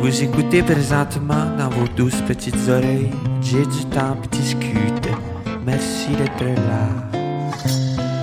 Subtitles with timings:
[0.00, 3.10] Vous écoutez présentement dans vos douces petites oreilles.
[3.42, 5.10] J'ai du temps pour discuter.
[5.64, 6.88] Merci d'être là.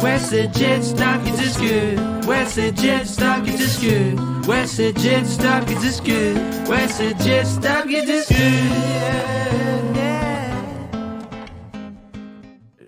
[0.03, 1.99] Ouais, c'est Jet Stop qui discute.
[2.27, 4.19] Ouais, c'est Jet Stop qui discute.
[4.47, 6.37] Ouais, c'est Jet Stop qui discute.
[6.69, 8.37] Ouais, c'est Jet Stop qui discute.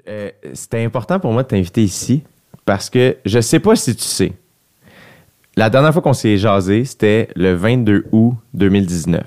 [0.08, 2.24] Euh, C'était important pour moi de t'inviter ici
[2.66, 4.34] parce que je sais pas si tu sais.
[5.60, 9.24] La dernière fois qu'on s'est jasé, c'était le 22 août 2019.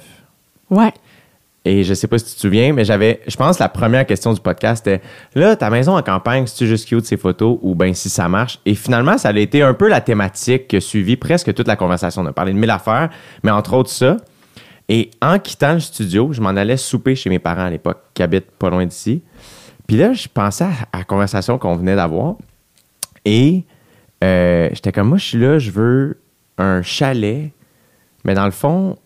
[0.70, 0.90] Ouais.
[1.66, 4.32] Et je sais pas si tu te souviens, mais j'avais, je pense, la première question
[4.32, 7.74] du podcast était là, ta maison en campagne, si tu juste cute ces photos ou
[7.74, 8.60] ben si ça marche?
[8.64, 11.76] Et finalement, ça a été un peu la thématique qui a suivi presque toute la
[11.76, 12.22] conversation.
[12.22, 13.10] On a parlé de mille affaires,
[13.42, 14.16] mais entre autres ça.
[14.88, 18.22] Et en quittant le studio, je m'en allais souper chez mes parents à l'époque, qui
[18.22, 19.20] habitent pas loin d'ici.
[19.86, 22.36] Puis là, je pensais à la conversation qu'on venait d'avoir.
[23.26, 23.64] Et
[24.22, 26.18] euh, j'étais comme, moi, je suis là, je veux
[26.58, 27.50] un chalet.
[28.24, 28.96] Mais dans le fond,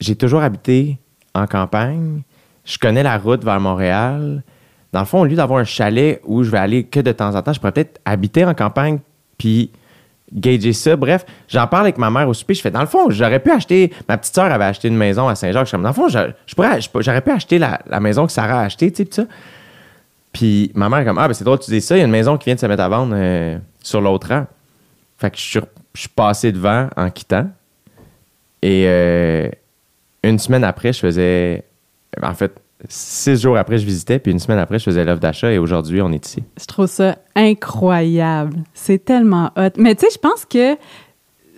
[0.00, 0.98] j'ai toujours habité
[1.34, 2.22] en campagne.
[2.64, 4.42] Je connais la route vers Montréal.
[4.92, 7.34] Dans le fond, au lieu d'avoir un chalet où je vais aller que de temps
[7.34, 8.98] en temps, je pourrais peut-être habiter en campagne
[9.38, 9.70] puis
[10.32, 10.96] gager ça.
[10.96, 12.54] Bref, j'en parle avec ma mère au souper.
[12.54, 13.92] Je fais, dans le fond, j'aurais pu acheter.
[14.08, 15.64] Ma petite sœur avait acheté une maison à Saint-Jacques.
[15.64, 18.92] Je suis comme, dans le fond, j'aurais pu acheter la, maison que Sarah a achetée,
[18.92, 19.22] tu sais, ça.
[20.32, 21.96] Puis ma mère est comme, ah, ben c'est drôle, tu dis ça.
[21.96, 24.28] Il y a une maison qui vient de se mettre à vendre euh, sur l'autre
[24.28, 24.46] rang.
[25.18, 25.60] Fait que je
[25.94, 27.50] suis, passé devant en quittant.
[28.62, 29.48] Et euh,
[30.22, 31.64] une semaine après, je faisais.
[32.22, 32.52] En fait,
[32.88, 34.20] six jours après, je visitais.
[34.20, 35.52] Puis une semaine après, je faisais l'offre d'achat.
[35.52, 36.44] Et aujourd'hui, on est ici.
[36.58, 38.58] Je trouve ça incroyable.
[38.74, 39.70] C'est tellement hot.
[39.76, 40.76] Mais tu sais, je pense que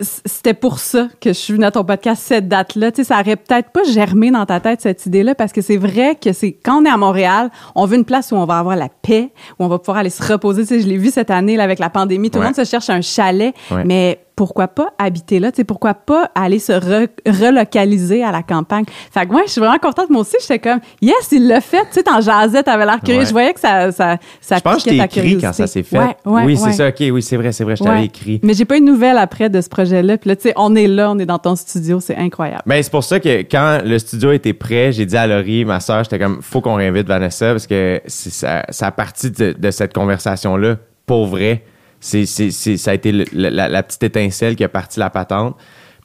[0.00, 2.90] c'était pour ça que je suis venue à ton podcast cette date-là.
[2.92, 5.76] Tu sais, ça aurait peut-être pas germé dans ta tête cette idée-là parce que c'est
[5.76, 8.58] vrai que c'est quand on est à Montréal, on veut une place où on va
[8.58, 10.62] avoir la paix, où on va pouvoir aller se reposer.
[10.62, 12.30] Tu sais, je l'ai vu cette année là, avec la pandémie.
[12.30, 12.44] Tout Ouais.
[12.44, 13.84] le monde se cherche un chalet, Ouais.
[13.84, 15.50] mais pourquoi pas habiter là?
[15.69, 18.86] Pourquoi pas aller se re- relocaliser à la campagne?
[19.12, 20.08] Fait que moi, je suis vraiment contente.
[20.08, 21.82] Moi aussi, j'étais comme, yes, il l'a fait.
[21.82, 23.20] Tu sais, t'en jasais, t'avais l'air curieux.
[23.20, 23.27] Ouais.
[23.27, 25.82] Je voyais que ça, ça, ça je pense que t'ai ta écrit quand ça s'est
[25.82, 25.98] fait.
[25.98, 26.88] Ouais, ouais, oui, c'est ça.
[26.88, 27.76] OK, oui, c'est vrai, c'est vrai.
[27.76, 28.41] Je t'avais écrit.
[28.42, 30.16] Mais j'ai pas eu de nouvelles après de ce projet-là.
[30.16, 32.62] Puis là, tu sais, on est là, on est dans ton studio, c'est incroyable.
[32.64, 35.81] Ben, c'est pour ça que quand le studio était prêt, j'ai dit à Laurie, ma
[35.81, 39.54] soeur, j'étais comme, faut qu'on réinvite Vanessa parce que c'est ça, ça a parti de,
[39.59, 41.62] de cette conversation-là, pour vrai.
[42.00, 45.56] C'est, c'est, c'est- ça a été la, petite étincelle qui a parti la patente.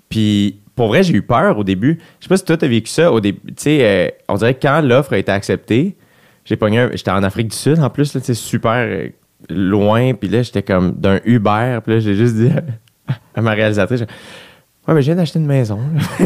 [0.10, 2.00] Puis, pour vrai, j'ai eu peur au début.
[2.20, 3.40] Je sais pas si toi, t'as vécu ça au début.
[3.48, 5.96] Tu sais, euh, on dirait que quand l'offre a été acceptée,
[6.44, 9.08] j'ai pogné un- J'étais en Afrique du Sud, en plus, là, super euh,
[9.50, 10.14] loin.
[10.14, 11.80] Puis là, j'étais comme d'un Uber.
[11.84, 12.50] Puis là, j'ai juste dit
[13.34, 14.02] à ma réalisatrice,
[14.88, 15.80] Ouais, mais je viens d'acheter une maison.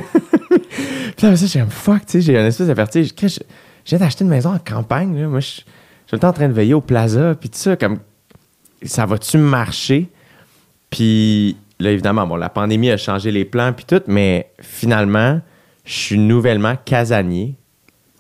[1.18, 3.09] Puis là, ça, j'ai comme fuck, tu sais, j'ai un espèce de vertige.
[3.19, 3.40] Je, je
[3.86, 5.28] viens d'acheter une maison en campagne, là.
[5.28, 5.63] Moi, je je suis
[6.07, 8.00] tout le temps en train de veiller au plaza, puis tout ça, comme,
[8.84, 10.09] ça va-tu marcher?
[10.90, 15.41] Puis là, évidemment, bon, la pandémie a changé les plans, puis tout, mais finalement,
[15.85, 17.56] je suis nouvellement casanier.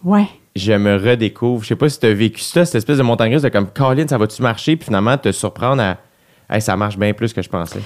[0.03, 0.27] Ouais.
[0.55, 1.63] Je me redécouvre.
[1.63, 4.07] Je sais pas si tu as vécu ça, cette espèce de montagne de comme, Colin,
[4.07, 4.75] ça va-tu marcher?
[4.75, 5.97] Puis finalement, te surprendre à,
[6.49, 7.81] hey, ça marche bien plus que je pensais.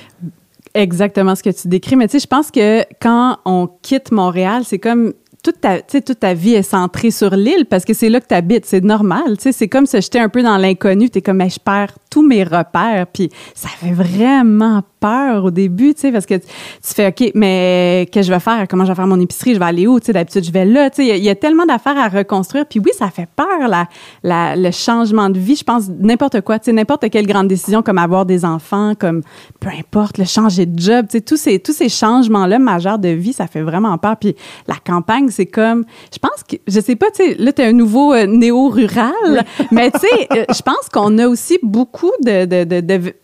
[0.73, 1.95] Exactement ce que tu décris.
[1.95, 5.13] Mais tu sais, je pense que quand on quitte Montréal, c'est comme
[5.43, 8.33] toute ta, toute ta vie est centrée sur l'île parce que c'est là que tu
[8.33, 8.65] habites.
[8.65, 9.37] C'est normal.
[9.37, 11.09] Tu sais, c'est comme se jeter un peu dans l'inconnu.
[11.09, 13.07] Tu es comme, Mais je perds tous mes repères.
[13.11, 17.31] Puis ça fait vraiment peur au début, tu sais, parce que tu, tu fais, OK,
[17.35, 18.67] mais qu'est-ce que je vais faire?
[18.69, 19.53] Comment je vais faire mon épicerie?
[19.55, 19.99] Je vais aller où?
[19.99, 20.89] Tu sais, d'habitude, je vais là.
[20.91, 22.65] Tu sais, il y a- il y, a tellement d'affaires à reconstruire.
[22.67, 23.87] Puis oui, ça fait peur, la,
[24.23, 25.55] la, le changement de vie.
[25.55, 29.21] Je pense n'importe quoi, tu sais, n'importe quelle grande décision comme avoir des enfants, comme
[29.59, 33.09] peu importe, le changer de job, tu sais, tous ces, tous ces changements-là majeurs de
[33.09, 34.15] vie, ça fait vraiment peur.
[34.17, 34.35] Puis
[34.67, 37.73] la campagne, c'est comme, je pense que, je sais pas, tu sais, là, tu un
[37.73, 43.15] nouveau euh, néo-rural, mais tu sais, euh, je pense qu'on a aussi beaucoup de, de,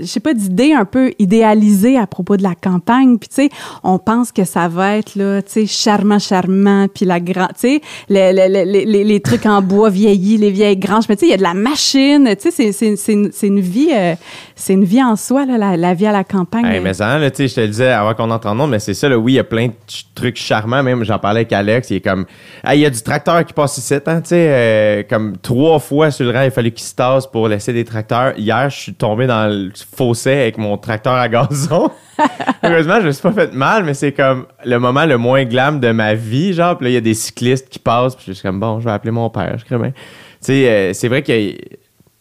[0.00, 3.48] je sais pas d'idées un peu idéalisées à propos de la campagne puis tu sais
[3.84, 7.80] on pense que ça va être là tu sais charmant charmant puis la grand tu
[7.80, 11.38] sais les, trucs en bois vieillis les vieilles granges mais tu sais il y a
[11.38, 13.12] de la machine tu sais c'est
[13.46, 14.14] une, vie euh,
[14.56, 17.48] c'est une vie en soi là la, vie à la campagne mais ça, tu sais,
[17.48, 19.36] je te le disais avant qu'on entre en nom, mais c'est ça, là, oui, il
[19.36, 19.74] y a plein de
[20.14, 20.82] trucs charmants.
[20.82, 22.26] Même, j'en parlais avec Alex, il est comme,
[22.70, 26.10] il y a du tracteur qui passe ici, hein, tu sais, euh, comme trois fois
[26.10, 28.38] sur le rang, il fallait qu'il se tasse pour laisser des tracteurs.
[28.38, 31.90] Hier, je suis tombé dans le fossé avec mon tracteur à gazon.
[32.62, 35.80] Heureusement, je me suis pas fait mal, mais c'est comme le moment le moins glam
[35.80, 38.32] de ma vie, genre, puis là, il y a des cyclistes qui passent, puis je
[38.32, 39.92] suis comme, bon, je vais appeler mon père, je crée.
[39.92, 39.92] Tu
[40.40, 41.32] sais, euh, c'est vrai que.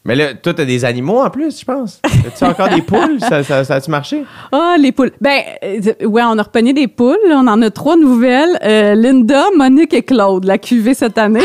[0.10, 2.02] Mais là, toi, t'as des animaux en plus, je pense.
[2.04, 3.20] As-tu encore des poules?
[3.20, 4.26] Ça, ça, ça a-tu marché?
[4.52, 5.12] Ah, les poules.
[5.22, 7.16] Ben, euh, ouais, on a repogné des poules.
[7.30, 8.58] On en a trois nouvelles.
[8.64, 11.44] Euh, Linda, Monique et Claude, la cuvée cette année.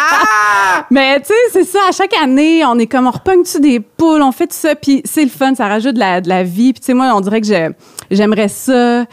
[0.90, 1.80] Mais tu sais, c'est ça.
[1.90, 5.02] À chaque année, on est comme, on repogne-tu des poules, on fait tout ça, puis
[5.04, 6.72] c'est le fun, ça rajoute de la, de la vie.
[6.72, 7.74] Puis tu sais, moi, on dirait que
[8.10, 9.04] j'aimerais ça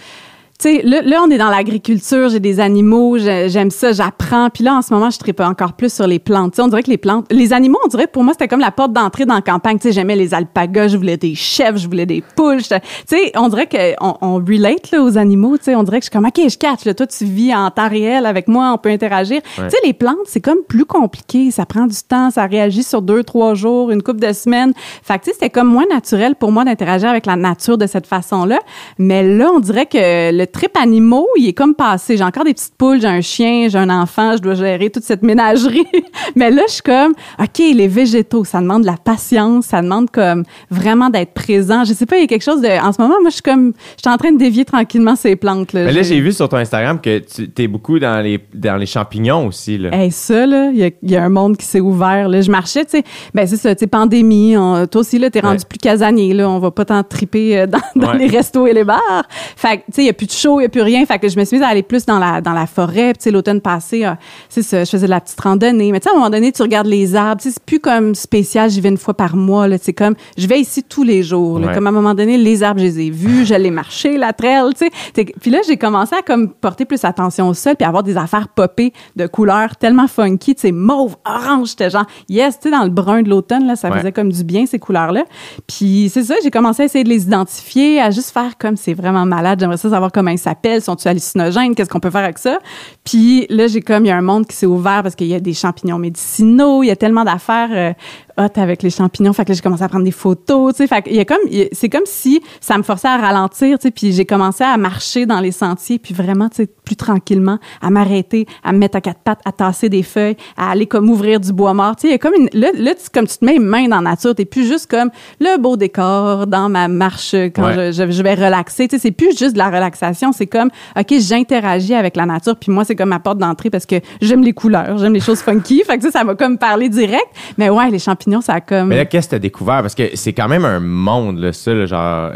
[0.57, 4.49] tu sais, là, là, on est dans l'agriculture, j'ai des animaux, j'ai- j'aime ça, j'apprends.
[4.49, 6.53] Puis là, en ce moment, je tripe encore plus sur les plantes.
[6.53, 8.61] Tu sais, on dirait que les plantes, les animaux, on dirait pour moi, c'était comme
[8.61, 9.77] la porte d'entrée dans la campagne.
[9.79, 12.61] Tu sais, j'aimais les alpagas, je voulais des chèvres, je voulais des poules.
[12.61, 12.69] Tu
[13.07, 15.57] sais, on dirait qu'on on relate là, aux animaux.
[15.57, 16.85] Tu sais, on dirait que je suis comme, OK, je catch.
[16.85, 19.41] Là, toi, tu vis en temps réel avec moi, on peut interagir.
[19.55, 21.51] Tu sais, les plantes, c'est comme plus compliqué.
[21.51, 24.73] Ça prend du temps, ça réagit sur deux, trois jours, une couple de semaines.
[25.03, 27.87] Fait que, tu sais, c'était comme moins naturel pour moi d'interagir avec la nature de
[27.87, 28.59] cette façon-là.
[28.97, 32.17] Mais là, on dirait que le trip animaux, il est comme passé.
[32.17, 35.03] J'ai encore des petites poules, j'ai un chien, j'ai un enfant, je dois gérer toute
[35.03, 35.85] cette ménagerie.
[36.35, 40.09] Mais là, je suis comme, OK, les végétaux, ça demande de la patience, ça demande
[40.11, 41.83] comme vraiment d'être présent.
[41.83, 42.67] Je sais pas, il y a quelque chose de.
[42.67, 45.35] En ce moment, moi, je suis comme, je suis en train de dévier tranquillement ces
[45.35, 45.73] plantes.
[45.73, 48.77] Là, Mais là, j'ai vu sur ton Instagram que tu es beaucoup dans les, dans
[48.77, 49.77] les champignons aussi.
[49.77, 49.89] Là.
[49.93, 52.29] Hey, ça, là, il y a, il y a un monde qui s'est ouvert.
[52.29, 52.41] Là.
[52.41, 53.03] Je marchais, tu sais,
[53.33, 54.57] ben c'est ça, tu sais, pandémie.
[54.57, 55.63] on- toi aussi, là, t'es rendu Ouais.
[55.69, 56.49] plus casanier, là.
[56.49, 58.17] On va pas tant triper euh, dans, dans Ouais.
[58.17, 59.23] les restos et les bars.
[59.55, 61.05] Fait que, tu sais, il y a plus de show, il y a plus rien.
[61.05, 63.13] Fait que je me suis mise à aller plus dans la, dans la forêt.
[63.19, 64.11] Puis, l'automne passé, euh,
[64.49, 65.91] c'est ça, je faisais de la petite randonnée.
[65.91, 67.41] Mais tu sais, à un moment donné, tu regardes les arbres.
[67.41, 69.77] Tu sais, c'est plus comme spécial, j'y vais une fois par mois, là.
[69.81, 71.67] C'est comme, je vais ici tous les jours, là.
[71.67, 71.73] Ouais.
[71.73, 74.33] Comme à un moment donné, les arbres, je les ai vus, je les marché, la
[74.33, 75.25] trail, tu sais.
[75.41, 78.47] Puis là, j'ai commencé à comme porter plus attention au sol puis avoir des affaires
[78.49, 82.83] popées de couleurs tellement funky, tu sais, mauve, orange, j'étais genre, yes, tu sais, dans
[82.83, 83.97] le brun de l'automne, là, ça Ouais.
[83.99, 85.23] faisait comme du bien, ces couleurs-là.
[85.67, 88.93] Puis c'est ça, j'ai commencé à essayer de les identifier, à juste faire comme c'est
[88.93, 92.37] vraiment malade, j'aimerais ça savoir comment ils s'appellent, sont-ils hallucinogènes, qu'est-ce qu'on peut faire avec
[92.37, 92.59] ça?
[93.03, 95.35] Puis là, j'ai comme, il y a un monde qui s'est ouvert parce qu'il y
[95.35, 97.93] a des champignons médicinaux, il y a tellement d'affaires euh,
[98.37, 100.87] hot avec les champignons, fait que là, j'ai commencé à prendre des photos, tu sais,
[100.87, 101.37] fait qu'il y a comme,
[101.71, 105.25] c'est comme si ça me forçait à ralentir, tu sais, puis j'ai commencé à marcher
[105.25, 109.01] dans les sentiers, puis vraiment, tu sais, plus tranquillement, à m'arrêter, à me mettre à
[109.01, 112.07] quatre pattes, à tasser des feuilles, à aller comme ouvrir du bois mort, tu sais,
[112.09, 113.97] il y a comme une, là, là tu, comme tu te mets une main dans
[114.01, 115.09] la nature, t'es plus juste comme
[115.39, 117.91] le beau décor dans ma marche quand Ouais.
[117.91, 120.69] je, je, je vais relaxer, tu sais, c'est plus juste de la relaxation, c'est comme,
[120.99, 124.43] OK, j'interagis avec la nature, puis moi, c'est comme ma porte d'entrée parce que j'aime
[124.43, 127.27] les couleurs, j'aime les choses funky, fait que ça, ça m'a comme parlé direct,
[127.57, 128.83] mais ouais, les champignons, ça a.
[128.83, 129.81] Mais là, qu'est-ce que tu as découvert?
[129.81, 132.31] Parce que c'est quand même un monde, là, ça, genre.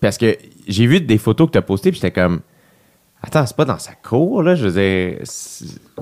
[0.00, 0.36] Parce que
[0.68, 2.40] j'ai vu des photos que tu as postées, puis j'étais comme.
[3.22, 4.54] Attends, c'est pas dans sa cour, là.
[4.54, 5.18] Je veux dire,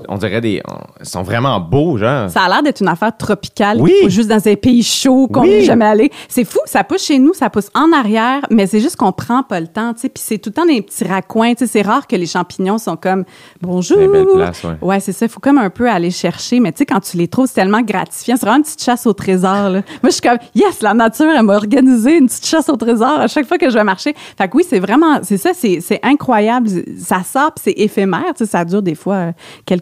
[0.07, 0.61] on dirait des.
[0.99, 2.29] ils sont vraiment beaux, genre.
[2.29, 3.79] Ça a l'air d'être une affaire tropicale.
[3.79, 3.93] Oui.
[4.07, 5.49] juste dans un pays chaud qu'on Oui.
[5.49, 6.11] n'est jamais allé.
[6.27, 9.43] C'est fou, ça pousse chez nous, ça pousse en arrière, mais c'est juste qu'on prend
[9.43, 10.09] pas le temps, tu sais.
[10.09, 11.67] Puis c'est tout le temps des petits raccoins, tu sais.
[11.67, 13.23] C'est rare que les champignons sont comme
[13.61, 13.97] bonjour.
[13.97, 14.77] Des belles places, ouais.
[14.81, 15.25] Ouais, c'est ça.
[15.25, 17.53] Il faut comme un peu aller chercher, mais tu sais, quand tu les trouves, c'est
[17.55, 18.35] tellement gratifiant.
[18.37, 19.69] C'est vraiment une petite chasse au trésor.
[19.69, 19.81] Là.
[20.01, 23.19] Moi, je suis comme yes, la nature, elle m'a organisé une petite chasse au trésor
[23.19, 24.15] à chaque fois que je vais marcher.
[24.37, 26.67] Fait que oui, c'est vraiment, c'est ça, c'est incroyable.
[26.97, 28.51] Ça sort, c'est éphémère, tu sais.
[28.53, 29.31] Ça dure des fois euh,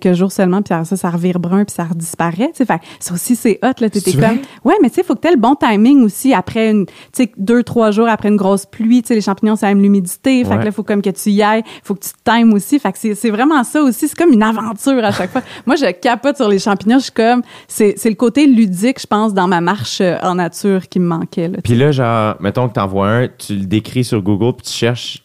[0.02, 2.52] quelques jours seulement, puis après ça, ça revire brun, puis ça redisparaît.
[2.54, 2.68] Fait
[3.00, 3.88] ça aussi, c'est hot, là.
[3.94, 6.34] C'est comme, ouais, mais tu sais, il faut que tu aies le bon timing aussi
[6.34, 9.56] après une, tu sais, deux, trois jours après une grosse pluie, tu sais, les champignons,
[9.56, 10.44] ça aime l'humidité.
[10.44, 10.56] Fait Ouais.
[10.58, 12.80] que là, il faut comme que tu y ailles, faut que tu te times aussi.
[12.80, 14.08] Fait que c'est vraiment ça aussi.
[14.08, 15.42] C'est comme une aventure à chaque fois.
[15.66, 16.98] Moi, je capote sur les champignons.
[17.00, 20.88] Je suis comme, c'est le côté ludique, je pense, dans ma marche euh, en nature
[20.90, 21.60] qui me manquait, là.
[21.64, 25.24] Puis là, genre, mettons que t'envoies un, tu le décris sur Google, puis tu cherches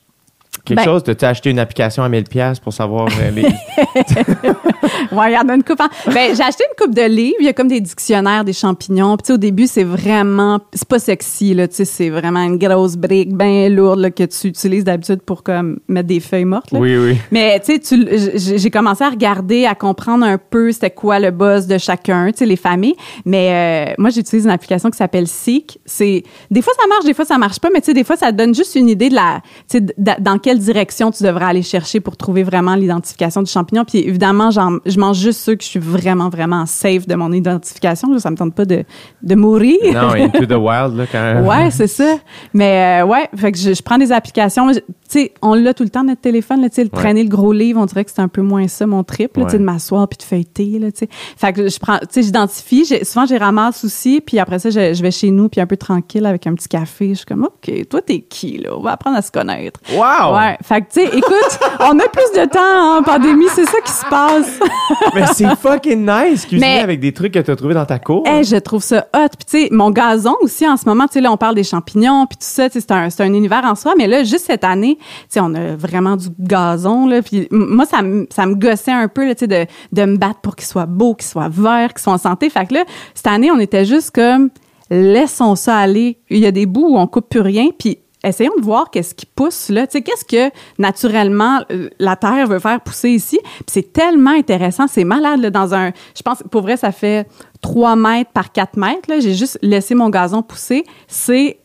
[0.67, 1.03] quelque Ben- chose.
[1.05, 3.47] T'as-tu acheté une application à 1000$ pour savoir euh, les.
[5.13, 5.81] Ouais, a une coupe.
[5.81, 7.37] en- Ben, j'ai acheté une coupe de livres.
[7.41, 9.17] Il y a comme des dictionnaires des champignons.
[9.17, 11.69] Puis, au début, c'est vraiment, c'est pas sexy, là.
[11.69, 15.43] Tu sais, c'est vraiment une grosse brique bien lourde, là, que tu utilises d'habitude pour,
[15.43, 16.79] comme, mettre des feuilles mortes, là.
[16.79, 17.17] oui, oui.
[17.31, 21.67] Mais tu sais, j'ai commencé à regarder, à comprendre un peu c'était quoi le buzz
[21.67, 22.97] de chacun, tu sais, les familles.
[23.25, 25.79] Mais euh, moi, j'utilise une application qui s'appelle Seek.
[25.85, 28.17] C'est des fois ça marche, des fois ça marche pas, mais tu sais, des fois
[28.17, 31.63] ça donne juste une idée de la, tu sais, dans quelle direction tu devrais aller
[31.63, 33.85] chercher pour trouver vraiment l'identification du champignon?
[33.85, 38.19] Puis évidemment, je mange juste ceux que je suis vraiment vraiment safe de mon identification.
[38.19, 38.85] Ça me tente pas de,
[39.23, 39.77] de mourir.
[39.93, 42.17] Non, Into the Wild, là, quand Ouais, c'est ça.
[42.55, 44.71] Mais euh, ouais, fait que je, je prends des applications.
[44.73, 46.63] Tu sais, on l'a tout le temps notre téléphone.
[46.63, 46.89] Là, le Ouais.
[46.93, 49.37] traîner le gros livre, on dirait que c'est un peu moins ça mon trip.
[49.37, 49.53] Là, Ouais.
[49.53, 50.79] de m'asseoir puis de feuilleter.
[50.79, 50.89] Là.
[51.37, 52.85] Fait que je prends, tu sais, j'identifie.
[52.85, 54.21] j'ai- Souvent, les ramasse aussi.
[54.21, 56.69] Puis après ça, je, je vais chez nous puis un peu tranquille avec un petit
[56.69, 57.11] café.
[57.11, 58.71] Je suis comme, ok, toi t'es qui là?
[58.77, 59.81] On va apprendre à se connaître.
[59.93, 60.37] Wow!
[60.37, 60.46] Ouais.
[60.63, 63.47] Fait que tu sais, écoute, on a plus de temps en pandémie.
[63.55, 64.61] C'est ça qui se passe.
[65.15, 68.23] Mais c'est fucking nice, cuisiner Mais- avec des trucs que t'as trouvés dans ta cour.
[68.27, 69.29] Hey, je trouve ça hot.
[69.37, 71.65] Puis tu sais, mon gazon aussi en ce moment, tu sais là on parle des
[71.65, 74.65] champignons puis tout ça, tu sais, c'est un univers en soi, mais là juste cette
[74.65, 78.55] année, tu sais on a vraiment du gazon là, puis moi ça me ça me
[78.55, 81.27] gossait un peu là, tu sais de de me battre pour qu'il soit beau, qu'il
[81.27, 82.51] soit vert, qu'il soit en santé.
[82.51, 82.85] Fait que là
[83.15, 84.51] cette année, on était juste comme
[84.91, 86.19] laissons ça aller.
[86.31, 89.15] Il y a des bouts où on coupe plus rien puis Essayons de voir qu'est-ce
[89.15, 89.87] qui pousse là.
[89.87, 93.39] Tu sais, qu'est-ce que naturellement euh, la terre veut faire pousser ici?
[93.43, 95.93] Puis c'est tellement intéressant, c'est malade dans un.
[96.17, 97.29] Je pense, pour vrai, ça fait
[97.61, 99.09] 3 mètres par 4 mètres.
[99.21, 100.85] J'ai juste laissé mon gazon pousser.
[101.07, 101.59] C'est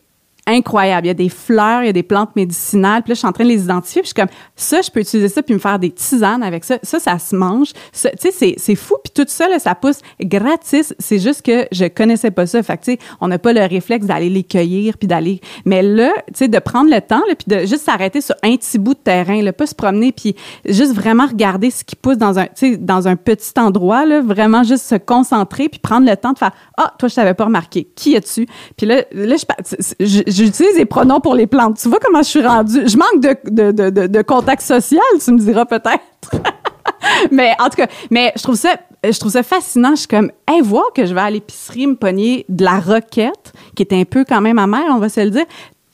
[0.48, 1.05] incroyable.
[1.05, 3.03] Il y a des fleurs, il y a des plantes médicinales.
[3.03, 4.01] Puis là, je suis en train de les identifier.
[4.01, 6.63] Puis je suis comme, ça, je peux utiliser ça puis me faire des tisanes avec
[6.63, 6.77] ça.
[6.83, 7.74] Ça, ça se mange.
[7.93, 8.95] Tu sais, c'est- fou.
[9.03, 10.93] Puis tout ça, là, ça pousse gratis.
[11.00, 12.62] C'est juste que je connaissais pas ça.
[12.63, 15.41] Fait que, tu sais, on n'a pas le réflexe d'aller les cueillir puis d'aller...
[15.65, 18.55] Mais là, tu sais, de prendre le temps, là, puis de juste s'arrêter sur un
[18.55, 22.17] petit bout de terrain, là, pas se promener puis juste vraiment regarder ce qui pousse
[22.17, 26.10] dans un, tu sais, dans un petit endroit, là, vraiment juste se concentrer puis prendre
[26.10, 27.88] le temps de faire, ah, toi, je t'avais pas remarqué.
[27.95, 28.48] Qui es-tu?
[28.77, 31.77] Puis là, là, je, je- j'utilise les pronoms pour les plantes.
[31.77, 32.88] Tu vois comment je suis rendue?
[32.88, 36.31] Je manque de, de, de, de, contact social, tu me diras peut-être.
[37.31, 39.91] mais en tout cas, mais je trouve ça, je trouve ça fascinant.
[39.91, 43.53] Je suis comme, hey, voir que je vais à l'épicerie me pogner de la roquette,
[43.75, 45.45] qui est un peu quand même amère, on va se le dire.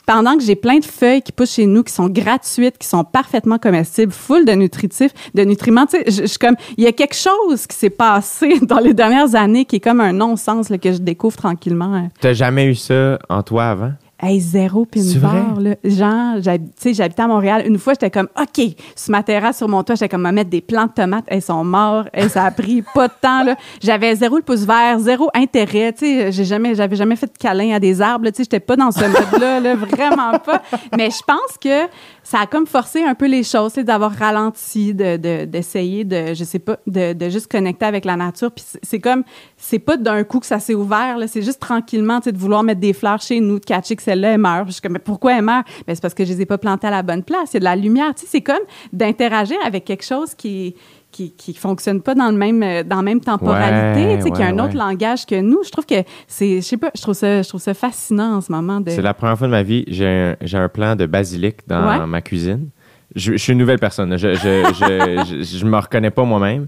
[0.05, 3.03] Pendant que j'ai plein de feuilles qui poussent chez nous, qui sont gratuites, qui sont
[3.03, 6.93] parfaitement comestibles, full de nutritifs, de nutriments, tu sais, je, suis comme, il y a
[6.93, 10.93] quelque chose qui s'est passé dans les dernières années qui est comme un non-sens que
[10.93, 12.07] je découvre tranquillement.
[12.21, 13.91] T'as jamais eu ça en toi avant?
[14.19, 15.75] Hey, zéro pin bar, là.
[15.83, 17.61] Genre, j'hab- tu sais, j'habitais à Montréal.
[17.67, 20.49] Une fois, j'étais comme, OK, sur ma terrasse, sur mon toit, j'étais comme, à mettre
[20.49, 21.25] des plants de tomates.
[21.27, 22.05] Elles sont morts.
[22.15, 23.55] Et ça a pris pas de temps, là.
[23.79, 25.93] J'avais zéro le pouce vert, zéro intérêt.
[25.93, 28.25] Tu sais, j'ai jamais, j'avais jamais fait de câlin à des arbres.
[28.29, 29.75] Tu sais, j'étais pas dans ce mode-là, là.
[29.75, 30.63] Vraiment pas.
[30.97, 31.87] Mais je pense que
[32.23, 36.43] ça a comme forcé un peu les choses, d'avoir ralenti, de, de- d'essayer de, je
[36.43, 38.51] sais pas, de, de juste connecter avec la nature.
[38.51, 39.23] Puis c'est- comme,
[39.57, 41.17] c'est pas d'un coup que ça s'est ouvert.
[41.27, 44.06] C'est juste tranquillement, tu sais, de vouloir mettre des fleurs chez nous, de catcher que
[44.07, 44.67] celle-là, elle meurt.
[44.67, 45.65] Je suis comme, mais pourquoi elle meurt?
[45.85, 47.51] Ben, c'est parce que je les ai pas plantées à la bonne place.
[47.51, 48.13] Il y a de la lumière.
[48.15, 48.55] Tu sais, c'est comme
[48.93, 50.75] d'interagir avec quelque chose qui,
[51.11, 54.31] qui, qui fonctionne pas dans le même, euh, dans la même temporalité, Ouais, tu sais,
[54.31, 55.63] qui a ouais, un autre langage que nous.
[55.65, 58.41] Je trouve que c'est, je sais pas, je trouve ça, je trouve ça fascinant en
[58.41, 58.89] ce moment de.
[58.89, 62.07] C'est la première fois de ma vie, j'ai un, j'ai un plant de basilic dans
[62.07, 62.69] ma cuisine.
[63.15, 64.17] Je, je suis une nouvelle personne.
[64.17, 66.67] Je, je, je, je, je me reconnais pas moi-même.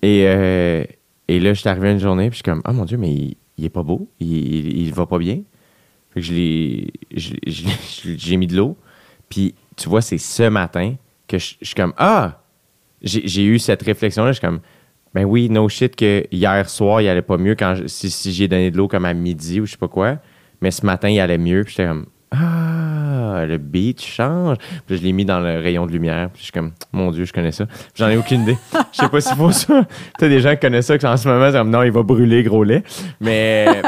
[0.00, 0.84] Et, euh,
[1.28, 3.10] et là, je suis arrivé une journée, puis je suis comme, oh mon Dieu, mais
[3.10, 4.08] il, il est pas beau.
[4.20, 5.40] Il, il, il va pas bien.
[6.12, 8.76] Fait que je l'ai- j'ai mis de l'eau.
[9.28, 10.94] Puis, tu vois, c'est ce matin
[11.26, 12.38] que je, suis comme, ah!
[13.02, 14.30] J'ai eu cette réflexion-là.
[14.32, 14.60] Je suis comme,
[15.14, 18.46] ben oui, no shit que hier soir, il allait pas mieux quand si, si j'ai
[18.46, 20.18] donné de l'eau comme à midi ou je sais pas quoi.
[20.60, 21.64] Mais ce matin, il allait mieux.
[21.64, 24.56] Puis j'étais comme, ah, le beat change.
[24.86, 26.30] Puis je l'ai mis dans le rayon de lumière.
[26.30, 27.66] Puis je suis comme, mon Dieu, je connais ça.
[27.94, 28.56] J'en ai aucune idée.
[28.92, 29.86] Je sais pas s'il faut ça.
[30.18, 32.42] T'as des gens qui connaissent ça, qu'en ce moment, c'est comme, non, il va brûler,
[32.42, 32.82] gros lait.
[33.20, 33.82] Mais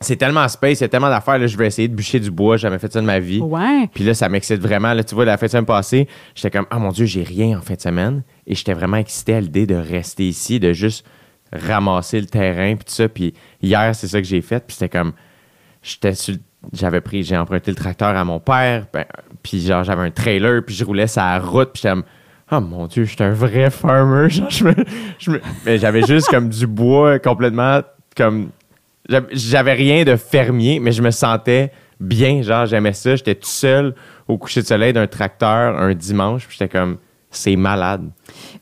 [0.00, 1.38] c'est tellement space, il y a tellement d'affaires.
[1.38, 2.56] Là, je vais essayer de bûcher du bois.
[2.56, 3.40] J'ai jamais fait ça de ma vie.
[3.40, 3.88] Ouais.
[3.92, 4.92] Puis là, ça m'excite vraiment.
[4.94, 7.58] Là, tu vois, la fin de semaine passée, j'étais comme, ah mon Dieu, j'ai rien
[7.58, 8.22] en fin de semaine.
[8.46, 11.06] Et j'étais vraiment excité à l'idée de rester ici, de juste
[11.52, 13.08] ramasser le terrain, puis tout ça.
[13.08, 14.64] Puis hier, c'est ça que j'ai fait.
[14.66, 15.12] Puis c'était comme,
[15.82, 16.40] j'étais sur le-
[16.72, 19.04] j'avais pris, j'ai emprunté le tracteur à mon père, ben,
[19.42, 21.94] puis genre, j'avais un trailer, puis je roulais la route, puis j'étais
[22.52, 24.28] oh mon Dieu, j'étais un vrai farmer.
[25.66, 27.80] Mais j'avais juste comme du bois complètement
[28.16, 28.50] comme
[29.08, 32.42] j'avais- j'avais rien de fermier, mais je me sentais bien.
[32.42, 33.16] Genre, j'aimais ça.
[33.16, 33.94] J'étais tout seul
[34.28, 36.46] au coucher de soleil d'un tracteur un dimanche.
[36.46, 36.98] Puis j'étais comme,
[37.36, 38.10] c'est malade.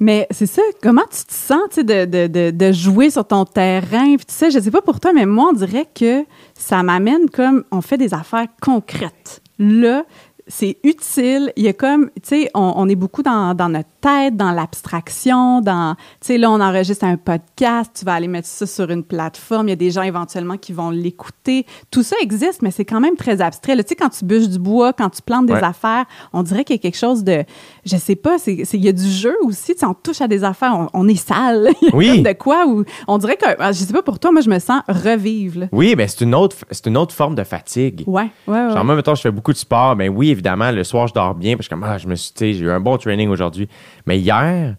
[0.01, 4.27] Mais c'est ça, comment tu te sens, de, de, de jouer sur ton terrain, puis
[4.27, 6.25] tu sais, je sais pas pour toi, mais moi, on dirait que
[6.55, 9.43] ça m'amène comme, on fait des affaires concrètes.
[9.59, 10.05] Là,
[10.47, 11.53] c'est utile.
[11.57, 14.51] Il y a comme, tu sais, on, on est beaucoup dans, dans notre tête, dans
[14.53, 18.91] l'abstraction, dans, tu sais, là, on enregistre un podcast, tu vas aller mettre ça sur
[18.91, 21.65] une plateforme, il y a des gens éventuellement qui vont l'écouter.
[21.91, 23.77] Tout ça existe, mais c'est quand même très abstrait.
[23.77, 25.63] Tu sais, quand tu bûches du bois, quand tu plantes des Ouais.
[25.65, 27.45] affaires, on dirait qu'il y a quelque chose de,
[27.87, 30.43] je sais pas, il y a du jeu aussi, tu sais, on touche à des
[30.45, 31.69] affaires, on, on est sale.
[31.93, 32.23] Oui.
[32.23, 32.65] de quoi
[33.07, 35.61] on dirait que, ah, je sais pas pour toi, moi, je me sens revivre.
[35.61, 35.67] là.
[35.73, 38.03] Oui, mais c'est une autre, c'est une autre forme de fatigue.
[38.07, 38.73] Ouais, ouais, ouais.
[38.73, 39.95] Genre, moi, mettons, je fais beaucoup de sport.
[39.97, 41.57] Ben oui, évidemment, le soir, je dors bien.
[41.57, 43.69] Parce que ah, je me suis, tu sais, j'ai eu un bon training aujourd'hui.
[44.07, 44.77] Mais hier,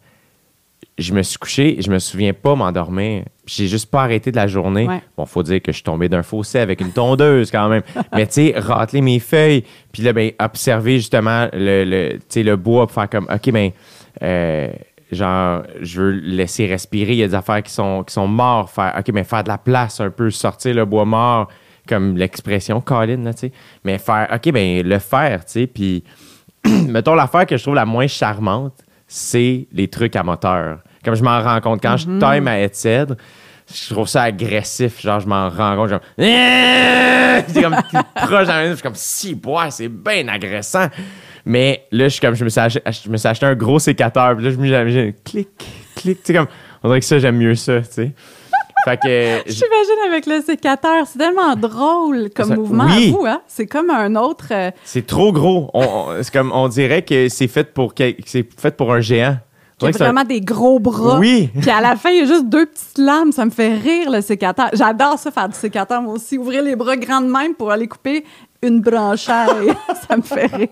[0.97, 3.23] je me suis couché, je me souviens pas m'endormir.
[3.45, 4.87] J'ai juste pas arrêté de la journée.
[4.87, 5.01] Ouais.
[5.17, 7.81] Bon, faut dire que je suis tombé d'un fossé avec une tondeuse quand même.
[8.13, 12.85] Mais tu sais, rateler mes feuilles, puis là, ben, observer justement le, le, le bois
[12.85, 13.71] pour faire comme, OK, ben,
[14.21, 14.71] euh,
[15.11, 17.13] genre, je veux laisser respirer.
[17.13, 18.69] Il y a des affaires qui sont, qui sont mortes.
[18.69, 21.49] Faire, OK, mais faire de la place un peu, sortir le bois mort,
[21.87, 23.51] comme l'expression Colin, là, tu sais.
[23.83, 25.67] Mais faire, OK, ben, le faire, tu sais.
[25.67, 26.03] Puis,
[26.87, 28.75] mettons, l'affaire que je trouve la moins charmante,
[29.13, 30.79] c'est les trucs à moteur.
[31.05, 33.15] Comme je m'en rends compte, quand je time à Edsed,
[33.71, 34.99] je trouve ça agressif.
[35.01, 37.75] Genre, je m'en rends compte, genre, c'est comme
[38.15, 40.87] proche dans je suis comme, si, bois, c'est bien agressant.
[41.45, 43.77] Mais là, je suis comme, je me suis acheté, je me suis acheté un gros
[43.77, 45.49] sécateur, puis là, je me suis dit, clic,
[45.95, 46.47] clic, tu sais, comme,
[46.81, 48.11] on dirait que ça, j'aime mieux ça, tu sais.
[48.85, 49.07] Fait que,
[49.47, 51.05] Je t'imagine avec le sécateur.
[51.07, 53.09] C'est tellement drôle comme Ça- mouvement oui.
[53.09, 53.41] à vous, hein?
[53.47, 54.47] C'est comme un autre.
[54.51, 55.69] euh, c'est trop gros.
[55.73, 57.93] On, on- c'est comme, on dirait que c'est fait pour,
[58.25, 59.37] c'est fait pour un géant.
[59.79, 61.17] qui a vraiment des gros bras.
[61.19, 61.49] Oui.
[61.61, 63.31] Puis à la fin, il y a juste deux petites lames.
[63.31, 64.69] Ça me fait rire, le sécateur.
[64.73, 66.37] J'adore ça, faire du sécateur, moi aussi.
[66.37, 68.23] Ouvrir les bras grands de même pour aller couper
[68.63, 69.73] une branchaille.
[70.07, 70.67] ça me fait rire.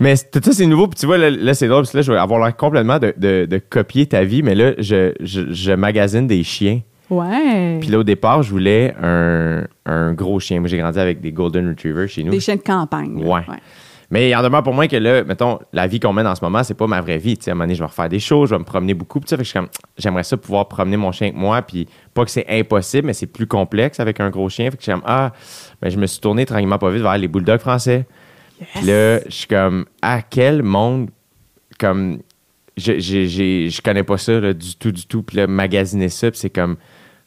[0.00, 0.86] Mais tout ça, c'est nouveau.
[0.88, 1.82] Puis tu vois, là, là, c'est drôle.
[1.82, 4.42] Parce que là, je vais avoir l'air complètement de, de- de copier ta vie.
[4.42, 6.80] Mais là, je, je, je magasine des chiens.
[7.10, 7.78] Ouais.
[7.80, 10.60] Puis là, au départ, je voulais un, un gros chien.
[10.60, 12.30] Moi, j'ai grandi avec des Golden Retrievers chez nous.
[12.30, 13.18] Des chiens de campagne.
[13.22, 13.26] là.
[13.28, 13.42] Ouais.
[14.10, 16.42] Mais il en demeure pour moi que là, mettons, la vie qu'on mène en ce
[16.42, 17.36] moment, c'est pas ma vraie vie.
[17.36, 19.20] Tu à un moment donné, je vais refaire des choses, je vais me promener beaucoup.
[19.20, 21.60] Fait que je suis comme, j'aimerais ça pouvoir promener mon chien avec moi.
[21.60, 24.70] Puis pas que c'est impossible, mais c'est plus complexe avec un gros chien.
[24.70, 25.32] Fait que je suis comme, ah,
[25.82, 28.06] ben, je me suis tourné tranquillement pas vite vers les bulldogs français.
[28.74, 31.10] Puis là, je suis comme, à quel monde,
[31.78, 32.18] comme,
[32.78, 35.22] je, j'ai- j'ai- je connais pas ça là, du tout, du tout.
[35.22, 36.76] Puis là, magasiner ça, puis c'est comme,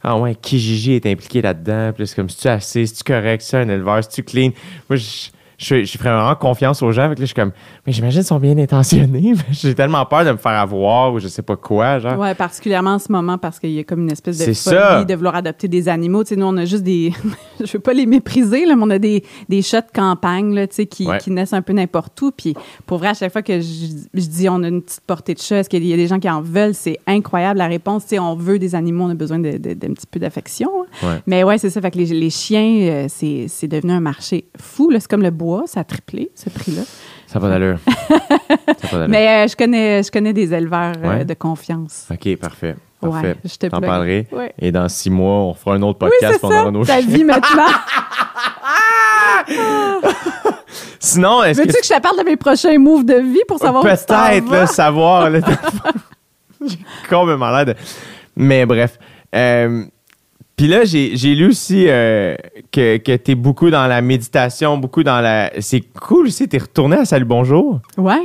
[0.01, 1.91] ah ouais, Kijiji est impliqué là-dedans?
[1.93, 4.49] Puis là, c'est comme, c'est-tu assez, c'est-tu correct, c'est un éleveur, c'est-tu clean?
[4.89, 5.29] Moi, je,
[5.63, 7.07] je, je ferais vraiment confiance aux gens.
[7.09, 7.51] Fait que là, je suis comme,
[7.85, 9.33] mais j'imagine qu'ils sont bien intentionnés.
[9.51, 12.17] J'ai tellement peur de me faire avoir ou je sais pas quoi, genre.
[12.17, 14.75] Ouais, particulièrement en ce moment parce qu'il y a comme une espèce de C'est folie
[14.77, 15.03] ça.
[15.03, 16.23] de vouloir adopter des animaux.
[16.23, 17.13] Tu sais, nous, on a juste des...
[17.63, 20.65] je veux pas les mépriser, là, mais on a des, des chats de campagne là,
[20.67, 21.17] tu sais, qui, Ouais.
[21.19, 22.31] qui naissent un peu n'importe où.
[22.31, 25.33] Puis pour vrai, à chaque fois que je, je dis on a une petite portée
[25.33, 26.73] de chat, est-ce qu'il y a des gens qui en veulent?
[26.73, 28.03] C'est incroyable la réponse.
[28.03, 30.69] Tu sais, on veut des animaux, on a besoin de- de- d'un petit peu d'affection.
[31.03, 31.07] hein.
[31.07, 31.21] Ouais.
[31.27, 31.81] Mais ouais, c'est ça.
[31.81, 34.89] Fait que les, les chiens, euh, c'est c'est devenu un marché fou.
[34.89, 34.99] là.
[34.99, 36.83] C'est comme le bois, ça a triplé, ce prix-là.
[37.27, 37.79] Ça n'a pas d'allure.
[39.07, 42.07] Mais euh, je, connais, je connais des éleveurs euh, de confiance.
[42.11, 42.75] OK, parfait.
[42.99, 43.27] Parfait.
[43.29, 44.27] Ouais, je te T'en parlerai.
[44.31, 44.53] Ouais.
[44.59, 46.69] Et dans six mois, on fera un autre podcast ça.
[46.69, 47.65] nos Ta vie maintenant.
[50.99, 53.57] Sinon, est-ce que Veux-tu que je te parle de mes prochains moves de vie pour
[53.57, 55.31] savoir Peut-être, là, savoir.
[56.61, 56.77] j'ai
[57.09, 57.75] complètement l'air de.
[58.35, 58.99] Mais bref.
[59.33, 59.83] Euh,
[60.61, 62.35] Puis là, j'ai lu aussi euh,
[62.71, 65.49] que, que tu es beaucoup dans la méditation, beaucoup dans la.
[65.59, 68.21] C'est cool aussi, tu es retourné à Salut Bonjour, Ouais.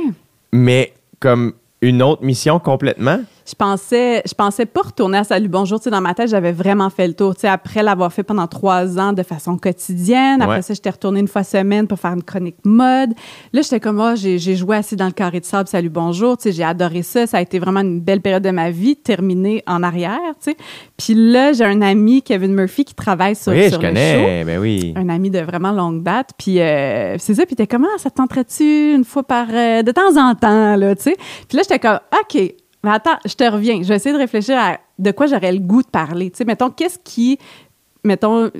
[0.51, 3.21] mais comme une autre mission complètement?
[3.49, 5.79] Je pensais, je pensais pas retourner à Salut Bonjour.
[5.79, 7.33] Tu sais, dans ma tête, j'avais vraiment fait le tour.
[7.33, 10.41] Tu sais, après l'avoir fait pendant trois ans de façon quotidienne.
[10.41, 10.61] Après Ouais.
[10.61, 13.13] ça, j'étais retournée une fois semaine pour faire une chronique mode.
[13.53, 16.35] Là, j'étais comme, oh, j'ai joué assis dans le carré de sable, Salut Bonjour.
[16.35, 17.25] Tu sais, j'ai adoré ça.
[17.25, 20.57] Ça a été vraiment une belle période de ma vie, terminée en arrière, tu sais.
[20.97, 23.95] Puis là, j'ai un ami, Kevin Murphy, qui travaille sur, oui, sur je le show.
[23.95, 24.43] connais.
[24.43, 24.93] Ben oui.
[24.97, 26.31] un ami de vraiment longue date.
[26.37, 27.45] Puis euh, c'est ça.
[27.45, 30.95] Puis t'es comment ça te tenterait-tu une fois par euh, de temps en temps là,
[30.97, 31.15] tu sais.
[31.47, 32.53] Puis là j'étais comme ok.
[32.83, 33.81] Mais attends, je te reviens.
[33.81, 36.29] Je vais essayer de réfléchir à de quoi j'aurais le goût de parler.
[36.31, 37.37] Tu sais, mettons qu'est-ce qui,
[38.03, 38.51] mettons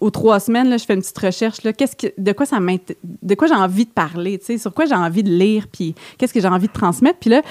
[0.00, 1.72] aux trois semaines là, je fais une petite recherche là.
[1.72, 4.84] Qu'est-ce que, de quoi ça de quoi j'ai envie de parler, tu sais, sur quoi
[4.86, 7.18] j'ai envie de lire, puis qu'est-ce que j'ai envie de transmettre.
[7.18, 7.42] Puis là,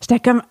[0.00, 0.42] j'étais comme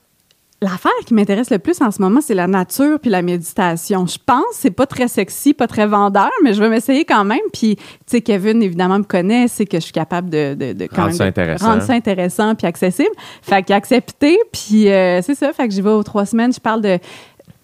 [0.61, 4.05] L'affaire qui m'intéresse le plus en ce moment, c'est la nature puis la méditation.
[4.07, 7.41] Je pense c'est pas très sexy, pas très vendeur, mais je vais m'essayer quand même.
[7.51, 10.85] Puis, tu sais, Kevin, évidemment, me connaît, c'est que je suis capable de, de, de
[10.87, 11.65] quand Rendre même ça intéressant.
[11.67, 13.11] rendre ça intéressant puis accessible.
[13.41, 15.51] Fait accepté, puis euh, c'est ça.
[15.51, 16.97] Fait que j'y vais aux trois semaines, je parle de...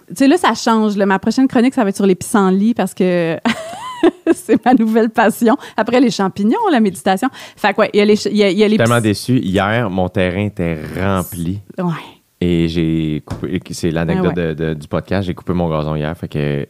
[0.09, 0.97] Tu sais, là, ça change.
[0.97, 1.05] là.
[1.05, 3.37] Ma prochaine chronique, ça va être sur les pissenlits parce que...
[4.33, 5.55] c'est ma nouvelle passion.
[5.77, 7.29] Après les champignons, la méditation.
[7.55, 8.99] Fait que, ouais, il y a les, il y a, il y a les tellement
[8.99, 9.37] déçu.
[9.39, 11.59] Hier, mon terrain était rempli.
[11.77, 12.20] Ouais.
[12.43, 14.55] Et j'ai coupé, c'est l'anecdote Ah ouais.
[14.55, 16.65] de- de- du podcast, j'ai coupé mon gazon hier, fait que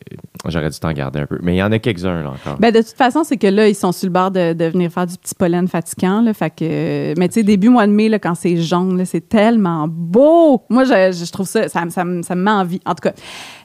[0.50, 1.40] j'aurais dû t'en garder un peu.
[1.42, 2.60] Mais il y en a quelques-uns là encore.
[2.60, 4.92] Ben, de toute façon, c'est que là, ils sont sur le bord de, de venir
[4.92, 6.20] faire du petit pollen fatigant.
[6.22, 9.06] Là, fait que, mais tu sais, début mois de mai, là, quand c'est jaune, là,
[9.06, 10.64] c'est tellement beau.
[10.70, 13.14] Moi, je, je trouve ça, ça, ça me met envie, en tout cas.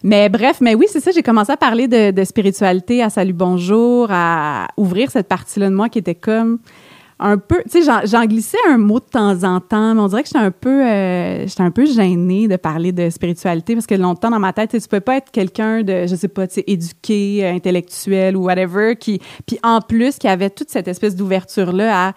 [0.05, 3.33] Mais bref, mais oui, c'est ça, j'ai commencé à parler de, de spiritualité, à Salut
[3.33, 6.61] Bonjour, à ouvrir cette partie-là de moi qui était comme
[7.19, 10.23] un peu, tu sais, j'en- glissais un mot de temps en temps, mais on dirait
[10.23, 13.95] que j'étais un peu, euh, j'étais un peu gênée de parler de spiritualité parce que
[13.95, 16.65] longtemps dans ma tête, tu peux pas être quelqu'un de, je sais pas, tu sais,
[16.67, 21.73] éduqué, euh, intellectuel ou whatever, qui, puis en plus, qui avait toute cette espèce d'ouverture
[21.73, 22.13] là à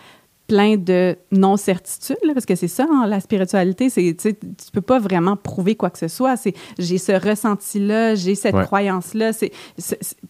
[0.50, 4.34] plein de non-certitudes, là, parce que c'est ça, hein, la spiritualité, c'est, tu
[4.74, 6.36] peux pas vraiment prouver quoi que ce soit.
[6.38, 8.64] C'est, j'ai ce ressenti-là, j'ai cette Ouais.
[8.66, 9.32] croyance-là.
[9.32, 9.52] C'est,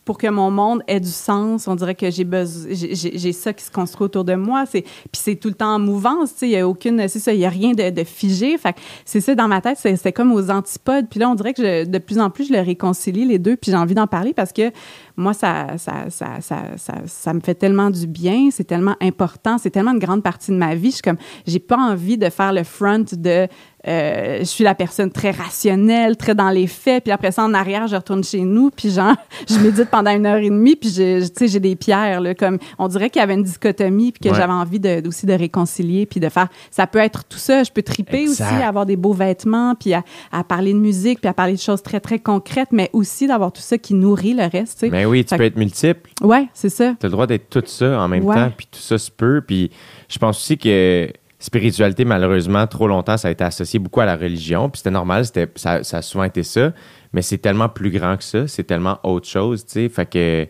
[0.03, 3.63] pour que mon monde ait du sens, on dirait que j'ai besoin, j'ai, ça qui
[3.63, 4.65] se construit autour de moi.
[4.69, 7.39] C'est, puis c'est tout le temps en mouvance, il y a aucune, c'est ça, il
[7.39, 8.57] y a rien de, de figé.
[8.57, 11.07] Fait que c'est ça, dans ma tête, c'est, c'est comme aux antipodes.
[11.09, 13.55] Puis là, on dirait que je- de plus en plus, je le réconcilie, les deux,
[13.55, 14.71] puis j'ai envie d'en parler parce que
[15.19, 19.57] moi, ça, ça, ça, ça, ça, ça me fait tellement du bien, c'est tellement important,
[19.57, 20.89] c'est tellement une grande partie de ma vie.
[20.89, 23.47] Je suis comme, j'ai pas envie de faire le front de,
[23.89, 27.53] euh, je suis la personne très rationnelle, très dans les faits, puis après ça, en
[27.53, 29.15] arrière, je retourne chez nous, puis genre,
[29.49, 32.21] je médite pendant une heure et demie, puis je, je- tu sais, j'ai des pierres,
[32.21, 34.35] là, comme, on dirait qu'il y avait une dichotomie, puis que Ouais.
[34.39, 37.71] j'avais envie de, aussi de réconcilier, puis de faire, ça peut être tout ça, je
[37.71, 38.45] peux triper Exact.
[38.53, 41.59] aussi, avoir des beaux vêtements, puis à, à parler de musique, puis à parler de
[41.59, 44.89] choses très, très concrètes, mais aussi d'avoir tout ça qui nourrit le reste, tu sais.
[44.91, 46.09] Mais oui, tu Fait peux que- être multiple.
[46.21, 46.93] Ouais, c'est ça.
[46.99, 48.35] Tu as le droit d'être tout ça en même Ouais.
[48.35, 49.41] temps, puis tout ça se peut.
[49.45, 49.71] Puis
[50.07, 54.17] je pense aussi que spiritualité, malheureusement, trop longtemps, ça a été associé beaucoup à la
[54.17, 54.69] religion.
[54.69, 55.25] Puis c'était normal,
[55.55, 56.73] ça, a souvent été ça.
[57.13, 59.89] Mais c'est tellement plus grand que ça, c'est tellement autre chose, tu.
[59.89, 60.49] Fait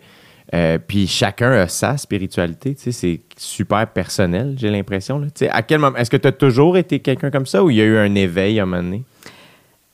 [0.52, 5.24] Euh, puis chacun a sa spiritualité, tu c'est super personnel, j'ai l'impression.
[5.48, 7.80] à quel moment est-ce que tu as toujours été quelqu'un comme ça ou il y
[7.80, 9.04] a eu un éveil à un moment donné?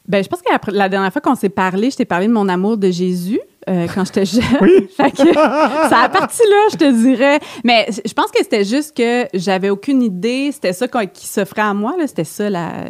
[0.08, 2.32] Ben, je pense que la, la dernière fois qu'on s'est parlé, je t'ai parlé de
[2.32, 3.40] mon amour de Jésus.
[3.68, 4.42] Euh, quand j'étais jeune.
[4.96, 7.40] fait que ça a parti là, je te dirais.
[7.64, 10.50] Mais je pense que c'était juste que j'avais aucune idée.
[10.52, 11.94] C'était ça qui s'offrait à moi.
[12.06, 12.84] C'était ça, la,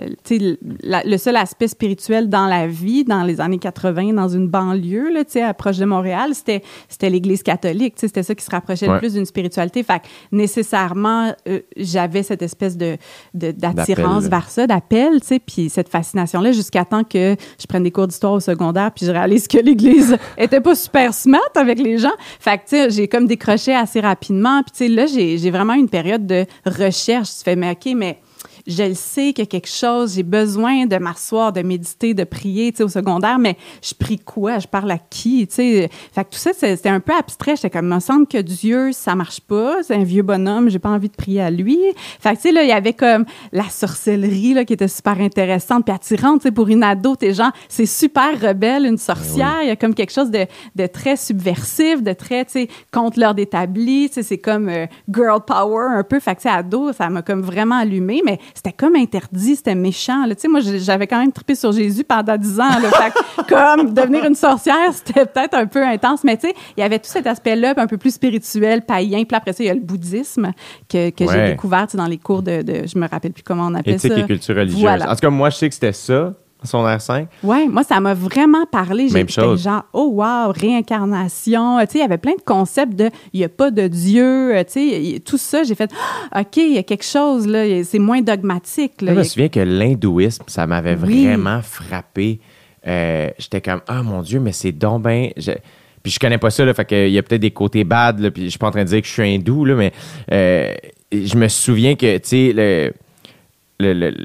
[0.82, 5.12] la- le seul aspect spirituel dans la vie, dans les années 80, dans une banlieue,
[5.12, 6.62] là, à proche de Montréal, c'était
[7.10, 7.94] l'Église catholique.
[7.96, 8.94] C'était ça qui se rapprochait Ouais.
[8.94, 9.82] le plus d'une spiritualité.
[9.82, 12.96] Fait que nécessairement, euh, j'avais cette espèce de
[13.34, 17.90] d'attirance vers ça, d'appel, tu sais, puis cette fascination-là jusqu'à temps que je prenne des
[17.90, 21.98] cours d'histoire au secondaire, puis je réalise que l'Église était pas super smart avec les
[21.98, 22.14] gens.
[22.40, 24.62] Fait que, tu sais, j'ai comme décroché assez rapidement.
[24.62, 27.28] Puis, tu sais, là, j'ai vraiment une période de recherche.
[27.38, 28.18] Tu fais, mais mais
[28.66, 32.24] je le sais qu'il y a quelque chose, j'ai besoin de m'asseoir, de méditer, de
[32.24, 34.58] prier, tu sais, au secondaire, mais je prie quoi?
[34.58, 35.46] Je parle à qui?
[35.46, 37.56] Tu sais, fait que tout ça, c'était un peu abstrait.
[37.56, 39.82] J'étais comme, il me semble que Dieu, ça marche pas.
[39.82, 41.78] C'est un vieux bonhomme, j'ai pas envie de prier à lui.
[42.20, 45.20] Fait que, tu sais, là, il y avait comme la sorcellerie, là, qui était super
[45.20, 49.58] intéressante puis attirante, tu sais, pour une ado, t'es genre, c'est super rebelle, une sorcière.
[49.62, 53.20] Il y a comme quelque chose de, de très subversif, de très, tu sais, contre
[53.20, 54.08] l'ordre établi.
[54.08, 56.18] Tu sais, c'est comme euh, girl power un peu.
[56.20, 59.74] Fait que, tu sais, ado, ça m'a comme vraiment allumé, mais c'était comme interdit, c'était
[59.74, 60.24] méchant.
[60.26, 60.34] là.
[60.34, 62.64] Tu sais, moi, j'avais quand même trippé sur Jésus pendant 10 ans.
[62.80, 66.54] Là, fait que, comme devenir une sorcière, c'était peut-être un peu intense, mais tu sais,
[66.76, 69.24] il y avait tout cet aspect-là, un peu plus spirituel, païen.
[69.24, 70.52] Puis après ça, il y a le bouddhisme
[70.88, 73.42] que, que j'ai découvert tu sais, dans les cours de, de- je me rappelle plus
[73.42, 74.18] comment on appelle Éthique ça.
[74.18, 74.80] et culture religieuse.
[74.80, 75.10] Voilà.
[75.10, 77.26] En tout cas, moi, je sais que c'était ça, son R5.
[77.42, 79.08] Ouais, moi, ça m'a vraiment parlé.
[79.08, 79.62] J'ai- chose.
[79.62, 81.78] genre, oh wow, réincarnation.
[81.80, 84.54] Tu sais, il y avait plein de concepts de, il n'y a pas de Dieu.
[84.56, 84.72] euh, Tu
[85.14, 85.90] sais, tout ça, j'ai fait,
[86.32, 87.84] Ah, OK, il y a quelque chose, là.
[87.84, 89.02] C'est moins dogmatique.
[89.02, 89.12] Là.
[89.12, 91.26] Je me a- souviens que l'hindouisme, ça m'avait Oui.
[91.26, 92.40] vraiment frappé.
[92.86, 95.30] Euh, J'étais comme, ah mon Dieu, mais c'est donc ben.
[95.36, 95.52] je-
[96.02, 98.30] Puis je connais pas ça, là, fait qu'il y a peut-être des côtés bad, là,
[98.30, 99.92] puis je suis pas en train de dire que je suis hindou, là, mais
[100.32, 100.72] euh,
[101.12, 102.92] je me souviens que, tu sais, le,
[103.80, 104.24] le, le- tu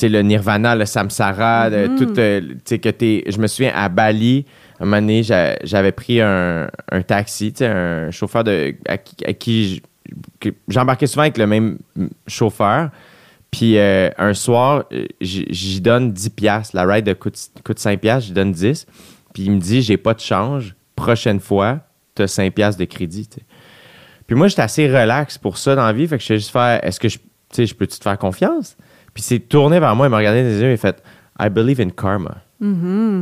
[0.00, 1.96] sais, le nirvana, le samsara, le- Mm-hmm.
[1.98, 3.24] tout, euh, tu sais, que t'es.
[3.28, 4.44] Je me souviens à Bali,
[4.80, 8.98] un moment donné, j'a- j'avais pris un, un taxi, tu sais, un chauffeur de, à
[8.98, 9.82] qui,
[10.68, 11.78] j'embarquais souvent avec le même
[12.26, 12.90] chauffeur.
[13.50, 14.84] Puis euh, un soir,
[15.20, 16.76] j'y donne 10 piastres.
[16.76, 18.86] La ride coûte, coûte 5 piastres, j'y donne 10.
[19.32, 20.74] Puis il me dit, j'ai pas de change.
[20.94, 21.80] Prochaine fois,
[22.14, 23.28] tu as 5 piastres de crédit.
[24.26, 26.06] Puis moi, j'étais assez relax pour ça dans la vie.
[26.08, 27.18] Fait que je suis juste faire, est-ce que je,
[27.56, 28.76] je peux-tu te faire confiance?
[29.16, 31.02] Puis s'est tourné vers moi, il m'a regardé dans les yeux et fait,
[31.40, 32.36] I believe in karma.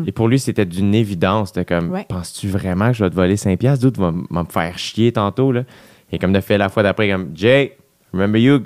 [0.06, 1.48] Et pour lui, c'était d'une évidence.
[1.54, 2.04] C'était comme, Ouais.
[2.08, 3.84] penses-tu vraiment que je vais te voler 5 piastres?
[3.84, 5.62] D'autres vont me faire chier tantôt, là?
[6.10, 7.76] Et comme de fait la fois d'après, comme, Jay,
[8.12, 8.60] remember you,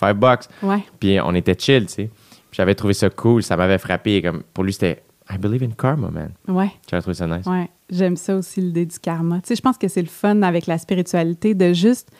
[0.00, 0.44] 5 bucks.
[0.64, 0.82] Ouais.
[0.98, 2.10] Puis on était chill, tu sais.
[2.30, 4.20] Puis J'avais trouvé ça cool, ça m'avait frappé.
[4.20, 6.30] Comme, pour lui, c'était I believe in karma, man.
[6.48, 6.70] Ouais.
[6.90, 7.46] J'avais trouvé ça nice.
[7.46, 9.36] Ouais, j'aime ça aussi l'idée du karma.
[9.42, 12.10] Tu sais, je pense que c'est le fun avec la spiritualité de juste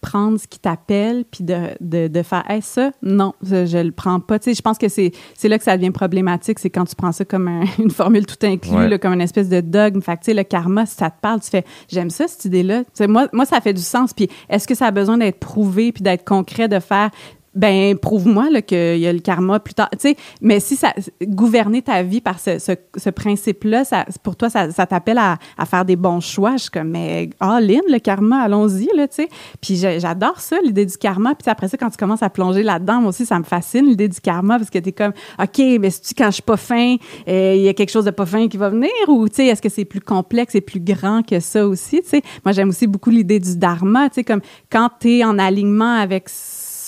[0.00, 3.92] prendre ce qui t'appelle puis de, de, de faire hey, ça non je, je le
[3.92, 4.38] prends pas.
[4.38, 6.94] Tu sais je pense que c'est c'est là que ça devient problématique c'est quand tu
[6.96, 8.88] prends ça comme un- une formule tout inclus Ouais.
[8.88, 10.00] là, comme une espèce de dogme.
[10.00, 12.44] Fait que, tu sais le karma si ça te parle tu fais j'aime ça cette
[12.46, 14.12] idée là moi moi ça fait du sens.
[14.14, 17.10] Puis est-ce que ça a besoin d'être prouvé puis d'être concret de faire
[17.54, 19.90] ben prouve-moi qu'il y a le karma plus tard.
[19.92, 24.70] Tu sais, mais si ça gouverner ta vie par ce, principe-là, ça, pour toi, ça,
[24.70, 26.52] ça t'appelle à, faire des bons choix.
[26.52, 29.28] Je suis comme, mais all-in, le karma, allons-y, là, tu sais.
[29.60, 31.34] Puis j'adore ça, l'idée du karma.
[31.34, 34.08] Puis après ça, quand tu commences à plonger là-dedans, moi aussi, ça me fascine, l'idée
[34.08, 36.96] du karma, parce que t'es comme, OK, mais si tu quand je suis pas fin,
[37.28, 39.46] euh, il y a quelque chose de pas fin qui va venir, ou, tu sais,
[39.46, 42.22] est-ce que c'est plus complexe et plus grand que ça aussi, tu sais?
[42.44, 45.94] Moi, j'aime aussi beaucoup l'idée du dharma, tu sais, comme quand tu es en alignement
[45.96, 46.28] avec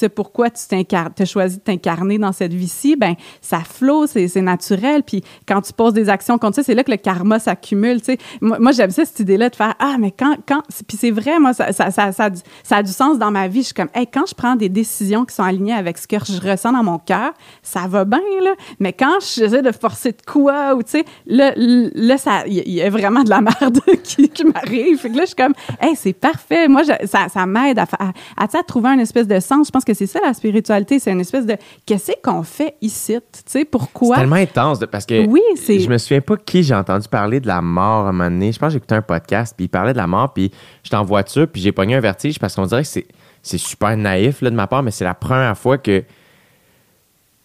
[0.07, 0.61] pourquoi tu
[0.95, 5.03] as choisi de t'incarner dans cette vie-ci, ben ça flot, c'est naturel.
[5.03, 8.01] Puis quand tu poses des actions contre ça, c'est là que le karma s'accumule.
[8.01, 8.19] tu sais.
[8.41, 10.37] Moi, j'aime ça, cette idée-là de faire Ah, mais quand.
[10.47, 13.31] quand puis c'est vrai, moi, ça, ça, ça, a du- ça a du sens dans
[13.31, 13.61] ma vie.
[13.61, 16.17] Je suis comme Hey, quand je prends des décisions qui sont alignées avec ce que
[16.25, 18.53] je ressens dans mon cœur, ça va bien, là.
[18.81, 22.83] Mais quand j'essaie de forcer de quoi, ou tu sais, là, là, ça- il y,
[22.83, 24.99] a vraiment de la merde qui, qui m'arrive.
[24.99, 26.69] Fait là, je suis comme Hey, c'est parfait.
[26.69, 29.67] Moi, ça, ça m'aide à, à, à, à trouver un espèce de sens.
[29.69, 33.19] Je pense que c'est ça la spiritualité, c'est une espèce de qu'est-ce qu'on fait ici,
[33.33, 34.17] tu sais, pourquoi?
[34.17, 37.09] C'est tellement intense de- parce que Oui, c'est- je me souviens pas qui j'ai entendu
[37.09, 38.53] parler de la mort à un moment donné.
[38.53, 40.51] Je pense que j'écoutais un podcast, puis il parlait de la mort, puis
[40.83, 43.07] j'étais en voiture, puis j'ai pogné un vertige parce qu'on dirait que c'est,
[43.43, 46.03] c'est super naïf là, de ma part, mais c'est la première fois que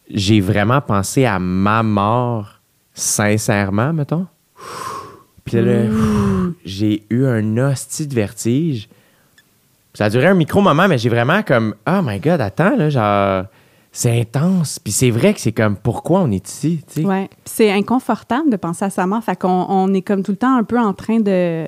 [0.10, 2.62] j'ai vraiment pensé à ma mort
[2.94, 4.26] sincèrement, mettons.
[5.46, 6.54] Puis là, Mm.
[6.66, 8.90] j'ai eu un hostie de vertige.
[9.98, 13.46] Ça a duré un micro-moment, mais j'ai vraiment comme, oh my god, attends, là, genre,
[13.92, 14.78] c'est intense.
[14.78, 17.08] Puis c'est vrai que c'est comme, pourquoi on est ici, tu sais?
[17.08, 17.28] Ouais.
[17.46, 19.24] C'est inconfortable de penser à sa mort.
[19.24, 21.66] Fait qu'on on est comme tout le temps un peu en train de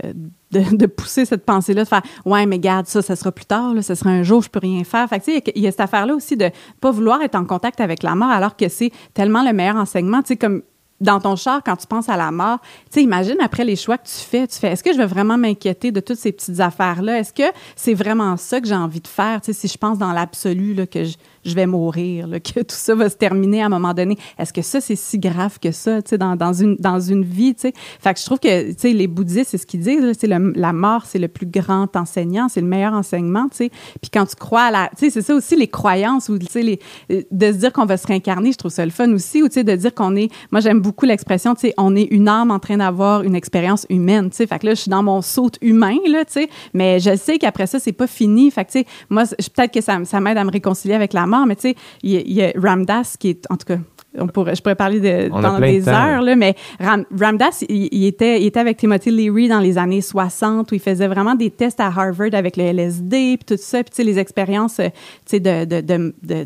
[0.52, 3.74] de, de pousser cette pensée-là, de faire ouais, mais garde ça, ça sera plus tard,
[3.74, 5.10] là, ça sera un jour, je peux rien faire.
[5.10, 7.46] Fait que, tu sais, il y, a cette affaire-là aussi de pas vouloir être en
[7.46, 10.22] contact avec la mort alors que c'est tellement le meilleur enseignement.
[10.22, 10.62] Tu sais, comme
[11.02, 13.98] dans ton char, quand tu penses à la mort, tu sais, imagine après les choix
[13.98, 16.60] que tu fais, tu fais, est-ce que je vais vraiment m'inquiéter de toutes ces petites
[16.60, 17.20] affaires-là?
[17.20, 19.42] Est-ce que c'est vraiment ça que j'ai envie de faire?
[19.42, 22.96] Tu sais, si je pense dans l'absolu, que je, je vais mourir, que tout ça
[22.96, 24.18] va se terminer à un moment donné.
[24.38, 27.56] Est-ce que ça, c'est si grave que ça, tu sais, dans, une, dans une vie,
[27.56, 27.74] tu sais?
[28.00, 30.74] Fait que je trouve que, tu sais, les bouddhistes, c'est ce qu'ils disent, c'est la
[30.74, 33.70] mort, c'est le plus grand enseignant, c'est le meilleur enseignement, tu sais.
[34.02, 34.90] Puis quand tu crois à la...
[34.98, 37.86] Tu sais, c'est ça aussi, les croyances, ou, tu sais, les, de se dire qu'on
[37.86, 40.16] va se réincarner, je trouve ça le fun aussi, ou, tu sais, de dire qu'on
[40.16, 40.30] est...
[40.52, 43.86] Moi, j'aime beaucoup l'expression, tu sais, on est une âme en train d'avoir une expérience
[43.90, 44.48] humaine, tu sais.
[44.48, 47.38] Fait que là, je suis dans mon saut humain, là, tu sais, mais je sais
[47.38, 48.52] qu'après ça, c'est pas fini.
[48.52, 51.26] Fait que, tu sais, moi, peut-être que ça, ça m'aide à me réconcilier avec la
[51.30, 53.78] mort, mais tu sais, il, y a Ramdas qui est, en tout cas,
[54.18, 58.48] on pourrait, je pourrais parler de, dans des heures, là, mais Ramdas, il, était, il
[58.48, 61.88] était avec Timothy Leary dans les années 60 où il faisait vraiment des tests à
[61.88, 64.92] Harvard avec le LSD puis tout ça, puis tu sais, les expériences, tu
[65.26, 66.46] sais, de, de, de, de,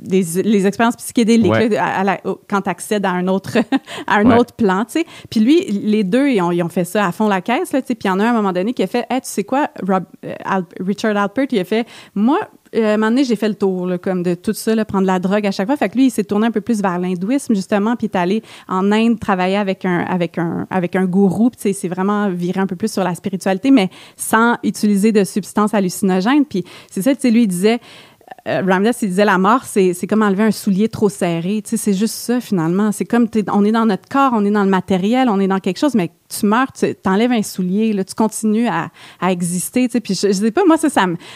[0.00, 1.76] des, les expériences psychédéliques
[2.48, 3.58] quand tu accèdes à un autre,
[4.06, 5.04] à un autre plan, tu sais.
[5.28, 7.82] Puis lui, les deux, ils ont, ils ont, fait ça à fond la caisse, là,
[7.82, 7.94] tu sais.
[7.94, 9.28] Puis il y en a un, à un moment donné qui a fait, hey, tu
[9.28, 10.34] sais quoi, Rob, euh,
[10.80, 12.38] Richard Alpert, il a fait, moi,
[12.76, 15.06] euh, un moment donné, j'ai fait le tour, là, comme de tout ça, là, prendre
[15.06, 15.76] la drogue à chaque fois.
[15.76, 18.18] Fait que lui, il s'est tourné un peu plus vers l'hindouisme, justement, puis il est
[18.18, 22.66] allé en Inde travailler avec un, avec un, avec un gourou, c'est vraiment viré un
[22.66, 26.44] peu plus sur la spiritualité, mais sans utiliser de substances hallucinogènes.
[26.44, 27.80] Puis c'est ça, lui, il disait,
[28.48, 31.62] euh, Ramdas, il disait la mort, c'est, comme enlever un soulier trop serré.
[31.62, 32.92] Tu sais, c'est juste ça, finalement.
[32.92, 35.58] C'est comme, on est dans notre corps, on est dans le matériel, on est dans
[35.58, 39.88] quelque chose, mais tu meurs, tu enlèves un soulier, là, tu continues à, à exister.
[39.88, 40.88] Tu sais, puis je, je, sais pas, moi, ça,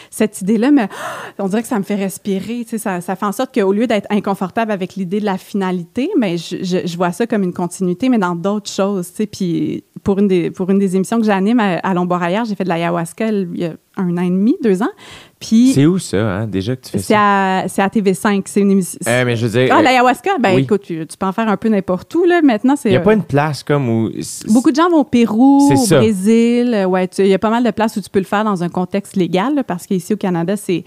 [0.09, 0.87] cette idée-là, mais
[1.39, 2.63] on dirait que ça me fait respirer.
[2.63, 5.37] Tu sais, ça, ça fait en sorte qu'au lieu d'être inconfortable avec l'idée de la
[5.37, 9.09] finalité, mais je, je, je, vois ça comme une continuité, mais dans d'autres choses.
[9.09, 12.45] Tu sais, puis pour une des, pour une des émissions que j'anime à, à Lomboraillard,
[12.45, 14.91] j'ai fait de l'ayahuasca il y a un an et demi, deux ans.
[15.39, 17.15] Puis c'est où ça, hein, déjà que tu fais ça?
[17.17, 18.43] À, c'est à TV5.
[18.45, 18.99] C'est une émission.
[19.07, 19.75] Euh, mais je veux dire.
[19.75, 20.37] Ah, l'ayahuasca?
[20.39, 20.61] Ben, oui.
[20.61, 22.41] écoute, tu, tu, peux en faire un peu n'importe où, là.
[22.43, 22.89] Maintenant, c'est.
[22.89, 24.11] Il n'y a pas une place comme où.
[24.49, 26.85] Beaucoup de gens vont au Pérou, au Brésil.
[26.87, 28.69] Ouais, il y a pas mal de places où tu peux le faire dans un
[28.69, 30.83] contexte légal, là, parce qu'ici au Canada, c'est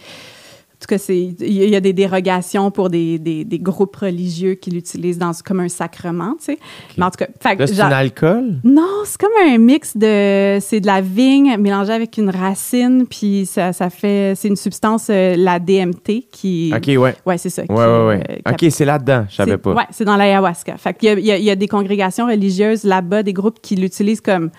[0.80, 5.18] tout cas, il y a des dérogations pour des, des, des groupes religieux qui l'utilisent
[5.18, 6.52] dans, comme un sacrement, tu sais.
[6.52, 6.94] Okay.
[6.98, 8.60] Mais en tout cas, c'est un alcool?
[8.62, 13.44] Non, c'est comme un mix de, c'est de la vigne mélangée avec une racine, puis
[13.46, 16.72] ça, ça fait, c'est une substance, euh, la DMT, qui.
[16.74, 17.14] Ok, ouais.
[17.26, 17.62] Ouais, c'est ça.
[17.62, 18.22] Ouais, ouais, ouais.
[18.46, 19.74] Euh, ok, c'est là-dedans, je savais pas.
[19.74, 20.76] Ouais, c'est dans l'ayahuasca.
[20.76, 23.32] Fait qu'il y a, il y, a, il y a des congrégations religieuses là-bas, des
[23.32, 24.50] groupes qui l'utilisent comme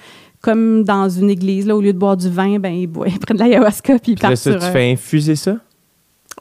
[0.41, 3.19] comme dans une église, là, au lieu de boire du vin, ben, ils, boivent, ils
[3.19, 5.57] prennent de l'ayahuasca puis ils partent ça, sur, tu fais infuser ça?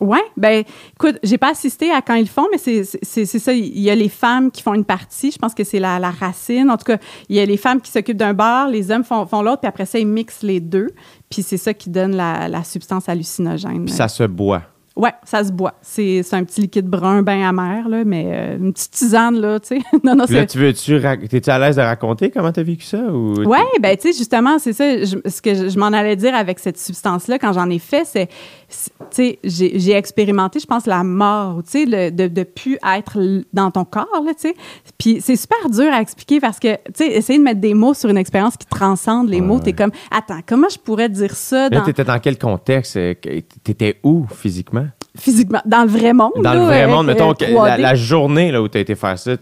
[0.01, 2.85] Oui, ben écoute, j'ai pas assisté à quand ils le font, mais c'est
[3.27, 3.53] ça.
[3.53, 5.31] Il y a les femmes qui font une partie.
[5.31, 6.71] Je pense que c'est la, la, racine.
[6.71, 9.27] En tout cas, il y a les femmes qui s'occupent d'un bar, les hommes font,
[9.27, 10.89] font l'autre, puis après ça, ils mixent les deux.
[11.31, 13.87] Puis c'est ça qui donne la, la substance hallucinogène.
[13.87, 14.63] Puis ça se boit.
[14.99, 15.75] Ouais, ça se boit.
[15.81, 19.69] C'est un petit liquide brun bien amer, là, mais euh, une petite tisane, là, tu
[19.69, 19.79] sais.
[20.03, 21.01] non, non, là, tu veux-tu...
[21.29, 22.99] T'es-tu à l'aise de raconter comment t'as vécu ça?
[22.99, 25.05] Ou ouais, ben tu sais, justement, c'est ça.
[25.05, 28.05] Je, ce que je, je m'en allais dire avec cette substance-là, quand j'en ai fait,
[28.05, 28.29] c'est...
[28.69, 33.19] Tu sais, j'ai expérimenté, je pense, la mort, tu sais, de ne plus être
[33.53, 34.55] dans ton corps, là, tu sais.
[34.99, 37.95] Puis c'est super dur à expliquer parce que, tu sais, essayer de mettre des mots
[37.95, 41.35] sur une expérience qui transcende les ouais, mots, t'es comme, attends, comment je pourrais dire
[41.35, 41.71] ça?
[41.71, 41.83] Dans...
[41.83, 42.99] T'étais dans quel contexte?
[43.65, 44.87] T'étais où, physiquement?
[45.19, 46.33] physiquement, dans le vrai monde.
[46.37, 48.95] Dans là, le vrai monde, euh, mettons, la, la, journée là, où tu as été
[48.95, 49.33] faire ça.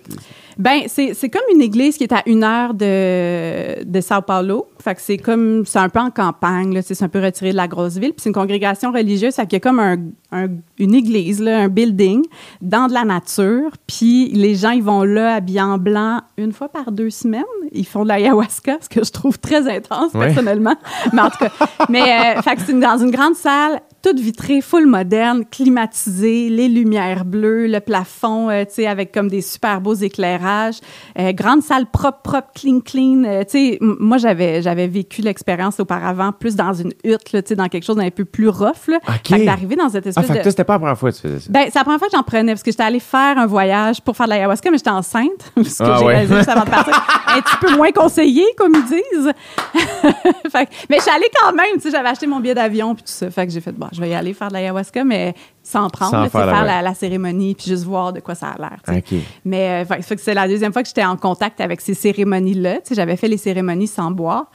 [0.58, 4.68] Ben, c'est, comme une église qui est à une heure de, de Sao Paulo.
[4.82, 7.68] Fait que c'est comme, c'est un peu en campagne, c'est un peu retiré de la
[7.68, 8.12] grosse ville.
[8.12, 12.24] Puis c'est une congrégation religieuse, fait comme un, une église, là, un building,
[12.60, 13.70] dans de la nature.
[13.86, 17.44] Puis les gens, ils vont là habillés en blanc une fois par deux semaines.
[17.72, 20.76] Ils font de l'ayahuasca, ce que je trouve très intense, personnellement.
[21.12, 21.52] mais en tout cas,
[21.88, 26.68] mais, euh, fait que c'est dans une grande salle, toute vitrée, full moderne, climatisée, les
[26.68, 30.76] lumières bleues, le plafond, euh, tu sais, avec comme des super beaux éclairages,
[31.18, 33.24] euh, grande salle propre, propre, clean, clean.
[33.24, 37.56] Euh, tu sais, moi j'avais j'avais vécu l'expérience auparavant plus dans une hutte, tu sais,
[37.56, 38.86] dans quelque chose d'un peu plus rough.
[38.86, 38.98] Là.
[39.08, 39.38] Okay.
[39.38, 40.42] Fait d'arriver dans cette espèce ah, de.
[40.66, 41.46] Pas la première fois que tu faisais ça.
[41.50, 44.00] Ben, c'est la première fois que j'en prenais parce que j'étais allée faire un voyage
[44.02, 46.12] pour faire de l'ayahuasca, mais j'étais enceinte, ce que ah, j'ai ouais.
[46.14, 46.94] réalisé juste avant de partir.
[47.28, 49.32] un petit peu moins conseillé, comme ils disent.
[50.50, 53.04] fait, mais je suis allée quand même, tu sais, j'avais acheté mon billet d'avion puis
[53.04, 53.30] tout ça.
[53.30, 56.12] Fait que j'ai fait, bon, je vais y aller faire de l'ayahuasca, mais sans prendre,
[56.12, 56.68] Sans là, faire la- faire ouais.
[56.68, 59.02] la, la cérémonie puis juste voir de quoi ça a l'air.
[59.44, 61.94] Mais euh, fait- fait que c'est la deuxième fois que j'étais en contact avec ces
[61.94, 62.76] cérémonies-là.
[62.76, 64.46] Tu sais, j'avais fait les cérémonies sans boire.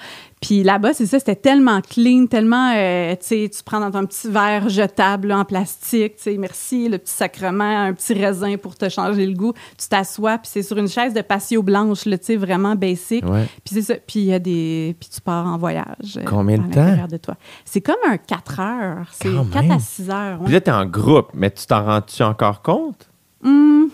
[0.42, 4.08] Puis là-bas, c'est ça, c'était tellement clean, tellement, euh, tu sais, tu prends dans ton
[4.08, 8.58] petit verre jetable là, en plastique, tu sais, merci, le petit sacrement, un petit raisin
[8.58, 9.54] pour te changer le goût.
[9.78, 13.24] Tu t'assois, puis c'est sur une chaise de patio blanche, tu sais, vraiment basic.
[13.24, 13.46] Ouais.
[13.64, 14.96] Puis c'est ça, puis il y a des...
[15.00, 16.18] Puis tu pars en voyage.
[16.18, 17.08] euh, Combien de temps?
[17.08, 17.36] de toi.
[17.64, 19.08] C'est comme un 4 heures.
[19.14, 19.72] C'est Quand 4 même.
[19.74, 20.40] à 6 heures.
[20.40, 20.46] ouais.
[20.46, 23.08] Puis là, t'es en groupe, mais tu t'en rends-tu encore compte?
[23.44, 23.86] Hmm.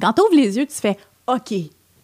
[0.00, 1.52] Quand tu ouvres les yeux, tu fais OK,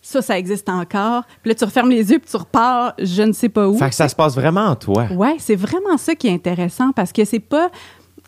[0.09, 1.25] ça, ça existe encore.
[1.43, 3.77] Puis là, tu refermes les yeux puis tu repars, je ne sais pas où.
[3.77, 5.07] Fait que ça se passe vraiment en toi.
[5.13, 7.71] Ouais, c'est vraiment ça qui est intéressant parce que c'est pas.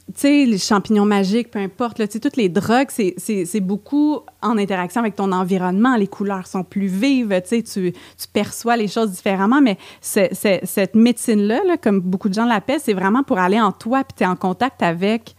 [0.08, 4.56] Tu sais, les champignons magiques, peu importe, tu sais, toutes les drogues, c'est- beaucoup en
[4.56, 5.96] interaction avec ton environnement.
[5.96, 9.60] Les couleurs sont plus vives, tu sais, tu, tu perçois les choses différemment.
[9.60, 14.02] Mais cette médecine-là, là, comme beaucoup de gens l'appellent, c'est vraiment pour aller en toi,
[14.02, 15.34] puis tu es en contact avec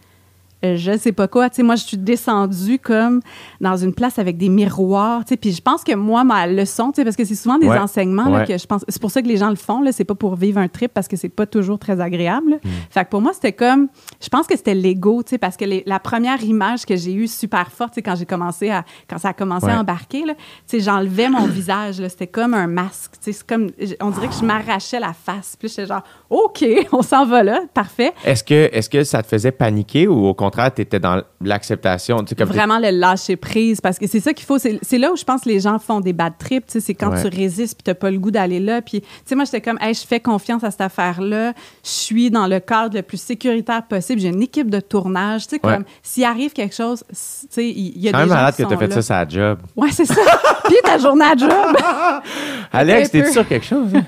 [0.64, 1.48] euh, je sais pas quoi.
[1.50, 3.20] Tu sais, moi, je suis descendue comme
[3.60, 5.24] dans une place avec des miroirs.
[5.24, 7.58] Tu sais, puis je pense que moi, ma leçon, tu sais, parce que c'est souvent
[7.58, 7.78] des Ouais.
[7.78, 8.84] enseignements là, que je pense.
[8.88, 9.80] C'est pour ça que les gens le font.
[9.80, 12.58] Là, c'est pas pour vivre un trip parce que c'est pas toujours très agréable.
[12.64, 12.68] Mm.
[12.90, 13.88] Fait que pour moi, c'était comme,
[14.22, 17.14] je pense que c'était l'ego, tu sais, parce que les- la première image que j'ai
[17.14, 19.72] eue super forte, tu sais, quand j'ai commencé à, quand ça a commencé Ouais.
[19.72, 22.00] à embarquer, là, tu sais, j'enlevais mon visage.
[22.00, 22.08] là.
[22.08, 23.12] C'était comme un masque.
[23.22, 23.68] Tu sais, c'est comme,
[24.00, 25.56] on dirait que je m'arrachais la face.
[25.58, 28.12] Puis j'étais genre, ok, on s'en va là, parfait.
[28.24, 32.22] Est-ce que, est que ça te faisait paniquer ou au contraire, tu étais dans l'acceptation?
[32.24, 35.12] Tu sais, vraiment le lâcher prise parce que c'est ça qu'il faut c'est c'est là
[35.12, 37.22] où je pense que les gens font des bad trips tu sais c'est quand Ouais.
[37.22, 39.78] tu résistes puis t'as pas le goût d'aller là puis tu sais moi j'étais comme
[39.80, 41.52] hey, je fais confiance à cette affaire là
[41.84, 45.56] je suis dans le cadre le plus sécuritaire possible j'ai une équipe de tournage tu
[45.56, 45.74] sais Ouais.
[45.74, 47.14] comme s'il arrive quelque chose tu
[47.50, 48.94] sais il y a C'est des même gens malade qui que tu as fait là.
[48.94, 49.58] ça, ça job.
[49.76, 50.20] ouais c'est ça
[50.64, 51.50] puis ta journée à job
[52.72, 53.88] Alex, t'es-tu sur quelque chose?
[53.92, 54.02] ouais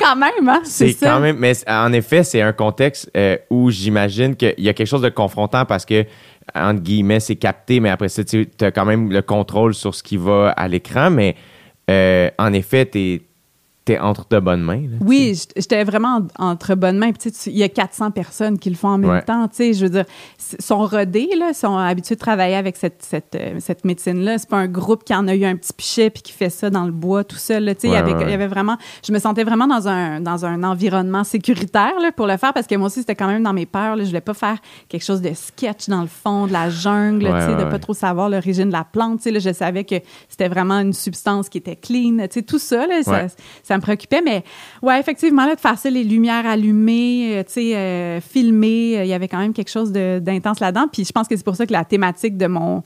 [0.00, 1.36] quand même hein c'est C'est quand même.
[1.38, 5.08] Mais en effet, c'est un contexte euh, où j'imagine qu'il y a quelque chose de
[5.08, 6.04] confrontant parce que,
[6.54, 10.02] entre guillemets, c'est capté, mais après ça, tu as quand même le contrôle sur ce
[10.02, 11.10] qui va à l'écran.
[11.10, 11.36] Mais
[11.90, 13.22] euh, en effet, t'es es
[14.00, 14.82] entre de bonnes mains.
[14.82, 17.10] là, Oui, j'étais vraiment en- entre bonnes mains.
[17.46, 19.22] Il y a 400 personnes qui le font en même Ouais.
[19.22, 19.48] temps.
[19.58, 20.04] Je veux dire,
[20.38, 24.38] sont rodés, là, sont habitués de travailler avec cette, cette, euh, cette médecine-là.
[24.38, 26.68] C'est pas un groupe qui en a eu un petit pichet puis qui fait ça
[26.70, 27.64] dans le bois tout seul.
[27.64, 27.72] là.
[27.82, 28.76] Y avait- ouais, y avait vraiment...
[29.06, 32.66] Je me sentais vraiment dans un, dans un environnement sécuritaire là, pour le faire parce
[32.66, 33.96] que moi aussi, c'était quand même dans mes peurs.
[33.96, 34.02] Là.
[34.02, 37.30] Je voulais pas faire quelque chose de sketch dans le fond, de la jungle, de
[37.32, 37.70] ouais.
[37.70, 39.24] pas trop savoir l'origine de la plante.
[39.24, 39.96] Là, je savais que
[40.28, 42.26] c'était vraiment une substance qui était clean.
[42.46, 43.26] Tout ça, là, ça, Ouais.
[43.76, 44.22] Ça me préoccupait.
[44.24, 44.42] Mais
[44.82, 49.04] ouais, effectivement, là, de faire ça, les lumières allumées, euh, tu sais, euh, filmées, euh,
[49.04, 50.86] il y avait quand même quelque chose d'intense là-dedans.
[50.90, 52.82] Puis je pense que c'est pour ça que la thématique de mon,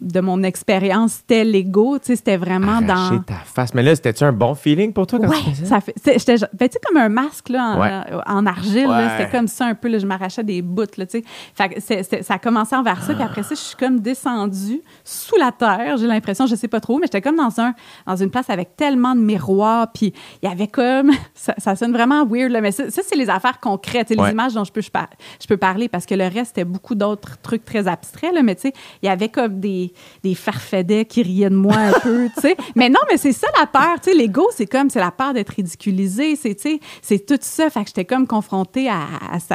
[0.00, 1.98] de mon expérience, c'était l'ego.
[1.98, 3.22] Tu sais, c'était vraiment Arracher dans...
[3.22, 3.72] ta face.
[3.74, 5.80] Mais là, c'était-tu un bon feeling pour toi quand Ouais, tu faisais ça?
[5.80, 5.94] fait.
[6.04, 8.20] J'étais ben, tu comme un masque là, en, Ouais.
[8.26, 8.86] en argile.
[8.88, 9.08] Ouais.
[9.16, 9.88] C'était comme ça un peu.
[9.88, 10.82] Là, je m'arrachais des bouts.
[10.96, 11.24] Là, tu sais.
[11.54, 13.14] fait que ça a commencé envers ça.
[13.14, 15.96] Puis après ça, je suis comme descendue sous la terre.
[15.96, 17.74] J'ai l'impression, je sais pas trop, mais j'étais comme dans, un,
[18.06, 19.88] dans une place avec tellement de miroirs.
[19.92, 20.12] Puis
[20.42, 21.10] il y avait comme.
[21.34, 22.50] Ça, ça sonne vraiment weird.
[22.50, 24.10] Là, mais ça, ça, c'est les affaires concrètes.
[24.10, 24.16] Ouais.
[24.16, 25.08] Les images dont je peux, je, par-
[25.40, 28.32] je peux parler parce que le reste, c'était beaucoup d'autres trucs très abstraits.
[28.34, 29.92] Là, mais tu sais, il y avait comme des,
[30.24, 32.28] des farfadets qui riaient de moi un peu.
[32.34, 32.56] tu sais.
[32.74, 34.00] Mais non, mais c'est ça la peur.
[34.02, 36.36] Tu sais, l'ego, c'est comme, c'est la peur d'être ridiculisé.
[36.36, 37.70] C'est, tu sais, c'est tout ça.
[37.70, 39.02] Fait que j'étais comme confrontée à,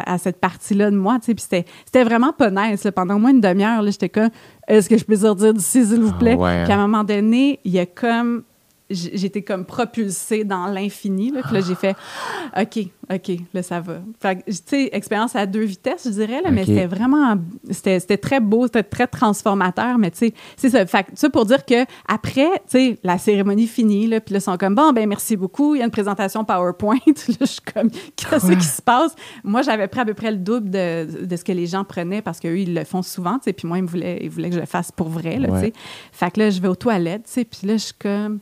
[0.05, 1.19] à, cette partie-là de moi.
[1.19, 1.33] tu sais.
[1.35, 2.83] Puis c'était, c'était vraiment pas nice.
[2.83, 2.91] là.
[2.91, 4.29] Pendant au moins une demi-heure, là, j'étais comme,
[4.67, 6.35] est-ce que je peux sortir d'ici, s'il vous plaît?
[6.37, 6.63] Ah ouais.
[6.63, 8.43] Puis à un moment donné, il y a comme
[8.91, 11.31] j'étais comme propulsée dans l'infini.
[11.31, 11.95] Là, puis là, j'ai fait
[12.59, 14.01] OK, OK, là, ça va.
[14.19, 17.35] Fait que, tu sais, expérience à deux vitesses, je dirais, là, mais c'était vraiment,
[17.69, 20.85] c'était c'était très beau, c'était très transformateur, mais tu sais, c'est ça.
[20.85, 24.43] Fait ça pour dire que après, tu sais, la cérémonie finie, là, puis là, ils
[24.43, 26.99] sont comme, bon, ben merci beaucoup, il y a une présentation PowerPoint.
[27.07, 29.15] là, je suis comme, qu'est-ce qui se passe?
[29.43, 32.21] Moi, j'avais pris à peu près le double de, de ce que les gens prenaient
[32.21, 34.49] parce qu'eux, ils le font souvent, tu sais, puis moi, ils me voulaient, ils voulaient
[34.49, 35.73] que je le fasse pour vrai, là, tu sais.
[36.11, 38.39] Fait que là, je vais aux toilettes, tu sais, puis là, je suis comme,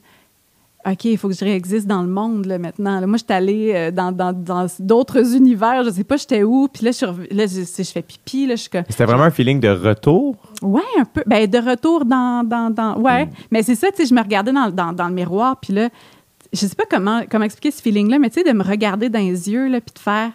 [0.91, 2.99] OK, il faut que je réexiste dans le monde là, maintenant.
[2.99, 5.83] Là, moi, je suis allée euh, dans dans- dans d'autres univers.
[5.83, 6.67] Je sais pas, j'étais où.
[6.67, 8.45] Puis là, je, là, je, je fais pipi.
[8.47, 8.63] Là, je.
[8.63, 10.35] C'était vraiment un feeling de retour?
[10.61, 11.23] Ouais, un peu.
[11.25, 12.43] Ben, de retour dans.
[12.47, 13.25] dans, dans ouais.
[13.25, 13.29] Mm.
[13.51, 15.57] Mais c'est ça, tu sais, je me regardais dans, dans, dans le miroir.
[15.59, 15.89] Puis là,
[16.53, 19.19] je sais pas comment, comment expliquer ce feeling-là, mais tu sais, de me regarder dans
[19.19, 20.31] les yeux, là, puis de faire.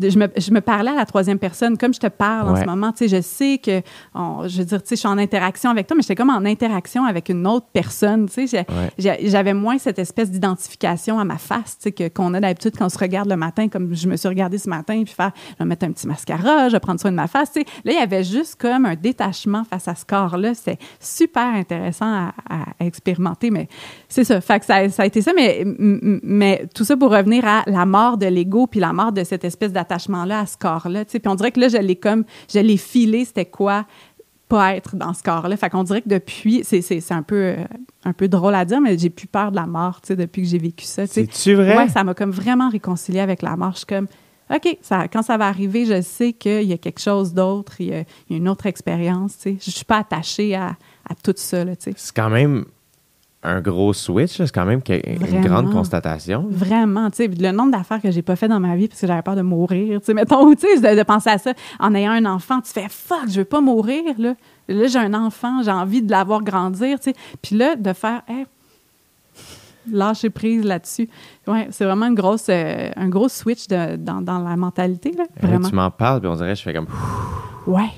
[0.00, 2.64] Je, me, je me parlais à la troisième personne, comme je te parle en ce
[2.64, 2.92] moment.
[2.92, 3.82] Tu sais, je sais que,
[4.14, 6.30] on- je veux dire, tu sais, je suis en interaction avec toi, mais j'étais comme
[6.30, 8.28] en interaction avec une autre personne.
[8.28, 9.18] Tu sais, Ouais.
[9.24, 12.90] j'avais moins cette espèce d'identification à ma face, tu sais, qu'on a d'habitude quand on
[12.90, 15.68] se regarde le matin, comme je me suis regardée ce matin, puis faire, je vais
[15.68, 17.52] mettre un petit mascara, je vais prendre soin de ma face.
[17.52, 17.66] Tu sais.
[17.84, 20.54] Là, il y avait juste comme un détachement face à ce corps-là.
[20.54, 23.68] C'était super intéressant à, à expérimenter, mais
[24.08, 24.40] c'est ça.
[24.40, 25.64] Fait que ça, ça a été ça, mais,
[26.22, 29.44] mais tout ça pour revenir à la mort de l'ego, puis la mort de cette
[29.44, 31.04] espèce d'attachement attachement-là à ce corps-là.
[31.04, 33.86] Puis on dirait que là, je l'ai comme, je l'ai filé, c'était quoi
[34.48, 35.56] pas être dans ce corps-là.
[35.56, 37.56] Fait qu'on dirait que depuis, c'est, un peu euh,
[38.04, 40.42] un peu drôle à dire, mais j'ai plus peur de la mort, tu sais, depuis
[40.42, 41.06] que j'ai vécu ça.
[41.06, 41.76] C'est-tu vrai?
[41.76, 43.72] Ouais, ça m'a comme vraiment réconcilié avec la mort.
[43.72, 44.06] Je suis comme,
[44.54, 47.88] OK, ça, quand ça va arriver, je sais qu'il y a quelque chose d'autre, il
[47.88, 49.56] y a, il y a une autre expérience, tu sais.
[49.60, 50.76] Je suis pas attachée à,
[51.08, 51.94] à tout ça, tu sais.
[51.96, 52.66] C'est quand même
[53.48, 55.40] un gros switch, c'est quand même une Vraiment.
[55.40, 56.46] grande constatation.
[56.50, 59.06] Vraiment, tu sais, le nombre d'affaires que j'ai pas fait dans ma vie parce que
[59.06, 61.94] j'avais peur de mourir, tu sais, mettons, tu sais, de, de penser à ça en
[61.94, 64.34] ayant un enfant, tu fais fuck, je veux pas mourir, là.
[64.68, 67.16] Là, j'ai un enfant, j'ai envie de l'avoir grandir, tu sais.
[67.40, 68.46] Puis là, de faire, hey,
[69.90, 71.08] lâcher prise là-dessus.
[71.46, 75.24] Ouais, c'est vraiment une grosse, euh, un gros switch de- dans, dans la mentalité, là,
[75.68, 76.88] tu m'en parles, puis on dirait, je fais comme.
[77.68, 77.90] Ouais.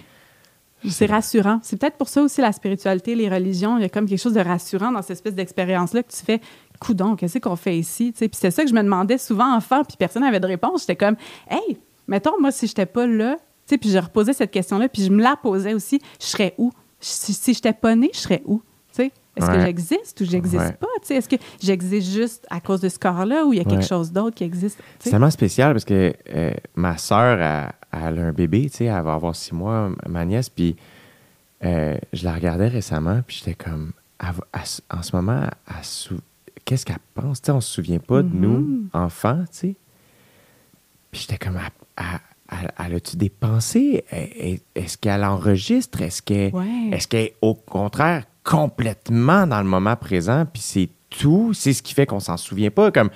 [0.89, 1.59] C'est rassurant.
[1.63, 3.77] C'est peut-être pour ça aussi la spiritualité, les religions.
[3.79, 6.41] Il y a comme quelque chose de rassurant dans cette espèce d'expérience-là que tu fais.
[6.81, 8.13] Coudon, qu'est-ce qu'on fait ici?
[8.17, 10.83] Puis c'est ça que je me demandais souvent enfant, puis personne n'avait de réponse.
[10.83, 11.17] J'étais comme,
[11.51, 15.23] hey, mettons, moi, si j'étais pas là, puis je reposais cette question-là, puis je me
[15.23, 16.71] la posais aussi, je serais où?
[17.01, 18.63] Si, si j'étais pas née, je serais où?
[19.37, 20.73] Est-ce que j'existe ou j'existe Ouais.
[20.73, 20.87] pas?
[21.11, 24.11] Est-ce que j'existe juste à cause de ce corps-là ou il y a quelque chose
[24.11, 24.81] d'autre qui existe?
[24.99, 29.03] C'est tellement spécial parce que euh, ma soeur, elle, a un bébé, tu sais, elle
[29.03, 30.77] va avoir six mois, ma nièce, puis
[31.65, 34.61] euh, je la regardais récemment, puis j'étais comme, elle elle
[34.99, 35.43] en ce moment,
[36.65, 37.41] qu'est-ce qu'elle pense?
[37.43, 39.77] Tu sais, on se souvient pas de nous, enfants, tu sais.
[41.11, 41.59] Puis j'étais comme,
[41.97, 42.05] elle,
[42.79, 44.05] elle- a-tu des pensées?
[44.11, 46.01] Est- Est-ce qu'elle enregistre?
[46.03, 46.99] Est-ce qu'elle Ouais.
[47.09, 50.45] qu'elle est au contraire complètement dans le moment présent?
[50.51, 52.91] Puis c'est tout, c'est ce qui fait qu'on s'en souvient pas.
[52.93, 53.11] Comme,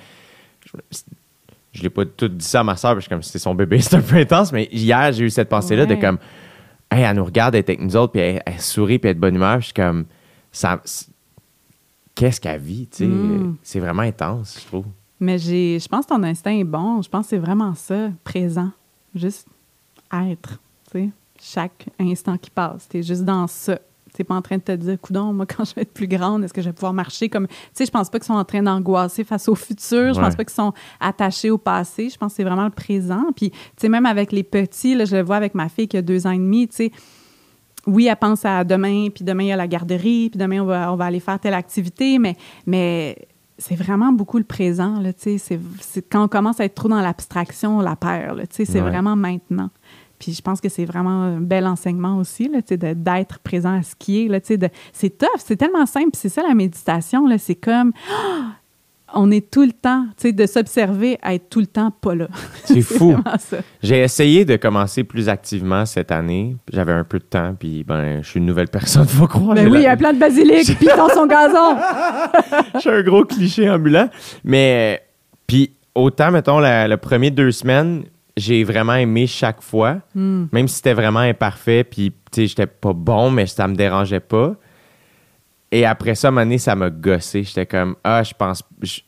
[1.73, 3.79] je l'ai pas tout dit ça à ma soeur, parce que comme c'est son bébé,
[3.81, 6.19] c'est un peu intense, mais hier, j'ai eu cette pensée-là de comme,
[6.91, 9.11] hey, elle nous regarde, elle est avec nous autres, puis elle, elle sourit, puis elle
[9.11, 9.59] est de bonne humeur.
[9.59, 10.05] Je suis comme,
[10.51, 10.79] ça,
[12.15, 13.07] qu'est-ce qu'elle vit, tu sais?
[13.07, 13.57] Mm.
[13.63, 14.85] C'est vraiment intense, je trouve.
[15.19, 17.01] Mais j'ai, je pense que ton instinct est bon.
[17.01, 18.71] Je pense que c'est vraiment ça, présent.
[19.15, 19.47] Juste
[20.11, 20.59] être,
[20.91, 21.09] tu sais.
[21.41, 23.79] Chaque instant qui passe, tu es juste dans ça.
[24.15, 26.43] Tu pas en train de te dire, coudon, moi, quand je vais être plus grande,
[26.43, 27.47] est-ce que je vais pouvoir marcher comme.
[27.47, 30.13] Tu sais, je pense pas qu'ils sont en train d'angoisser face au futur.
[30.13, 30.25] Je Ouais.
[30.25, 32.09] pense pas qu'ils sont attachés au passé.
[32.09, 33.25] Je pense que c'est vraiment le présent.
[33.35, 35.97] Puis, tu sais, même avec les petits, là, je le vois avec ma fille qui
[35.97, 36.91] a deux ans et demi, tu sais,
[37.85, 40.65] oui, elle pense à demain, puis demain, il y a la garderie, puis demain, on
[40.65, 43.17] va, on va aller faire telle activité, mais, mais
[43.57, 44.99] c'est vraiment beaucoup le présent.
[44.99, 45.37] Là, tu sais.
[45.37, 48.37] c'est, c'est quand on commence à être trop dans l'abstraction, on la perd.
[48.37, 48.65] Là, tu sais.
[48.65, 48.89] c'est Ouais.
[48.89, 49.69] vraiment maintenant.
[50.23, 54.23] Puis je pense que c'est vraiment un bel enseignement aussi, d'être présent à ce qui
[54.23, 54.27] est.
[54.29, 56.11] Là, de- c'est tough, c'est tellement simple.
[56.13, 57.27] C'est ça la méditation.
[57.27, 58.53] Là, c'est comme, ah!
[59.15, 62.15] on est tout le temps, tu sais, de s'observer à être tout le temps pas
[62.15, 62.27] là.
[62.63, 63.15] C'est fou.
[63.81, 66.55] J'ai essayé de commencer plus activement cette année.
[66.71, 69.55] J'avais un peu de temps, puis ben, je suis une nouvelle personne, faut croire.
[69.55, 71.75] Ben oui, il y la- a un plant de basilic, puis dans son gazon.
[72.75, 74.09] je suis un gros cliché ambulant.
[74.45, 75.03] Mais,
[75.47, 78.05] puis, autant, mettons, la, premier deux semaines,
[78.37, 80.45] j'ai vraiment aimé chaque fois, Hmm.
[80.51, 84.19] même si c'était vraiment imparfait, puis, tu sais, j'étais pas bon, mais ça me dérangeait
[84.19, 84.55] pas.
[85.71, 87.43] Et après ça, à un moment donné, ça m'a gossé.
[87.43, 88.63] J'étais comme, ah, je pense.
[88.81, 89.01] je-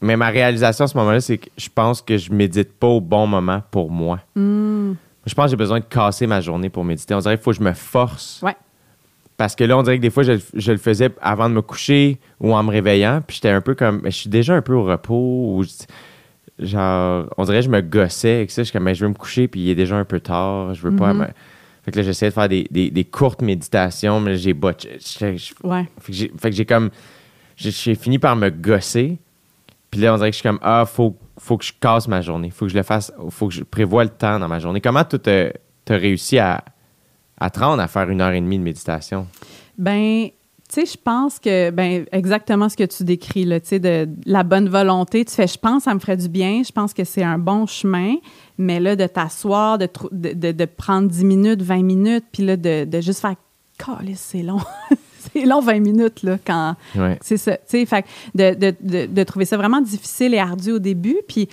[0.00, 3.00] Mais ma réalisation à ce moment-là, c'est que je pense que je médite pas au
[3.00, 4.20] bon moment pour moi.
[4.34, 4.92] Hmm.
[5.24, 7.14] Je pense que j'ai besoin de casser ma journée pour méditer.
[7.14, 8.42] On dirait qu'il faut que je me force.
[8.42, 8.54] Ouais.
[9.38, 11.62] Parce que là, on dirait que des fois, je, je le faisais avant de me
[11.62, 13.20] coucher ou en me réveillant.
[13.26, 14.02] Puis j'étais un peu comme.
[14.04, 15.56] Je suis déjà un peu au repos.
[15.56, 15.64] Ou
[16.58, 18.62] genre, on dirait que je me gossais avec ça.
[18.62, 20.74] Je suis comme, mais je veux me coucher, puis il est déjà un peu tard.
[20.74, 21.12] Je veux pas.
[21.12, 21.20] Mhm.
[21.20, 21.26] me-
[21.84, 24.98] Fait que là, j'essayais de faire des, des- des courtes méditations, mais j'ai botché.
[25.62, 25.86] Ouais.
[26.00, 26.90] Fait que j'ai- comme.
[27.56, 29.18] J'ai j'ai fini par me gosser.
[29.90, 32.20] Puis là, on dirait que je suis comme, ah, faut, faut que je casse ma
[32.20, 32.50] journée.
[32.50, 33.12] Faut que je le fasse.
[33.30, 34.80] Faut que je prévoie le temps dans ma journée.
[34.80, 35.52] Comment tu as
[35.96, 36.64] réussi à,
[37.38, 39.28] à te rendre à faire une heure et demie de méditation?
[39.78, 40.28] Ben,
[40.74, 44.06] tu sais, je pense que, ben, exactement ce que tu décris, là, tu sais, de,
[44.06, 45.24] de la bonne volonté.
[45.24, 46.62] Tu fais, je pense, ça me ferait du bien.
[46.66, 48.16] Je pense que c'est un bon chemin.
[48.58, 52.84] Mais là, de t'asseoir, de, de, de- prendre 10 minutes, 20 minutes, puis là, de,
[52.84, 53.36] de juste faire,
[54.16, 54.58] c'est long.
[55.32, 56.74] c'est long, 20 minutes, là, quand.
[56.96, 57.18] Ouais.
[57.22, 57.56] C'est ça.
[57.56, 58.04] Tu sais, fait
[58.34, 61.18] de, de, de, de trouver ça vraiment difficile et ardu au début.
[61.28, 61.48] Puis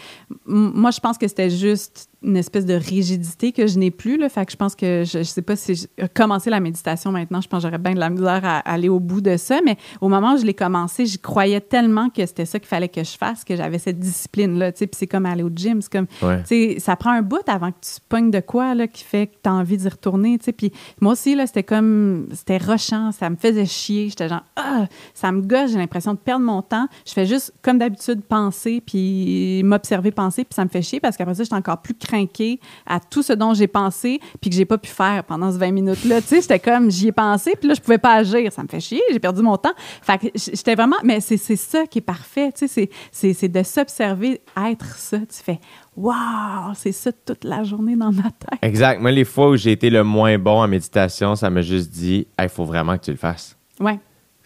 [0.48, 4.18] moi, je pense que c'était juste une espèce de rigidité que je n'ai plus.
[4.18, 4.30] Là.
[4.30, 7.42] Fait que je pense que je, je sais pas si je commencer la méditation maintenant,
[7.42, 9.60] je pense que j'aurais bien de la misère à aller au bout de ça.
[9.66, 12.90] Mais au moment où je l'ai commencé, j'y croyais tellement que c'était ça qu'il fallait
[12.90, 14.72] que je fasse, que j'avais cette discipline-là.
[14.72, 15.82] Puis c'est comme aller au gym.
[15.82, 16.78] C'est comme, Ouais.
[16.80, 19.50] ça prend un bout avant que tu pognes de quoi là, qui fait que tu
[19.50, 20.38] as envie d'y retourner.
[20.38, 24.10] Puis moi aussi, là, c'était comme, c'était rushant, ça me faisait chier.
[24.10, 26.88] J'étais genre, ah, ça me gosse, j'ai l'impression de perdre mon temps.
[27.08, 31.18] Je fais juste, comme d'habitude, penser, puis m'observer penser, puis ça me fait chier parce
[31.18, 31.94] qu'après ça, j'étais encore plus
[32.86, 35.72] à tout ce dont j'ai pensé, puis que j'ai pas pu faire pendant ces 20
[35.72, 36.22] minutes-là.
[36.22, 38.52] Tu sais, j'étais comme, j'y ai pensé, puis là, je pouvais pas agir.
[38.52, 39.74] Ça me fait chier, j'ai perdu mon temps.
[40.02, 43.48] Fait que j'étais vraiment, mais c'est c'est ça qui est parfait, tu sais, c'est- c'est
[43.50, 45.18] de s'observer, être ça.
[45.20, 45.60] Tu fais,
[45.98, 48.60] Waouh, c'est ça toute la journée dans ma tête.
[48.62, 49.02] Exact.
[49.02, 52.28] Moi, les fois où j'ai été le moins bon en méditation, ça m'a juste dit,
[52.42, 53.58] il faut vraiment que tu le fasses.
[53.80, 54.00] Ouais.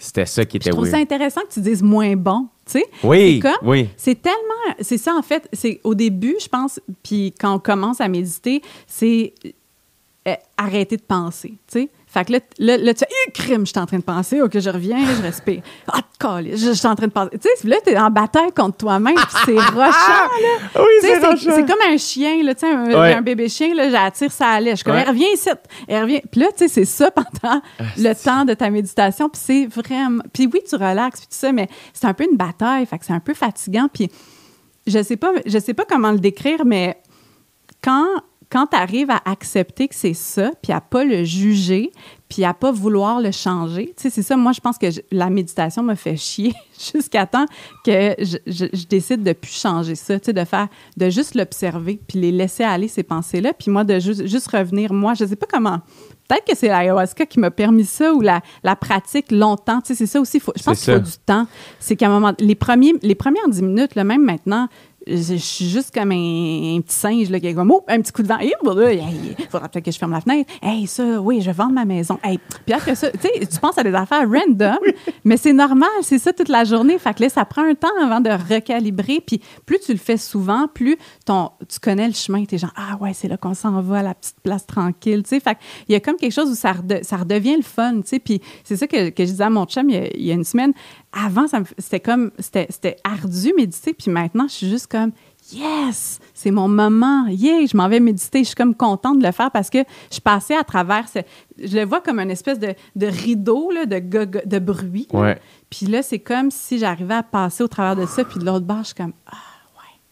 [0.05, 0.95] C'était ça qui Je était trouve weird.
[0.95, 2.85] ça intéressant que tu dises moins bon, tu sais.
[3.03, 3.89] Oui, C'est comme- oui.
[3.97, 8.01] C'est tellement, c'est ça en fait, c'est au début, je pense, puis quand on commence
[8.01, 9.33] à méditer, c'est
[10.27, 11.89] euh, arrêter de penser, tu sais.
[12.15, 14.57] Fait que là, là, là, tu fais, crime, je suis en train de penser, ok,
[14.57, 15.61] je reviens, je respire.
[15.91, 17.31] Ah, calé, je, je suis en train de penser.
[17.33, 20.57] Tu sais, là, t'es en bataille contre toi-même, puis c'est rochant, là.
[20.77, 21.51] Oui, c'est c'est rochant.
[21.55, 23.13] c'est comme un chien, là, tu sais, un, Ouais.
[23.15, 24.81] un bébé chien, là, j'attire sa lèche.
[24.83, 25.01] Comme, Ouais.
[25.03, 25.49] elle revient ici,
[25.89, 26.21] elle revient.
[26.31, 27.61] Puis là, tu sais, c'est ça pendant
[27.97, 30.23] le temps de ta méditation, puis c'est vraiment...
[30.31, 33.05] Puis oui, tu relaxes, puis tout ça, mais c'est un peu une bataille, fait que
[33.05, 34.09] c'est un peu fatigant, puis
[34.87, 36.95] je sais pas, je sais pas comment le décrire, mais
[37.83, 38.07] quand,
[38.51, 41.91] quand tu arrives à accepter que c'est ça, puis à pas le juger,
[42.29, 45.01] puis à pas vouloir le changer, tu sais, c'est ça, moi, je pense que je-
[45.11, 46.53] la méditation me fait chier
[46.93, 47.45] jusqu'à temps
[47.85, 50.67] que je, je- je décide de plus changer ça, tu sais, de faire,
[50.97, 54.91] de juste l'observer, puis les laisser aller, ces pensées-là, puis moi, de juste, juste revenir,
[54.93, 55.79] moi, je sais pas comment...
[56.27, 59.79] Peut-être que c'est l'ayahuasca qui m'a permis ça ou la, la pratique longtemps.
[59.81, 60.39] Tu sais, c'est ça aussi.
[60.39, 61.45] faut- je pense qu'il faut du temps.
[61.79, 64.67] C'est qu'à un moment, les, premiers, les premières 10 minutes, là, même maintenant,
[65.07, 68.11] je, suis juste comme un, un petit singe là, qui est comme, oh, un petit
[68.11, 68.37] coup de vent.
[68.39, 68.53] Il
[69.49, 70.51] faudra peut-être que je ferme la fenêtre.
[70.61, 72.19] Hey, ça, oui, je vendre ma maison.
[72.23, 72.39] Hey.
[72.65, 74.77] Puis après ça, tu sais, tu penses à des affaires random,
[75.23, 76.97] mais c'est normal, c'est ça toute la journée.
[76.97, 79.21] Fait que là, ça prend un temps avant de recalibrer.
[79.25, 82.45] Puis plus tu le fais souvent, plus ton, tu connais le chemin.
[82.45, 85.23] Tu es genre, ah ouais, c'est là qu'on s'en va, à la petite place tranquille.
[85.23, 87.63] Tu sais, fait il y a comme quelque chose où ça, rede- ça redevient le
[87.63, 88.01] fun.
[88.01, 90.07] Tu sais, puis c'est ça que, que je disais à mon chum il y a,
[90.15, 90.73] il y a une semaine.
[91.17, 93.93] Avant, ça me f- c'était comme, c'était c'était ardu méditer.
[93.93, 95.11] Puis maintenant, je suis juste comme,
[95.53, 97.25] yes, c'est mon moment.
[97.29, 98.39] Yeah, je m'en vais méditer.
[98.39, 99.79] Je suis comme contente de le faire parce que
[100.11, 101.19] je passais à travers, ce-
[101.63, 105.07] je le vois comme une espèce de, de rideau là, de, gogo- de bruit.
[105.13, 105.39] Ouais.
[105.69, 108.23] Puis là, c'est comme si j'arrivais à passer au travers de ça.
[108.25, 109.37] Puis de l'autre bord, je suis comme, ah,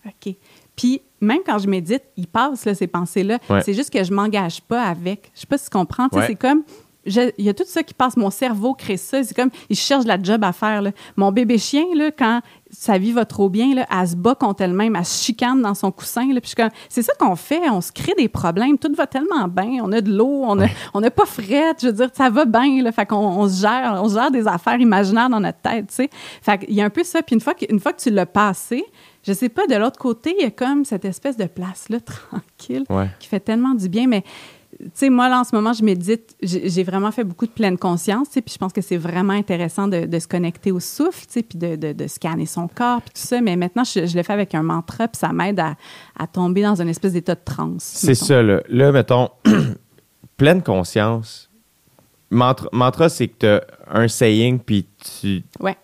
[0.05, 0.35] ouais, OK.
[0.75, 3.39] Puis même quand je médite, ils passent, là, ces pensées-là.
[3.49, 3.61] Ouais.
[3.61, 5.31] C'est juste que je m'engage pas avec.
[5.35, 6.07] Je sais pas si tu comprends.
[6.11, 6.27] Ouais.
[6.27, 6.63] C'est comme,
[7.05, 8.15] il y a tout ça qui passe.
[8.17, 9.23] Mon cerveau crée ça.
[9.23, 10.81] C'est comme, il cherche de la job à faire.
[10.81, 10.91] là.
[11.17, 12.41] Mon bébé chien, là, quand
[12.71, 15.75] sa vie va trop bien, là, elle se bat contre elle-même, elle se chicane dans
[15.75, 16.21] son coussin.
[16.33, 17.61] Là, puis je suis comme, c'est ça qu'on fait.
[17.69, 18.77] On se crée des problèmes.
[18.77, 19.83] Tout va tellement bien.
[19.83, 21.81] On a de l'eau, on a- on n'a pas frette.
[21.81, 22.81] Je veux dire, ça va bien.
[22.81, 25.87] Là, fait qu'on on se gère, on se gère des affaires imaginaires dans notre tête.
[25.89, 26.09] Tu sais.
[26.41, 27.21] Fait qu'il y a un peu ça.
[27.21, 28.83] Puis une fois que, une fois que tu l'as passé,
[29.25, 31.99] je sais pas, de l'autre côté, il y a comme cette espèce de place-là,
[32.59, 33.07] tranquille, Ouais.
[33.19, 34.07] qui fait tellement du bien.
[34.07, 34.23] Mais,
[34.79, 36.35] tu sais, moi, là, en ce moment, je médite.
[36.41, 38.97] J'ai j'ai vraiment fait beaucoup de pleine conscience, tu sais, puis je pense que c'est
[38.97, 42.45] vraiment intéressant de, de se connecter au souffle, tu sais, puis de, de- de scanner
[42.45, 43.41] son corps, puis tout ça.
[43.41, 45.75] Mais maintenant, je, je le fais avec un mantra, puis ça m'aide à,
[46.17, 47.83] à tomber dans une espèce d'état de transe.
[47.83, 48.61] C'est ça, là.
[48.69, 49.29] Là, mettons,
[50.37, 51.49] pleine conscience.
[52.29, 54.87] Mantra, mantra, c'est que tu as un saying, puis
[55.21, 55.43] tu.
[55.59, 55.77] Ouais.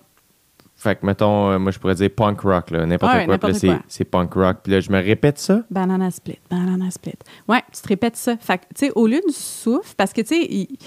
[0.81, 2.85] Fait que, mettons, euh, moi, je pourrais dire punk rock, là.
[2.85, 3.37] N'importe Ouais, quoi.
[3.37, 3.79] Puis là, n'importe c'est- quoi.
[3.89, 4.57] c'est punk rock.
[4.63, 5.61] Puis là, je me répète ça.
[5.69, 7.15] Banana split, banana split.
[7.49, 8.37] Ouais, tu te répètes ça.
[8.37, 10.77] Fait que, tu sais, au lieu du souffle, parce que, tu sais, il,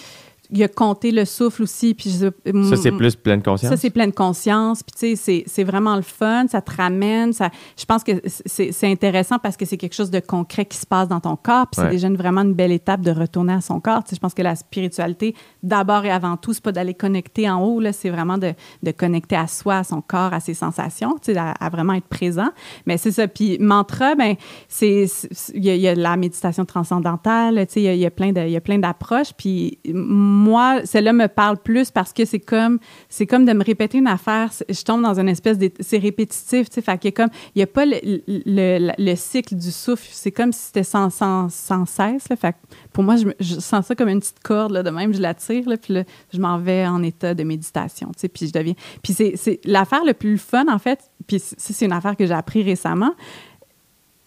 [0.52, 3.70] il y a compté le souffle aussi, puis je- Ça, c'est plus pleine conscience?
[3.70, 4.82] Ça, c'est pleine conscience.
[4.82, 6.46] Puis, tu sais, c'est- c'est vraiment le fun.
[6.48, 7.32] Ça te ramène.
[7.32, 10.76] Ça, je pense que c'est c'est intéressant parce que c'est quelque chose de concret qui
[10.76, 11.66] se passe dans ton corps.
[11.68, 11.90] Puis, c'est Ouais.
[11.90, 14.04] déjà une- vraiment une belle étape de retourner à son corps.
[14.04, 17.48] Tu sais, je pense que la spiritualité, d'abord et avant tout, c'est pas d'aller connecter
[17.48, 17.80] en haut.
[17.80, 21.32] là, C'est vraiment de, de connecter à soi, à son corps, à ses sensations, tu
[21.32, 22.48] sais, à, à vraiment être présent.
[22.84, 23.26] Mais c'est ça.
[23.26, 24.34] Puis, mantra, ben,
[24.68, 27.66] c'est c'est- il y, y a la méditation transcendantale.
[27.66, 29.32] Tu sais, il y y a plein de- il y a plein d'approches.
[29.36, 30.41] Puis, moi,
[30.84, 32.78] celle-là me parle plus parce que c'est comme,
[33.08, 34.50] c'est comme de me répéter une affaire.
[34.68, 36.82] Je tombe dans une espèce de, c'est répétitif, tu sais.
[36.82, 40.08] Fait qu'il a comme, il y a pas le, le, le- le cycle du souffle.
[40.10, 42.36] C'est comme si c'était sans, sans, sans cesse, là.
[42.36, 42.58] Fait que
[42.92, 45.68] pour moi, je, sens ça comme une petite corde, là, de même, je la tire,
[45.68, 48.28] là, puis là, je m'en vais en état de méditation, tu sais.
[48.28, 51.00] Puis je deviens, puis c'est, c'est l'affaire le plus fun, en fait.
[51.26, 53.12] Puis c'est une affaire que j'ai appris récemment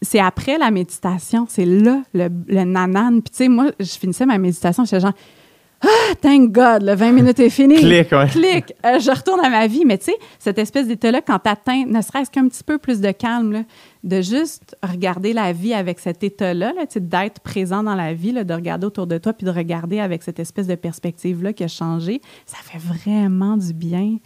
[0.02, 3.22] c'est après la méditation, c'est là le, le nanan.
[3.22, 5.14] Puis tu sais, moi, je finissais ma méditation, j'étais genre,
[5.82, 7.76] ah, thank God, le 20 minutes est fini.
[7.76, 8.28] Clic, ouais.
[8.30, 8.74] Clic.
[8.86, 9.84] Euh, je retourne à ma vie.
[9.86, 13.02] Mais tu sais, cette espèce d'état-là, quand tu atteins ne serait-ce qu'un petit peu plus
[13.02, 13.64] de calme, là,
[14.04, 18.44] de juste regarder la vie avec cet état-là, là, d'être présent dans la vie, là,
[18.44, 21.68] de regarder autour de toi, puis de regarder avec cette espèce de perspective-là qui a
[21.68, 24.18] changé, ça fait vraiment du bien.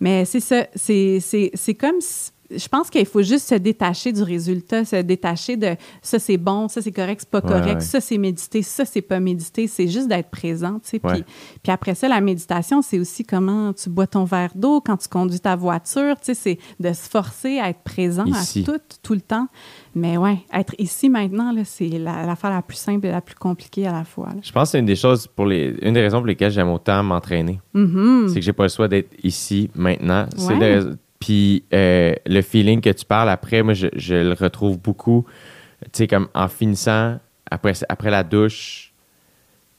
[0.00, 2.00] Mais c'est ça, c'est c'est- c'est comme...
[2.00, 6.36] si- je pense qu'il faut juste se détacher du résultat, se détacher de ça c'est
[6.38, 7.80] bon, ça c'est correct, c'est pas Ouais, correct, ouais.
[7.80, 11.00] ça c'est méditer, ça c'est pas méditer, c'est juste d'être présent, tu sais.
[11.04, 11.12] Ouais.
[11.14, 11.24] Puis,
[11.62, 15.08] puis après ça, la méditation, c'est aussi comment tu bois ton verre d'eau quand tu
[15.08, 18.64] conduis ta voiture, tu sais, c'est de se forcer à être présent Ici.
[18.66, 19.48] à tout, tout le temps.
[19.94, 23.86] Mais ouais, être ici maintenant, c'est la- l'affaire la plus simple et la plus compliquée
[23.86, 24.28] à la fois.
[24.28, 24.40] là.
[24.42, 25.74] Je pense que c'est une des choses pour les.
[25.82, 27.60] Une des raisons pour lesquelles j'aime autant m'entraîner.
[27.74, 28.28] Mhm.
[28.28, 30.26] C'est que j'ai pas le choix d'être ici, maintenant.
[30.36, 30.54] C'est
[31.20, 35.26] Puis euh, le feeling que tu parles après, moi, je, je le retrouve beaucoup.
[35.84, 37.18] Tu sais, comme en finissant,
[37.50, 38.92] après, après la douche,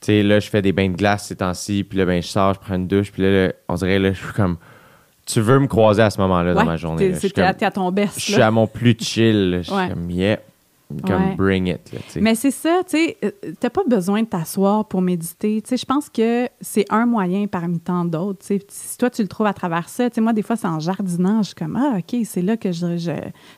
[0.01, 2.27] tu sais, là, je fais des bains de glace ces temps-ci, puis là, ben, je
[2.27, 4.57] sors, je prends une douche, puis là, là, on dirait, là, je suis comme.
[5.25, 7.09] Tu veux me croiser à ce moment-là dans ma journée.
[7.09, 8.15] t'es- Je suis à, comme- t'es à ton best.
[8.19, 9.59] je suis à mon plus chill.
[9.61, 9.89] Je suis Ouais.
[9.89, 10.39] comme, yeah,
[11.05, 11.35] comme Ouais.
[11.35, 11.91] bring it.
[11.93, 11.99] là.
[12.19, 13.29] Mais c'est ça, tu sais, euh,
[13.59, 15.61] t'as pas besoin de t'asseoir pour méditer.
[15.61, 18.39] Tu sais, je pense que c'est un moyen parmi tant d'autres.
[18.39, 20.55] Tu sais, si toi, tu le trouves à travers ça, tu sais, moi, des fois,
[20.55, 23.11] c'est en jardinant, je suis comme, ah, OK, c'est là que je, je,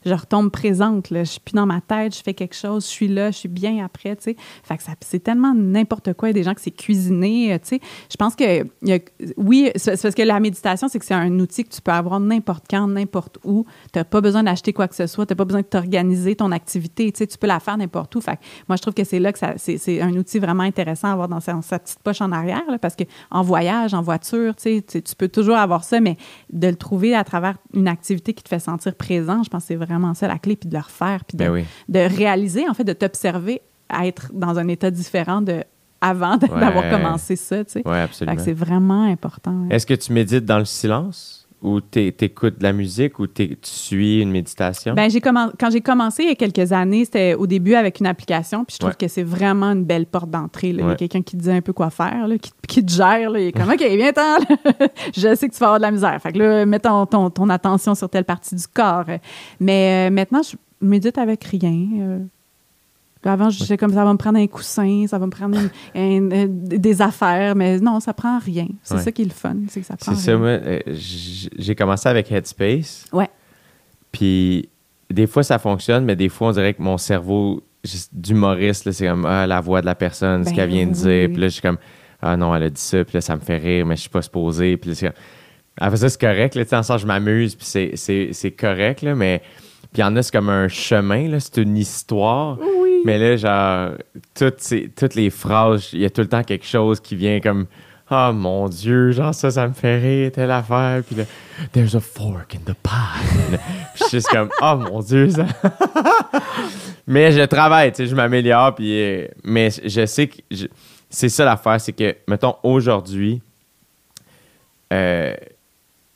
[0.06, 1.24] je retombe présente, là.
[1.24, 3.50] Je suis plus dans ma tête, je fais quelque chose, je suis là, je suis
[3.50, 4.36] bien après, tu sais.
[4.64, 6.30] Fait que ça- c'est tellement n'importe quoi.
[6.30, 7.80] Il y a des gens qui c'est cuisiner, euh, tu sais.
[8.12, 9.00] Je pense que, il y a-
[9.38, 12.20] oui, c'est parce que la méditation, c'est que c'est un outil que tu peux avoir
[12.20, 13.66] n'importe quand, n'importe où.
[13.94, 17.12] T'as pas besoin d'acheter quoi que ce soit, t'as pas besoin de t'organiser ton activité,
[17.12, 18.22] tu sais, tu peux la faire n'importe où.
[18.22, 20.64] Fait que moi, je trouve que c'est là que ça- c'est c'est un outil vraiment
[20.64, 23.94] intéressant à avoir dans sa, sa petite poche en arrière, là, parce que en voyage,
[23.94, 26.18] en voiture, tu sais, tu peux toujours avoir ça, mais
[26.52, 29.68] de le trouver à travers une activité qui te fait sentir présent, je pense que
[29.70, 31.66] c'est vraiment ça la clé, puis de le refaire, puis de, Ben oui.
[31.90, 35.64] de réaliser, en fait, de t'observer à être dans un état différent de
[36.04, 36.60] avant Ouais.
[36.60, 37.88] d'avoir commencé ça, tu sais.
[37.88, 38.36] Ouais, Fait absolument.
[38.36, 39.52] que c'est vraiment important.
[39.52, 39.68] hein.
[39.70, 41.41] Est-ce que tu médites dans le silence?
[41.62, 44.94] Ou t'é- t'écoutes de la musique ou tu suis une méditation?
[44.96, 48.00] Ben, j'ai commen- quand j'ai commencé il y a quelques années, c'était au début avec
[48.00, 48.98] une application, puis je trouve Ouais.
[49.00, 50.74] que c'est vraiment une belle porte d'entrée.
[50.74, 50.84] là.
[50.84, 52.92] Il y a quelqu'un qui te dit un peu quoi faire, là, qui, qui te
[52.92, 53.30] gère.
[53.30, 53.40] Là.
[53.40, 54.38] Il est comme, OK, viens-t'en.
[55.16, 56.20] je sais que tu vas avoir de la misère.
[56.22, 59.06] Fait que là, mets ton, ton, ton attention sur telle partie du corps.
[59.60, 61.88] Mais euh, maintenant, je médite avec rien.
[62.00, 62.20] euh.
[63.24, 65.70] Avant, je disais comme ça va me prendre un coussin, ça va me prendre une-
[65.96, 68.68] un- euh, des affaires, mais non, ça prend rien.
[68.84, 69.02] C'est Ouais.
[69.02, 72.10] ça qui est le fun, c'est que ça prend C'est ça, moi, euh, j'ai commencé
[72.10, 73.06] avec Headspace.
[73.14, 73.30] Ouais.
[74.12, 74.70] Puis
[75.10, 77.62] des fois, ça fonctionne, mais des fois, on dirait que mon cerveau
[78.14, 81.06] d'humoriste, c'est comme ah, la voix de la personne, ce Ben qu'elle vient de dire.
[81.06, 81.28] oui.
[81.30, 81.78] Puis là, je suis comme
[82.22, 84.10] ah non, elle a dit ça, puis là, ça me fait rire, mais je suis
[84.10, 84.78] pas supposé.
[84.78, 85.12] Puis là, c'est
[85.78, 89.16] après ça, c'est correct, là, tu sais, en sens, je m'amuse, puis c'est- correct, là,
[89.16, 89.42] mais.
[89.94, 92.58] Puis il y en a, c'est comme un chemin, c'est une histoire.
[92.60, 92.91] Oui.
[93.06, 93.92] Mais là, genre,
[94.36, 94.62] toutes,
[94.96, 97.66] toutes les phrases, il y a tout le temps quelque chose qui vient comme
[98.10, 101.02] Ah mon Dieu, genre ça, ça me fait rire, telle affaire.
[101.06, 101.24] Puis là,
[101.72, 103.58] There's a fork in the pie.
[103.96, 105.46] Je suis juste comme Oh mon Dieu, ça.
[107.08, 108.76] mais je travaille, tu sais, je m'améliore.
[108.76, 110.38] Puis, euh, mais je sais que
[111.10, 113.42] c'est ça l'affaire, c'est que, mettons, aujourd'hui,
[114.94, 115.34] euh,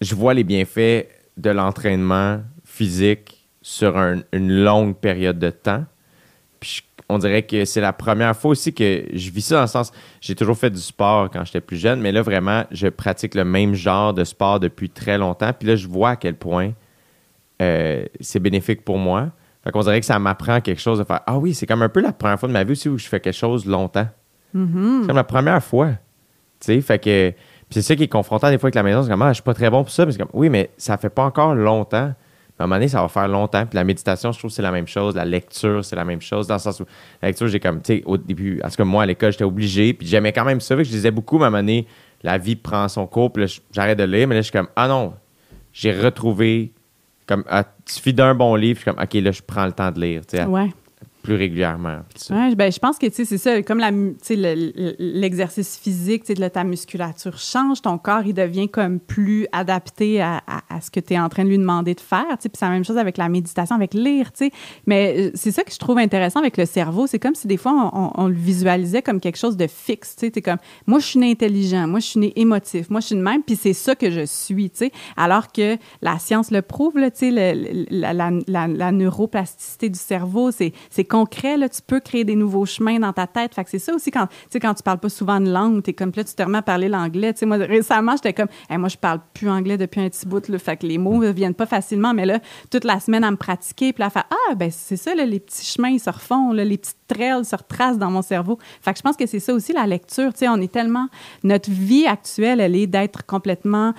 [0.02, 1.08] je vois les bienfaits
[1.38, 5.86] de l'entraînement physique sur un- une longue période de temps.
[7.08, 9.92] On dirait que c'est la première fois aussi que je vis ça dans le sens,
[10.22, 13.46] j'ai toujours fait du sport quand j'étais plus jeune, mais là vraiment, je pratique le
[13.46, 15.52] même genre de sport depuis très longtemps.
[15.54, 16.72] Puis là, je vois à quel point
[17.62, 19.30] euh, c'est bénéfique pour moi.
[19.64, 21.90] Fait qu'on dirait que ça m'apprend quelque chose de faire Ah oui, c'est comme un
[21.90, 24.08] peu la première fois de ma vie aussi où je fais quelque chose longtemps.
[24.56, 25.02] Mm-hmm.
[25.02, 25.90] C'est comme la première fois.
[26.60, 27.32] Tu sais, fait que.
[27.32, 29.04] Puis c'est ça qui est confrontant des fois avec la maison.
[29.04, 30.06] C'est comme, ah, je suis pas très bon pour ça.
[30.06, 32.14] Mais c'est comme, oui, mais ça fait pas encore longtemps.
[32.58, 33.66] À un moment donné, ça va faire longtemps.
[33.66, 35.16] Puis la méditation, je trouve que c'est la même chose.
[35.16, 36.48] La lecture, c'est la même chose.
[36.48, 36.86] Dans le sens où,
[37.22, 39.94] la lecture, j'ai comme, tu sais, au début, tout cas, moi, à l'école, j'étais obligé.
[39.94, 40.76] Puis j'aimais quand même ça.
[40.78, 41.38] Fait que je lisais beaucoup.
[41.38, 41.86] Mais à un moment donné,
[42.24, 43.34] la vie prend son cours.
[43.34, 44.28] Puis j'arrête de lire.
[44.28, 45.14] Mais là, je suis comme, ah non,
[45.74, 46.72] j'ai retrouvé,
[47.28, 48.80] comme, ah, il suffit d'un bon livre.
[48.80, 50.38] Je suis comme, OK, là, je prends le temps de lire, tu.
[51.26, 52.00] Plus régulièrement.
[52.56, 53.80] Ben, je pense que c'est ça, comme
[54.22, 60.22] sais, le- l'exercice physique, de ta musculature change, ton corps, il devient comme plus adapté
[60.22, 62.26] à, à- ce que tu es en train de lui demander de faire.
[62.40, 64.32] Puis c'est la même chose avec la méditation, avec lire.
[64.32, 64.52] tu sais.
[64.86, 67.08] Mais euh, c'est ça que je trouve intéressant avec le cerveau.
[67.08, 70.16] C'est comme si des fois, on, le visualisait comme quelque chose de fixe.
[70.16, 70.58] Tu T'es comme,
[70.88, 73.42] moi, je suis né intelligent, moi, je suis né émotif, moi, je suis de même,
[73.44, 74.70] puis c'est ça que je suis.
[74.70, 74.92] tu sais.
[75.18, 80.52] Alors que la science le prouve, là, le- la, la- la- la neuroplasticité du cerveau,
[80.52, 80.74] c'est
[81.16, 81.56] concret.
[81.58, 83.56] Là, tu peux créer des nouveaux chemins dans ta tête.
[83.56, 84.28] Fait que c'est ça aussi quand,
[84.62, 86.62] quand tu parles pas souvent de langue, tu es comme, là, tu te remets à
[86.62, 87.34] parler l'anglais.
[87.34, 90.26] Tu sais, moi, récemment, j'étais comme, Hey, moi, je parle plus anglais depuis un petit
[90.26, 90.48] bout.
[90.50, 92.14] Là, fait que les mots ne viennent pas facilement.
[92.14, 92.40] Mais là,
[92.70, 95.40] toute la semaine à me pratiquer, puis là, faire, ah, ben c'est ça, là, les
[95.40, 98.60] petits chemins, ils se refont, là, les petites trails se retracent dans mon cerveau.
[98.82, 100.34] Fait que je pense que c'est ça aussi, la lecture.
[100.34, 101.08] Tu sais, on est tellement,
[101.44, 103.94] notre vie actuelle, elle est d'être complètement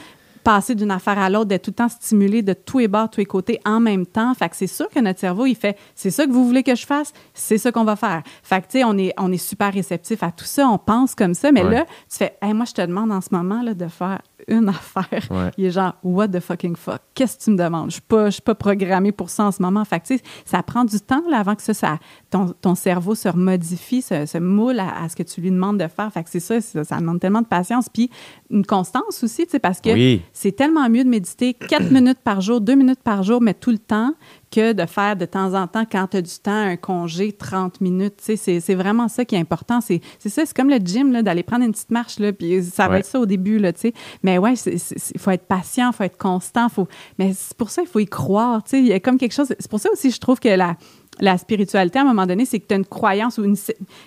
[0.46, 3.18] passer d'une affaire à l'autre, d'être tout le temps stimulé de tous les bords, tous
[3.18, 4.32] les côtés en même temps.
[4.34, 6.76] Fait que c'est sûr que notre cerveau, il fait c'est ça que vous voulez que
[6.76, 8.22] je fasse, c'est ça qu'on va faire.
[8.44, 11.16] Fait que, tu sais, on est, on est super réceptif à tout ça, on pense
[11.16, 11.70] comme ça, mais Ouais.
[11.70, 14.68] là, tu fais, hey, moi, je te demande en ce moment là, de faire une
[14.70, 15.22] affaire.
[15.30, 15.50] Ouais.
[15.58, 17.00] Il est genre, what the fucking fuck?
[17.14, 17.90] Qu'est-ce que tu me demandes?
[17.90, 19.84] Je je suis pas programmée pour ça en ce moment.
[19.84, 20.06] Fait que,
[20.44, 21.98] ça prend du temps là, avant que ça, ça
[22.30, 25.78] ton, ton cerveau se remodifie, se, se moule à, à ce que tu lui demandes
[25.78, 26.12] de faire.
[26.12, 27.88] Fait que c'est ça, ça, ça demande tellement de patience.
[27.88, 28.10] Puis
[28.50, 30.22] une constance aussi, parce que Oui.
[30.32, 33.70] c'est tellement mieux de méditer quatre minutes par jour, deux minutes par jour, mais tout
[33.70, 34.14] le temps,
[34.50, 37.80] que de faire de temps en temps, quand tu as du temps, un congé 30
[37.80, 38.14] minutes.
[38.24, 39.80] Tu sais, c'est vraiment ça qui est important.
[39.80, 42.86] C'est ça, c'est comme le gym, là, d'aller prendre une petite marche, là, puis ça
[42.86, 43.00] va Ouais.
[43.00, 43.92] être ça au début, là, tu sais.
[44.22, 46.86] Mais ouais, il faut être patient, il faut être constant, faut...
[47.18, 48.78] mais c'est pour ça il faut y croire, tu sais.
[48.80, 49.48] Il y a comme quelque chose...
[49.58, 50.76] C'est pour ça aussi, je trouve que la,
[51.20, 53.56] la spiritualité, à un moment donné, c'est que tu as une croyance ou une,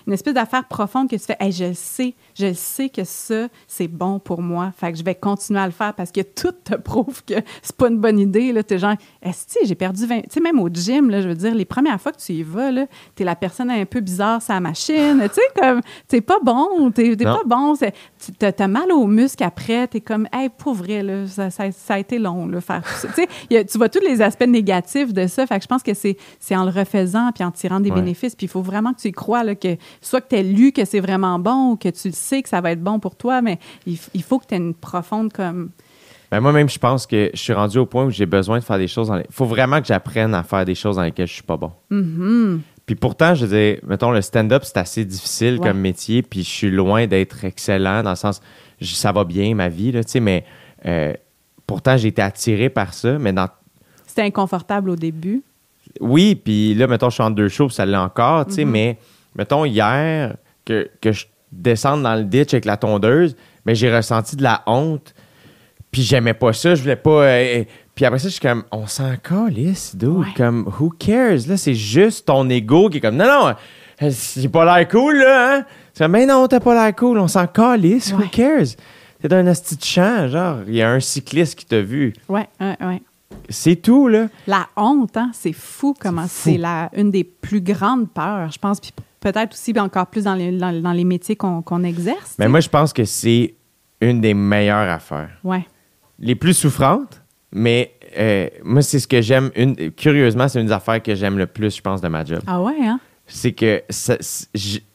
[0.06, 3.02] une espèce d'affaire profonde que tu fais, hey, je le sais, je le sais que
[3.04, 4.72] ça, c'est bon pour moi.
[4.76, 7.74] Fait que je vais continuer à le faire parce que tout te prouve que c'est
[7.76, 8.52] pas une bonne idée.
[8.52, 10.20] Là, t'es genre, est-ce que j'ai perdu 20.
[10.22, 12.42] Tu sais, même au gym, là, je veux dire, les premières fois que tu y
[12.44, 12.86] vas, là,
[13.16, 15.20] t'es la personne un peu bizarre sur la machine.
[15.28, 17.74] tu sais, comme, t'es pas bon, t'es, pas bon.
[17.76, 21.94] tu- T'as, mal aux muscles après, t'es comme, hey, pour vrai, là, ça, ça- ça
[21.94, 23.08] a été long, là, faire tout ça.
[23.16, 23.26] Tu
[23.66, 25.46] tu vois tous les aspects négatifs de ça.
[25.46, 26.99] Fait que je pense que c'est, c'est en le refaisant
[27.34, 27.96] puis en tirant des Ouais.
[27.96, 28.34] bénéfices.
[28.36, 30.72] Puis il faut vraiment que tu y crois, là, que soit que tu aies lu
[30.72, 33.16] que c'est vraiment bon ou que tu le sais que ça va être bon pour
[33.16, 35.70] toi, mais il, faut que tu aies une profonde comme.
[36.30, 38.78] Ben, moi-même, je pense que je suis rendu au point où j'ai besoin de faire
[38.78, 39.10] des choses.
[39.28, 41.72] Il faut vraiment que j'apprenne à faire des choses dans lesquelles je suis pas bon.
[42.86, 45.68] Puis pourtant, je dire, mettons, le stand-up, c'est assez difficile Ouais.
[45.68, 48.40] comme métier, puis je suis loin d'être excellent dans le sens,
[48.80, 50.44] je- ça va bien ma vie, là, tu sais, mais
[50.86, 51.12] euh,
[51.66, 53.46] pourtant, j'ai été attiré par ça, mais dans
[54.06, 55.42] C'était inconfortable au début.
[56.00, 58.98] Oui, puis là, mettons, je suis en deux shows, ça l'est encore, tu sais, mais
[59.34, 63.34] mettons, hier, que, que je descende dans le ditch avec la tondeuse,
[63.66, 65.14] mais j'ai ressenti de la honte,
[65.90, 67.24] puis j'aimais pas ça, je voulais pas...
[67.24, 67.64] euh,
[67.94, 70.26] puis après ça, je suis comme, on s'en calisse, dude, Ouais.
[70.36, 71.46] comme, who cares?
[71.48, 73.54] Là, c'est juste ton ego qui est comme, non, non,
[74.02, 75.64] euh, j'ai pas l'air cool, là, hein?
[75.92, 78.28] C'est comme, mais non, t'as pas l'air cool, on s'en calisse, who Ouais.
[78.30, 78.76] cares?
[79.20, 82.14] T'es un asti de champ, genre, il y a un cycliste qui t'a vu.
[82.28, 83.02] Ouais, ouais, ouais.
[83.48, 84.28] C'est tout, là.
[84.46, 88.80] La honte, hein, c'est fou comment c'est la une des plus grandes peurs, je pense,
[88.80, 92.36] puis peut-être aussi encore plus dans les, dans, dans les métiers qu'on exerce.
[92.38, 93.54] Mais moi, je pense que c'est
[94.00, 95.30] une des meilleures affaires.
[95.44, 95.66] Ouais.
[96.18, 97.22] Les plus souffrantes,
[97.52, 99.50] mais euh, moi, c'est ce que j'aime.
[99.96, 102.40] Curieusement, c'est une des affaires que j'aime le plus, je pense, de ma job.
[102.46, 103.00] Ah ouais, hein?
[103.26, 103.82] C'est que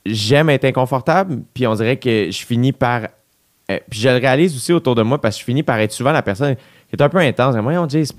[0.05, 3.03] j'aime être inconfortable, puis on dirait que je finis par.
[3.71, 5.91] euh, puis je le réalise aussi autour de moi parce que je finis par être
[5.91, 6.55] souvent la personne
[6.95, 7.55] est un peu intense.
[7.55, 8.09] Moi, on dit,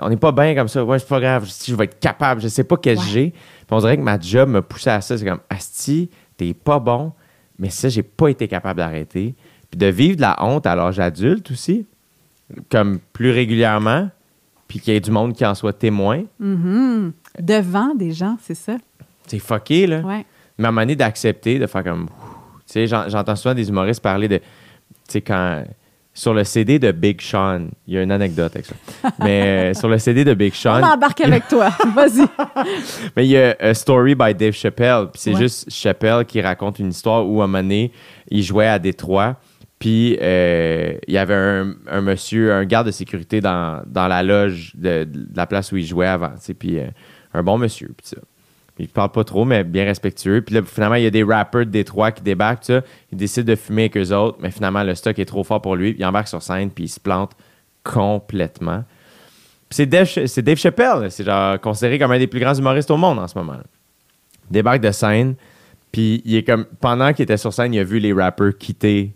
[0.00, 0.84] on n'est pas bien comme ça.
[0.84, 1.46] Ouais, c'est pas grave.
[1.48, 3.04] Si je vais être capable, je sais pas quel Ouais.
[3.10, 3.30] j'ai.
[3.30, 5.16] Puis on dirait que ma job me poussait à ça.
[5.18, 7.12] C'est comme, Asti, t'es pas bon,
[7.58, 9.34] mais ça, j'ai pas été capable d'arrêter.
[9.70, 11.86] Puis de vivre de la honte à l'âge adulte aussi,
[12.70, 14.08] comme plus régulièrement,
[14.66, 17.12] puis qu'il y ait du monde qui en soit témoin, Mhm.
[17.40, 18.76] Devant des gens, c'est ça.
[19.26, 20.00] c'est fucké, là.
[20.00, 20.24] Ouais.
[20.58, 22.06] Mais à un moment donné, d'accepter, de faire comme.
[22.66, 24.38] Tu sais, j'en- j'entends souvent des humoristes parler de.
[24.38, 24.44] Tu
[25.08, 25.62] sais, quand.
[26.18, 28.74] Sur le CD de Big Sean, il y a une anecdote avec ça.
[29.20, 31.68] Mais euh, sur le CD de Big Sean, On embarque avec toi.
[31.94, 32.26] Vas-y.
[33.14, 35.10] mais il y a A Story by Dave Chappelle.
[35.12, 35.38] Puis c'est Ouais.
[35.42, 37.92] juste Chappelle qui raconte une histoire où, à un moment donné,
[38.32, 39.36] il jouait à Détroit.
[39.78, 44.24] Puis euh, il y avait un, un monsieur, un garde de sécurité dans, dans la
[44.24, 46.32] loge de, de la place où il jouait avant.
[46.58, 46.88] Puis euh,
[47.32, 47.94] un bon monsieur.
[47.96, 48.16] Puis ça.
[48.78, 50.42] Il parle pas trop, mais bien respectueux.
[50.42, 52.64] Puis là, finalement, il y a des rappers de Détroit qui débarquent.
[52.64, 52.82] Ça.
[53.10, 55.76] Il décide de fumer avec eux autres, mais finalement, le stock est trop fort pour
[55.76, 55.96] lui.
[55.98, 57.32] Il embarque sur scène, puis il se plante
[57.82, 58.84] complètement.
[59.70, 61.10] C'est Dave, c'est Dave Chappelle.
[61.10, 63.54] C'est genre considéré comme un des plus grands humoristes au monde en ce moment.
[63.54, 63.64] là.
[64.50, 65.34] Débarque de scène,
[65.92, 69.14] puis il est comme pendant qu'il était sur scène, il a vu les rappers quitter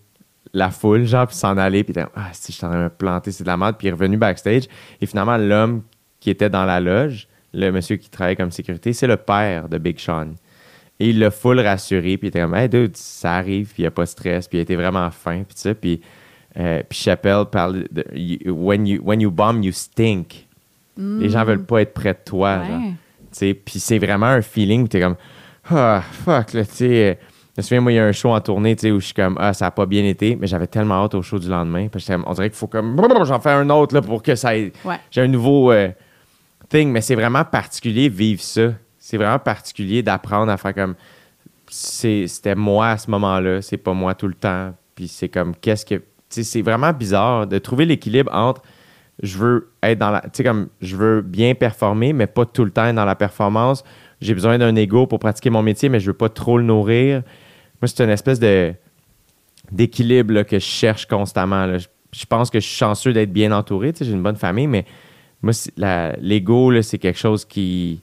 [0.53, 2.79] la foule, genre, puis s'en aller, puis il était ah, si je suis en train
[2.79, 4.65] de me planter, c'est de la merde, puis il est revenu backstage.
[5.01, 5.83] Et finalement, l'homme
[6.21, 9.79] qui était dans la loge, le monsieur qui travaillait comme sécurité, c'est le père de
[9.79, 10.29] Big Sean.
[11.01, 13.83] Et il l'a full rassuré, puis il était comme, hey dude, ça arrive, puis il
[13.83, 15.75] n'y a pas de stress, puis il était vraiment fin, puis ça.
[15.75, 16.01] Puis,
[16.59, 18.05] euh, puis Chappelle parle de
[18.51, 20.47] when, you, when you bomb, you stink.
[20.97, 22.59] Les gens veulent pas être près de toi.
[22.61, 22.69] Ouais.
[22.69, 23.55] genre.
[23.65, 25.17] Puis c'est vraiment un feeling où tu es comme,
[25.71, 27.19] ah, fuck, là, tu sais.
[27.57, 29.07] Je me souviens, moi, il y a un show en tournée, tu sais, où je
[29.07, 31.49] suis comme, ah, ça a pas bien été, mais j'avais tellement hâte au show du
[31.49, 31.89] lendemain.
[31.89, 34.57] Parce que on dirait qu'il faut comme, j'en fais un autre, là, pour que ça
[34.57, 34.97] ait- Ouais.
[35.11, 35.89] J'ai un nouveau euh,
[36.75, 38.73] mais c'est vraiment particulier vivre ça.
[38.99, 40.95] C'est vraiment particulier d'apprendre à faire comme,
[41.69, 44.75] c'était moi à ce moment-là, c'est pas moi tout le temps.
[44.95, 46.03] Puis c'est comme, qu'est-ce que.
[46.29, 48.63] C'est vraiment bizarre de trouver l'équilibre entre
[49.23, 50.21] je veux être dans la.
[50.23, 53.85] Tu sais, comme je veux bien performer, mais pas tout le temps dans la performance.
[54.21, 57.23] J'ai besoin d'un ego pour pratiquer mon métier, mais je veux pas trop le nourrir.
[57.81, 58.41] Moi, c'est une espèce
[59.71, 61.79] d'équilibre que je cherche constamment.
[61.79, 63.93] Je, je pense que je suis chanceux d'être bien entouré.
[63.99, 64.85] J'ai une bonne famille, mais
[65.43, 65.53] moi,
[66.21, 68.01] l'ego, c'est quelque chose qui,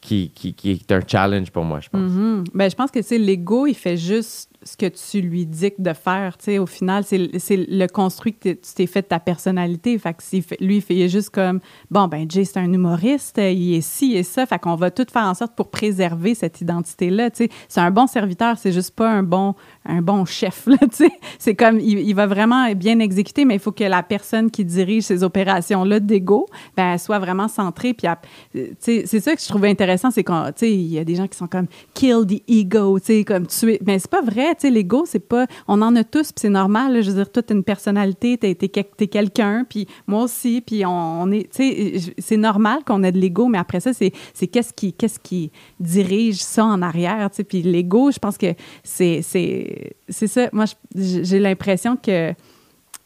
[0.00, 2.10] qui, qui, qui est un challenge pour moi, je pense.
[2.10, 2.44] Mhm.
[2.54, 6.36] Ben, je pense que l'ego, il fait juste ce que tu lui dictes de faire.
[6.36, 7.18] Tu sais, au final, c'est
[7.56, 9.98] le construit que tu t'es fait de ta personnalité.
[9.98, 13.74] Fait que lui, il il est juste comme bon, ben, Jay, c'est un humoriste, il
[13.74, 14.44] est ci et ça.
[14.46, 17.30] Fait qu'on va tout faire en sorte pour préserver cette identité-là.
[17.30, 19.54] Tu sais, c'est un bon serviteur, c'est juste pas un bon,
[19.86, 20.68] un bon chef.
[20.90, 21.10] Tu sais.
[21.38, 24.64] c'est comme il, il va vraiment bien exécuter, mais il faut que la personne qui
[24.64, 26.46] dirige ces opérations-là d'ego,
[26.76, 27.94] ben, soit vraiment centrée.
[27.94, 30.86] Puis, elle- tu sais, c'est ça que je trouvais intéressant, c'est qu'on, tu sais, il
[30.92, 33.46] y a des gens qui sont comme kill the ego, tu sais, comme.
[33.86, 35.46] Mais c'est pas vrai, l'ego, c'est pas.
[35.68, 37.02] On en a tous, puis c'est normal.
[37.02, 41.50] je veux dire, toute une personnalité, t'es, t'es quelqu'un, puis moi aussi, puis on, est,
[41.52, 44.12] tu sais, c'est normal qu'on ait de l'ego, mais après ça, c'est,
[44.46, 47.44] qu'est-ce qui, qu'est-ce qui dirige ça en arrière, tu sais.
[47.44, 50.48] Puis l'ego, je pense que c'est, ça.
[50.52, 52.32] Moi, j'ai l'impression que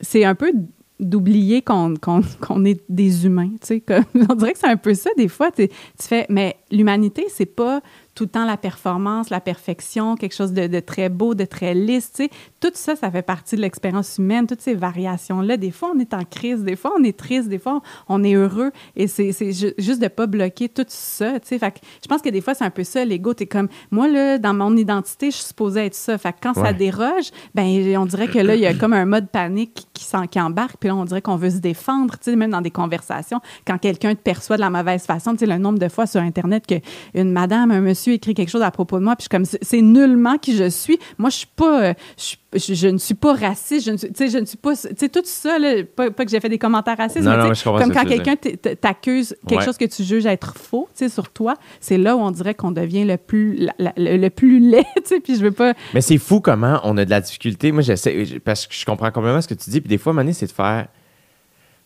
[0.00, 0.52] c'est un peu
[1.00, 1.94] d'oublier qu'on
[2.64, 3.82] est des humains, tu sais.
[4.28, 5.50] On dirait que c'est un peu ça, des fois.
[5.50, 5.68] Tu
[5.98, 7.80] fais, mais l'humanité, c'est pas
[8.14, 12.12] tout le temps la performance, la perfection, quelque chose de, très beau, de très lisse,
[12.12, 12.30] tu sais.
[12.64, 15.58] Tout ça, ça fait partie de l'expérience humaine, toutes ces variations-là.
[15.58, 18.32] Des fois, on est en crise, des fois, on est triste, des fois, on est
[18.32, 18.70] heureux.
[18.96, 21.58] Et c'est c'est ju- juste de pas bloquer tout ça, tu sais.
[21.58, 23.34] Fait que je pense que des fois, c'est un peu ça, l'ego.
[23.34, 26.16] T'es comme, moi, là, dans mon identité, je suis supposée être ça.
[26.16, 27.66] Fait que quand ça déroge, ben
[27.98, 30.76] on dirait que là, il y a comme un mode panique qui, qui embarque.
[30.80, 33.40] Puis là, on dirait qu'on veut se défendre, tu sais, même dans des conversations.
[33.66, 36.22] Quand quelqu'un te perçoit de la mauvaise façon, tu sais, le nombre de fois sur
[36.22, 39.44] Internet qu'une madame, un monsieur écrit quelque chose à propos de moi, puis je suis
[39.54, 40.98] comme, c'est nullement qui je suis.
[41.18, 43.96] Moi, je suis pas, euh, je, suis- je, je ne suis pas raciste, je ne
[43.96, 46.30] suis, tu sais, je ne suis pas, tu sais, tout ça, là, pas, pas que
[46.30, 48.36] j'ai fait des commentaires racistes, Non, mais non, comme quand quelqu'un
[48.80, 49.64] t'accuse quelque Ouais.
[49.64, 52.54] chose que tu juges être faux, tu sais, sur toi, c'est là où on dirait
[52.54, 55.52] qu'on devient le plus, la- la- le, le plus laid, tu sais, puis je veux
[55.52, 57.72] pas, Mais c'est fou comment on a de la difficulté.
[57.72, 59.80] Moi, j'essaie, parce que je comprends complètement ce que tu dis.
[59.80, 60.86] Puis des fois, donné, c'est de faire.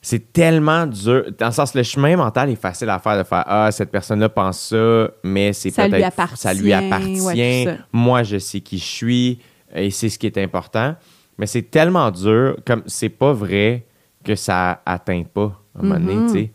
[0.00, 1.24] C'est tellement dur.
[1.38, 4.28] Dans le sens, le chemin mental est facile à faire, de faire Ah, cette personne-là
[4.28, 6.06] pense ça, mais c'est Ça lui peut-être.
[6.06, 7.20] appartient, Ça lui appartient.
[7.20, 7.76] ouais.
[7.92, 9.38] Moi, je sais qui je suis
[9.74, 10.94] et c'est ce qui est important.
[11.38, 13.86] Mais c'est tellement dur, comme c'est pas vrai
[14.24, 16.26] que ça atteint pas, à un moment donné, Mhm.
[16.26, 16.52] tu sais.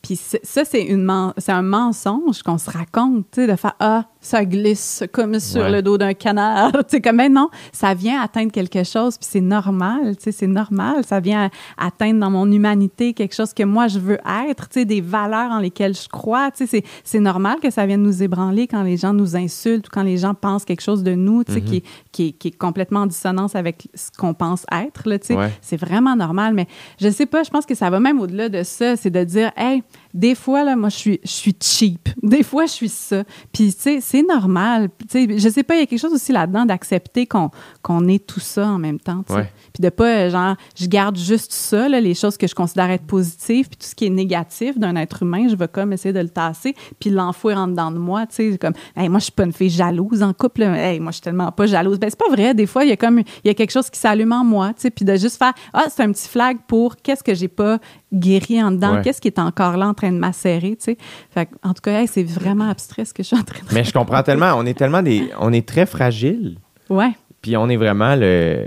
[0.00, 3.74] Puis ça, c'est une men- c'est un mensonge qu'on se raconte, tu sais, de faire
[3.78, 5.70] ah ça glisse comme sur Ouais.
[5.70, 9.40] le dos d'un canard, tu sais comme non, ça vient atteindre quelque chose, puis c'est
[9.42, 13.88] normal, tu sais, c'est normal, ça vient atteindre dans mon humanité quelque chose que moi
[13.88, 14.18] je veux
[14.48, 17.84] être, tu sais, des valeurs en lesquelles je crois, tu sais, c'est normal que ça
[17.84, 21.02] vienne nous ébranler quand les gens nous insultent ou quand les gens pensent quelque chose
[21.02, 24.10] de nous, tu sais, qui, est- qui, est- qui est complètement en dissonance avec ce
[24.16, 25.50] qu'on pense être, là, tu sais, Ouais.
[25.60, 26.66] c'est vraiment normal, mais
[27.00, 29.50] je sais pas, je pense que ça va même au-delà de ça, c'est de dire,
[29.56, 29.82] hey,
[30.14, 32.08] des fois, là, moi, je suis, je suis cheap.
[32.22, 33.24] Des fois, je suis ça.
[33.52, 34.88] Puis, tu sais, c'est normal.
[35.10, 37.50] Tu sais, je sais pas, il y a quelque chose aussi là-dedans d'accepter qu'on
[37.82, 39.24] qu'on est tout ça en même temps.
[39.30, 39.50] Ouais.
[39.72, 42.90] Puis de pas, euh, genre, je garde juste ça, là, les choses que je considère
[42.90, 46.12] être positives, puis tout ce qui est négatif d'un être humain, je vais comme essayer
[46.12, 49.24] de le tasser, puis l'enfouir en dedans de moi, tu sais, comme, hey, moi, je
[49.24, 50.76] suis pas une fille jalouse en couple, là.
[50.76, 51.98] Hey, moi, je suis tellement pas jalouse.
[51.98, 52.54] Ben, c'est pas vrai.
[52.54, 54.68] Des fois, il y a comme, il y a quelque chose qui s'allume en moi,
[54.68, 57.48] tu sais, puis de juste faire, ah, c'est un petit flag pour qu'est-ce que j'ai
[57.48, 57.78] pas
[58.12, 59.02] guéri en dedans, Ouais.
[59.02, 60.96] qu'est-ce qui est encore là en train de macérer, tu sais?
[61.30, 63.74] Fait en tout cas, hey, c'est vraiment abstrait ce que je suis en train de
[63.74, 64.52] Mais je comprends tellement.
[64.56, 65.30] On est tellement des.
[65.40, 66.58] On est très fragile.
[66.90, 67.12] Ouais.
[67.40, 68.66] Puis on est vraiment le,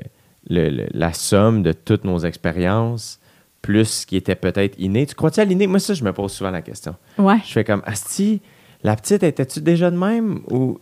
[0.50, 3.20] le- le- la somme de toutes nos expériences,
[3.62, 5.06] plus ce qui était peut-être inné.
[5.06, 5.68] Tu crois-tu à l'inné?
[5.68, 6.96] Moi, ça, je me pose souvent la question.
[7.18, 7.38] Ouais.
[7.46, 8.42] Je fais comme, Asti,
[8.84, 10.42] la petite, étais-tu déjà de même?
[10.52, 10.78] Ou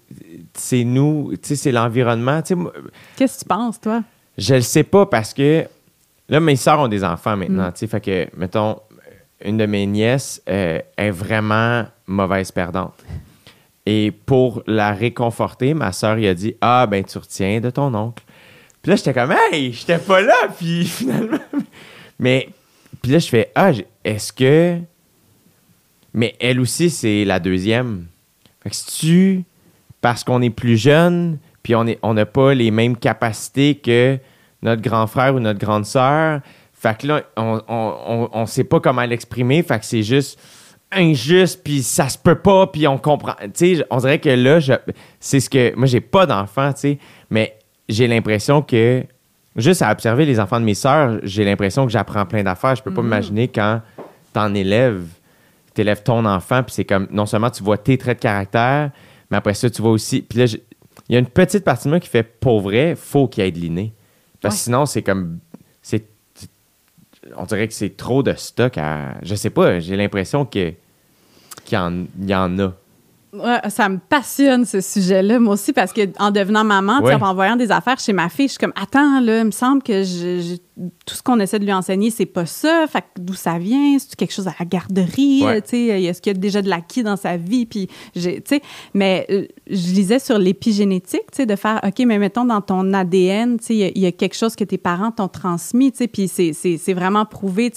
[0.54, 2.42] c'est nous, tu sais, c'est l'environnement?
[2.42, 2.62] Tu sais,
[3.16, 4.04] Qu'est-ce que tu penses, toi?
[4.38, 5.66] je le sais pas parce que
[6.34, 7.40] là, mes sœurs ont des enfants Mm.
[7.40, 7.72] maintenant.
[7.72, 8.80] Tu sais, fait que, mettons,
[9.44, 12.94] une de mes nièces euh, est vraiment mauvaise perdante.
[13.86, 17.94] Et pour la réconforter, ma sœur lui a dit Ah, ben, tu retiens de ton
[17.94, 18.24] oncle.
[18.82, 20.36] Puis là, j'étais comme Hey, j'étais pas là.
[20.58, 21.38] Puis finalement.
[22.20, 22.50] Mais,
[23.02, 23.72] puis là, je fais Ah,
[24.06, 24.78] est-ce que.
[26.14, 28.06] Mais elle aussi, c'est la deuxième.
[28.62, 29.44] Fait que si tu.
[30.00, 34.18] Parce qu'on est plus jeune, puis on est- on n'a pas les mêmes capacités que
[34.64, 36.40] notre grand frère ou notre grande sœur.
[36.74, 39.62] Fait que là, on, on, on, on sait pas comment l'exprimer.
[39.64, 40.40] Fait que c'est juste
[40.92, 43.34] injuste, puis ça se peut pas, puis on comprend.
[43.56, 44.74] Tu sais, on dirait que là, je-
[45.20, 45.76] c'est ce que.
[45.76, 47.00] Moi, j'ai pas d'enfants, tu sais,
[47.30, 47.58] mais
[47.90, 49.04] j'ai l'impression que.
[49.56, 52.76] Juste à observer les enfants de mes sœurs, j'ai l'impression que j'apprends plein d'affaires.
[52.76, 53.82] Je peux pas m'imaginer quand
[54.34, 55.04] t'en élèves,
[55.76, 57.08] t'élèves ton enfant, puis c'est comme.
[57.12, 58.90] Non seulement tu vois tes traits de caractère,
[59.30, 60.22] mais après ça, tu vois aussi.
[60.24, 60.46] Puis là,
[61.08, 63.48] il y a une petite partie de moi qui fait pour vrai, faut qu'il y
[63.48, 63.94] ait de l'inné.
[64.44, 64.64] Parce que Ouais.
[64.66, 65.40] sinon, c'est comme.
[65.82, 66.06] c'est
[67.38, 69.16] On dirait que c'est trop de stock à.
[69.24, 70.74] Je sais pas, j'ai l'impression que
[71.66, 72.74] qu'il y en, y en a.
[73.32, 77.16] Ouais, ça me passionne ce sujet-là, moi aussi, parce que en devenant maman, Ouais.
[77.16, 79.82] en envoyant des affaires chez ma fille, je suis comme attends là, il me semble
[79.82, 80.58] que je-
[81.06, 82.86] tout ce qu'on essaie de lui enseigner, c'est pas ça.
[82.88, 83.98] Fait d'où ça vient?
[84.00, 85.44] C'est quelque chose à la garderie?
[85.44, 85.58] Ouais.
[85.60, 87.66] Est-ce qu'il y a déjà de l'acquis dans sa vie?
[87.66, 87.88] Puis,
[88.94, 93.76] mais euh, je lisais sur l'épigénétique, de faire, OK, mais mettons dans ton ADN, il
[93.76, 96.78] y a- il y, a quelque chose que tes parents t'ont transmis, puis c'est, c'est,
[96.78, 97.72] c'est vraiment prouvé,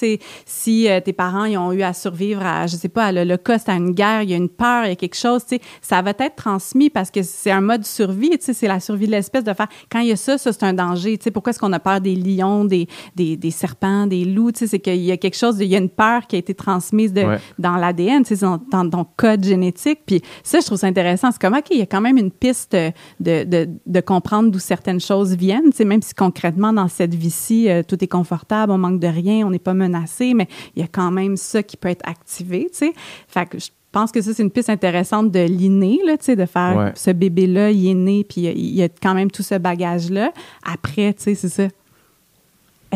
[0.44, 3.68] si euh, tes parents, ils ont eu à survivre à, je sais pas, à l'Holocauste,
[3.68, 5.42] à une guerre, il y a une peur, il y a quelque chose,
[5.80, 9.06] ça va être transmis parce que c'est un mode survie, tu sais, c'est la survie
[9.06, 11.58] de l'espèce de faire, quand il y a ça, ça, c'est un danger, pourquoi est-ce
[11.58, 14.96] qu'on a peur des lions, des, des, des serpents, des loups, tu sais, c'est qu'il
[15.02, 17.22] y a quelque chose, de- il y a une peur qui a été transmise de,
[17.22, 17.38] Ouais.
[17.58, 20.00] dans l'ADN, tu sais, dans, dans ton code génétique.
[20.06, 21.30] Puis ça, je trouve ça intéressant.
[21.32, 24.58] C'est comme, OK, il y a quand même une piste de, de, de comprendre d'où
[24.58, 28.72] certaines choses viennent, tu sais, même si concrètement, dans cette vie-ci, euh, tout est confortable,
[28.72, 31.62] on manque de rien, on n'est pas menacé, mais il y a quand même ça
[31.62, 32.92] qui peut être activé, tu sais.
[33.28, 36.36] Fait que je pense que ça, c'est une piste intéressante de l'inné, là, tu sais,
[36.36, 36.92] de faire Ouais.
[36.94, 40.32] ce bébé-là, il est né, puis il y a- a quand même tout ce bagage-là.
[40.70, 41.68] Après, tu sais, c'est ça.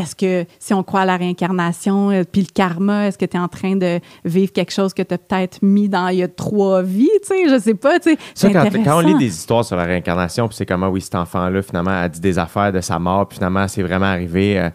[0.01, 3.37] Est-ce que si on croit à la réincarnation, euh, puis le karma, est-ce que tu
[3.37, 6.23] es en train de vivre quelque chose que tu as peut-être mis dans il y
[6.23, 8.19] a trois vies, tu sais, je sais pas, tu sais.
[8.35, 11.63] Ça, quand, on lit des histoires sur la réincarnation, puis c'est comment, oui, cet enfant-là,
[11.63, 14.59] finalement, a dit des affaires de sa mort, puis finalement, c'est vraiment arrivé.
[14.59, 14.71] euh,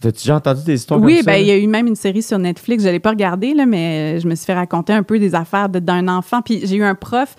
[0.00, 1.30] T'as-tu déjà entendu des histoires Oui, comme ça?
[1.30, 3.66] ben il y a eu même une série sur Netflix, je l'ai pas regardée là,
[3.66, 6.42] mais euh, je me suis fait raconter un peu des affaires de- d'un enfant.
[6.42, 7.36] Puis j'ai eu un prof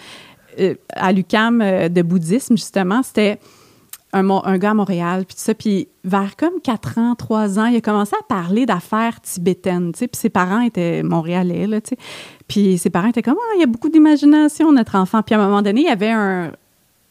[0.62, 3.38] euh, à l'UCAM euh, de bouddhisme justement, c'était
[4.16, 7.78] un, gars à Montréal, puis tout ça, puis vers comme 4 ans, 3 ans, il
[7.78, 11.90] a commencé à parler d'affaires tibétaines, tu sais, puis ses parents étaient montréalais, là, tu
[11.90, 11.98] sais.
[12.48, 15.22] Puis ses parents étaient comme, ah, il y a beaucoup d'imagination, notre enfant.
[15.22, 16.52] Puis à un moment donné, il y avait un,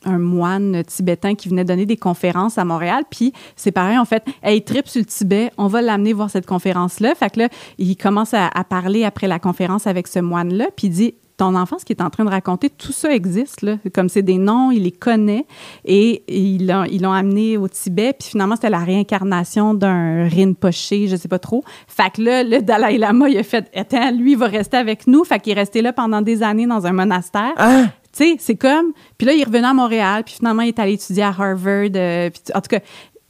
[0.06, 3.04] moine tibétain qui venait donner des conférences à Montréal.
[3.08, 6.28] Puis ses parents ont fait Hey, il tripe sur le Tibet, on va l'amener voir
[6.28, 7.14] cette conférence-là.
[7.14, 7.48] Fait que là,
[7.78, 10.66] il commence à, à parler après la conférence avec ce moine-là.
[10.76, 13.62] Puis il dit ton enfant, ce qu'il est en train de raconter, tout ça existe,
[13.62, 13.76] là.
[13.92, 15.46] Comme c'est des noms, il les connaît.
[15.84, 18.14] Et ils l'ont, ils l'ont amené au Tibet.
[18.18, 21.64] Puis finalement, c'était la réincarnation d'un Rinpoche, je sais pas trop.
[21.88, 25.06] Fait que là, le Dalai Lama, il a fait Attends, lui, il va rester avec
[25.06, 25.24] nous.
[25.24, 27.54] Fait qu'il est resté là pendant des années dans un monastère.
[27.56, 27.88] Hein?
[28.16, 28.92] Tu sais, c'est comme.
[29.18, 31.88] Puis là, il est revenu à Montréal, puis finalement, il est allé étudier à Harvard.
[31.96, 32.78] euh, puis en tout cas,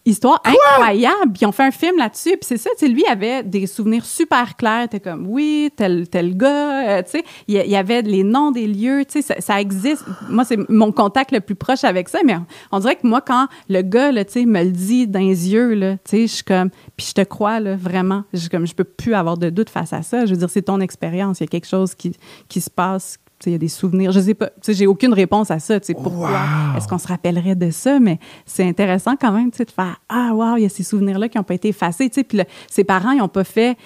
[0.05, 1.33] histoire incroyable.
[1.33, 2.37] Puis ils ont fait un film là-dessus.
[2.37, 4.89] Puis c'est ça, tu sais, lui avait des souvenirs super clairs.
[4.89, 6.99] T'es comme, oui, tel, tel gars.
[6.99, 9.05] euh, tu sais, il y, avait les noms des lieux.
[9.05, 10.05] Tu sais, ça, ça existe.
[10.29, 12.19] Moi, c'est mon contact le plus proche avec ça.
[12.25, 15.21] Mais on, on dirait que moi, quand le gars, tu sais, me le dit dans
[15.21, 18.25] les yeux, là, tu sais, je suis comme, puis je te crois, là, vraiment.
[18.33, 20.27] Je, suis comme, je peux plus avoir de doute face à ça.
[20.27, 21.41] Je veux dire, c'est ton expérience.
[21.41, 22.17] Il y a quelque chose qui,
[22.49, 23.19] qui se passe.
[23.47, 24.11] Il y a des souvenirs.
[24.11, 24.51] Je sais pas.
[24.67, 25.79] J'ai aucune réponse à ça.
[26.03, 26.77] Pourquoi Wow!
[26.79, 28.01] est-ce qu'on se rappellerait de ça?
[28.01, 31.37] Mais c'est intéressant quand même de faire Ah, wow, il y a ces souvenirs-là qui
[31.37, 32.09] n'ont pas été effacés.
[32.09, 33.77] Puis ses parents, ils n'ont pas fait.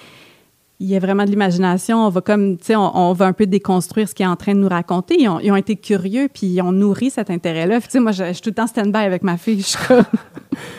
[0.79, 2.05] Il y a vraiment de l'imagination.
[2.05, 4.37] On va comme, tu sais, on, on va un peu déconstruire ce qu'il est en
[4.37, 5.17] train de nous raconter.
[5.19, 7.81] Ils ont, ils ont été curieux, puis ils ont nourri cet intérêt-là.
[7.81, 9.59] Tu sais, moi, je, je suis tout le temps stand-by avec ma fille.
[9.59, 10.05] Je suis comme,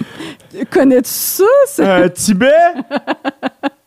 [0.70, 1.44] connais-tu ça?
[1.80, 2.48] Euh, Tibet?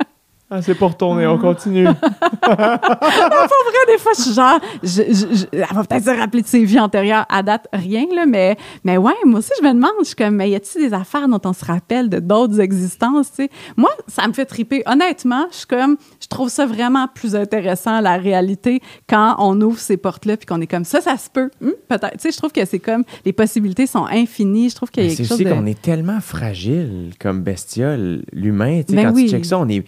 [0.54, 1.88] ah, c'est pour retourner, on continue.
[2.44, 6.42] Pour vrai, des fois, je suis genre, je, je- je- elle va peut-être se rappeler
[6.42, 7.26] de ses vies antérieures.
[7.30, 10.36] À date, rien, là, mais, mais ouais, moi aussi, je me demande, je suis comme,
[10.36, 13.50] mais y a-t-il des affaires dont on se rappelle de d'autres existences, tu sais?
[13.78, 14.84] Moi, ça me fait triper.
[14.86, 19.80] Honnêtement, je suis comme, je trouve ça vraiment plus intéressant, la réalité, quand on ouvre
[19.80, 21.50] ces portes-là puis qu'on est comme ça, ça se peut.
[21.62, 22.14] Hum, peut-être.
[22.14, 24.70] Tu sais, je trouve que c'est comme, les possibilités sont infinies.
[24.70, 25.52] Je trouve qu'il y a C'est quelque chose aussi de...
[25.54, 28.82] qu'on est tellement fragile comme bestiole, l'humain.
[28.86, 29.26] tu sais, Ben quand oui.
[29.26, 29.84] tu checks ça, on est,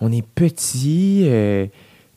[0.00, 1.22] on est petit.
[1.26, 1.66] euh,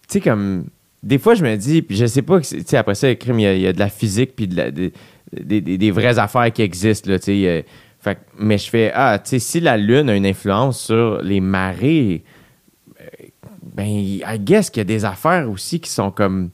[0.08, 0.66] tu sais, comme.
[1.02, 3.44] Des fois, je me dis, puis je sais pas, tu sais, après ça, crime, il
[3.44, 4.92] y, a- il y a de la physique, puis de la- de-
[5.34, 7.48] des, des- des vraies affaires qui existent, là, tu sais.
[7.48, 7.62] euh,
[8.00, 11.42] fait mais je fais, ah, tu sais, si la Lune a une influence sur les
[11.42, 12.24] marées,
[13.02, 13.06] euh,
[13.76, 16.52] ben, I guess qu'il y a des affaires aussi qui sont comme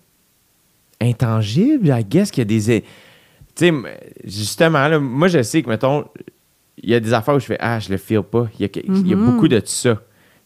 [1.01, 1.87] intangibles.
[1.89, 2.81] I guess qu'il y a des.
[3.55, 3.73] Tu sais,
[4.23, 6.05] justement, là, moi, je sais que, mettons,
[6.81, 8.47] il y a des affaires où je fais Ah, je le feel pas.
[8.59, 8.69] Il y
[9.09, 9.25] y a Mhm.
[9.25, 10.01] beaucoup de ça.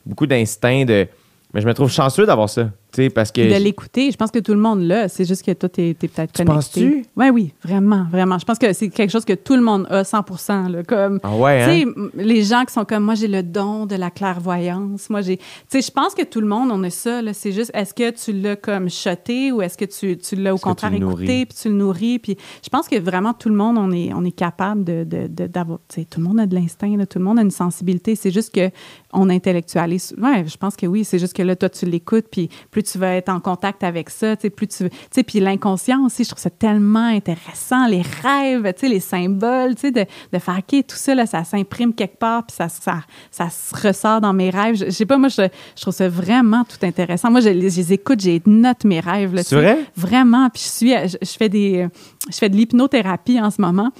[0.06, 1.08] Beaucoup d'instinct de.
[1.54, 2.70] Mais je me trouve chanceux d'avoir ça.
[2.93, 3.41] Tu sais, parce que.
[3.41, 4.11] de l'écouter.
[4.11, 5.09] Je pense que tout le monde l'a.
[5.09, 6.45] C'est juste que toi, t'es es, peut-être Tu connecté.
[6.45, 7.05] penses-tu?
[7.15, 8.37] Oui, oui, vraiment, vraiment.
[8.37, 11.35] Je pense que c'est quelque chose que tout le monde a 100 là, comme, Ah
[11.35, 12.09] ouais, tu hein?
[12.13, 15.09] les gens qui sont comme, moi, j'ai le don de la clairvoyance.
[15.09, 15.39] Moi, j'ai...
[15.69, 17.21] Tu je pense que tout le monde, on a ça.
[17.33, 20.59] C'est juste, est-ce que tu l'as comme shoté ou est-ce que tu, tu l'as au
[20.59, 22.19] contraire tu écouté puis tu le nourris?
[22.19, 25.79] Puis je pense que vraiment, tout le monde, on est, on est capable de, d'avoir...
[25.89, 28.15] Tu tout le monde a de l'instinct, tout le monde a une sensibilité.
[28.15, 28.69] C'est juste que
[29.11, 30.13] on intellectualise.
[30.21, 31.03] Ouais, je pense que oui.
[31.03, 34.09] C'est juste que là, toi, tu l'écoutes, puis plus tu vas être en contact avec
[34.09, 34.89] ça, tu sais, plus tu...
[34.89, 37.88] Tu sais, puis l'inconscient aussi, je trouve ça tellement intéressant.
[37.88, 41.25] Les rêves, tu sais, les symboles, tu sais, de, de faire, OK, tout ça, là,
[41.25, 42.99] ça s'imprime quelque part, puis ça, ça,
[43.31, 44.75] ça se ressort dans mes rêves.
[44.75, 47.31] Je, je sais pas, moi, je, je trouve ça vraiment tout intéressant.
[47.31, 49.34] Moi, je, les- je les écoute, j'ai note mes rêves.
[49.34, 49.55] là, tu sais.
[49.55, 49.77] vrai?
[49.95, 50.49] Vraiment.
[50.49, 51.88] Puis je suis, je, je fais des,
[52.29, 53.91] je fais de l'hypnothérapie en ce moment.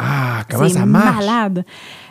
[0.00, 1.26] Ah, comment ça marche?
[1.26, 1.64] malade.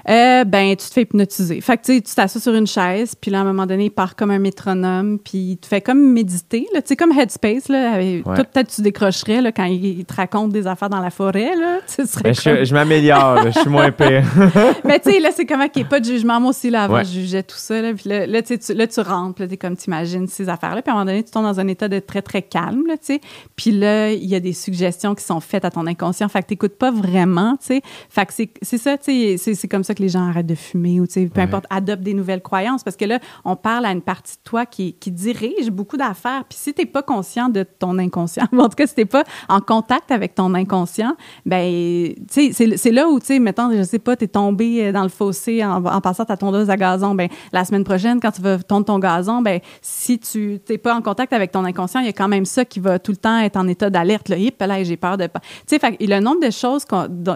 [0.10, 1.60] Euh, ben, tu te fais hypnotiser.
[1.62, 4.16] Fait que tu t'assois sur une chaise, puis là, à un moment donné, il part
[4.16, 6.82] comme un métronome, puis il te fait comme méditer, là.
[6.82, 7.94] Tu sais, comme Headspace, là.
[7.94, 8.36] avec- Ouais.
[8.36, 11.56] Toi, peut-être, tu décrocherais, là, quand il, il te raconte des affaires dans la forêt,
[11.56, 11.80] là.
[11.94, 14.24] Tu serais Ben, comme- je, je m'améliore, je suis moins pire.
[14.86, 16.40] Mais tu sais, là, c'est comment qu'il n'y ait pas de jugement.
[16.40, 17.06] Moi aussi, là, avant, Ouais.
[17.06, 17.82] je jugeais tout ça.
[17.82, 20.82] Là, puis là, là, tu là, tu rentres, là, t'es comme, tu imagines ces affaires-là.
[20.82, 22.96] Puis à un moment donné, tu tombes dans un état de très, très calme, là,
[22.98, 23.22] tu sais.
[23.56, 26.30] Puis là, il y a des suggestions qui sont faites à ton inconscient.
[26.30, 27.82] Fait que t'écoutes pas vraiment, tu sais.
[28.10, 30.56] Fait que c'est ça, tu sais, c'est- c'est comme ça que les gens arrêtent de
[30.56, 31.46] fumer ou, tu sais, peu Ouais.
[31.48, 32.84] importe, adoptent des nouvelles croyances.
[32.84, 36.44] Parce que là, on parle à une partie de toi qui, qui dirige beaucoup d'affaires.
[36.48, 39.24] Puis si t'es pas conscient de ton inconscient, ou en tout cas, si t'es pas
[39.50, 43.72] en contact avec ton inconscient, ben, tu sais, c'est- c'est là où, tu sais, mettons,
[43.76, 46.78] je sais pas, t'es tombé euh, dans le fossé en, en passant ta tondeuse à
[46.78, 50.78] gazon, ben, la semaine prochaine, quand tu vas tondre ton gazon, ben, si tu t'es
[50.78, 53.12] pas en contact avec ton inconscient, il y a quand même ça qui va tout
[53.12, 54.38] le temps être en état d'alerte, là.
[54.38, 55.40] Hip, là, j'ai peur de pas.
[55.68, 56.86] Tu sais, le nombre de choses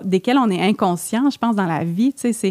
[0.03, 2.50] desquelles on est inconscient, je pense, dans la vie, tu sais,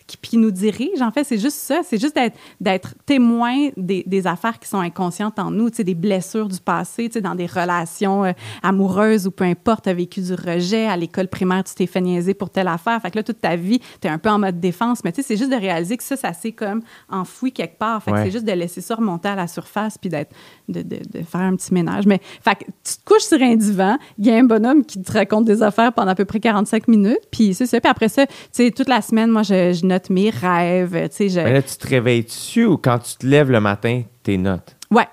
[0.11, 1.81] qui, qui nous dirige, en fait, c'est juste ça.
[1.83, 5.83] C'est juste d'être, d'être témoin des, des affaires qui sont inconscientes en nous, tu sais,
[5.83, 8.31] des blessures du passé, tu sais, dans des relations euh,
[8.63, 12.01] amoureuses ou peu importe, tu as vécu du rejet, à l'école primaire, tu t'es fait
[12.01, 13.01] niaiser pour telle affaire.
[13.01, 15.03] Fait que là, toute ta vie, tu es un peu en mode défense.
[15.03, 18.01] Mais tu sais, c'est juste de réaliser que ça, ça s'est comme enfoui quelque part.
[18.03, 20.33] Fait que c'est juste de laisser ça remonter à la surface puis d'être,
[20.67, 22.05] de, de, de faire un petit ménage.
[22.05, 25.01] Mais fait que tu te couches sur un divan, il y a un bonhomme qui
[25.01, 27.19] te raconte des affaires pendant à peu près 45 minutes.
[27.31, 27.79] Puis c'est ça.
[27.79, 31.09] Puis après ça, tu sais, toute la semaine, moi, je, je note mes rêves.
[31.09, 33.59] Tu sais, je, Mais là, tu te réveilles dessus ou quand tu te lèves le
[33.61, 34.75] matin, tes notes?
[34.89, 35.05] Ouais.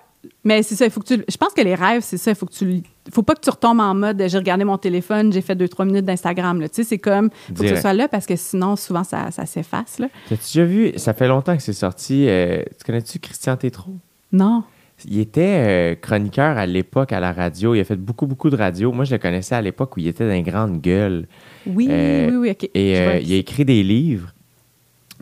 [0.44, 1.24] Mais c'est ça, il faut que tu.
[1.28, 2.30] Je pense que les rêves, c'est ça.
[2.30, 2.82] Il faut que tu.
[3.12, 5.84] faut pas que tu retombes en mode j'ai regardé mon téléphone, j'ai fait deux, trois
[5.84, 6.60] minutes d'Instagram.
[6.62, 7.30] Tu sais, c'est comme.
[7.54, 9.98] faut que tu sois là parce que sinon, souvent, ça, ça s'efface.
[10.28, 13.96] T'as-tu déjà vu, ça fait longtemps que c'est sorti, euh, tu connais-tu Christian Tétrault?
[14.32, 14.64] Non.
[15.04, 17.74] Il était euh, chroniqueur à l'époque à la radio.
[17.74, 18.90] Il a fait beaucoup, beaucoup de radio.
[18.90, 21.28] Moi, je le connaissais à l'époque où il était dans une grande gueule.
[21.66, 22.68] Oui, Euh, oui, oui, OK.
[22.74, 24.34] Et euh, il a écrit des livres.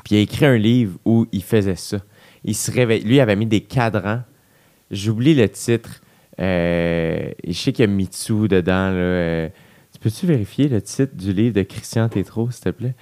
[0.07, 1.99] Puis il a écrit un livre où il faisait ça.
[2.45, 3.03] Il se réveille.
[3.03, 4.23] Lui, il avait mis des cadrans.
[4.89, 6.01] J'oublie le titre.
[6.39, 8.91] Euh, je sais qu'il y a Mitsu dedans.
[8.91, 9.49] Là, euh.
[9.93, 12.95] tu peux-tu vérifier le titre du livre de Christian Tétrault, s'il te plaît?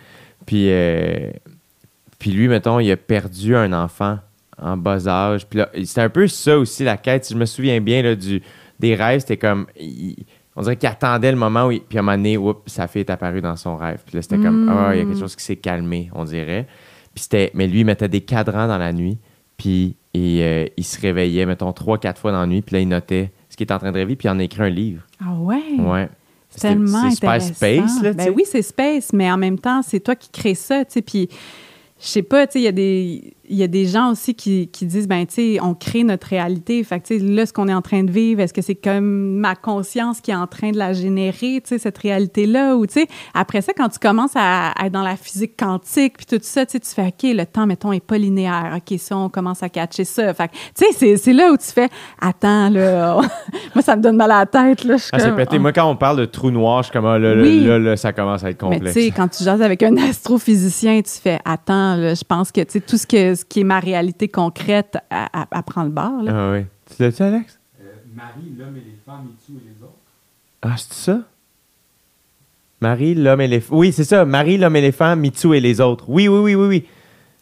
[0.46, 1.28] Puis, euh,
[2.18, 4.18] puis lui, mettons, il a perdu un enfant
[4.56, 5.46] en bas âge.
[5.46, 7.26] Puis c'était un peu ça aussi, la quête.
[7.26, 8.40] Si je me souviens bien là, du,
[8.80, 9.66] des rêves, c'était comme...
[9.78, 10.24] il-
[10.56, 11.72] on dirait qu'il attendait le moment où...
[11.72, 14.00] il- puis à un moment donné, oups, sa fille est apparue dans son rêve.
[14.06, 14.64] Puis là, c'était comme...
[14.64, 14.68] Mm.
[14.70, 16.66] Ah, il y a quelque chose qui s'est calmé, on dirait.
[17.14, 17.50] Puis c'était...
[17.54, 19.18] Mais lui, il mettait des cadrans dans la nuit.
[19.56, 22.62] Puis et, euh, il se réveillait, mettons, trois, quatre fois dans la nuit.
[22.62, 24.16] Puis là, il notait ce qu'il était en train de rêver.
[24.16, 25.02] Puis il en a écrit un livre.
[25.20, 25.62] Ah ouais?
[25.78, 26.08] Ouais.
[26.50, 27.54] C'est tellement C'est super intéressant.
[27.54, 30.84] space, là, ben oui, c'est space, mais en même temps, c'est toi qui crée ça,
[30.84, 31.02] tu sais.
[31.02, 31.28] Puis,
[32.00, 34.34] je sais pas, tu sais, il y a des il y a des gens aussi
[34.34, 36.82] qui, qui disent ben tu sais, on crée notre réalité.
[36.84, 38.74] Fait que tu sais, là, ce qu'on est en train de vivre, est-ce que c'est
[38.74, 42.86] comme ma conscience qui est en train de la générer, tu sais, cette réalité-là, ou
[42.86, 46.26] tu sais, après ça, quand tu commences à, à être dans la physique quantique puis
[46.26, 48.76] tout ça, tu sais, tu fais ok, le temps, mettons, est pas linéaire.
[48.78, 50.32] Ok, ça, on commence à catcher ça.
[50.34, 51.88] Fait que, tu sais, c'est- c'est là où tu fais
[52.20, 53.20] attends là,
[53.74, 54.96] moi ça me donne mal à la tête là.
[54.96, 55.58] Je Ah, c'est pété.
[55.58, 57.60] Moi, quand on parle de trou noir, je suis comme, ah, là, là, Oui.
[57.64, 58.94] là, là, ça commence à être Mais tu complexe.
[58.94, 62.72] sais, quand tu jases avec un astrophysicien, tu fais attends, là, je pense que tu
[62.72, 65.90] sais, tout ce, que, ce qui est ma réalité concrète, elle, elle- elle prend le
[65.90, 66.22] bord.
[66.22, 66.32] Là.
[66.34, 66.64] Ah oui.
[66.96, 67.58] Tu l'as-tu, Alex?
[67.80, 69.92] Euh, Marie, l'homme et les femmes, Mitsu et les autres.
[70.62, 71.18] Ah, c'est ça?
[72.80, 73.76] Marie, l'homme éléphant.
[73.76, 74.24] Oui, c'est ça.
[74.24, 76.04] Marie, l'homme éléphant, Mitsu et les autres.
[76.08, 76.84] Oui, oui, oui, oui, oui.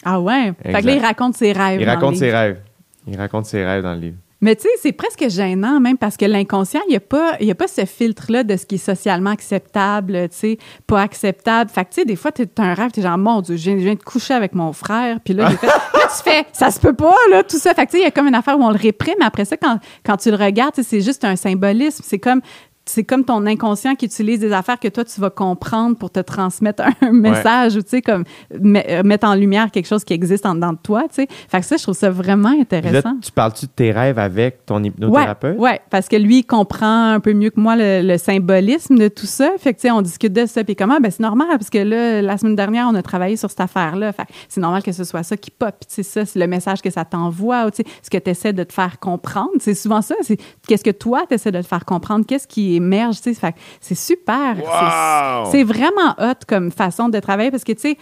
[0.05, 0.53] Ah ouais?
[0.63, 1.81] Fait que là, il raconte ses rêves.
[1.81, 2.37] Il dans le raconte ses livre.
[2.39, 2.61] rêves.
[3.07, 4.17] Il raconte ses rêves dans le livre.
[4.43, 7.51] Mais tu sais, c'est presque gênant même parce que l'inconscient, il n'y a, pas- y
[7.51, 11.71] a pas ce filtre-là de ce qui est socialement acceptable, tu sais, pas acceptable.
[11.71, 13.57] Fait que tu sais, des fois, tu as un rêve, tu es genre, mon Dieu,
[13.57, 15.73] je viens, je viens de coucher avec mon frère, puis là, j'ai fait- là,
[16.17, 17.73] tu fais, ça se peut pas, là, tout ça.
[17.73, 19.45] Fait que tu sais, il y a comme une affaire où on le réprime, après
[19.45, 22.03] ça, quand, quand tu le regardes, c'est juste un symbolisme.
[22.07, 22.41] C'est comme.
[22.85, 26.19] C'est comme ton inconscient qui utilise des affaires que toi, tu vas comprendre pour te
[26.19, 28.25] transmettre un message ou, tu sais, comme
[28.61, 31.29] me- euh, mettre en lumière quelque chose qui existe en dedans de toi, tu sais.
[31.49, 33.17] Fait que ça, je trouve ça vraiment Puis là, intéressant.
[33.23, 35.59] tu parles-tu de tes rêves avec ton hypnothérapeute?
[35.59, 38.99] Ouais, ouais, parce que lui, il comprend un peu mieux que moi le, le symbolisme
[38.99, 39.53] de tout ça.
[39.59, 40.65] Fait que, tu sais, on discute de ça.
[40.65, 40.99] Puis comment?
[41.01, 44.13] Ben, c'est normal, parce que là, la semaine dernière, on a travaillé sur cette affaire-là.
[44.13, 45.75] Fait que c'est normal que ce soit ça qui pop.
[45.81, 48.31] Tu sais, ça, c'est le message que ça t'envoie, ou, tu sais, ce que tu
[48.31, 49.51] essaies de te faire comprendre.
[49.61, 50.17] C'est souvent ça.
[50.23, 53.41] C'est qu'est-ce que toi, tu essaies de te faire comprendre, qu'est-ce qui émerge, tu sais.
[53.41, 54.57] Fait que c'est super.
[54.57, 55.51] Wow!
[55.51, 57.99] C'est vraiment hot comme façon de travailler parce que, tu sais,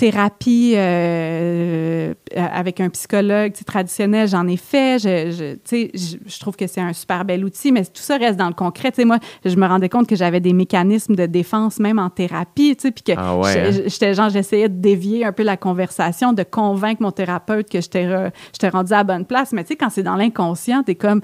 [0.00, 4.98] thérapie euh, euh, avec un psychologue traditionnel, j'en ai fait.
[4.98, 8.38] Je, je, je, je trouve que c'est un super bel outil, mais tout ça reste
[8.38, 8.90] dans le concret.
[8.92, 12.08] Tu sais, moi, je me rendais compte que j'avais des mécanismes de défense même en
[12.08, 13.82] thérapie, puis que Ah ouais, hein?
[13.86, 18.06] j'étais genre, j'essayais de dévier un peu la conversation, de convaincre mon thérapeute que j'étais
[18.06, 19.52] re- j'étais rendue à la bonne place.
[19.52, 21.20] Mais tu sais, quand c'est dans l'inconscient, t'es comme,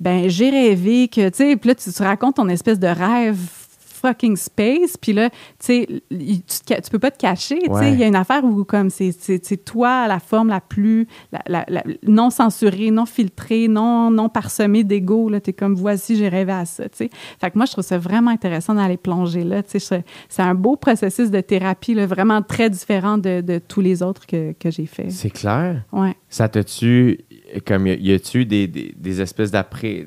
[0.00, 3.38] ben j'ai rêvé que, tu sais, puis là, tu, tu racontes ton espèce de rêve
[4.00, 4.96] fucking space.
[5.00, 7.58] Puis là, tu sais, tu, te peux pas te cacher.
[7.58, 7.92] Tu sais, Ouais.
[7.92, 9.12] il y a une affaire où comme c'est
[9.64, 14.84] toi la forme la plus la- la- la- non censurée, non filtrée, non non parsemée
[14.84, 15.28] d'ego.
[15.28, 16.88] Là, t'es comme voici, j'ai rêvé à ça.
[16.88, 17.10] Tu sais,
[17.40, 19.62] fait que moi je trouve ça vraiment intéressant d'aller plonger là.
[19.62, 23.80] Tu sais, c'est un beau processus de thérapie là, vraiment très différent de, de tous
[23.80, 25.10] les autres que, que j'ai fait.
[25.10, 25.82] C'est clair.
[25.92, 26.14] Ouais.
[26.28, 27.18] Ça te-tu,
[27.66, 30.06] comme, y a-tu des, des, des espèces d'après,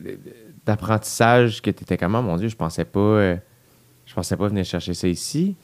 [0.65, 3.35] d'apprentissage que tu étais comme, Oh, mon Dieu, je pensais pas, euh,
[4.13, 5.55] je pensais pas venir chercher ça ici.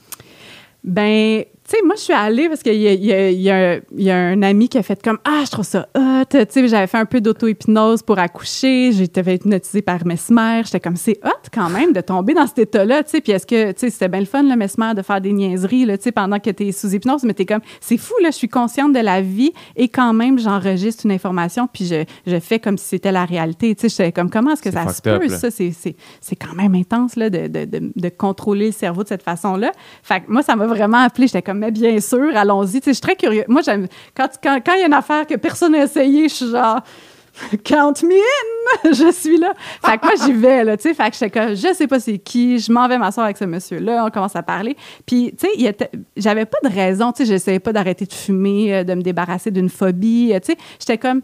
[0.83, 4.41] Ben, tu sais, moi, je suis allée parce qu'il y y, a, y, y un
[4.41, 6.25] ami qui a fait comme Ah, je trouve ça hot.
[6.29, 8.91] Tu sais, j'avais fait un peu d'auto-hypnose pour accoucher.
[8.91, 10.61] J'étais hypnotisée par Mesmer.
[10.65, 13.03] J'étais comme C'est hot quand même de tomber dans cet état-là.
[13.03, 15.21] Tu sais, puis est-ce que, tu sais, c'était bien le fun, le Mesmer, de faire
[15.21, 17.61] des niaiseries, là, tu sais, pendant que tu es sous hypnose, mais tu es comme
[17.81, 21.67] C'est fou, là, je suis consciente de la vie et quand même, j'enregistre une information
[21.71, 23.75] puis je, je fais comme si c'était la réalité.
[23.75, 25.51] Tu sais, j'étais comme Comment est-ce que ça se peut, ça?
[25.51, 29.07] c'est, c'est, c'est quand même intense là, de, de, de, de contrôler le cerveau de
[29.07, 29.71] cette façon-là.
[30.03, 31.27] Fait que moi, ça m'a vraiment appelé.
[31.27, 32.67] J'étais comme, mais bien sûr, allons-y.
[32.67, 33.43] Tu sais, je suis très curieux.
[33.47, 36.33] Moi, j'aime, quand, quand, quand il y a une affaire que personne n'a essayé, je
[36.33, 36.79] suis genre,
[37.63, 38.91] count me in!
[38.93, 39.53] je suis là.
[39.83, 40.93] Fait que moi, j'y vais, là, tu sais.
[40.93, 43.45] Fait que j'étais comme, je sais pas c'est qui, je m'en vais m'asseoir avec ce
[43.45, 44.75] monsieur-là, on commence à parler.
[45.05, 45.73] Puis, tu sais, il
[46.17, 49.51] j'avais pas de raison, tu sais, j'essayais pas d'arrêter de fumer, euh, de me débarrasser
[49.51, 50.57] d'une phobie, euh, tu sais.
[50.79, 51.21] J'étais comme,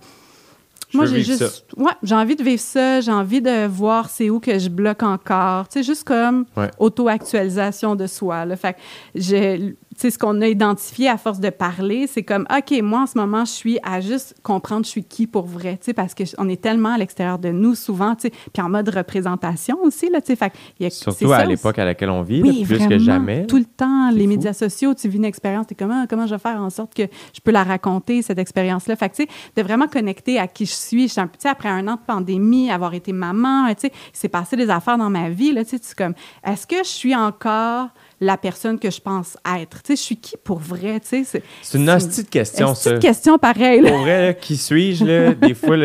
[0.94, 1.66] moi, j'ai juste.
[1.78, 3.02] Ouais, j'ai envie de vivre ça.
[3.02, 5.68] J'ai envie de voir c'est où que je bloque encore.
[5.68, 6.70] Tu sais, juste comme Ouais.
[6.80, 8.46] auto-actualisation de soi.
[8.46, 8.56] Là.
[8.56, 8.80] Fait que
[9.16, 9.76] j'ai.
[9.96, 13.06] Tu sais, ce qu'on a identifié à force de parler, c'est comme, OK, moi, en
[13.06, 16.14] ce moment, je suis à juste comprendre je suis qui pour vrai, tu sais, parce
[16.14, 20.10] qu'on est tellement à l'extérieur de nous, souvent, tu sais, puis en mode représentation aussi,
[20.10, 20.52] là, tu sais, fait
[20.82, 23.48] y a- Surtout à l'époque à laquelle on vit, là, plus vraiment, que jamais.
[23.48, 24.28] Tout le temps, les fou.
[24.30, 27.04] médias sociaux, tu vis une expérience, tu comment, comment je vais faire en sorte que
[27.34, 28.98] je peux la raconter, cette expérience-là?
[28.98, 31.08] Fait que, tu sais, de vraiment connecter à qui je suis.
[31.08, 33.92] Je suis un tu sais, après un an de pandémie, avoir été maman, tu sais,
[33.94, 36.14] il s'est passé des affaires dans ma vie, là, tu sais, c'est comme,
[36.46, 37.88] est-ce que je suis encore
[38.22, 39.84] la personne que je pense être?
[39.84, 41.24] Tu sais, je suis qui pour vrai, tu sais?
[41.26, 42.90] C'est C'est une hostie de question, une ça.
[42.92, 43.82] petite question pareille.
[43.82, 45.34] Pour vrai, là, qui suis-je, là?
[45.34, 45.76] Des fois,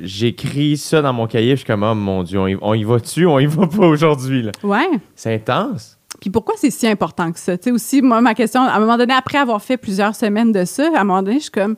[0.00, 2.84] j'écris ça dans mon cahier, je suis comme, oh mon Dieu, on y, on y
[2.84, 3.26] va-tu?
[3.26, 4.52] On y va pas aujourd'hui, là?
[4.62, 4.88] Ouais.
[5.14, 5.96] C'est intense.
[6.20, 7.56] Puis pourquoi c'est si important que ça?
[7.56, 10.52] Tu sais, aussi, moi, ma question, à un moment donné, après avoir fait plusieurs semaines
[10.52, 11.76] de ça, à un moment donné, je suis comme,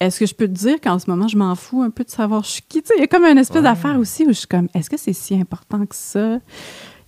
[0.00, 2.10] est-ce que je peux te dire qu'en ce moment, je m'en fous un peu de
[2.10, 2.80] savoir je suis qui?
[2.82, 3.62] Tu sais, il y a comme une espèce Ouais.
[3.62, 6.38] d'affaire aussi où je suis comme, est-ce que c'est si important que ça?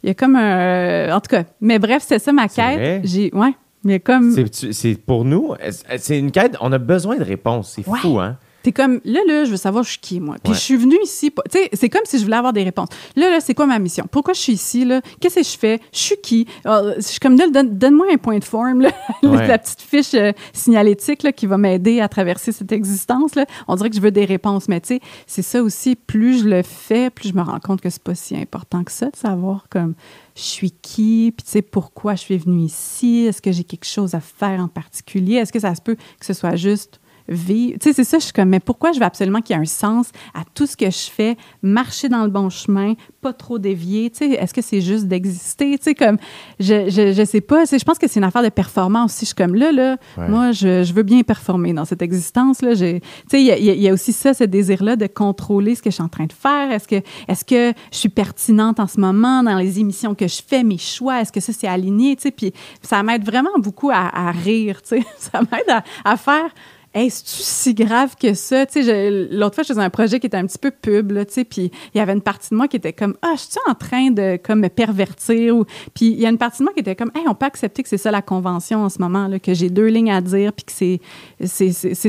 [0.06, 1.12] Il y a comme un.
[1.16, 3.00] En tout cas, mais bref, c'est ça ma quête.
[3.04, 3.28] J'ai.
[3.34, 3.52] Ouais.
[3.82, 4.30] Mais comme.
[4.52, 5.54] C'est- pour nous,
[5.98, 7.72] c'est une quête, on a besoin de réponses.
[7.74, 7.98] C'est Ouais.
[7.98, 8.38] fou, hein?
[8.66, 10.38] T'es comme, là, là, je veux savoir je suis qui, moi.
[10.42, 10.58] Puis Ouais.
[10.58, 11.30] je suis venue ici.
[11.30, 12.88] Tu sais, c'est comme si je voulais avoir des réponses.
[13.14, 14.06] Là, là, c'est quoi ma mission?
[14.10, 15.00] Pourquoi je suis ici, là?
[15.20, 15.80] Qu'est-ce que je fais?
[15.92, 16.48] Je suis qui?
[16.64, 18.90] Alors, je suis comme, là, donne- donne-moi un point de forme, là.
[19.22, 19.46] Ouais.
[19.46, 23.46] La petite fiche euh, signalétique, là, qui va m'aider à traverser cette existence, là.
[23.68, 24.66] On dirait que je veux des réponses.
[24.68, 25.94] Mais tu sais, c'est ça aussi.
[25.94, 28.90] Plus je le fais, plus je me rends compte que c'est pas si important que
[28.90, 29.94] ça de savoir, comme,
[30.34, 31.32] je suis qui?
[31.36, 33.26] Puis tu sais, pourquoi je suis venue ici?
[33.28, 35.36] Est-ce que j'ai quelque chose à faire en particulier?
[35.36, 37.78] Est-ce que ça se peut que ce soit juste vivre.
[37.80, 39.62] Tu sais, c'est ça, je suis comme, mais pourquoi je veux absolument qu'il y ait
[39.62, 43.58] un sens à tout ce que je fais, marcher dans le bon chemin, pas trop
[43.58, 46.18] dévier, tu sais, est-ce que c'est juste d'exister, tu sais, comme,
[46.60, 49.12] je, je, je sais pas, tu sais, je pense que c'est une affaire de performance
[49.12, 50.28] aussi, je suis comme, là, là, Ouais.
[50.28, 53.00] moi, je, je veux bien performer dans cette existence-là, tu sais,
[53.32, 55.74] il y a, il y a- il y a aussi ça, ce désir-là de contrôler
[55.74, 58.80] ce que je suis en train de faire, est-ce que, est-ce que je suis pertinente
[58.80, 61.66] en ce moment dans les émissions que je fais, mes choix, est-ce que ça, c'est
[61.68, 65.68] aligné, tu sais, puis ça m'aide vraiment beaucoup à, à rire, tu sais, ça m'aide
[65.68, 66.50] à, à faire,
[66.98, 68.64] Hey, c'est-tu si grave que ça?
[68.64, 71.10] Tu sais, je- l'autre fois, je faisais un projet qui était un petit peu pub,
[71.10, 73.34] là, tu sais, puis il y avait une partie de moi qui était comme, ah,
[73.36, 75.54] je suis en train de, comme, me pervertir?
[75.56, 75.64] Ou,
[75.94, 77.82] puis il y a une partie de moi qui était comme, hey, on peut accepter
[77.82, 80.52] que c'est ça la convention en ce moment, là, que j'ai deux lignes à dire,
[80.54, 81.00] puis que c'est,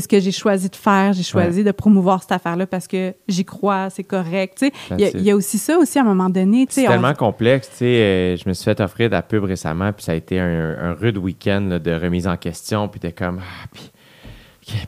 [0.01, 1.11] ce que j'ai choisi de faire.
[1.11, 4.73] J'ai choisi de promouvoir cette affaire-là parce que j'y crois, c'est correct, tu sais.
[4.91, 6.65] Il y, a- y aussi ça, aussi, à un moment donné.
[6.69, 7.69] C'est on- tellement complexe.
[7.72, 10.15] Tu sais, euh, je me suis fait offrir de la pub récemment, puis ça a
[10.15, 13.41] été un, un rude week-end de remise en question, puis t'es comme.
[13.41, 13.91] Ah, puis,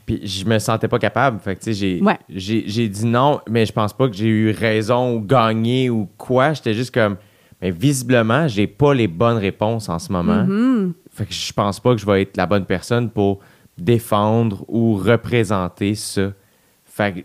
[0.04, 1.38] puis je me sentais pas capable.
[1.40, 2.18] Fait que, tu sais, j'ai, Ouais.
[2.28, 6.08] j'ai, j'ai dit non, mais je pense pas que j'ai eu raison ou gagné ou
[6.18, 6.52] quoi.
[6.52, 7.16] J'étais juste comme.
[7.62, 10.44] Mais visiblement, j'ai pas les bonnes réponses en ce moment.
[10.44, 10.94] Mhm.
[11.12, 13.40] Fait que je pense pas que je vais être la bonne personne pour
[13.76, 16.32] défendre ou représenter ça.
[16.84, 17.20] Fait que,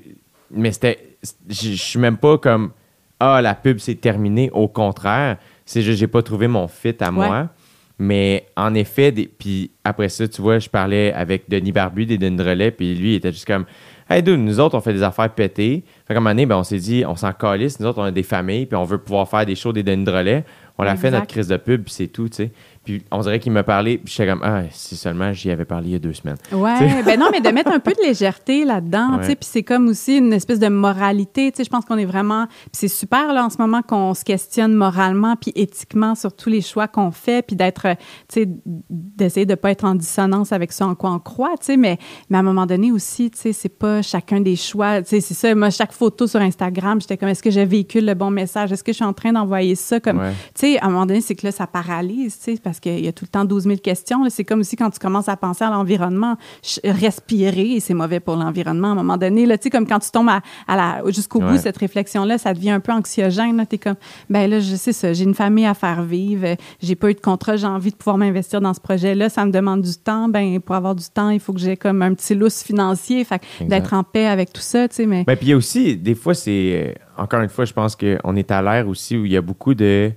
[0.52, 1.18] mais c'était,
[1.50, 2.72] je je suis même pas comme
[3.20, 4.50] ah la pub c'est terminé.
[4.52, 7.50] Au contraire, c'est juste j'ai pas trouvé mon fit à moi.
[7.98, 12.18] Mais en effet, des- puis après ça, tu vois, je parlais avec Denis Barbu des
[12.18, 13.66] Denis de Relais, puis lui, il était juste comme
[14.08, 15.84] Hey, dude, nous autres, on fait des affaires pétées.
[16.08, 17.80] Fait qu'à un moment donné, ben, on s'est dit, on s'en calisse.
[17.80, 20.04] Nous autres, on a des familles, puis on veut pouvoir faire des shows des Denis
[20.04, 20.46] de Relais.
[20.78, 22.52] On a fait notre crise de pub, puis c'est tout, tu sais.
[22.86, 25.90] Puis on dirait qu'il m'a parlé, puis j'étais comme, ah, si seulement j'y avais parlé
[25.90, 26.38] il y a deux semaines.
[26.52, 29.64] Ouais, ben non, mais de mettre un peu de légèreté là-dedans, tu sais, puis c'est
[29.64, 32.88] comme aussi une espèce de moralité, tu sais, je pense qu'on est vraiment, puis c'est
[32.88, 36.88] super là en ce moment qu'on se questionne moralement puis éthiquement sur tous les choix
[36.88, 37.96] qu'on fait, puis d'être, euh,
[38.28, 38.50] tu sais,
[38.90, 41.98] d'essayer de pas être en dissonance avec ce en quoi on croit, tu sais, mais,
[42.30, 45.22] mais à un moment donné aussi, tu sais, c'est pas chacun des choix, tu sais,
[45.22, 48.30] c'est ça, moi, chaque photo sur Instagram, j'étais comme, est-ce que je véhicule le bon
[48.30, 50.32] message, est-ce que je suis en train d'envoyer ça comme, Ouais.
[50.54, 53.06] tu sais, à un moment donné, c'est que là, ça paralyse, tu sais, parce qu'il
[53.06, 54.28] y a tout le temps 12 000 questions.
[54.30, 56.36] C'est comme aussi quand tu commences à penser à l'environnement,
[56.84, 59.46] respirer, c'est mauvais pour l'environnement à un moment donné.
[59.46, 62.38] Là, tu sais, comme quand tu tombes à, à la, jusqu'au bout de cette réflexion-là,
[62.38, 63.66] ça devient un peu anxiogène.
[63.70, 63.96] Tu es comme,
[64.30, 67.14] ben là, je sais ça, j'ai une famille à faire vivre, euh, j'ai pas eu
[67.14, 70.28] de contrat, j'ai envie de pouvoir m'investir dans ce projet-là, ça me demande du temps.
[70.28, 73.42] Ben, pour avoir du temps, il faut que j'ai comme un petit lousse financier, fait
[73.62, 75.24] d'être en paix avec tout ça, tu sais, mais...
[75.24, 76.96] Ben, puis il y a aussi, des fois, c'est.
[76.98, 79.42] euh, encore une fois, je pense qu'on est à l'ère aussi où il y a
[79.42, 80.12] beaucoup de.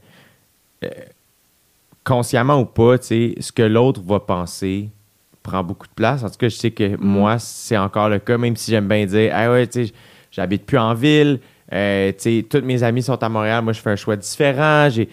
[0.84, 0.88] euh,
[2.08, 4.88] consciemment ou pas, ce que l'autre va penser
[5.42, 6.24] prend beaucoup de place.
[6.24, 9.04] En tout cas, je sais que moi, c'est encore le cas, même si j'aime bien
[9.04, 9.92] dire, ah ouais, tu sais,
[10.30, 11.38] j'habite plus en ville,
[11.70, 14.88] euh, tu sais, tous mes amis sont à Montréal, moi, je fais un choix différent.
[14.88, 15.10] J'ai...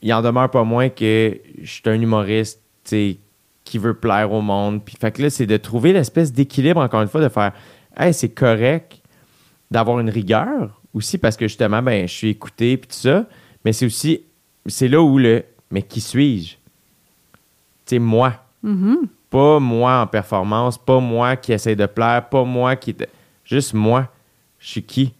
[0.00, 3.16] Il en demeure pas moins que je suis un humoriste, tu sais,
[3.64, 4.82] qui veut plaire au monde.
[4.82, 7.52] Puis, fait que là, c'est de trouver l'espèce d'équilibre, encore une fois, de faire,
[7.98, 9.02] hey, c'est correct
[9.70, 13.26] d'avoir une rigueur aussi parce que justement, ben, je suis écouté puis tout ça.
[13.64, 14.22] Mais c'est aussi,
[14.66, 15.44] c'est là où le,
[15.74, 16.52] mais qui suis-je?
[16.52, 16.58] Tu
[17.86, 18.34] sais, moi.
[18.62, 19.08] Mhm.
[19.28, 22.94] Pas moi en performance, pas moi qui essaie de plaire, pas moi qui.
[23.44, 24.08] Juste moi.
[24.60, 25.06] Je suis qui?
[25.08, 25.14] Tu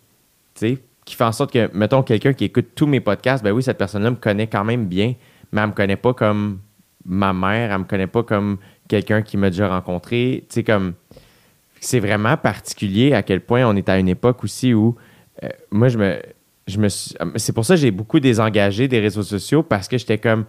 [0.55, 3.64] sais, qui fait en sorte que, mettons, quelqu'un qui écoute tous mes podcasts, ben oui,
[3.64, 5.14] cette personne-là me connaît quand même bien,
[5.51, 6.60] mais elle me connaît pas comme
[7.05, 10.44] ma mère, elle me connaît pas comme quelqu'un qui m'a déjà rencontré.
[10.48, 10.94] Tu sais, comme.
[11.81, 14.94] C'est vraiment particulier à quel point on est à une époque aussi où
[15.43, 16.22] euh, moi, je me.
[16.66, 19.99] Je me suis- c'est pour ça que j'ai beaucoup désengagé des réseaux sociaux parce que
[19.99, 20.45] j'étais comme.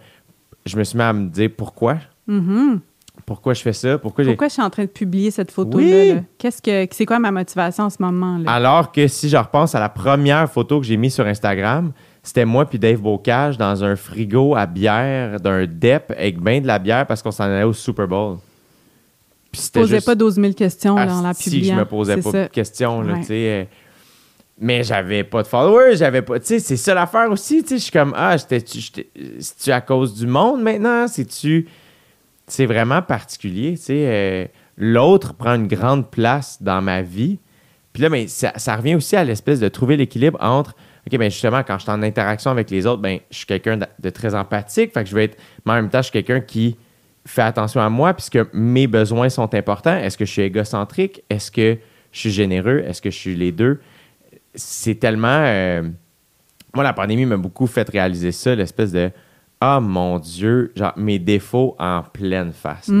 [0.64, 1.98] Je me suis mis à me dire pourquoi.
[2.26, 2.80] Mhm.
[3.24, 3.98] Pourquoi je fais ça?
[3.98, 5.84] Pourquoi, Pourquoi je suis en train de publier cette photo-là?
[5.84, 6.08] Oui.
[6.14, 6.20] là?
[6.38, 8.38] Qu'est-ce que, c'est quoi ma motivation en ce moment?
[8.38, 8.50] Là?
[8.52, 12.44] Alors que si je repense à la première photo que j'ai mise sur Instagram, c'était
[12.44, 16.78] moi puis Dave Bocage dans un frigo à bière d'un DEP avec bien de la
[16.78, 18.36] bière parce qu'on s'en allait au Super Bowl.
[19.50, 20.06] Puis Je c'était posais juste...
[20.06, 21.74] pas 12 000 questions là, en la publiant.
[21.76, 22.42] je me posais pas ça.
[22.44, 23.68] de questions, là, Ouais.
[24.58, 26.40] Mais j'avais pas de followers, j'avais pas...
[26.40, 27.76] Tu sais, c'est ça l'affaire aussi, tu sais.
[27.76, 31.06] Je suis comme, ah, C'est-tu à cause du monde maintenant?
[31.08, 31.68] C'est-tu...
[32.46, 34.06] C'est vraiment particulier, tu sais.
[34.06, 34.46] euh,
[34.78, 37.38] L'autre prend une grande place dans ma vie.
[37.92, 40.74] Puis là, ben, ça, ça revient aussi à l'espèce de trouver l'équilibre entre...
[41.06, 43.76] OK, ben justement, quand je suis en interaction avec les autres, ben je suis quelqu'un
[43.76, 44.92] de, de très empathique.
[44.92, 45.38] Fait que je vais être...
[45.64, 46.76] Mais en même temps, je suis quelqu'un qui
[47.26, 49.96] fait attention à moi puisque mes besoins sont importants.
[49.96, 51.22] Est-ce que je suis égocentrique?
[51.28, 51.78] Est-ce que
[52.12, 52.82] je suis généreux?
[52.86, 53.80] Est-ce que je suis les deux?
[54.56, 55.28] C'est tellement...
[55.44, 55.82] euh,
[56.74, 59.10] Moi, la pandémie m'a beaucoup fait réaliser ça, l'espèce de...
[59.60, 62.88] Ah, mon Dieu, genre mes défauts en pleine face.
[62.88, 62.94] là.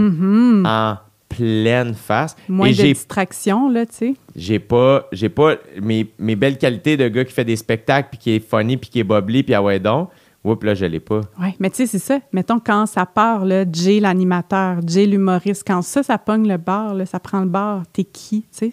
[0.64, 2.34] En pleine face.
[2.34, 2.52] Mm-hmm.
[2.52, 4.14] Moins Et de j'ai distractions, là, tu sais.
[4.34, 8.18] j'ai pas j'ai pas mes, mes belles qualités de gars qui fait des spectacles puis
[8.18, 10.08] qui est funny puis qui est bubbly puis ah ouais donc
[10.44, 12.20] oups là je l'ai pas Oui, mais tu sais, c'est ça.
[12.32, 16.94] Mettons, quand ça part, là, Jay l'animateur, Jay l'humoriste, quand ça, ça pogne le bar,
[16.94, 18.72] là, ça prend le bar, t'es qui, tu sais?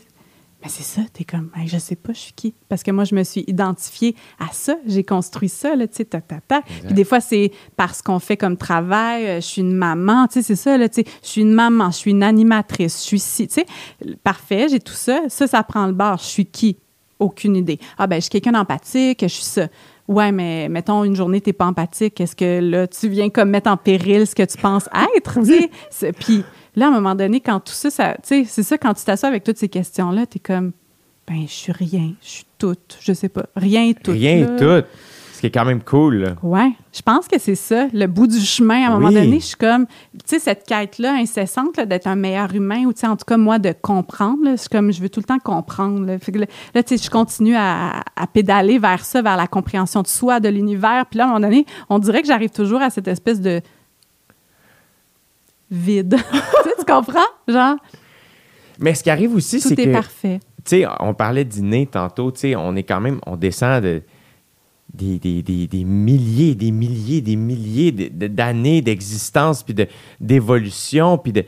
[0.63, 2.53] Mais c'est ça, t'es comme, Hey, je sais pas, je suis qui.
[2.69, 6.05] Parce que moi, je me suis identifiée à ça, j'ai construit ça, là, tu sais,
[6.05, 6.61] ta, ta, ta.
[6.61, 10.35] Puis des fois, c'est parce qu'on fait comme travail, euh, je suis une maman, tu
[10.35, 13.07] sais, c'est ça, là, tu sais, je suis une maman, je suis une animatrice, je
[13.07, 13.65] suis ci, tu sais.
[14.23, 15.23] Parfait, j'ai tout ça.
[15.27, 16.17] Ça, ça prend le bar.
[16.17, 16.77] Je suis qui?
[17.19, 17.79] Aucune idée.
[17.97, 19.67] Ah, ben, je suis quelqu'un d'empathique, je suis ça.
[20.07, 22.19] Ouais, mais mettons une journée, t'es pas empathique.
[22.19, 25.41] Est-ce que là, tu viens comme mettre en péril ce que tu penses être?
[25.43, 26.11] tu sais?
[26.13, 26.43] Puis
[26.75, 29.29] là, à un moment donné, quand tout ça, ça tu c'est ça, quand tu t'assois
[29.29, 30.71] avec toutes ces questions-là, t'es comme,
[31.27, 34.11] ben, je suis rien, je suis toute, je sais pas, rien et tout.
[34.11, 34.87] rien et tout
[35.33, 36.35] ce qui est quand même cool.
[36.43, 38.83] Ouais, je pense que c'est ça, le bout du chemin.
[38.83, 42.53] À un moment donné, je suis comme, tu sais, cette quête-là incessante d'être un meilleur
[42.53, 44.43] humain, ou tu sais, en tout cas, moi, de comprendre.
[44.43, 46.05] là, C'est comme, je veux tout le temps comprendre.
[46.05, 46.45] Là, là,
[46.75, 50.39] là, tu sais, je continue à, à pédaler vers ça, vers la compréhension de soi,
[50.39, 51.05] de l'univers.
[51.09, 53.61] Puis là, à un moment donné, on dirait que j'arrive toujours à cette espèce de
[55.73, 56.15] vide.
[56.31, 57.19] tu sais, tu comprends?
[57.47, 57.75] Genre,
[58.79, 60.39] mais ce qui arrive aussi tout c'est est que parfait.
[60.65, 64.01] tu sais on parlait d'inné tantôt tu sais on est quand même on descend de
[64.93, 69.87] des, des, des, des milliers, des milliers, des milliers de- de- d'années d'existence, puis de-
[70.19, 71.43] d'évolution, puis de...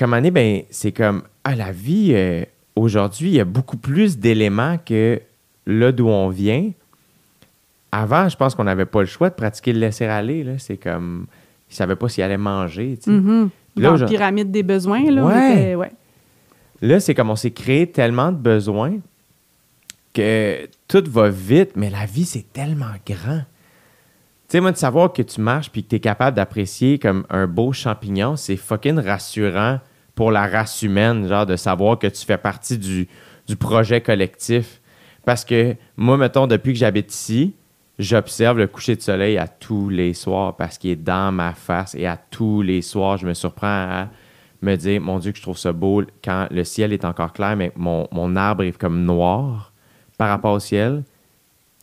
[0.00, 2.44] Moment donné, ben, c'est comme, à la vie, euh,
[2.74, 5.20] aujourd'hui, il y a beaucoup plus d'éléments que
[5.66, 6.70] là d'où on vient.
[7.92, 10.52] Avant, je pense qu'on n'avait pas le choix de pratiquer le laisser-aller, là.
[10.58, 11.26] C'est comme,
[11.70, 13.10] ils ne savaient pas s'ils allaient manger, tu sais.
[13.10, 13.50] Mhm.
[13.76, 15.52] Là, la pyramide des besoins, là, Ouais.
[15.52, 15.92] était- ouais.
[16.82, 18.98] Là, c'est comme on s'est créé tellement de besoins
[20.12, 23.42] que tout va vite, mais la vie, c'est tellement grand.
[24.48, 27.24] Tu sais, moi, de savoir que tu marches puis que tu es capable d'apprécier comme
[27.30, 29.78] un beau champignon, c'est fucking rassurant
[30.16, 33.06] pour la race humaine, genre de savoir que tu fais partie du,
[33.46, 34.80] du projet collectif.
[35.24, 37.54] Parce que moi, mettons, depuis que j'habite ici,
[38.00, 41.94] j'observe le coucher de soleil à tous les soirs parce qu'il est dans ma face
[41.94, 44.08] et à tous les soirs, je me surprends à
[44.62, 47.56] me dire, mon Dieu, que je trouve ça beau quand le ciel est encore clair,
[47.56, 49.72] mais mon, arbre est comme noir
[50.16, 51.02] par rapport au ciel.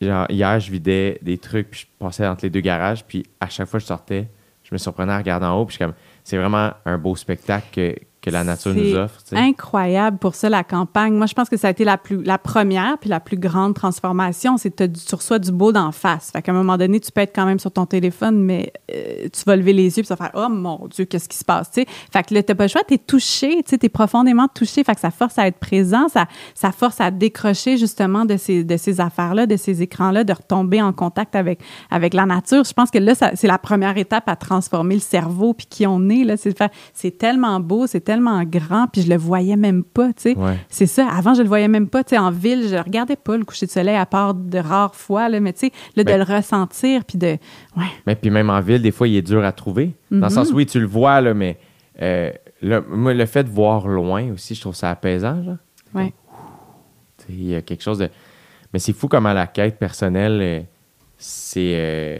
[0.00, 3.48] Genre, hier, je vidais des trucs, puis je passais entre les deux garages, puis à
[3.48, 4.28] chaque fois que je sortais,
[4.64, 7.94] je me surprenais à regarder en haut, puis comme, c'est vraiment un beau spectacle que,
[8.20, 9.20] que la nature nous offre.
[9.32, 11.14] incroyable pour ça, la campagne.
[11.14, 13.74] Moi, je pense que ça a été la, plus, la première puis la plus grande
[13.74, 14.56] transformation.
[14.56, 16.30] C'est que tu reçois du beau d'en face.
[16.32, 19.28] Fait qu'à un moment donné, tu peux être quand même sur ton téléphone, mais euh,
[19.32, 21.44] tu vas lever les yeux puis ça va faire «Oh mon Dieu, qu'est-ce qui se
[21.44, 21.86] passe?» tu sais.
[22.12, 24.82] Fait que là, t'as pas le choix, t'es touché, t'es profondément touché.
[24.82, 28.64] Fait que ça force à être présent, ça, ça force à décrocher justement de ces,
[28.64, 32.64] de ces affaires-là, de ces écrans-là, de retomber en contact avec, avec la nature.
[32.64, 36.08] Je pense que là, c'est la première étape à transformer le cerveau puis qui on
[36.08, 36.26] est.
[36.94, 40.34] c'est tellement beau, c'est tellement grand, puis je le voyais même pas, tu sais.
[40.38, 40.56] Ouais.
[40.70, 41.06] C'est ça.
[41.08, 42.02] Avant, je le voyais même pas.
[42.02, 44.94] Tu sais, en ville, je regardais pas le coucher de soleil à part de rares
[44.94, 47.36] fois, là, mais tu sais, là, de Ben- le ressentir, puis de...
[47.76, 47.84] Ouais.
[48.06, 49.94] Mais puis même en ville, des fois, il est dur à trouver.
[50.10, 51.58] Dans le sens, oui, tu le vois, là, mais
[52.00, 52.30] euh,
[52.62, 55.42] là, moi, le fait de voir loin aussi, je trouve ça apaisant.
[55.44, 55.56] Genre.
[55.94, 56.14] Ouais.
[57.28, 58.08] Il y a quelque chose de.
[58.72, 60.60] Mais c'est fou comment la quête personnelle, euh,
[61.18, 61.72] c'est.
[61.74, 62.18] euh,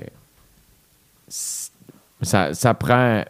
[1.28, 1.72] c'est-
[2.20, 3.22] ça, ça prend.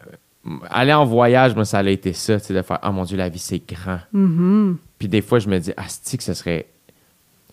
[0.70, 3.16] Aller en voyage, moi, ça a été ça, tu sais, de faire Oh mon Dieu,
[3.16, 4.00] la vie, c'est grand.
[4.12, 4.78] Mhm.
[4.98, 6.66] Puis des fois, je me dis, ah, c'est que ce serait.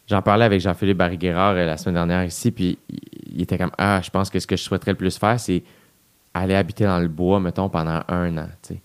[0.07, 2.77] J'en parlais avec Jean-Philippe Barry-Guerrard euh, la semaine dernière ici, puis
[3.33, 5.63] il, était comme, ah, je pense que ce que je souhaiterais le plus faire, c'est
[6.33, 8.81] aller habiter dans le bois, mettons, pendant un an, tu sais.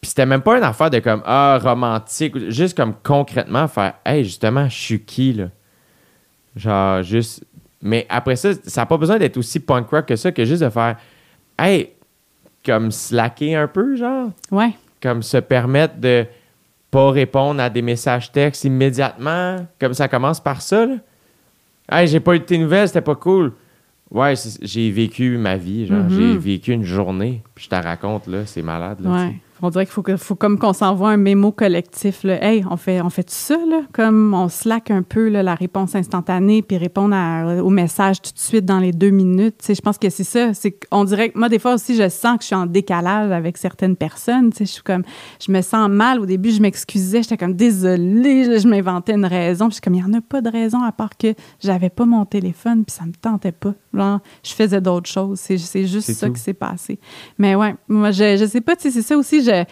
[0.00, 4.24] Puis c'était même pas une affaire de comme, ah, romantique, juste comme concrètement faire, hey,
[4.24, 5.48] justement, je suis qui, là?
[6.56, 7.44] Genre, juste.
[7.80, 10.62] Mais après ça, ça n'a pas besoin d'être aussi punk rock que ça, que juste
[10.62, 10.96] de faire,
[11.58, 11.90] hey,
[12.64, 14.30] comme slacker un peu, genre?
[14.50, 14.72] Ouais.
[15.00, 16.26] comme se permettre de
[16.90, 20.86] pas répondre à des messages textes immédiatement, comme ça commence par ça.
[20.86, 20.96] Là.
[21.90, 23.52] Hey, j'ai pas eu de tes nouvelles, c'était pas cool.
[24.10, 26.10] Ouais, j'ai vécu ma vie, genre, Mhm.
[26.10, 28.98] j'ai vécu une journée, puis je te raconte, là, c'est malade.
[29.00, 29.34] Là, Ouais.
[29.62, 32.24] On dirait qu'il faut, faut comme qu'on s'envoie un mémo collectif.
[32.24, 33.56] Hey, on fait, on ça?
[33.92, 38.38] Comme on slack un peu la réponse instantanée, puis répondre à- au message tout de
[38.38, 39.56] suite dans les deux minutes.
[39.66, 40.54] Je pense que c'est ça.
[40.54, 43.56] C'est qu'on dirait moi, des fois aussi, je sens que je suis en décalage avec
[43.56, 44.50] certaines personnes.
[44.58, 45.02] Je suis comme,
[45.44, 46.20] je me sens mal.
[46.20, 47.22] Au début, je m'excusais.
[47.22, 48.58] J'étais comme désolée.
[48.58, 49.68] Je, m'inventais une raison.
[49.68, 52.06] Je suis comme, il n'y en a pas de raison à part que j'avais pas
[52.06, 53.74] mon téléphone, puis ça me tentait pas.
[53.98, 55.40] Genre, je faisais d'autres choses.
[55.40, 56.34] C'est, juste ça tout.
[56.34, 56.98] qui s'est passé.
[57.36, 59.64] Mais ouais, moi, je, je sais pas, tu sais, c'est ça aussi, je,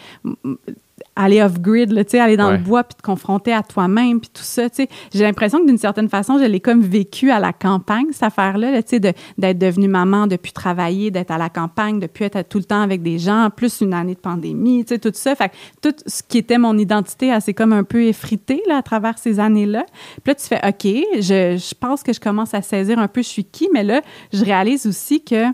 [1.17, 2.57] aller off-grid, là, tu sais, aller dans Ouais.
[2.57, 4.89] le bois puis te confronter à toi-même puis tout ça, tu sais.
[5.13, 8.71] J'ai l'impression que d'une certaine façon, je l'ai comme vécu à la campagne, cette affaire-là,
[8.71, 12.07] là, tu sais, de- d'être devenue maman, de plus travailler, d'être à la campagne, de
[12.07, 14.99] plus être tout le temps avec des gens, plus une année de pandémie, tu sais,
[14.99, 15.35] tout ça.
[15.35, 15.53] Fait que
[15.89, 19.17] tout ce qui était mon identité, elle s'est comme un peu effritée, là, à travers
[19.17, 19.85] ces années-là.
[20.23, 20.85] Puis là, tu fais, OK,
[21.19, 24.01] je, je pense que je commence à saisir un peu je suis qui, mais là,
[24.31, 25.45] je réalise aussi que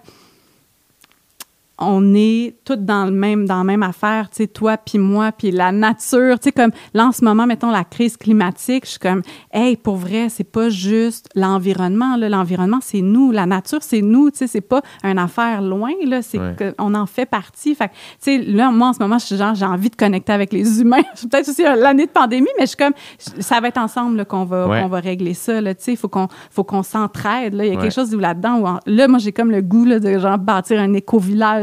[1.80, 5.32] on est toutes dans le même dans la même affaire, tu sais toi puis moi
[5.32, 8.92] puis la nature, tu sais comme là en ce moment mettons la crise climatique, je
[8.92, 13.80] suis comme hey pour vrai, c'est pas juste l'environnement là, l'environnement c'est nous, la nature
[13.82, 16.56] c'est nous, tu sais c'est pas une affaire loin là, c'est Ouais.
[16.58, 17.74] que on en fait partie.
[17.74, 20.32] Fait tu sais là moi en ce moment je suis genre j'ai envie de connecter
[20.34, 21.02] avec les humains.
[21.32, 24.26] Peut-être aussi euh, l'année de pandémie mais je suis comme ça va être ensemble là,
[24.26, 24.82] qu'on va Ouais.
[24.82, 27.70] qu'on va régler ça là, tu sais, il faut qu'on faut qu'on s'entraide là, il
[27.70, 27.82] y a Ouais.
[27.82, 30.80] quelque chose là-dedans où en- là moi j'ai comme le goût là, de genre bâtir
[30.80, 30.94] un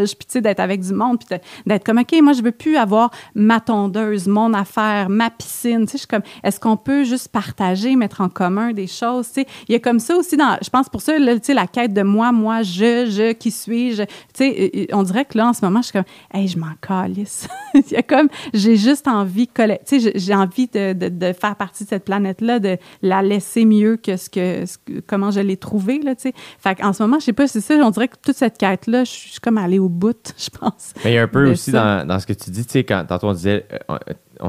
[0.07, 2.77] puis tu sais d'être avec du monde puis d'être comme OK, moi je veux plus
[2.77, 7.05] avoir ma tondeuse, mon affaire, ma piscine, tu sais je suis comme est-ce qu'on peut
[7.05, 10.37] juste partager, mettre en commun des choses, tu sais, il y a comme ça aussi
[10.37, 13.51] dans je pense pour ça tu sais la quête de moi, moi, je, je qui
[13.51, 16.59] suis-je, tu sais on dirait que là en ce moment je suis comme hey, je
[16.59, 17.49] m'en calisse.
[17.75, 21.85] il y a comme j'ai juste envie tu sais j'ai- envie de, de, faire partie
[21.85, 24.65] de cette planète là, de la laisser mieux que ce que,
[25.07, 26.31] comment je l'ai trouvée là, tu
[26.63, 26.75] sais.
[26.77, 29.05] Qu'en ce moment, je sais pas, c'est ça, on dirait que toute cette quête là,
[29.05, 30.95] je suis comme allée au bout, je pense.
[31.05, 32.85] Mais il y a un peu aussi dans, dans ce que tu dis, tu sais,
[32.85, 33.99] quand tantôt on disait euh, on-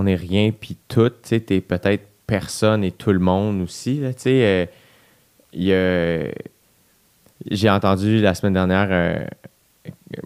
[0.04, 4.02] on est rien puis tout, tu sais, t'es peut-être personne et tout le monde aussi,
[4.02, 4.44] tu sais.
[4.46, 4.66] euh,
[5.54, 6.32] il y a-
[7.50, 9.26] J'ai entendu la semaine dernière, euh,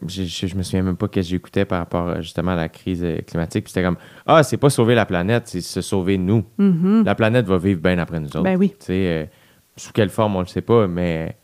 [0.07, 2.67] je, je, je me souviens même pas que j'écoutais par rapport euh, justement à la
[2.69, 6.17] crise euh, climatique, puis c'était comme Ah, c'est pas sauver la planète, c'est se sauver
[6.17, 6.43] nous.
[6.57, 7.03] Mhm.
[7.05, 8.43] La planète va vivre bien après nous autres.
[8.43, 8.69] Ben oui.
[8.79, 9.25] Tu sais, euh,
[9.77, 11.35] sous quelle forme, on le sait pas, mais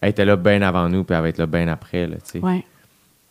[0.00, 2.22] elle était là bien avant nous, puis elle va être là bien après, là, tu
[2.24, 2.38] sais.
[2.40, 2.64] Ouais.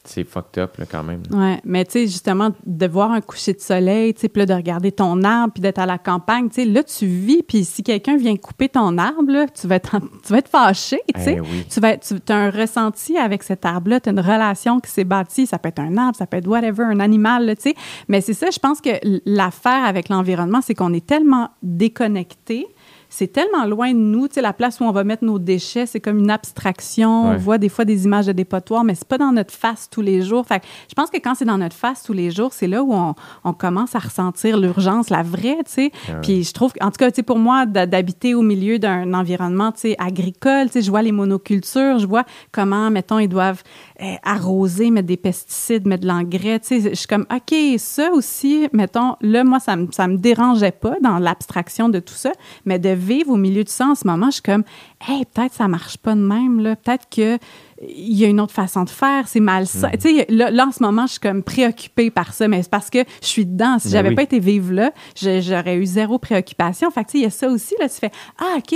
[0.10, 1.22] C'est fucked up, là, quand même.
[1.31, 4.45] Ouais, mais tu sais, justement, de voir un coucher de soleil, tu sais, puis là,
[4.45, 7.64] de regarder ton arbre, puis d'être à la campagne, tu sais, là, tu vis, puis
[7.65, 10.99] si quelqu'un vient couper ton arbre, là, tu vas être, en- tu vas être fâché,
[11.15, 11.36] tu sais.
[11.38, 11.65] Eh oui.
[11.69, 15.03] Tu vas tu as un ressenti avec cet arbre-là, tu as une relation qui s'est
[15.03, 17.76] bâtie, ça peut être un arbre, ça peut être whatever, un animal, tu sais.
[18.07, 18.90] Mais c'est ça, je pense que
[19.26, 22.68] l'affaire avec l'environnement, c'est qu'on est tellement déconnecté.
[23.10, 25.86] C'est tellement loin de nous, tu sais, la place où on va mettre nos déchets,
[25.86, 27.30] c'est comme une abstraction.
[27.30, 30.02] On voit des fois des images de dépotoirs, mais c'est pas dans notre face tous
[30.02, 30.45] les jours.
[30.45, 32.84] Fait que je pense que quand c'est dans notre face tous les jours, c'est là
[32.84, 35.91] où on, on commence à ressentir l'urgence, la vraie, tu sais.
[36.07, 36.19] Ah ouais.
[36.22, 39.72] Puis je trouve, en tout cas, tu sais, pour moi, d'habiter au milieu d'un environnement,
[39.72, 43.64] tu sais, agricole, tu sais, je vois les monocultures, je vois comment, mettons, ils doivent
[44.02, 46.90] euh, arroser, mettre des pesticides, mettre de l'engrais, tu sais.
[46.92, 50.96] Je suis comme, OK, ça aussi, mettons, là, moi, ça me, ça me dérangeait pas
[51.02, 52.32] dans l'abstraction de tout ça,
[52.66, 54.64] mais de vivre au milieu de ça en ce moment, je suis comme,
[55.08, 56.76] hey, peut-être ça marche pas de même, là.
[56.76, 57.38] Peut-être que
[57.82, 59.90] il y a une autre façon de faire, c'est malsain.
[59.90, 59.98] Mm.
[59.98, 62.72] Tu sais, là, là, en ce moment, je suis comme préoccupée par ça, mais c'est
[62.72, 63.80] parce que je suis dedans.
[63.80, 64.16] Si Ben j'avais oui.
[64.16, 66.92] pas été vivre là, j'aurais eu zéro préoccupation.
[66.92, 68.76] Fait que, tu sais, il y a ça aussi, là, tu fais, ah, OK.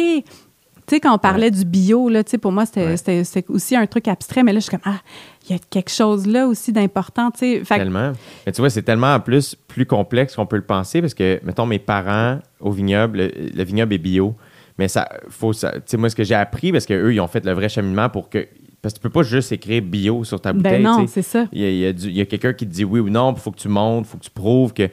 [0.87, 3.45] Tu sais, quand on parlait du bio, là, tu sais, pour moi, c'était Ouais.
[3.49, 4.99] aussi un truc abstrait, mais là, je suis comme, ah,
[5.47, 7.59] il y a quelque chose là aussi d'important, tu sais.
[7.61, 8.11] Que- Tellement.
[8.45, 11.39] Mais tu vois, c'est tellement en plus plus complexe qu'on peut le penser parce que,
[11.43, 14.35] mettons, mes parents au vignoble, le, le vignoble est bio.
[14.77, 15.71] Mais ça, faut ça.
[15.73, 18.09] Tu sais, moi, ce que j'ai appris, parce qu'eux, ils ont fait le vrai cheminement
[18.09, 18.47] pour que.
[18.81, 20.83] Parce que tu peux pas juste écrire bio sur ta bouteille.
[20.83, 21.45] ben non, c'est ça.
[21.53, 21.89] Il y a,
[22.21, 24.17] a quelqu'un qui te dit oui ou non, il faut que tu montes, il faut
[24.17, 24.89] que tu prouves que.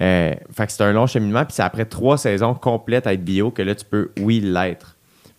[0.00, 3.22] euh, fait que c'est un long cheminement, puis c'est après trois saisons complètes à être
[3.22, 4.93] bio que là, tu peux, oui, l'être.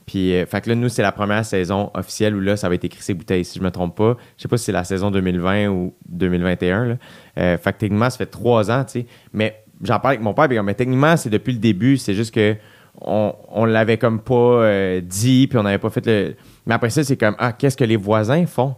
[0.06, 2.76] Puis, euh, fait que là, nous, c'est la première saison officielle où là, ça va
[2.76, 3.44] être écrit ces bouteilles.
[3.44, 6.86] Si je me trompe pas, je sais pas si c'est la saison 2020 ou 2021.
[6.86, 6.96] Là.
[7.38, 9.06] Euh, fait que techniquement, ça fait trois ans, tu sais.
[9.34, 12.56] Mais j'en parle avec mon père, mais techniquement, c'est depuis le début, c'est juste que
[13.02, 16.36] on, on l'avait comme pas euh, dit, puis on n'avait pas fait le.
[16.66, 18.76] Mais après ça, c'est comme, ah, qu'est-ce que les voisins font?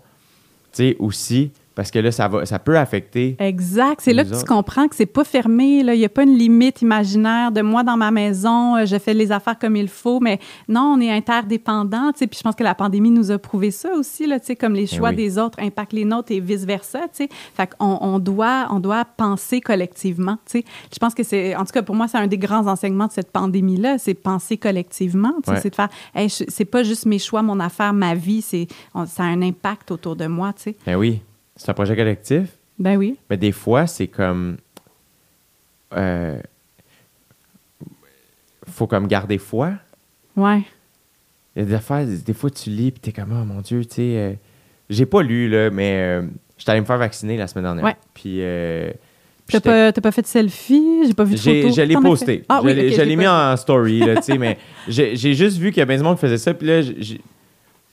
[0.72, 3.36] Tu sais, aussi, parce que là, ça, va, ça peut affecter.
[3.38, 4.02] Exact.
[4.02, 5.84] C'est là que tu comprends que c'est pas fermé.
[5.84, 5.94] là.
[5.94, 9.14] Il n'y a pas une limite imaginaire de moi dans ma maison, euh, je fais
[9.14, 10.20] les affaires comme il faut.
[10.20, 12.14] Mais non, on est interdépendants.
[12.18, 15.10] Puis je pense que la pandémie nous a prouvé ça aussi, là, comme les choix
[15.10, 15.18] oui.
[15.18, 17.02] des autres impactent les nôtres et vice-versa.
[17.14, 17.30] Fait
[17.78, 20.40] qu'on on doit, on doit penser collectivement.
[20.52, 23.12] Je pense que c'est, en tout cas, pour moi, c'est un des grands enseignements de
[23.12, 25.36] cette pandémie-là, c'est penser collectivement.
[25.46, 25.60] Ouais.
[25.62, 28.66] C'est de faire, hey, c'est pas juste mes choix, mon affaire, ma vie, c'est,
[29.06, 30.54] ça a un impact autour de moi.
[30.54, 30.76] tu sais.
[30.84, 31.22] Ben oui,
[31.58, 32.50] c'est un projet collectif?
[32.80, 33.18] Ben oui.
[33.30, 34.58] Mais des fois, c'est comme.
[35.94, 36.40] Euh,
[38.70, 39.74] faut comme garder foi.
[40.36, 40.62] Ouais.
[41.56, 43.84] Il y a des affaires, des fois, tu lis, puis t'es comme, oh mon Dieu,
[43.86, 44.02] tu sais.
[44.18, 44.34] euh,
[44.90, 46.22] j'ai pas lu, là, mais euh,
[46.58, 47.84] j'étais allé me faire vacciner la semaine dernière.
[47.84, 47.96] Ouais.
[48.14, 48.38] Puis.
[48.42, 48.92] euh,
[49.50, 51.04] T'as pas, t'as pas fait de selfie?
[51.08, 51.74] J'ai pas vu de J'ai- photo.
[51.76, 52.44] Je l'ai posté.
[52.50, 54.58] Ah je oui, l'ai je je mis en story, là, tu sais, mais
[54.90, 56.82] j'ai j'ai juste vu qu'il y a bien du monde qui faisait ça, puis là,
[56.82, 57.22] j'ai-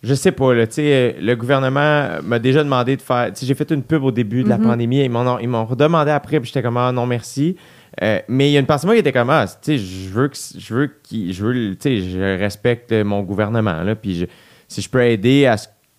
[0.05, 3.83] je sais pas, là, euh, le gouvernement m'a déjà demandé de faire, j'ai fait une
[3.83, 4.65] pub au début de la Mhm.
[4.65, 7.57] pandémie, ont, ils m'ont redemandé après, puis j'étais comme, ah non, merci.
[8.03, 10.29] Euh, mais il y a une partie de moi qui était comme, ah, je veux
[10.29, 14.27] que, je veux qu'il, je veux, je respecte mon gouvernement, là, puis je-
[14.69, 15.57] si je peux aider à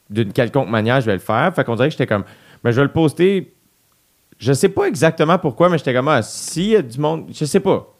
[0.10, 1.52] d'une quelconque manière, je vais le faire.
[1.56, 2.26] Fait qu'on dirait que j'étais comme,
[2.64, 3.54] ben, je vais le poster.
[4.38, 7.44] Je sais pas exactement pourquoi, mais j'étais comme, ah, s'il y a du monde, je
[7.46, 7.92] sais pas.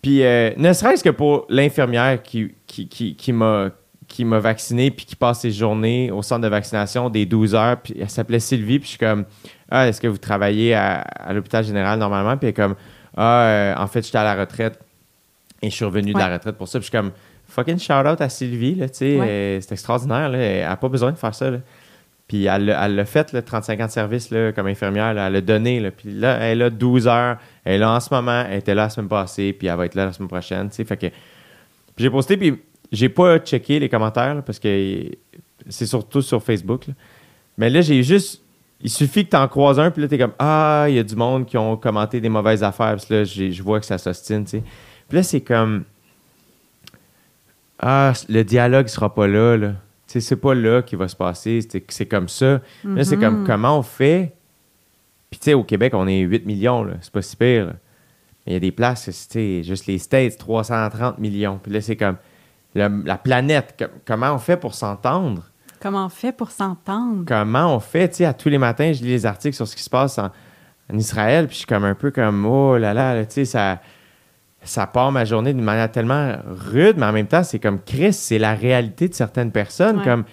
[0.00, 3.70] Puis, euh, ne serait-ce que pour l'infirmière qui, qui, qui, qui m'a
[4.14, 7.76] qui m'a vacciné puis qui passe ses journées au centre de vaccination des 12 heures
[7.82, 9.24] puis elle s'appelait Sylvie puis je suis comme
[9.68, 12.76] ah est-ce que vous travaillez à, à l'hôpital général normalement puis elle est comme
[13.16, 14.78] ah euh, en fait j'étais à la retraite
[15.62, 17.10] et je suis revenu de la retraite pour ça puis je suis comme
[17.48, 19.26] fucking shout out à Sylvie là tu sais Ouais.
[19.28, 21.58] euh, c'est extraordinaire là elle a pas besoin de faire ça là.
[22.28, 25.12] Puis elle l'a elle fait, le 35 ans de service là, comme infirmière.
[25.12, 25.78] là, elle l'a donné.
[25.78, 27.36] Là, puis là, elle a 12 heures.
[27.64, 28.46] Elle est là en ce moment.
[28.48, 29.52] Elle était là la semaine passée.
[29.52, 30.70] Puis elle va être là la semaine prochaine.
[30.70, 30.84] tu sais.
[30.86, 32.38] Fait que puis j'ai posté.
[32.38, 32.62] Puis
[32.92, 35.10] j'ai pas checké les commentaires là, parce que
[35.68, 36.86] c'est surtout sur Facebook.
[36.86, 36.94] là.
[37.58, 38.40] Mais là, j'ai juste.
[38.80, 39.90] Il suffit que tu en croises un.
[39.90, 42.28] Puis là, tu es comme Ah, il y a du monde qui ont commenté des
[42.28, 42.96] mauvaises affaires.
[42.96, 44.44] Puis là, j'ai- je vois que ça s'ostine.
[44.44, 44.62] tu sais.
[45.08, 45.84] Puis là, c'est comme
[47.78, 49.56] Ah, le dialogue sera pas là.
[49.56, 49.68] là.
[50.06, 51.60] Tu sais, c'est pas là qui va se passer.
[51.68, 52.60] C'est c'est comme ça.
[52.84, 53.46] Là, c'est comme Mhm.
[53.46, 54.32] comment on fait?
[55.30, 56.84] Puis, tu sais, au Québec, on est 8 millions.
[56.84, 56.94] là.
[57.00, 57.66] C'est pas si pire.
[57.66, 57.72] là.
[58.46, 61.58] Mais il y a des places, tu sais, juste les States, 330 millions.
[61.62, 62.16] Puis là, c'est comme
[62.74, 63.74] le- la planète.
[63.78, 65.42] com- comment on fait pour s'entendre?
[65.80, 67.24] Comment on fait pour s'entendre?
[67.26, 68.08] Comment on fait?
[68.08, 70.18] Tu sais, à tous les matins, je lis les articles sur ce qui se passe
[70.18, 70.30] en,
[70.92, 71.46] en Israël.
[71.46, 73.80] Puis je suis comme un peu comme, oh là là, là, tu sais, ça,
[74.62, 78.14] ça part ma journée d'une manière tellement rude, mais en même temps, c'est comme Chris,
[78.14, 79.98] c'est la réalité de certaines personnes.
[79.98, 80.04] Ouais.
[80.04, 80.24] Comme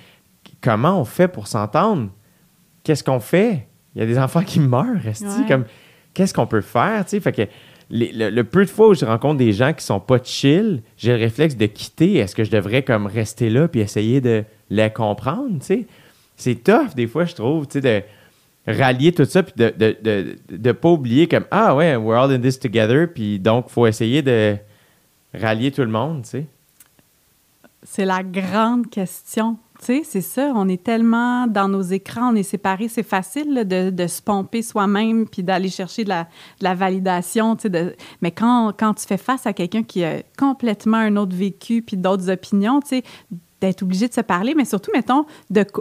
[0.61, 2.09] comment on fait pour s'entendre?
[2.83, 3.67] Qu'est-ce qu'on fait?
[3.93, 5.47] Il y a des enfants qui meurent, esti, Ouais.
[5.49, 5.65] comme
[6.13, 7.03] qu'est-ce qu'on peut faire?
[7.03, 7.19] tu sais?
[7.19, 7.41] Fait que
[7.91, 11.11] le, le peu de fois où je rencontre des gens qui sont pas chill, j'ai
[11.11, 12.15] le réflexe de quitter.
[12.15, 15.59] Est-ce que je devrais comme rester là puis essayer de les comprendre?
[16.37, 18.01] C'est tough des fois, je trouve, tu de
[18.67, 22.31] rallier tout ça, puis de de, de, de pas oublier comme Ah ouais, we're all
[22.31, 24.55] in this together, puis donc faut essayer de
[25.33, 26.45] rallier tout le monde, tu sais.
[27.83, 29.57] C'est la grande question.
[29.81, 30.51] Sais, c'est ça.
[30.55, 32.87] On est tellement dans nos écrans, on est séparés.
[32.87, 37.55] C'est facile de, se pomper soi-même puis d'aller chercher de la, validation.
[37.55, 37.95] De...
[38.21, 41.97] Mais quand, quand tu fais face à quelqu'un qui a complètement un autre vécu puis
[41.97, 43.01] d'autres opinions, tu
[43.59, 45.25] d'être obligé de se parler, mais surtout, mettons,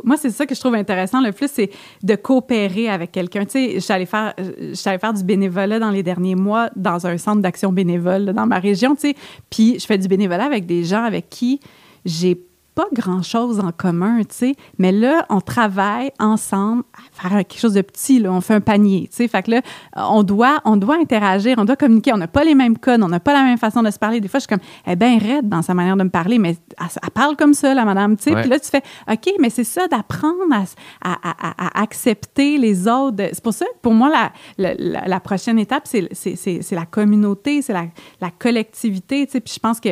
[0.04, 1.70] moi, c'est ça que je trouve intéressant le plus, c'est
[2.02, 3.46] de coopérer avec quelqu'un.
[3.46, 4.34] Tu sais, allée faire,
[4.74, 8.94] faire du bénévolat dans les derniers mois dans un centre d'action bénévole dans ma région,
[8.94, 9.14] tu
[9.48, 11.60] puis je fais du bénévolat avec des gens avec qui
[12.04, 12.34] j'ai
[12.80, 17.74] pas grand-chose en commun, tu sais, mais là, on travaille ensemble à faire quelque chose
[17.74, 19.62] de petit, là, on fait un panier, tu sais, fait que là,
[19.96, 23.08] on doit, on doit interagir, on doit communiquer, on n'a pas les mêmes codes, on
[23.08, 24.20] n'a pas la même façon de se parler.
[24.20, 26.38] Des fois, je suis comme, elle est bien raide dans sa manière de me parler,
[26.38, 29.34] mais elle, elle parle comme ça, la madame, tu sais, puis là, tu fais, OK,
[29.40, 30.64] mais c'est ça, d'apprendre à,
[31.02, 33.16] à- à- à accepter les autres.
[33.32, 34.10] C'est pour ça que, pour moi,
[34.56, 34.74] la,
[35.06, 37.84] la, prochaine étape, c'est la communauté, c'est la,
[38.20, 39.90] la collectivité, tu sais, puis je pense que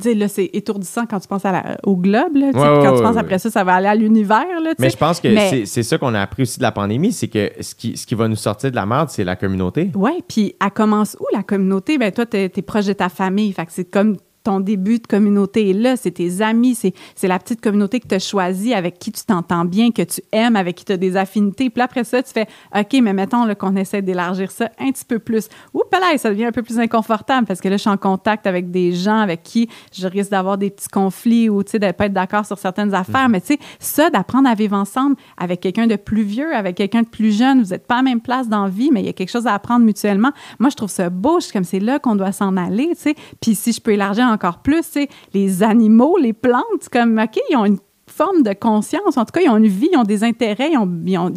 [0.00, 3.02] sais, là, c'est étourdissant quand tu penses à la- au globe, là, Ouais, quand tu
[3.02, 5.66] penses ouais, après ça, ça va aller à l'univers, là, Mais je pense que Mais-
[5.66, 8.14] c'est- ça qu'on a appris aussi de la pandémie, c'est que ce qui, ce qui
[8.14, 9.90] va nous sortir de la merde, c'est la communauté.
[9.94, 11.98] Oui, puis elle commence où la communauté?
[11.98, 13.52] Ben toi, tu es, proche de ta famille.
[13.52, 17.38] Fait que c'est comme ton début de communauté est là, c'est tes amis, c'est la
[17.38, 20.76] petite communauté que tu as choisie, avec qui tu t'entends bien, que tu aimes, avec
[20.76, 21.70] qui tu as des affinités.
[21.70, 22.46] Puis là, après ça, tu fais
[22.76, 25.48] OK, mais mettons qu'on essaie d'élargir ça un petit peu plus.
[25.74, 28.46] Oups, là, ça devient un peu plus inconfortable parce que là, je suis en contact
[28.46, 31.90] avec des gens avec qui je risque d'avoir des petits conflits ou tu sais, de
[31.92, 33.28] pas être d'accord sur certaines affaires.
[33.28, 37.02] Mais tu sais, ça, d'apprendre à vivre ensemble avec quelqu'un de plus vieux, avec quelqu'un
[37.02, 39.06] de plus jeune, vous n'êtes pas à la même place dans la vie, mais il
[39.06, 40.30] y a quelque chose à apprendre mutuellement.
[40.58, 41.40] Moi, je trouve ça beau.
[41.40, 43.14] Je suis comme c'est là qu'on doit s'en aller, tu sais.
[43.40, 47.56] Puis si je peux élargir encore plus, sais, les animaux, les plantes, comme, OK, ils
[47.56, 47.78] ont une
[48.16, 49.16] forme de conscience.
[49.16, 51.32] En tout cas, ils ont une vie, ils ont des intérêts, ils, ont, ils, ont-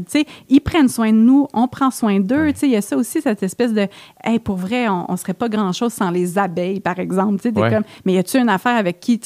[0.64, 2.52] prennent soin de nous, on prend soin d'eux.
[2.64, 3.88] Il y a ça aussi, cette espèce de,
[4.24, 7.38] hey, pour vrai, on, on serait pas grand-chose sans les abeilles, par exemple.
[7.38, 7.70] Tu sais, t'es Ouais.
[7.72, 9.20] comme, mais y a-tu une affaire avec qui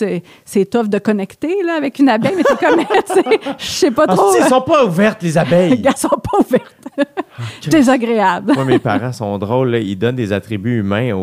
[0.46, 2.34] c'est tough de connecter là, avec une abeille?
[2.38, 2.80] Mais t'es comme,
[3.58, 4.32] je sais pas Ah, trop.
[4.38, 5.82] ils sont pas ouvertes, les abeilles.
[5.86, 6.76] Elles sont pas ouvertes.
[7.68, 8.54] Désagréable.
[8.56, 9.70] Moi, mes parents sont drôles.
[9.72, 9.80] là.
[9.80, 11.14] Ils donnent des attributs humains.
[11.14, 11.20] Au,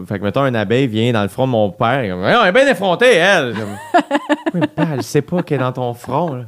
[0.00, 2.16] au- Fait que, mettons, une abeille vient dans le front de mon père.
[2.16, 3.54] Voyons, elle est bien effrontée, elle.
[4.54, 6.34] Oui, père, elle sait pas qu'elle est dans ton front.
[6.34, 6.44] Là.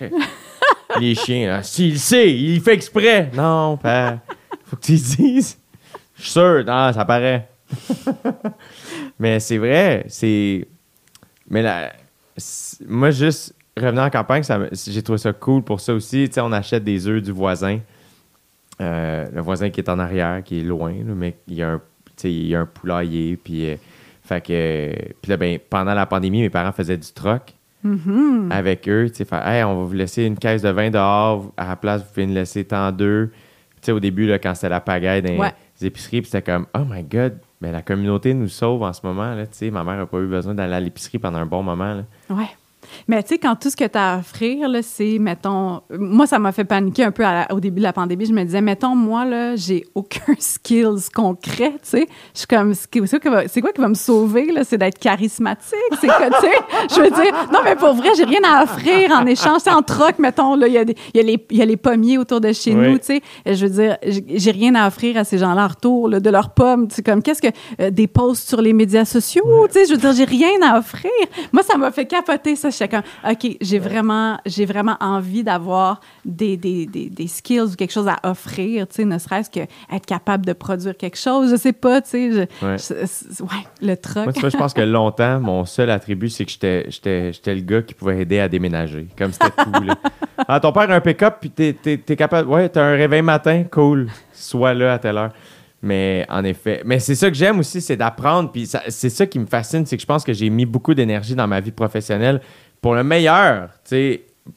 [0.00, 0.10] Voyons.
[1.00, 1.62] Les chiens, là.
[1.62, 3.30] S'il sait, il fait exprès.
[3.34, 4.18] Non, père.
[4.64, 5.58] Faut que tu le dises.
[6.16, 6.64] Je suis sûr.
[6.66, 7.48] Non, ça paraît.
[9.18, 10.04] Mais c'est vrai.
[10.08, 10.68] C'est.
[11.48, 11.92] Mais là,
[12.86, 16.28] moi, juste revenir en campagne, ça j'ai trouvé ça cool pour ça aussi.
[16.28, 17.78] Tu sais, on achète des œufs du voisin.
[18.80, 21.70] Euh, le voisin qui est en arrière, qui est loin, là, mais il y a
[21.72, 21.80] un,
[22.24, 23.36] il y a un poulailler.
[23.36, 23.76] Puis, euh,
[24.34, 28.50] fait que, puis là, ben, pendant la pandémie, mes parents faisaient du troc Mm-hmm.
[28.52, 29.06] avec eux.
[29.08, 31.50] Tu sais, hey, on va vous laisser une caisse de vin dehors.
[31.56, 33.30] À la place, vous pouvez nous laisser tant d'eux.
[33.76, 35.50] Tu sais, au début, là, quand c'était la pagaille dans Ouais.
[35.80, 39.00] les épiceries, puis c'était comme, oh my God, mais la communauté nous sauve en ce
[39.06, 39.34] moment.
[39.34, 41.62] Là, tu sais, ma mère n'a pas eu besoin d'aller à l'épicerie pendant un bon
[41.62, 41.94] moment.
[41.94, 42.02] Là.
[42.28, 42.50] Ouais.
[43.08, 46.38] Mais tu sais, quand tout ce que tu as à offrir, c'est, mettons, moi, ça
[46.38, 48.26] m'a fait paniquer un peu la- au début de la pandémie.
[48.26, 52.06] Je me disais, mettons, moi, là, j'ai aucun skills concret, tu sais.
[52.34, 54.64] Je suis comme, c'est quoi, qui va- me sauver, là?
[54.64, 55.74] C'est d'être charismatique.
[56.00, 56.52] C'est quoi, tu sais?
[56.90, 59.62] Je veux dire, non, mais pour vrai, j'ai rien à offrir en échange.
[59.64, 61.76] Tu en troc, mettons, là, il y, a des- y, a les- y a les
[61.76, 62.88] pommiers autour de chez Oui.
[62.92, 63.22] nous, tu sais.
[63.46, 66.30] Je veux dire, j'ai j'ai rien à offrir à ces gens-là en retour, là, de
[66.30, 66.88] leurs pommes.
[66.88, 67.48] Tu sais, comme, qu'est-ce que,
[67.80, 70.78] euh, des posts sur les médias sociaux, tu sais, je veux dire, j'ai rien à
[70.78, 71.10] offrir.
[71.52, 72.69] Moi, ça m'a fait capoter, ça.
[72.70, 77.74] J'étais comme, OK, j'ai vraiment, j'ai vraiment envie d'avoir des, des, des, des skills ou
[77.76, 81.50] quelque chose à offrir, tu sais, ne serait-ce que être capable de produire quelque chose,
[81.50, 82.32] je sais pas, tu sais.
[82.32, 82.76] je- Ouais.
[82.78, 83.48] je- c'est- ouais,
[83.82, 84.24] le truc.
[84.24, 87.82] Moi, tu vois, je pense que longtemps, mon seul attribut, c'est que j'étais, le gars
[87.82, 89.06] qui pouvait aider à déménager.
[89.16, 89.82] Comme c'était tout.
[89.82, 89.94] Là.
[90.48, 92.48] Ah, ton père a un pick-up, puis t'es, t'es capable.
[92.48, 94.08] Ouais, t'as un réveil matin, cool.
[94.32, 95.32] Sois là à telle heure.
[95.82, 98.50] Mais en effet, mais c'est ça que j'aime aussi, c'est d'apprendre.
[98.50, 100.94] Puis ça- c'est ça qui me fascine, c'est que je pense que j'ai mis beaucoup
[100.94, 102.40] d'énergie dans ma vie professionnelle
[102.80, 103.70] pour le meilleur,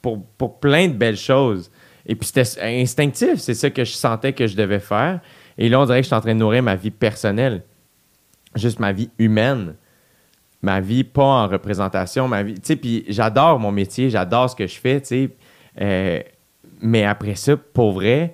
[0.02, 1.72] pour, pour plein de belles choses.
[2.06, 5.20] Et puis c'était instinctif, c'est ça que je sentais que je devais faire.
[5.58, 7.64] Et là, on dirait que je suis en train de nourrir ma vie personnelle,
[8.56, 9.76] juste ma vie humaine
[10.64, 14.66] ma vie pas en représentation, ma vie, tu puis j'adore mon métier, j'adore ce que
[14.66, 15.30] je fais, tu
[15.80, 16.22] euh,
[16.82, 18.34] mais après ça, pour vrai,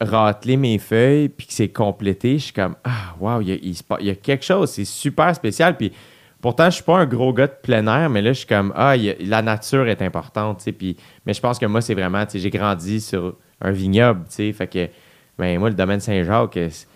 [0.00, 4.00] rateler mes feuilles puis que c'est complété, je suis comme, ah, wow, il y a,
[4.02, 5.92] y a quelque chose, c'est super spécial, puis
[6.42, 8.72] pourtant, je suis pas un gros gars de plein air, mais là, je suis comme,
[8.76, 11.94] ah, a- la nature est importante, tu sais, puis, mais je pense que moi, c'est
[11.94, 14.88] vraiment, tu sais, j'ai grandi sur un vignoble, tu sais, fait que,
[15.38, 16.86] ben, moi, le domaine Saint-Jacques, c-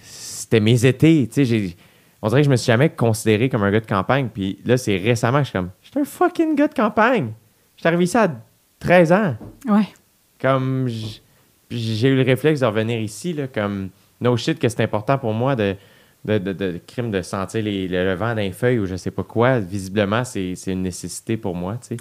[0.00, 1.76] c'était mes étés, tu sais, j'ai
[2.22, 4.30] on dirait que je me suis jamais considéré comme un gars de campagne.
[4.32, 7.32] Puis là, c'est récemment que je suis comme, je suis un fucking gars de campagne.
[7.76, 8.34] Je suis arrivé ici à
[8.80, 9.36] 13 ans.
[9.68, 9.86] Ouais.
[10.40, 10.88] comme
[11.70, 13.90] j'ai eu le réflexe de revenir ici, là, comme
[14.22, 15.76] no shit que c'est important pour moi de,
[16.24, 19.10] de, de, de crime de sentir les, le, le vent d'un feuille ou je sais
[19.10, 19.60] pas quoi.
[19.60, 21.96] Visiblement, c'est c'est une nécessité pour moi, tu sais.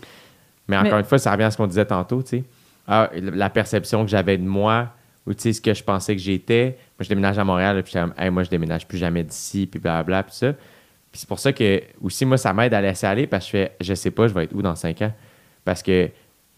[0.68, 2.44] Mais encore Mais- une fois, ça revient à ce qu'on disait tantôt, tu sais.
[2.88, 4.90] Ah, la perception que j'avais de moi
[5.26, 6.78] ou tu sais, ce que je pensais que j'étais.
[7.00, 9.80] Moi, je déménage à Montréal, puis comme, Hey, moi, je déménage plus jamais d'ici, puis
[9.80, 10.52] blablabla, puis ça.
[10.54, 13.64] Puis c'est pour ça que, aussi, moi, ça m'aide à laisser aller parce que je
[13.64, 15.14] fais, je sais pas, je vais être où dans cinq ans.
[15.64, 16.10] Parce que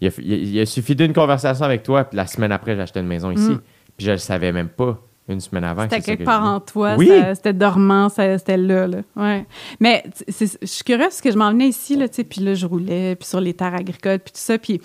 [0.02, 2.82] il a, il- il a suffi d'une conversation avec toi, puis la semaine après, j'ai
[2.82, 3.52] acheté une maison ici.
[3.52, 3.62] Mm.
[3.98, 5.84] Puis je le savais même pas une semaine avant.
[5.84, 7.10] C'était quelque que part en toi, Oui.
[7.34, 8.98] c'était dormant, c'était là, là.
[9.16, 9.46] Ouais.
[9.80, 13.16] Mais je suis curieuse parce que je m'en venais ici, là, puis là, je roulais,
[13.16, 14.80] puis sur les terres agricoles, puis tout ça, puis...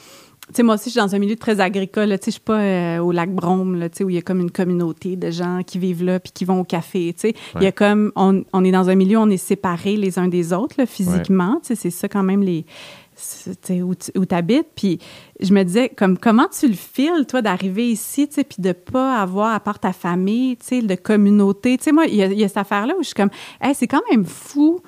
[0.49, 2.09] Tu sais, moi aussi, je suis dans un milieu très agricole.
[2.09, 2.19] là.
[2.19, 4.19] Tu sais, je suis pas euh, au lac Brome, là, tu sais, où il y
[4.19, 7.13] a comme une communauté de gens qui vivent là puis qui vont au café.
[7.13, 9.37] Tu sais, il y a comme on, on est dans un milieu, où on est
[9.37, 11.61] séparés les uns des autres là, physiquement.
[11.63, 12.65] Tu sais, c'est ça quand même les
[14.17, 14.69] où tu habites.
[14.75, 14.99] Puis
[15.41, 18.73] je me disais, comme, comment tu le files, toi, d'arriver ici, tu sais, puis de
[18.73, 21.77] pas avoir, à part ta famille, tu sais, de communauté?
[21.79, 23.31] Tu sais, moi, il y, a- il y a cette affaire-là où je suis comme,
[23.61, 24.81] hey, c'est quand même fou.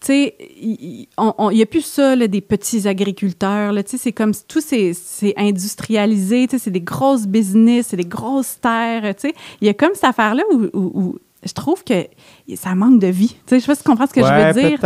[0.00, 1.06] Tu sais, il
[1.52, 3.72] n'y a plus ça, là, des petits agriculteurs.
[3.76, 4.92] Tu sais, c'est comme tout, c'est
[5.36, 6.46] industrialisé.
[6.46, 9.14] Tu sais, c'est des grosses business, c'est des grosses terres.
[9.16, 12.06] Tu sais, il y a comme cette affaire-là où, où- où je trouve que
[12.54, 13.28] ça manque de vie.
[13.28, 14.78] Tu sais, je sais pas si tu comprends ce que je veux dire.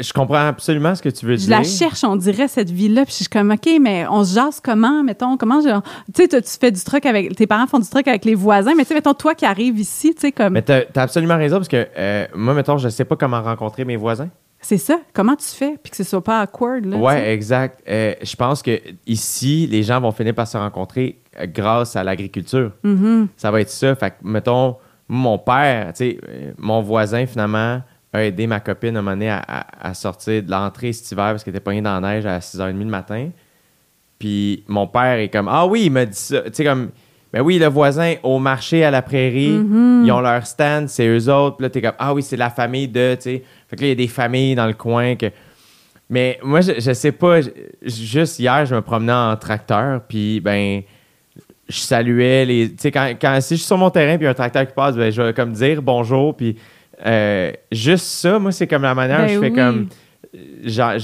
[0.00, 1.50] Je comprends absolument ce que tu veux Je dire.
[1.58, 3.04] la cherche, on dirait, cette vie-là.
[3.04, 5.68] Puis je suis comme, OK, mais on se jase comment, mettons, comment je...
[6.14, 7.34] Tu sais, tu fais du truc avec...
[7.36, 9.78] Tes parents font du truc avec les voisins, mais tu sais, mettons, toi qui arrives
[9.78, 10.54] ici, tu sais, comme...
[10.54, 13.84] Mais t'as as absolument raison parce que euh, moi, mettons, je sais pas comment rencontrer
[13.84, 14.28] mes voisins.
[14.64, 15.00] C'est ça.
[15.12, 15.76] Comment tu fais?
[15.82, 16.96] Puis que ce soit pas awkward, là.
[16.96, 17.80] Ouais, exact.
[17.88, 22.04] Euh, je pense que ici, les gens vont finir par se rencontrer euh, grâce à
[22.04, 22.70] l'agriculture.
[22.84, 23.26] Mhm.
[23.36, 23.94] Ça va être ça.
[23.96, 24.76] Fait que, mettons,
[25.08, 26.18] mon père, tu sais,
[26.58, 30.42] mon voisin, finalement, a aidé ma copine à un moment donné à, à- à sortir
[30.42, 33.30] de l'entrée cet hiver parce qu'elle était pognée dans la neige à 6h30 le matin.
[34.18, 36.42] Puis mon père est comme Ah oui, il m'a dit ça.
[36.42, 36.90] Tu sais, comme
[37.32, 40.02] Ben oui, le voisin au marché à la prairie, Mhm.
[40.04, 41.56] ils ont leur stand, c'est eux autres.
[41.56, 43.42] Puis là, t'es comme Ah oui, c'est la famille de, tu sais.
[43.68, 45.26] Fait que là, il y a des familles dans le coin que.
[46.10, 47.40] Mais moi, je, je sais pas.
[47.40, 47.48] je-
[47.82, 50.82] juste hier, je me promenais en tracteur, puis ben
[51.70, 52.68] je saluais les.
[52.70, 54.94] Tu sais, quand, quand- si je suis sur mon terrain puis un tracteur qui passe,
[54.94, 56.36] ben, je vais comme dire bonjour.
[56.36, 56.56] Puis
[57.06, 59.54] euh, juste ça, moi, c'est comme la manière où Ben je fais oui.
[59.54, 59.88] comme.
[60.64, 60.94] Genre,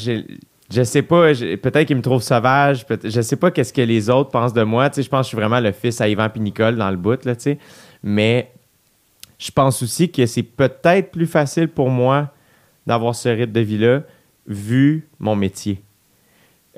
[0.70, 4.30] je sais pas, peut-être qu'ils me trouvent sauvage, je sais pas qu'est-ce que les autres
[4.30, 4.90] pensent de moi.
[4.90, 6.90] Tu sais, je pense que je suis vraiment le fils à Yvan puis Nicole dans
[6.90, 7.58] le bout, là, tu sais.
[8.02, 8.52] Mais
[9.38, 12.32] je pense aussi que c'est peut-être plus facile pour moi
[12.86, 14.02] d'avoir ce rythme de vie-là
[14.46, 15.82] vu mon métier.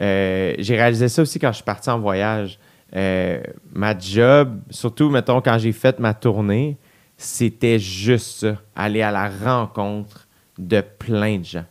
[0.01, 2.59] Euh, j'ai réalisé ça aussi quand je suis parti en voyage.
[2.97, 3.41] Euh,
[3.73, 6.77] ma job, surtout, mettons, quand j'ai fait ma tournée,
[7.21, 8.57] c'était juste ça.
[8.75, 10.27] Aller à la rencontre
[10.57, 11.67] de plein de gens.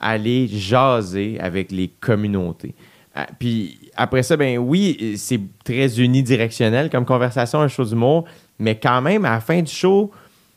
[0.00, 2.74] Aller jaser avec les communautés.
[3.14, 8.24] Ah, Puis après ça, ben oui, c'est très unidirectionnel comme conversation, un show d'humour,
[8.58, 10.10] mais quand même, à la fin du show,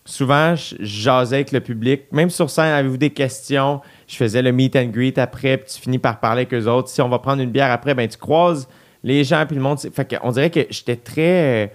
[0.05, 2.11] souvent, je jasais avec le public.
[2.11, 3.79] Même sur scène, avez-vous des questions?
[4.07, 6.89] Je faisais le meet and greet après, puis tu finis par parler avec eux autres.
[6.89, 8.67] Si on va prendre une bière après, ben tu croises
[9.03, 9.79] les gens, puis le monde.
[9.93, 11.73] Fait on dirait que j'étais très.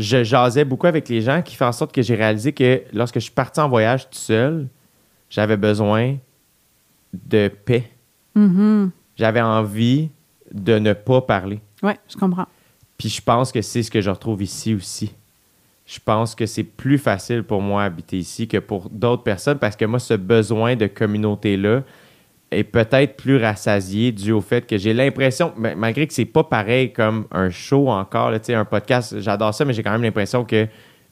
[0.00, 3.16] Je jasais beaucoup avec les gens, qui fait en sorte que j'ai réalisé que lorsque
[3.16, 4.66] je suis parti en voyage tout seul,
[5.28, 6.16] j'avais besoin
[7.12, 7.90] de paix.
[8.34, 8.90] Mhm.
[9.16, 10.08] J'avais envie
[10.52, 11.60] de ne pas parler.
[11.82, 12.46] Ouais, je comprends.
[12.96, 15.12] Puis je pense que c'est ce que je retrouve ici aussi.
[15.86, 19.76] Je pense que c'est plus facile pour moi habiter ici que pour d'autres personnes parce
[19.76, 21.82] que moi, ce besoin de communauté-là
[22.50, 26.42] est peut-être plus rassasié dû au fait que j'ai l'impression, ma- malgré que c'est pas
[26.44, 30.44] pareil comme un show encore, là, un podcast, j'adore ça, mais j'ai quand même l'impression
[30.44, 30.66] que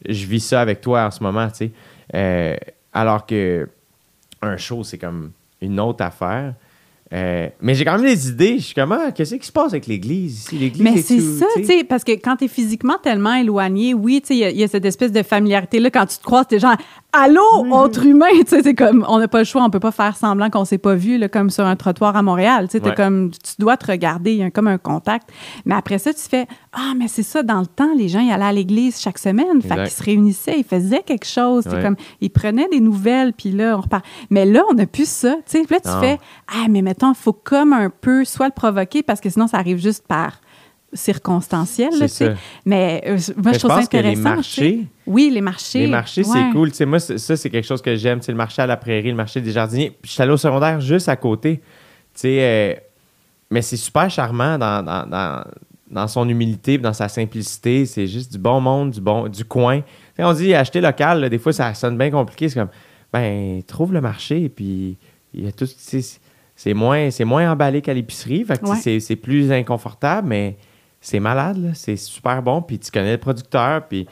[0.08, 1.70] je vis ça avec toi en ce moment, tu sais.
[2.14, 2.56] Euh,
[2.92, 3.68] alors que
[4.42, 6.54] un show, c'est comme une autre affaire.
[7.12, 8.58] Euh, mais j'ai quand même des idées.
[8.58, 10.58] Je suis comme, ah, qu'est-ce qui se passe avec l'Église ici?
[10.58, 11.82] L'Église Mais c'est ça, tu sais?
[11.84, 14.58] parce que quand tu es physiquement tellement éloigné, oui, tu sais, il y a- il
[14.58, 15.90] y, a cette espèce de familiarité-là.
[15.90, 16.76] Quand tu te croises, t'es genre,
[17.22, 19.90] allô, autre humain, tu sais, c'est comme, on n'a pas le choix, on peut pas
[19.90, 22.68] faire semblant qu'on s'est pas vu, là, comme sur un trottoir à Montréal.
[22.68, 22.94] Tu sais, Ouais.
[22.94, 25.28] comme, tu dois te regarder, il y a comme un contact.
[25.64, 28.30] Mais après ça, tu fais, ah, mais c'est ça, dans le temps, les gens, ils
[28.30, 29.60] allaient à l'église chaque semaine.
[29.62, 29.82] Fait Exact.
[29.84, 31.64] qu'ils se réunissaient, ils faisaient quelque chose.
[31.68, 31.82] C'est Ouais.
[31.82, 34.04] comme, ils prenaient des nouvelles, puis là, on repart.
[34.30, 35.64] Mais là, on n'a plus ça, tu sais.
[35.68, 36.00] Là, tu Non.
[36.00, 36.18] fais,
[36.48, 39.58] ah, mais mettons, il faut comme un peu soit le provoquer, parce que sinon, ça
[39.58, 40.40] arrive juste par
[40.92, 42.06] circonstanciel, là.
[42.64, 44.36] Mais euh, moi, Mais je trouve ça pense que les intéressant.
[44.42, 44.62] tu sais.
[44.70, 45.80] marchés, Oui, les marchés.
[45.80, 46.28] les marchés, ouais.
[46.32, 46.70] c'est cool.
[46.70, 48.20] Tu sais, moi, ça, c'est quelque chose que j'aime.
[48.26, 49.90] Le marché à la prairie, le marché des jardiniers.
[49.90, 51.60] Puis je suis allé au secondaire juste à côté.
[52.24, 52.74] Euh,
[53.50, 55.44] mais c'est super charmant dans, dans, dans,
[55.90, 57.86] dans son humilité, dans sa simplicité.
[57.86, 59.82] C'est juste du bon monde, du bon, du coin.
[60.18, 62.48] On dit acheter local, là, des fois, ça sonne bien compliqué.
[62.48, 62.70] C'est comme,
[63.12, 64.96] ben, trouve le marché, puis
[65.32, 65.66] il y a tout.
[66.56, 68.44] C'est moins, moins emballé qu'à l'épicerie.
[68.48, 68.76] Ouais.
[68.80, 70.56] c'est, c'est plus inconfortable, mais
[71.00, 71.72] c'est malade.
[71.74, 72.62] C'est super bon.
[72.62, 73.86] Puis tu connais le producteur.
[73.86, 74.06] Puis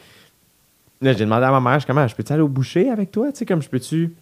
[1.00, 2.90] là, j'ai demandé à ma mère, je suis comme, Ah, je peux-tu aller au boucher
[2.90, 3.30] avec toi?
[3.32, 4.14] Tu sais, comme je peux-tu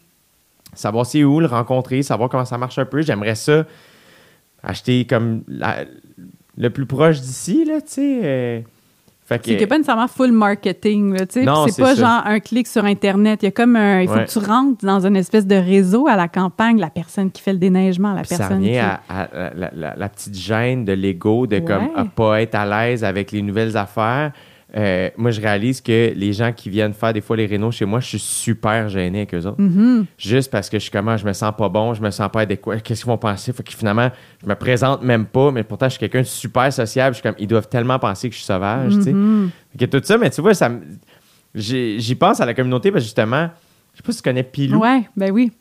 [0.75, 3.03] savoir c'est où, le rencontrer, savoir comment ça marche un peu?
[3.03, 3.65] J'aimerais ça
[4.63, 5.43] acheter comme
[6.57, 8.21] le plus proche d'ici, là, tu sais.
[8.25, 8.61] euh.
[9.65, 11.15] A pas nécessairement full marketing.
[11.17, 11.45] Tu sais.
[11.69, 12.01] C'est pas ça.
[12.01, 13.43] genre un clic sur Internet.
[13.43, 14.03] Il y a comme un.
[14.03, 14.25] Il faut Ouais.
[14.27, 17.53] que tu rentres dans une espèce de réseau à la campagne, la personne qui fait
[17.53, 18.79] le déneigement, la Puis ça personne revient qui.
[18.79, 21.91] à, à- à la, la- la petite gêne de l'ego, de comme Ouais.
[21.97, 24.33] à pas être à l'aise avec les nouvelles affaires.
[24.77, 27.85] Euh, moi, je réalise que les gens qui viennent faire des fois les rénaux chez
[27.85, 29.61] moi, je suis super gêné avec eux autres.
[29.61, 30.07] Mhm.
[30.19, 32.41] Juste parce que je suis comment, je me sens pas bon, je me sens pas
[32.41, 32.81] adéquat.
[32.81, 33.53] Qu'est-ce qu'ils vont penser?
[33.53, 34.11] Fait que finalement,
[34.43, 37.15] je me présente même pas, mais pourtant, je suis quelqu'un de super sociable.
[37.15, 39.13] Je suis comme, ils doivent tellement penser que je suis sauvage, tu sais.
[39.13, 39.51] Mhm.
[39.73, 40.71] Fait que tout ça, mais tu vois, ça
[41.55, 43.49] j'y pense à la communauté parce que justement,
[43.93, 44.81] je sais pas si tu connais Pilou.
[44.81, 45.53] Ouais, ben oui.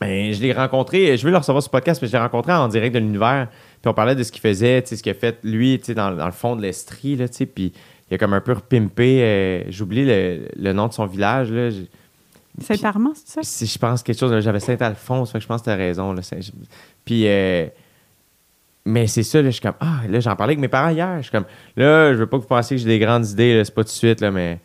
[0.00, 2.68] Ben, je l'ai rencontré, je vais le recevoir sur podcast, mais je l'ai rencontré en
[2.68, 3.48] direct de l'univers.
[3.82, 5.86] Puis on parlait de ce qu'il faisait, tu sais, ce qu'il a fait lui, tu
[5.86, 7.46] sais, dans, dans le fond de l'Estrie, là, tu sais.
[7.46, 7.72] Puis
[8.10, 11.70] il a comme un peu repimpé, euh, j'oublie le, le nom de son village, là.
[11.70, 11.88] J'ai-
[13.14, 13.40] C'est ça?
[13.42, 16.12] Si je pense quelque chose, j'avais Saint-Alphonse, fait que je pense que tu as raison,
[16.12, 16.20] là.
[16.22, 16.38] Saint-
[17.04, 17.66] Puis, euh,
[18.84, 21.16] mais c'est ça, là, je suis comme, ah, là, j'en parlais avec mes parents hier.
[21.18, 21.44] Je suis comme,
[21.76, 23.88] là, je veux pas que vous pensiez que j'ai des grandes idées, c'est pas tout
[23.88, 24.58] de suite, là, mais.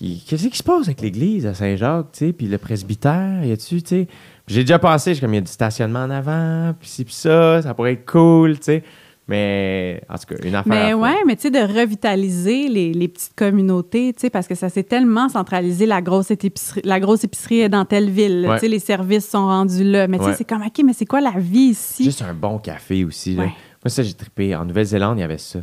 [0.00, 3.82] Qu'est-ce qui se passe avec l'église à Saint-Jacques, tu sais, puis le presbytère, y a-tu,
[3.82, 4.08] tu sais?
[4.48, 7.04] J'ai déjà pensé, je suis comme, il y a du stationnement en avant, puis ci,
[7.04, 8.82] puis ça, ça pourrait être cool, tu sais.
[9.28, 10.72] Mais, en tout cas, une affaire.
[10.72, 11.00] Mais fois.
[11.00, 14.68] ouais, mais tu sais, de revitaliser les, les petites communautés, tu sais, parce que ça
[14.68, 18.54] s'est tellement centralisé, la grosse épicerie, la grosse épicerie est dans telle ville, Ouais.
[18.56, 20.06] tu sais, les services sont rendus là.
[20.06, 20.36] Mais tu sais, Ouais.
[20.36, 22.04] c'est comme, OK, mais c'est quoi la vie ici?
[22.04, 23.34] Juste un bon café aussi.
[23.34, 23.42] là.
[23.44, 23.48] Ouais.
[23.84, 24.54] Moi, ça, j'ai trippé.
[24.54, 25.58] En Nouvelle-Zélande, il y avait ça.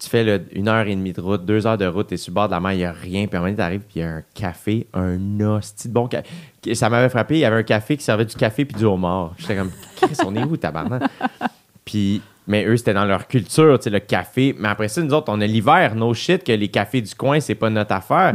[0.00, 2.30] Tu fais là, une heure et demie de route, deux heures de route, t'es sur
[2.30, 3.26] le bord de la mer, il n'y a rien.
[3.26, 5.92] Puis à un moment donné, t'arrives, puis il y a un café, un hostie de
[5.92, 6.28] bon café.
[6.74, 9.34] Ça m'avait frappé, il y avait un café qui servait du café puis du homard.
[9.38, 11.02] J'étais comme, Chris, on est où, tabarnak?
[11.84, 14.56] Puis, mais eux, c'était dans leur culture, tu sais, le café.
[14.58, 17.38] Mais après ça, nous autres, on a l'hiver, no shit, que les cafés du coin,
[17.38, 18.34] c'est pas notre affaire.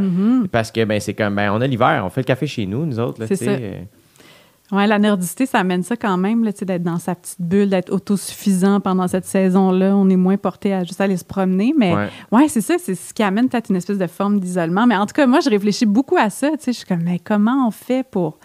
[0.51, 2.85] Parce que, ben, c'est comme, ben, on a l'hiver, on fait le café chez nous,
[2.85, 3.43] nous autres, tu ça.
[3.45, 3.47] sais.
[3.59, 3.81] euh.
[4.71, 7.39] Ouais, la nerdicité, ça amène ça quand même, là, tu sais, d'être dans sa petite
[7.41, 9.95] bulle, d'être autosuffisant pendant cette saison-là.
[9.95, 11.73] On est moins porté à juste aller se promener.
[11.77, 12.07] Mais Ouais.
[12.31, 14.87] ouais, c'est ça, c'est ce qui amène peut-être une espèce de forme d'isolement.
[14.87, 16.49] Mais en tout cas, moi, je réfléchis beaucoup à ça.
[16.51, 18.39] Tu sais, je suis comme, mais comment on fait pour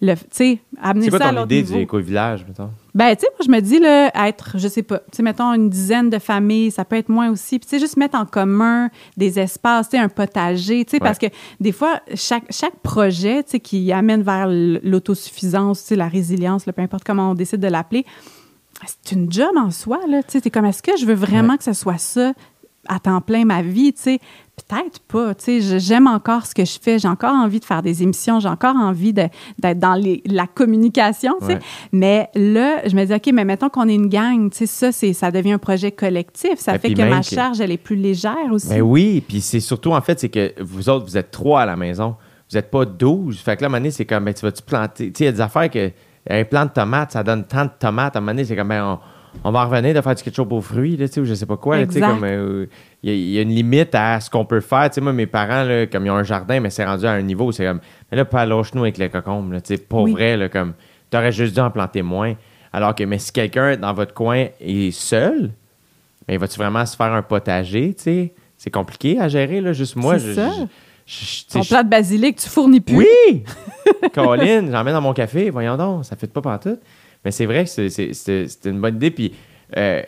[0.00, 1.74] le, tu sais, amener C'est quoi ça à ton l'autre idée niveau?
[1.74, 2.70] du éco-village, mettons?
[2.94, 5.52] Ben, tu sais, moi, je me dis, là, être, je sais pas, tu sais, mettons
[5.52, 7.58] une dizaine de familles, ça peut être moins aussi.
[7.58, 11.00] Puis, tu sais, juste mettre en commun des espaces, tu sais, un potager, tu sais,
[11.00, 11.26] parce que
[11.58, 16.66] des fois, chaque, chaque projet, tu sais, qui amène vers l'autosuffisance, tu sais, la résilience,
[16.66, 18.06] là, peu importe comment on décide de l'appeler,
[18.86, 20.22] c'est une job en soi, là.
[20.22, 22.32] Tu sais, c'est comme, est-ce que je veux vraiment que ce soit ça
[22.88, 24.18] à temps plein ma vie, tu sais?
[24.68, 25.78] Peut-être pas, tu sais.
[25.78, 26.98] J'aime encore ce que je fais.
[26.98, 28.40] J'ai encore envie de faire des émissions.
[28.40, 31.52] J'ai encore envie d'être dans les- la communication, tu sais.
[31.54, 31.58] Ouais.
[31.92, 34.90] Mais là, je me dis, OK, mais mettons qu'on est une gang, tu sais, ça,
[34.92, 36.58] c'est, ça devient un projet collectif.
[36.58, 38.68] Ça Et fait que ma que- charge, elle est plus légère aussi.
[38.68, 41.66] Ben oui, puis c'est surtout, en fait, c'est que vous autres, vous êtes trois à
[41.66, 42.16] la maison.
[42.50, 43.38] Vous n'êtes pas 12.
[43.38, 45.12] Fait que là, à un moment donné, c'est comme, ben, tu vas-tu planter?
[45.12, 45.90] Tu sais, il y a des affaires que,
[46.30, 48.16] un plant de tomates, ça donne tant de tomates.
[48.16, 48.98] À un moment donné, c'est comme, ben, on,
[49.44, 51.34] on va en revenir de faire du ketchup aux fruits, là, tu sais, ou je
[51.34, 51.76] sais pas quoi.
[51.76, 52.66] euh,
[53.02, 54.88] il y, y a une limite à ce qu'on peut faire.
[54.90, 57.12] Tu sais, moi, mes parents, là, comme ils ont un jardin, mais c'est rendu à
[57.12, 57.80] un niveau où c'est comme,
[58.10, 60.12] mais là, pas lâche-nous avec les cocombes, là, tu sais, pour Oui.
[60.12, 60.74] vrai, là, comme,
[61.10, 62.34] t'aurais juste dû en planter moins.
[62.72, 65.50] Alors que, mais si quelqu'un dans votre coin est seul,
[66.28, 68.32] mais va-tu vraiment se faire un potager, tu sais?
[68.58, 70.18] C'est compliqué à gérer, là, juste moi.
[70.18, 70.50] C'est je- ça.
[71.06, 72.96] je- Ton plat de basilic, tu fournis plus.
[72.96, 73.44] Oui!
[74.12, 76.80] Colin, j'en mets dans mon café, voyons donc, ça fait pas pantoute.
[77.24, 79.32] Mais c'est vrai que c'est- une bonne idée, puis
[79.76, 80.02] euh,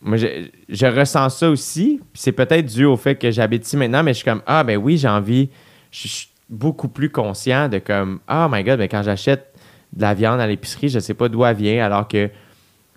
[0.00, 0.26] moi, je,
[0.68, 4.12] je ressens ça aussi, puis c'est peut-être dû au fait que j'habite ici maintenant, mais
[4.12, 5.48] je suis comme, ah, ben oui, j'ai envie,
[5.90, 9.52] je suis beaucoup plus conscient de comme, ah, my God, ben quand j'achète
[9.92, 12.30] de la viande à l'épicerie, je sais pas d'où elle vient, alors que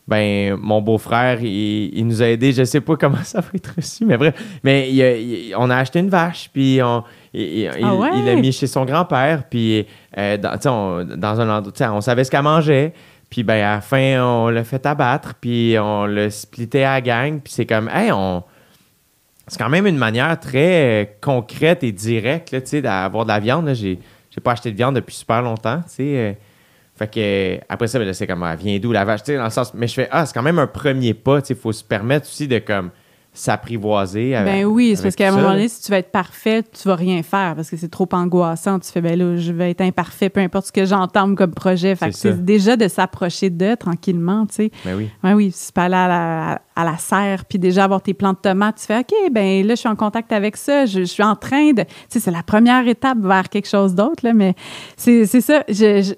[0.07, 2.51] ben mon beau-frère, il, il nous a aidés.
[2.51, 4.33] Je sais pas comment ça va être reçu, mais bref.
[4.63, 7.03] Mais il a- il- on a acheté une vache, puis on,
[7.33, 8.09] il, Ah ouais?
[8.25, 9.85] l'a mis chez son grand-père, puis
[10.17, 12.93] euh, dans, on, un endroit, on savait ce qu'elle mangeait.
[13.31, 17.01] Puis ben à la fin, on l'a fait abattre, puis on l'a splitté à la
[17.01, 18.43] gang, puis c'est comme, hey, on...
[19.47, 23.73] C'est quand même une manière très concrète et directe, tu sais, d'avoir de la viande.
[23.73, 23.99] J'ai
[24.29, 26.03] j'ai pas acheté de viande depuis super longtemps, tu sais.
[26.03, 26.33] euh,
[26.95, 29.45] fait que après ça, ben c'est comme, ah, vient d'où la vache, tu sais, dans
[29.45, 29.73] le sens.
[29.73, 31.83] Mais je fais, ah, c'est quand même un premier pas, tu sais, il faut se
[31.83, 32.91] permettre aussi de comme
[33.33, 34.31] s'apprivoiser.
[34.31, 36.95] Ben oui, c'est parce qu'à un moment donné, si tu veux être parfait, tu vas
[36.95, 38.77] rien faire parce que c'est trop angoissant.
[38.79, 41.95] Tu fais, ben là, je vais être imparfait, peu importe ce que j'entame comme projet.
[41.95, 44.71] Fait que C'est déjà de s'approcher d'eux tranquillement, tu sais.
[44.83, 45.09] Ben oui.
[45.23, 48.13] Oui, oui, si tu peux aller à la, à la serre, puis déjà avoir tes
[48.13, 50.99] plants de tomates, tu fais OK, ben là, je suis en contact avec ça, je,
[50.99, 51.83] je suis en train de.
[51.83, 54.55] Tu sais, c'est la première étape vers quelque chose d'autre, là, mais
[54.97, 55.63] c'est ça.
[55.69, 56.13] Je,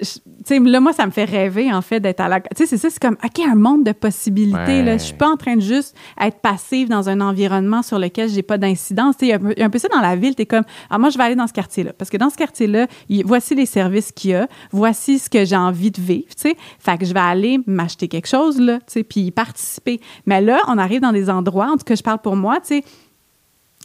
[0.50, 2.42] là, moi, ça me fait rêver, en fait, d'être à la.
[2.42, 4.94] Tu sais, c'est ça, c'est comme, OK, un monde de possibilités, là.
[4.94, 5.00] Ouais.
[5.00, 8.44] Je suis pas en train de juste être passive dans un environnement sur lequel j'ai
[8.44, 9.18] pas d'incidence.
[9.18, 10.36] Tu sais, un un peu ça dans la ville.
[10.36, 11.94] T'es comme, ah, moi, je vais aller dans ce quartier-là.
[11.94, 12.88] Parce que dans ce quartier-là,
[13.26, 14.48] voici les services qu'il y a.
[14.72, 16.58] Voici ce que j'ai envie de vivre, tu sais.
[16.80, 20.00] Fait que je vais aller m'acheter quelque chose, là, tu sais, puis y participer.
[20.26, 22.80] Mais là, on arrive dans des endroits, en tout cas, je parle pour moi, tu
[22.80, 22.84] sais,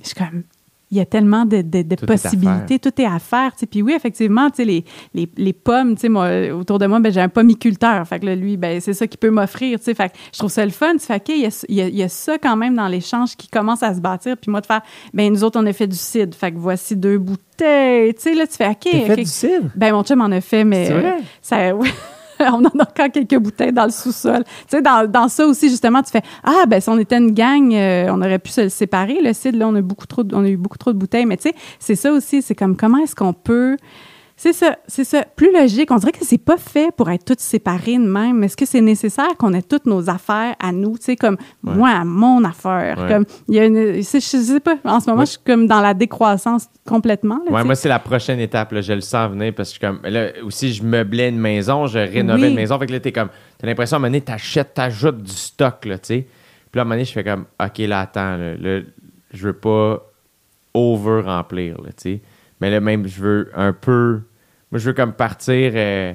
[0.02, 0.42] je suis comme,
[0.90, 3.52] il y a tellement de, de- de Tout est à possibilités, tout est à faire.
[3.52, 3.66] tu sais.
[3.66, 4.84] Puis oui, effectivement, les,
[5.14, 8.06] les, les pommes, moi, autour de moi, ben, j'ai un pommiculteur.
[8.08, 9.78] Fait que là, lui, ben, c'est ça qu'il peut m'offrir.
[9.80, 10.02] Fait que
[10.32, 10.94] je trouve ça le fun.
[10.98, 12.88] Fais, OK, il y a, il y a- il y a ça quand même dans
[12.88, 14.36] l'échange qui commence à se bâtir.
[14.36, 14.82] Puis moi, de faire,
[15.12, 16.36] ben, nous autres, on a fait du cidre.
[16.36, 18.14] Fait que voici deux bouteilles.
[18.14, 18.88] Tu sais, là, tu fais, OK.
[18.90, 19.70] Fait du cidre?
[19.74, 20.86] Ben, mon chum en a fait, mais.
[20.86, 21.16] C'est vrai?
[21.42, 21.88] ça, ouais.
[22.52, 24.44] on en a encore quelques bouteilles dans le sous-sol.
[24.44, 27.32] Tu sais, dans, dans ça aussi, justement, tu fais Ah, ben, si on était une
[27.32, 29.20] gang, euh, on aurait pu se séparer.
[29.22, 31.26] Le cidre, là, on a, beaucoup trop de- on a eu beaucoup trop de bouteilles.
[31.26, 32.42] Mais tu sais, c'est ça aussi.
[32.42, 33.76] C'est comme comment est-ce qu'on peut.
[34.40, 35.24] C'est ça, c'est ça.
[35.34, 35.90] Plus logique.
[35.90, 38.44] On dirait que c'est pas fait pour être toutes séparées de même.
[38.44, 40.96] Est-ce que c'est nécessaire qu'on ait toutes nos affaires à nous?
[40.96, 41.74] Tu sais, comme Ouais.
[41.74, 42.98] moi, mon affaire.
[43.00, 43.08] Ouais.
[43.08, 44.76] Comme, il y a une, je sais pas.
[44.84, 45.26] En ce moment, Ouais.
[45.26, 47.40] je suis comme dans la décroissance complètement.
[47.50, 48.70] là, moi, c'est la prochaine étape.
[48.70, 50.08] Là, je le sens venir parce que je suis comme.
[50.08, 52.48] Là aussi, je meublais une maison, je rénovais Oui.
[52.50, 52.78] une maison.
[52.78, 53.30] Fait que là, t'es comme.
[53.58, 56.26] T'as l'impression, à un moment donné, t'achètes, t'ajoutes du stock, là, tu sais.
[56.70, 57.46] Puis là, à un moment donné, je fais comme.
[57.60, 58.80] OK, là, attends, là, là,
[59.32, 60.00] je veux pas
[60.74, 62.20] over-remplir, là, tu sais.
[62.60, 64.20] Mais là, même, je veux un peu.
[64.70, 65.72] Moi, je veux comme partir.
[65.74, 66.12] euh,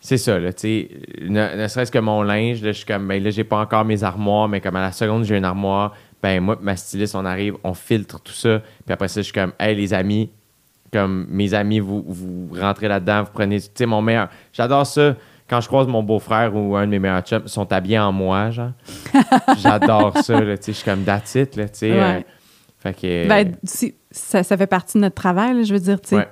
[0.00, 0.88] c'est ça, là, tu sais.
[1.22, 3.08] Ne, ne serait-ce que mon linge, là, je suis comme.
[3.08, 5.94] Ben là, j'ai pas encore mes armoires, mais comme à la seconde, j'ai une armoire.
[6.22, 8.60] Ben, moi, ma styliste, on arrive, on filtre tout ça.
[8.84, 9.52] Puis après ça, je suis comme.
[9.58, 10.30] Hey, les amis,
[10.92, 13.60] comme mes amis, vous, vous rentrez là-dedans, vous prenez.
[13.60, 14.28] Tu sais, mon meilleur.
[14.52, 15.16] J'adore ça.
[15.48, 18.10] Quand je croise mon beau-frère ou un de mes meilleurs chums, ils sont habillés en
[18.12, 18.72] moi, genre.
[19.58, 20.72] J'adore ça, là, tu sais.
[20.72, 21.92] Je suis comme that's it, là, tu sais.
[21.92, 21.98] Ouais.
[21.98, 22.20] euh,
[22.78, 23.28] fait que.
[23.28, 25.54] Ben, si- ça, ça fait partie de notre travail.
[25.56, 25.62] là.
[25.62, 26.28] je veux dire, tu sais, Ouais.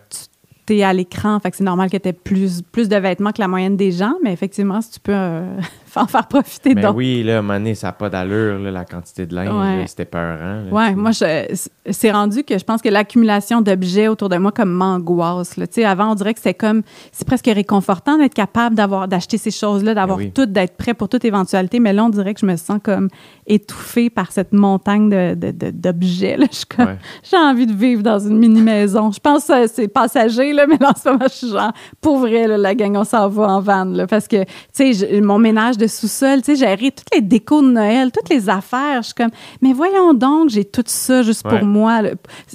[0.67, 3.33] Tu es à l'écran, fait que c'est normal que tu aies plus, plus de vêtements
[3.33, 5.57] que la moyenne des gens, mais effectivement, si tu peux euh,
[5.97, 6.95] en faire profiter d'autres.
[6.95, 9.49] oui, là, donné, ça n'a pas d'allure, la quantité de linge.
[9.81, 9.87] Ouais.
[9.87, 10.63] C'était peurant.
[10.65, 14.71] là, Ouais, moi, c'est rendu que je pense que l'accumulation d'objets autour de moi comme
[14.71, 15.57] m'angoisse.
[15.57, 15.67] là.
[15.67, 19.39] Tu sais, avant, on dirait que c'était comme, c'est presque réconfortant d'être capable d'avoir, d'acheter
[19.39, 20.33] ces choses-là, d'avoir Ben oui.
[20.33, 21.81] tout, d'être prêt pour toute éventualité.
[21.81, 23.09] Mais là, on dirait que je me sens comme
[23.47, 26.37] étouffée par cette montagne de, de- de- d'objets.
[26.37, 26.47] là.
[26.51, 26.99] Je suis comme, Ouais.
[27.23, 29.11] j'ai envie de vivre dans une mini maison.
[29.13, 32.19] Je pense que c'est passager, là, mais là, en ce moment, je suis genre, pour
[32.19, 34.45] vrai, là, la gang, on s'en va en van, là, parce que,
[34.75, 38.29] tu sais, mon ménage de sous-sol, tu sais, gérer toutes les décos de Noël, toutes
[38.29, 39.31] les affaires, je suis comme,
[39.63, 41.59] mais voyons donc, j'ai tout ça juste Ouais.
[41.59, 42.01] pour moi.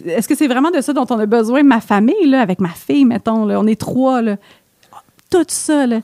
[0.05, 2.69] Est-ce que c'est vraiment de ça dont on a besoin, ma famille, là, avec ma
[2.69, 4.37] fille, mettons, là, on est trois, là.
[5.31, 5.99] Tout ça, là.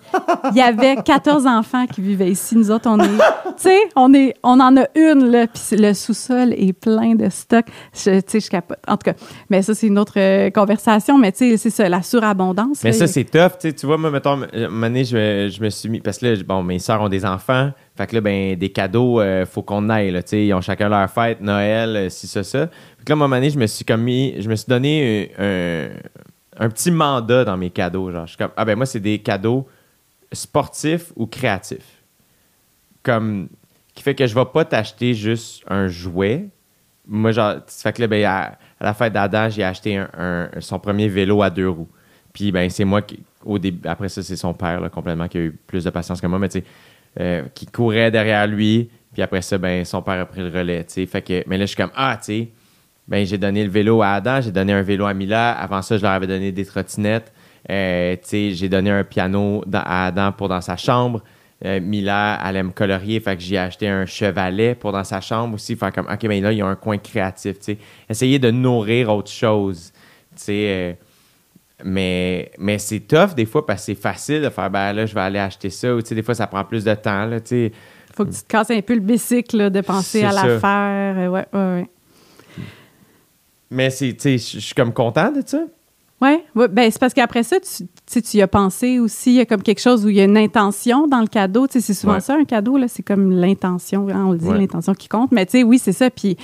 [0.52, 2.56] Il y avait 14 enfants qui vivaient ici.
[2.56, 3.18] Nous autres, on est, tu
[3.57, 7.65] sais, on est, on en a une, là, puis le sous-sol est plein de stock.
[7.93, 8.77] Je- Tu sais, je capote.
[8.88, 9.14] En tout cas,
[9.49, 12.84] mais ça, c'est une autre euh, conversation, mais tu sais, c'est ça, la surabondance.
[12.84, 13.57] Mais là, ça, il- c'est tough.
[13.60, 14.47] Tu sais, tu vois, moi, mettons, moment
[14.81, 16.02] donné, je, me- je me suis mis.
[16.02, 17.72] Parce que là, bon, mes soeurs ont des enfants.
[17.97, 20.11] Fait que là, ben, des cadeaux, il faut qu'on aille.
[20.11, 22.68] Là, ils ont chacun leur fête, Noël, euh, ci, ça, ça.
[22.68, 24.35] Que là, à un moment donné, je me suis comme mis.
[24.39, 25.95] Je me suis donné euh, un,
[26.57, 28.11] un petit mandat dans mes cadeaux.
[28.11, 29.68] Genre, je suis comme, ah ben, moi, c'est des cadeaux
[30.32, 32.03] sportifs ou créatifs.
[33.03, 33.49] Comme.
[33.94, 36.49] Qui fait que je vais pas t'acheter juste un jouet.
[37.07, 40.03] Moi, genre, fait que là, ben, à, la fête d'Adam, j'ai acheté
[40.60, 41.88] son premier vélo à deux roues.
[42.34, 45.41] Puis, ben, c'est moi qui, au début, après ça, c'est son père, complètement, qui a
[45.41, 46.65] eu plus de patience que moi, mais tu sais,
[47.19, 48.90] euh, qui courait derrière lui.
[49.14, 51.06] Puis après ça, ben, son père a pris le relais, tu sais.
[51.06, 52.49] Fait que, mais là, je suis comme, ah, tu sais,
[53.07, 55.52] ben, j'ai donné le vélo à Adam, j'ai donné un vélo à Mila.
[55.52, 57.32] Avant ça, je leur avais donné des trottinettes.
[57.69, 61.23] Euh, j'ai donné un piano dans- à Adam pour dans sa chambre.
[61.64, 65.56] Euh, Mila, elle aime colorier, fait que j'ai acheté un chevalet pour dans sa chambre
[65.56, 65.76] aussi.
[65.76, 67.77] Faire comme, OK, mais là, il y a un coin créatif, tu.
[68.10, 69.91] Essayer de nourrir autre chose,
[70.49, 70.94] euh,
[71.84, 75.14] mais mais c'est tough des fois parce que c'est facile de faire, ben là, je
[75.15, 75.95] vais aller acheter ça.
[75.95, 77.72] Ou, des fois, ça prend plus de temps, là, tu
[78.15, 81.32] faut que tu te casses un peu le bicycle, là, de penser à l'affaire.
[81.32, 81.88] Ouais, ouais, ouais.
[83.71, 85.61] Mais c'est, je suis comme content de ça.
[86.21, 89.39] Oui, ouais, ben, c'est parce qu'après ça, tu, tu y as pensé aussi, il y
[89.41, 91.67] a comme quelque chose où il y a une intention dans le cadeau.
[91.69, 92.19] C'est souvent Ouais.
[92.21, 94.57] ça, un cadeau, là, c'est comme l'intention, hein, on le dit, Ouais.
[94.57, 95.33] l'intention qui compte.
[95.33, 96.09] Mais tu sais, oui, c'est ça.
[96.09, 96.37] Puis,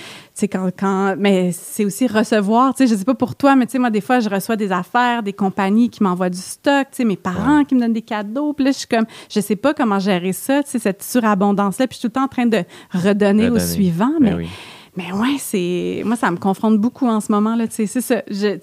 [0.51, 2.73] quand, quand, mais c'est aussi recevoir.
[2.73, 4.57] Tu sais, je sais pas pour toi, mais tu sais, moi, des fois, je reçois
[4.57, 7.93] des affaires, des compagnies qui m'envoient du stock, tu sais, mes parents qui me donnent
[7.93, 8.51] des cadeaux.
[8.51, 11.87] Puis là, je suis comme, je sais pas comment gérer ça, tu sais, cette surabondance-là.
[11.87, 14.11] Puis je suis tout le temps en train de redonner, au suivant.
[14.19, 14.47] Ben Mais, oui.
[14.97, 18.01] Mais ouais, c'est moi ça me confronte beaucoup en ce moment là, tu sais, c'est
[18.01, 18.21] ça.
[18.29, 18.57] Je-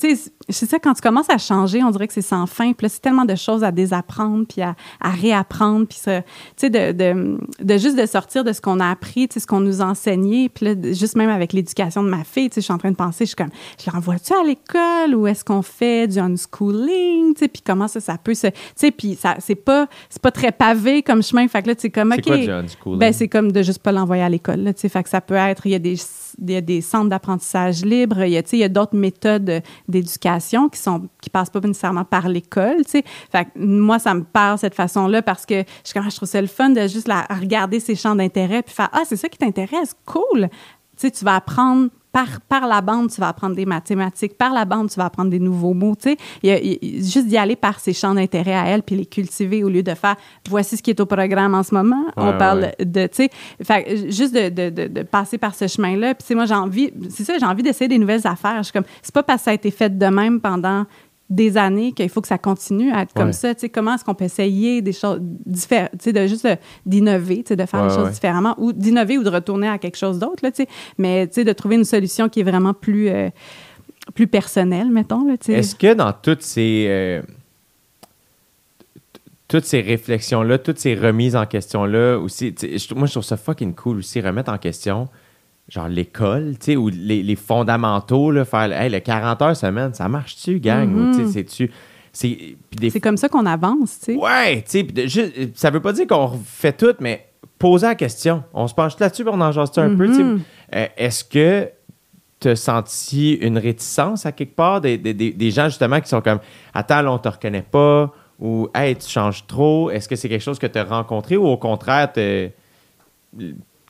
[0.51, 2.73] c'est ça quand tu commences à changer, on dirait que c'est sans fin.
[2.73, 6.29] Puis là, c'est tellement de choses à désapprendre puis à, à réapprendre puis ça, tu
[6.57, 9.47] sais de, de, de juste de sortir de ce qu'on a appris, tu sais ce
[9.47, 10.49] qu'on nous a enseigné.
[10.51, 12.91] Puis là, juste même avec l'éducation de ma fille, tu sais, je suis en train
[12.91, 13.51] de penser, je suis comme,
[13.83, 18.01] je l'envoie-tu à l'école ou est-ce qu'on fait du unschooling, tu sais, puis comment ça
[18.01, 21.47] ça peut se, tu sais, puis ça c'est pas c'est pas très pavé comme chemin.
[21.49, 22.25] Fait que là, tu sais comme C'est ok.
[22.27, 22.47] quoi du?
[22.99, 24.65] Ben, c'est comme de juste pas l'envoyer à l'école.
[24.75, 24.89] Tu sais.
[24.89, 25.97] fait que ça peut être, il y a des,
[26.41, 29.63] il y a des centres d'apprentissage libre, il y a, il y a d'autres méthodes
[29.89, 32.85] d'éducation qui sont qui passent pas nécessairement par l'école.
[32.85, 33.05] tu sais.
[33.57, 36.71] Moi, ça me parle cette façon-là parce que je, comment je trouve ça le fun
[36.71, 40.49] de juste la, regarder ces champs d'intérêt puis faire ah c'est ça qui t'intéresse, cool.
[40.97, 41.89] Tu sais, tu vas apprendre
[42.19, 44.37] par, par la bande, tu vas apprendre des mathématiques.
[44.37, 45.95] Par la bande, tu vas apprendre des nouveaux mots.
[45.95, 48.55] Tu sais, Il y a- il y a- juste d'y aller par ces champs d'intérêt
[48.55, 50.17] à elle, puis les cultiver au lieu de faire
[50.49, 52.07] voici ce qui est au programme en ce moment.
[52.17, 52.85] On parle ouais.
[52.85, 53.31] de, tu sais,
[53.63, 56.15] fait que juste de, de, de, de passer par ce chemin-là.
[56.15, 58.57] Puis, moi, j'ai envie, c'est ça, j'ai envie d'essayer des nouvelles affaires.
[58.59, 60.87] Je suis comme, c'est pas parce que ça a été fait de même pendant
[61.31, 63.33] des années qu'il faut que ça continue à être comme Ouais.
[63.33, 63.55] ça.
[63.55, 66.57] Tu sais, comment est-ce qu'on peut essayer des choses différentes, tu sais, de juste de-
[66.87, 68.13] d'innover, tu sais, de faire Ouais, les choses ouais.
[68.13, 70.69] différemment ou d'innover ou de retourner à quelque chose d'autre, là, tu sais.
[70.97, 73.29] Mais, tu sais, de trouver une solution qui est vraiment plus, euh,
[74.15, 75.59] plus personnelle, mettons, là, tu sais.
[75.59, 77.21] Est-ce que dans toutes ces euh,
[79.49, 82.55] toutes ces réflexions-là, toutes ces remises en question-là aussi,
[82.95, 85.09] moi je trouve ça fucking cool aussi, remettre en question
[85.69, 89.93] genre l'école, tu sais, ou les, les fondamentaux, là, faire hey, le 40 heures semaine,
[89.95, 91.13] ça marche-tu, gang?
[91.15, 91.71] Tu sais, c'est-tu.
[92.13, 94.17] C'est des comme ça qu'on avance, tu sais.
[94.17, 97.27] Ouais, tu sais, ça veut pas dire qu'on fait tout, mais
[97.59, 98.43] poser la question.
[98.55, 100.07] On se penche là-dessus, on en jase un peu.
[100.07, 100.23] tu sais.
[100.25, 100.41] Mhm.
[100.75, 101.69] Euh, Est-ce que
[102.41, 106.09] tu as senti une réticence à quelque part des, des- des- des gens justement qui
[106.09, 106.39] sont comme
[106.73, 109.91] Attends, là, on te reconnaît pas ou Hey, tu changes trop.
[109.91, 112.55] Est-ce que c'est quelque chose que tu as rencontré ou au contraire, t'es-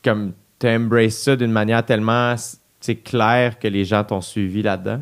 [0.03, 2.35] comme tu as embrassé ça d'une manière tellement
[2.81, 4.99] c'est clair que les gens t'ont suivi là-dedans?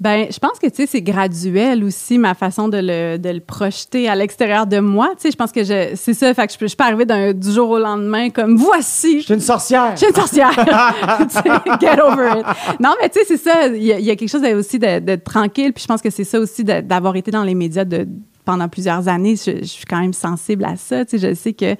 [0.00, 3.38] Ben, je pense que tu sais, c'est graduel aussi ma façon de le, de le
[3.38, 5.10] projeter à l'extérieur de moi.
[5.14, 6.34] Tu sais, je pense que je, c'est ça.
[6.34, 9.20] Fait que je, peux- je suis pas arrivée d'un- du jour au lendemain comme voici.
[9.20, 9.92] Je suis une sorcière!
[9.92, 10.50] Je suis une sorcière.
[11.80, 12.46] Get over it.
[12.80, 13.68] Non, mais tu sais, c'est ça.
[13.68, 15.72] Il y, a, il y a quelque chose aussi de, de tranquille.
[15.72, 18.08] Puis je pense que c'est ça aussi d'avoir été dans les médias de,
[18.44, 19.36] pendant plusieurs années.
[19.36, 21.04] Je, je suis quand même sensible à ça.
[21.04, 21.76] Tu sais, je sais que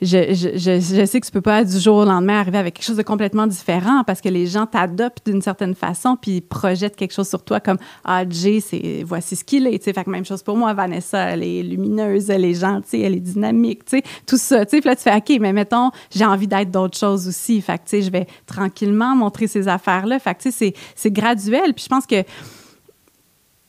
[0.00, 3.02] je, sais que tu peux pas du jour au lendemain arriver avec quelque chose de
[3.02, 7.28] complètement différent parce que les gens t'adoptent d'une certaine façon puis ils projettent quelque chose
[7.28, 10.24] sur toi comme ah Jay c'est voici ce qu'il est tu sais fait que même
[10.24, 10.72] chose pour moi.
[10.72, 14.64] Vanessa elle est lumineuse elle est gentille elle est dynamique tu sais tout ça.
[14.64, 17.78] Tu sais là tu fais ok mais mettons j'ai envie d'être d'autres choses aussi fait
[17.78, 21.74] tu sais je vais tranquillement montrer ces affaires là fait tu sais c'est graduel.
[21.74, 22.22] Puis je pense que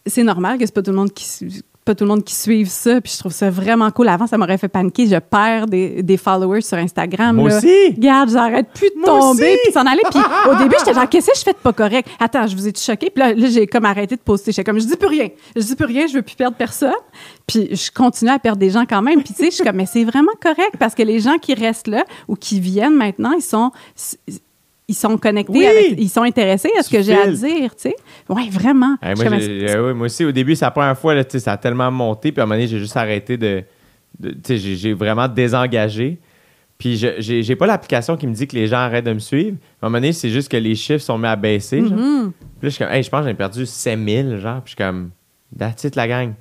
[0.06, 2.70] c'est normal que c'est pas tout le monde qui pas tout le monde qui suive
[2.70, 4.10] ça puis je trouve ça vraiment cool.
[4.10, 5.08] Avant ça m'aurait fait paniquer.
[5.08, 7.58] Je perds des, des followers sur Instagram Moi là.
[7.58, 7.88] aussi!
[7.96, 9.60] regarde j'arrête plus de Moi tomber aussi!
[9.64, 10.04] puis s'en aller.
[10.12, 10.20] Puis
[10.52, 12.08] au début j'étais genre qu'est-ce que je fais de pas correct?
[12.20, 13.10] Attends je vous ai choqué.
[13.10, 14.52] Puis là, là, j'ai comme arrêté de poster.
[14.52, 15.30] J'étais comme je dis plus rien.
[15.56, 16.94] Je dis plus rien je veux plus perdre personne.
[17.48, 19.24] Puis je continue à perdre des gens quand même.
[19.24, 21.56] Puis tu sais je suis comme mais c'est vraiment correct parce que les gens qui
[21.56, 23.72] restent là ou qui viennent maintenant ils sont
[24.90, 25.66] ils sont connectés Oui!
[25.66, 27.96] avec, ils sont intéressés à ce Tu que j'ai à dire, tu sais.
[28.28, 28.98] Ouais, vraiment.
[29.02, 31.40] Hey, moi, euh, ouais, moi aussi, au début, c'est la première fois, là, tu sais,
[31.40, 33.64] ça a tellement monté, puis à un moment donné, j'ai juste arrêté de.
[34.20, 36.18] de- tu sais, j'ai vraiment désengagé.
[36.78, 39.58] Puis je- j'ai pas l'application qui me dit que les gens arrêtent de me suivre.
[39.82, 41.82] À un moment donné, c'est juste que les chiffres sont mis à baisser.
[41.82, 41.92] genre.
[41.98, 42.32] Mhm.
[42.32, 44.62] Puis là, je suis comme, hey, je pense que j'ai perdu 5000, genre.
[44.62, 45.10] Puis je suis comme,
[45.58, 46.34] that's it, la gang.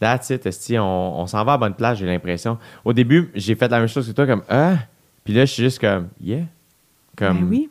[0.00, 2.58] That's it, esti, on, on s'en va à bonne place, j'ai l'impression.
[2.84, 4.74] Au début, j'ai fait la même chose que toi, comme, ah.
[5.24, 6.40] Puis là, je suis juste comme, yeah.
[7.16, 7.68] Comme, Ben oui.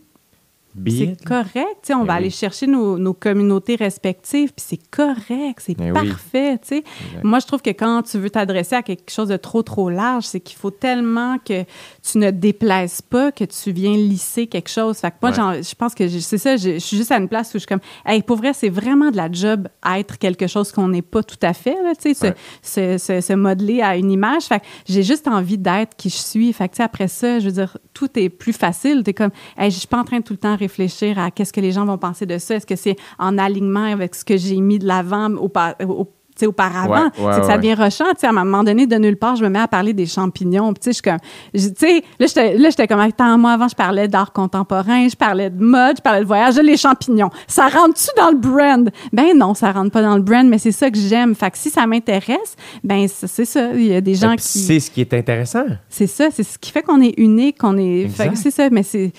[0.87, 2.17] C'est correct, tu on Ben va oui.
[2.19, 6.07] aller chercher nos, nos communautés respectives, puis c'est correct, c'est Ben oui.
[6.09, 6.83] parfait, tu.
[7.23, 10.23] Moi, je trouve que quand tu veux t'adresser à quelque chose de trop, trop large,
[10.25, 11.63] c'est qu'il faut tellement que
[12.01, 14.97] tu ne déplaises pas que tu viens lisser quelque chose.
[14.97, 15.61] Fait que moi, Ouais.
[15.63, 17.79] je pense que c'est ça, je, suis juste à une place où je suis comme,
[18.05, 21.21] hey, pour vrai, c'est vraiment de la job à être quelque chose qu'on n'est pas
[21.23, 22.97] tout à fait, là, tu sais, se, Ouais.
[22.97, 24.43] se, se- se modeler à une image.
[24.45, 26.51] Fait que j'ai juste envie d'être qui je suis.
[26.53, 29.03] Fait que, tu après ça, je veux dire, tout est plus facile.
[29.03, 31.53] T'es comme, hey, je suis pas en train de tout le temps réfléchir à qu'est-ce
[31.53, 32.55] que les gens vont penser de ça.
[32.55, 35.51] Est-ce que c'est en alignement avec ce que j'ai mis de l'avant au,
[35.87, 36.09] au-
[36.47, 37.09] auparavant?
[37.17, 38.05] Ouais, ouais, c'est que ça devient rochant.
[38.05, 40.73] À un moment donné, de nulle part, je me mets à parler des champignons.
[40.73, 41.19] Puis, je suis comme,
[41.53, 45.97] je- là, j'étais, comme, attends, moi, avant, je parlais d'art contemporain, je parlais de mode,
[45.97, 47.29] je parlais de voyage, les champignons.
[47.47, 48.89] Ça rentre-tu dans le brand?
[49.11, 51.35] Ben non, ça rentre pas dans le brand, mais c'est ça que j'aime.
[51.35, 53.69] Fait que si ça m'intéresse, ben c'est ça.
[53.75, 54.59] Il y a des gens Puis qui...
[54.59, 55.65] C'est ce qui est intéressant.
[55.87, 58.07] C'est ça, c'est ce qui fait qu'on est unique, qu'on est.
[58.35, 59.11] C'est ça, mais c'est.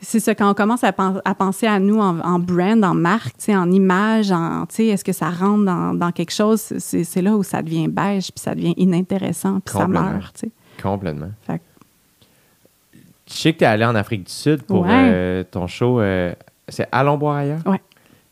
[0.00, 2.94] C'est ça, quand on commence à, pen- à penser à nous en, en brand, en
[2.94, 6.60] marque, tu en image, en, tu est-ce que ça rentre dans, dans quelque chose?
[6.78, 10.52] C'est là où ça devient beige, puis ça devient inintéressant, puis ça meurt, tu sais.
[10.80, 11.30] Complètement.
[11.42, 11.60] Fait
[13.26, 14.90] Je sais que tu es allé en Afrique du Sud pour Ouais.
[14.92, 16.00] euh, ton show.
[16.00, 16.32] euh,
[16.68, 17.60] c'est Allons boire ailleurs?
[17.66, 17.80] Ouais.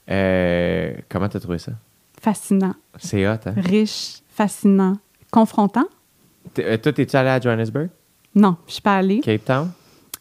[0.09, 1.73] Euh, comment t'as trouvé ça?
[2.21, 3.55] Fascinant, C'est hot, hein?
[3.57, 4.97] riche, fascinant,
[5.33, 5.87] confrontant.
[6.61, 7.89] Euh, toi, t'es-tu allé à Johannesburg?
[8.35, 9.21] Non, je suis pas allée.
[9.21, 9.71] Cape Town?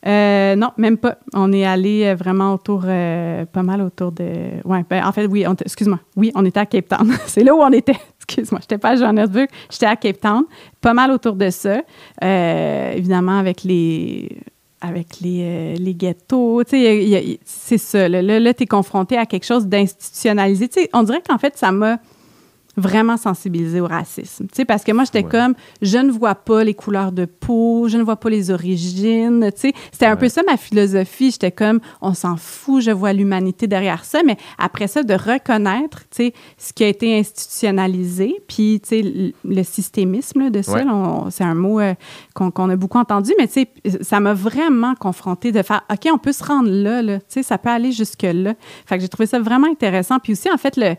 [0.07, 1.17] Euh, non, même pas.
[1.33, 4.23] On est allé euh, vraiment autour, euh, pas mal autour de.
[4.63, 5.99] Ouais, ben, en fait, oui, excuse-moi.
[6.15, 7.11] Oui, on était à Cape Town.
[7.25, 7.95] C'est là où on était.
[8.19, 10.43] Excuse-moi, j'étais pas à Johannesburg, j'étais à Cape Town.
[10.81, 11.81] Pas mal autour de ça.
[12.21, 14.29] Évidemment, avec les
[14.81, 16.63] avec les, les ghettos.
[16.67, 18.09] C'est ça.
[18.09, 20.67] Là, là, tu es confronté à quelque chose d'institutionnalisé.
[20.93, 21.97] On dirait qu'en fait, ça m'a
[22.77, 24.47] vraiment sensibilisée au racisme.
[24.47, 25.29] Tu sais, parce que moi, j'étais Ouais.
[25.31, 29.49] comme, je ne vois pas les couleurs de peau, je ne vois pas les origines.
[29.55, 31.31] Tu sais, c'était un peu ça ma philosophie.
[31.31, 34.21] J'étais comme, on s'en fout, je vois l'humanité derrière ça.
[34.25, 39.01] Mais après ça, de reconnaître, tu sais, ce qui a été institutionnalisé, puis, tu sais,
[39.01, 40.83] le, le systémisme là, de ça, Ouais.
[41.31, 41.93] c'est un mot euh,
[42.33, 43.69] qu'on a beaucoup entendu, mais tu sais,
[44.01, 47.19] ça m'a vraiment confronté de faire, OK, on peut se rendre là, là.
[47.19, 48.53] Tu sais, ça peut aller jusque-là.
[48.85, 50.19] Fait que j'ai trouvé ça vraiment intéressant.
[50.19, 50.95] Puis aussi, en fait, le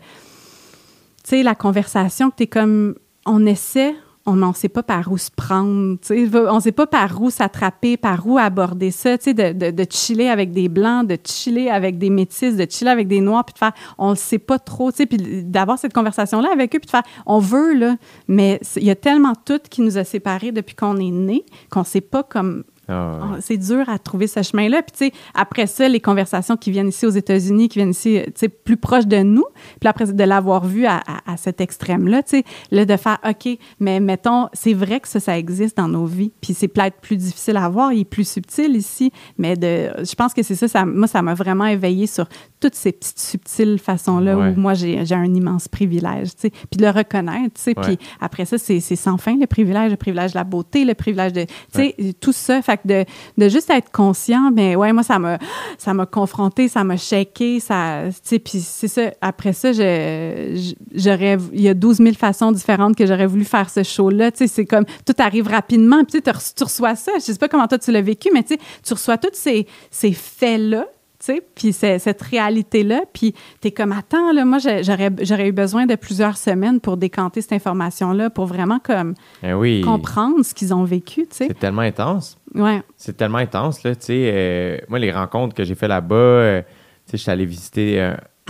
[1.29, 2.95] sais, la conversation que tu es comme,
[3.25, 3.95] on essaie,
[4.27, 7.95] on ne sait pas par où se prendre, on ne sait pas par où s'attraper,
[7.95, 11.97] par où aborder ça, tu sais, de, de, chiller avec des blancs, de chiller avec
[11.97, 14.91] des métis, de chiller avec des noirs, puis de faire, on ne sait pas trop,
[14.91, 17.95] tu sais, puis d'avoir cette conversation-là avec eux, puis de faire, on veut, là,
[18.27, 21.81] mais il y a tellement tout qui nous a séparés depuis qu'on est né, qu'on
[21.81, 23.27] ne sait pas comme Ah, ouais.
[23.33, 24.81] ah, C'est dur à trouver ce chemin-là.
[24.81, 28.19] Puis, tu sais, après ça, les conversations qui viennent ici aux États-Unis, qui viennent ici,
[28.27, 29.45] tu sais, plus proches de nous,
[29.79, 33.17] puis après, de l'avoir vu à, à- à cet extrême-là, tu sais, là, de faire,
[33.27, 33.49] OK,
[33.79, 37.17] mais mettons, c'est vrai que ça, ça existe dans nos vies, puis c'est peut-être plus
[37.17, 40.67] difficile à voir, il est plus subtil ici, mais de, je pense que c'est ça,
[40.67, 42.27] ça, moi, ça m'a vraiment éveillé sur
[42.59, 44.53] toutes ces petites subtiles façons-là Ouais.
[44.55, 47.75] où moi, j'ai j'ai un immense privilège, tu sais, puis de le reconnaître, tu sais,
[47.75, 50.93] puis après ça, c'est c'est sans fin, le privilège, le privilège de la beauté, le
[50.93, 52.61] privilège de, tu sais, tout ça.
[52.61, 53.05] Fait de,
[53.49, 55.37] juste être conscient, mais ouais, moi, ça m'a,
[55.77, 59.11] ça m'a confronté, ça m'a shaké, ça, tu sais, puis c'est ça.
[59.21, 63.83] Après ça, j'aurais, il y a 12 000 façons différentes que j'aurais voulu faire ce
[63.83, 64.31] show-là.
[64.31, 67.11] Tu sais, c'est comme, tout arrive rapidement, puis tu reçois ça.
[67.15, 69.67] Je sais pas comment toi tu l'as vécu, mais tu sais, tu reçois tous ces,
[69.91, 70.85] ces faits-là.
[71.27, 75.51] Tu sais, Puis cette réalité-là, puis tu es comme, attends, là, moi, j'aurais j'aurais eu
[75.51, 79.13] besoin de plusieurs semaines pour décanter cette information-là, pour vraiment comme
[79.43, 79.81] Eh oui.
[79.81, 81.47] comprendre ce qu'ils ont vécu, tu sais.
[81.47, 82.37] C'est tellement intense.
[82.55, 82.81] Ouais.
[82.95, 84.31] C'est tellement intense, là, tu sais.
[84.33, 88.01] euh, moi, les rencontres que j'ai fait là-bas, euh, tu sais, je suis allé visiter,
[88.01, 88.15] euh,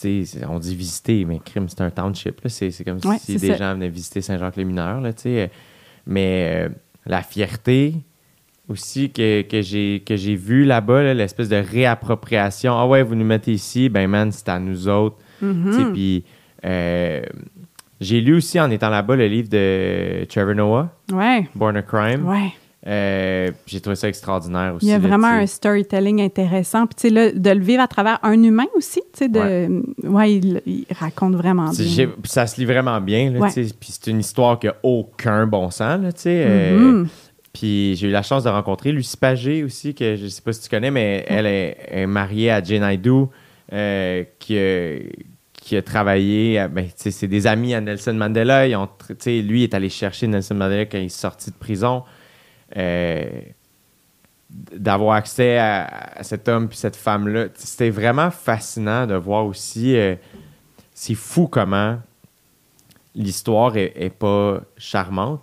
[0.00, 2.50] tu sais, on dit visiter, mais crime, c'est un township, là.
[2.50, 3.56] C'est c'est comme Ouais, si des ça.
[3.56, 5.50] gens venaient visiter Saint-Jacques-les-Mineurs, là, tu sais.
[6.06, 6.68] Mais
[7.06, 7.94] la fierté
[8.68, 12.72] aussi que, que j'ai que j'ai vu là-bas, là, l'espèce de réappropriation.
[12.74, 15.16] Ah ouais, vous nous mettez ici, ben man, c'est à nous autres.
[15.42, 15.72] Mm-hmm.
[15.72, 16.24] Sais, puis
[16.64, 17.22] euh,
[18.00, 21.48] j'ai lu aussi en étant là-bas le livre de Trevor Noah, Ouais.
[21.54, 22.26] Born a Crime.
[22.26, 22.52] Ouais.
[22.86, 24.84] Euh, j'ai trouvé ça extraordinaire aussi.
[24.84, 26.86] Il y a vraiment un storytelling intéressant.
[26.86, 29.82] Puis, tu sais, de le vivre à travers un humain aussi, tu sais, de...
[30.06, 32.08] Ouais, il, il raconte vraiment C'est- bien.
[32.22, 33.30] puis ça se lit vraiment bien.
[33.30, 33.48] Là, Ouais.
[33.52, 33.74] tu sais.
[33.80, 35.98] Puis c'est une histoire qui n'a aucun bon sens.
[36.02, 36.44] Là, tu sais.
[36.46, 37.08] Euh, Mhm.
[37.54, 40.60] Puis j'ai eu la chance de rencontrer Lucie Pagé aussi, que je sais pas si
[40.60, 43.30] tu connais, mais elle est, mariée à Jane Naidoo,
[43.72, 46.66] euh, qui, a, travaillé.
[46.68, 48.66] ben, c'est des amis à Nelson Mandela.
[48.66, 48.88] Ils ont,
[49.26, 52.02] lui est allé chercher Nelson Mandela quand il est sorti de prison.
[52.76, 53.24] Euh,
[54.50, 55.86] d'avoir accès à,
[56.16, 57.46] à cet homme puis cette femme-là.
[57.54, 59.96] C'était vraiment fascinant de voir aussi.
[59.96, 60.16] euh,
[60.92, 61.98] c'est fou comment
[63.14, 65.40] l'histoire est, est pas charmante,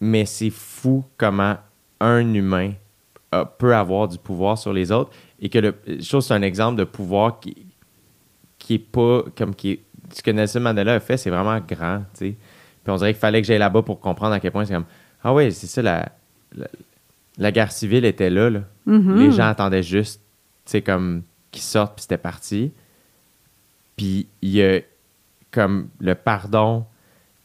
[0.00, 1.56] mais c'est fou comment
[2.00, 2.72] un humain
[3.34, 5.10] euh, peut avoir du pouvoir sur les autres
[5.40, 7.66] et que le, je trouve c'est un exemple de pouvoir qui
[8.58, 9.80] qui est pas comme qui est-
[10.12, 12.34] ce que Nelson Mandela a fait, c'est vraiment grand, tu sais.
[12.82, 14.84] Puis on dirait qu'il fallait que j'aille là-bas pour comprendre à quel point c'est comme
[15.22, 16.12] ah ouais, c'est ça la,
[16.54, 16.66] la
[17.38, 18.60] la guerre civile était là, là.
[18.86, 19.16] Mhm.
[19.18, 20.20] Les gens attendaient juste,
[20.64, 22.72] tu sais, comme qu'ils sortent, puis c'était parti.
[23.96, 24.80] Puis il y a
[25.50, 26.84] comme le pardon,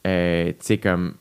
[0.07, 1.15] euh, tu sais, comme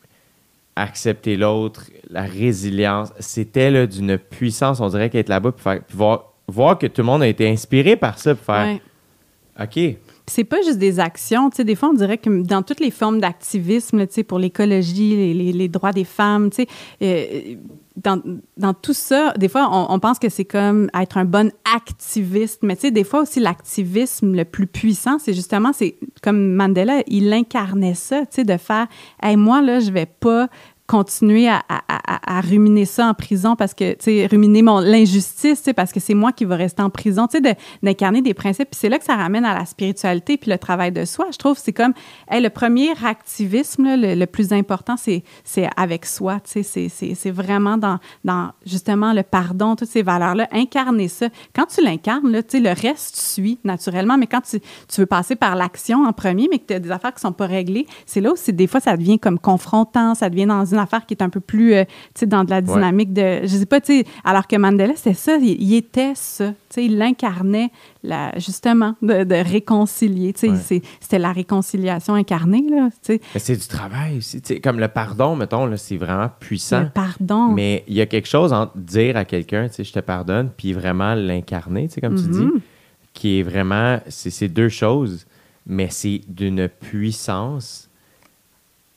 [0.83, 3.13] accepter l'autre, la résilience.
[3.19, 7.23] C'était là d'une puissance, on dirait qu'être là-bas, puis, voir, voir que tout le monde
[7.23, 8.83] a été inspiré par ça, puis faire Ouais.
[9.61, 9.97] OK,
[10.29, 11.51] c'est pas juste des actions.
[11.51, 14.39] Tu sais, des fois, on dirait que dans toutes les formes d'activisme, tu sais, pour
[14.39, 16.69] l'écologie, les, les- droits des femmes, tu sais,
[17.03, 17.57] euh,
[17.97, 18.23] dans,
[18.57, 22.61] dans tout ça, des fois, on, on pense que c'est comme être un bon activiste,
[22.63, 27.03] mais tu sais, des fois aussi, l'activisme le plus puissant, c'est justement, c'est comme Mandela,
[27.09, 28.87] il incarnait ça, tu sais, de faire,
[29.23, 30.49] hey, moi, là, je vais pas
[30.89, 35.59] continuer à, à- à- ruminer ça en prison parce que, tu sais, ruminer mon l'injustice,
[35.59, 38.33] tu sais, parce que c'est moi qui va rester en prison, tu sais, d'incarner des
[38.33, 38.71] principes.
[38.71, 41.27] Puis c'est là que ça ramène à la spiritualité puis le travail de soi.
[41.33, 41.93] Je trouve c'est comme,
[42.31, 46.89] hey, le premier activisme, le, le plus important, c'est c'est avec soi, tu sais, c'est-
[46.89, 51.29] c'est c'est vraiment dans, dans justement le pardon, toutes ces valeurs-là, incarner ça.
[51.55, 54.59] Quand tu l'incarnes, là, tu sais, le reste suit naturellement, mais quand tu,
[54.89, 57.33] tu veux passer par l'action en premier, mais que tu as des affaires qui sont
[57.33, 60.78] pas réglées, c'est là c'est des fois ça devient comme confrontant, ça devient dans une
[60.79, 63.49] affaire qui est un peu plus, euh, tu sais, dans de la dynamique de, je
[63.49, 66.85] sais pas, tu sais, alors que Mandela, c'est ça, il, il était ça, tu sais,
[66.87, 67.71] il l'incarnait,
[68.03, 70.83] la- justement, de, de réconcilier, tu sais, Ouais.
[71.01, 74.41] c'était la réconciliation incarnée, là, tu sais, Mais c'est du travail aussi.
[74.41, 76.81] tu sais, Comme le pardon, mettons, là, c'est vraiment puissant.
[76.83, 77.49] le pardon.
[77.49, 80.51] Mais il y a quelque chose entre dire à quelqu'un, tu sais, je te pardonne,
[80.57, 82.61] puis vraiment l'incarner, tu sais, comme tu dis, Mhm.
[83.13, 85.27] qui est vraiment, c'est deux choses,
[85.67, 87.88] mais c'est d'une puissance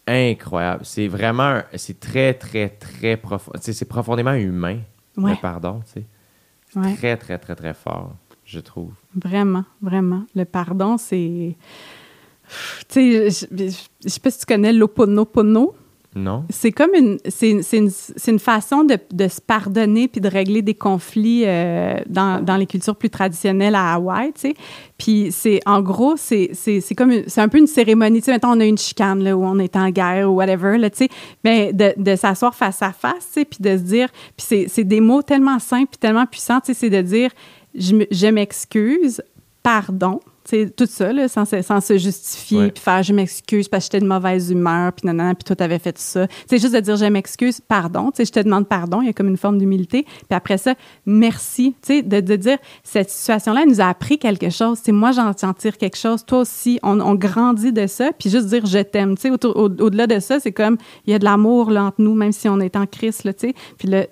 [0.08, 0.84] incroyable.
[0.86, 3.52] C'est vraiment, c'est très, très, très profond.
[3.60, 4.80] C'est profondément humain,
[5.18, 5.32] Ouais.
[5.32, 6.06] le pardon, tu sais.
[6.70, 6.96] C'est Ouais.
[6.96, 8.16] Très, très, très, très fort,
[8.46, 8.94] je trouve.
[9.16, 10.24] Vraiment, vraiment.
[10.36, 11.56] Le pardon, c'est.
[12.90, 15.76] Tu sais, je, je, je sais pas si tu connais l'Oponopono.
[16.14, 16.44] Non?
[16.50, 20.74] C'est comme une, c'est, une, c'est une façon de, se pardonner puis de régler des
[20.74, 24.54] conflits euh, dans, dans les cultures plus traditionnelles à Hawaï, tu sais.
[24.98, 28.20] Puis c'est, en gros, c'est, c'est, comme, une- c'est un peu une cérémonie.
[28.20, 30.78] Tu sais, mettons, on a une chicane, là, où on est en guerre ou whatever,
[30.78, 31.10] là, tu sais.
[31.46, 34.66] Mais de, de s'asseoir face à face, tu sais, puis de se dire, puis c'est,
[34.68, 37.32] c'est des mots tellement simples puis tellement puissants, tu sais, c'est de dire,
[37.74, 39.22] je, je m'excuse,
[39.64, 40.20] pardon.
[40.52, 43.94] C'est tout ça, là, sans, se- sans se justifier, puis faire je m'excuse parce que
[43.94, 46.28] j'étais de mauvaise humeur, puis nanana, puis toi, t'avais fait ça.
[46.50, 48.12] C'est juste de dire je m'excuse, pardon.
[48.12, 50.04] Tu sais, je te demande pardon, il y a comme une forme d'humilité.
[50.04, 50.76] Puis après ça,
[51.06, 51.76] merci.
[51.82, 54.80] Tu sais, de, de dire cette situation-là, elle nous a appris quelque chose.
[54.80, 56.26] Sais, moi, j'en tire quelque chose.
[56.26, 58.12] Toi aussi, on, on grandit de ça.
[58.18, 59.16] Puis juste dire je t'aime.
[59.16, 62.02] Tu sais, au- au-delà de ça, c'est comme il y a de l'amour là, entre
[62.02, 63.54] nous, même si on est en crise, là, tu sais.
[63.78, 64.06] Puis, là,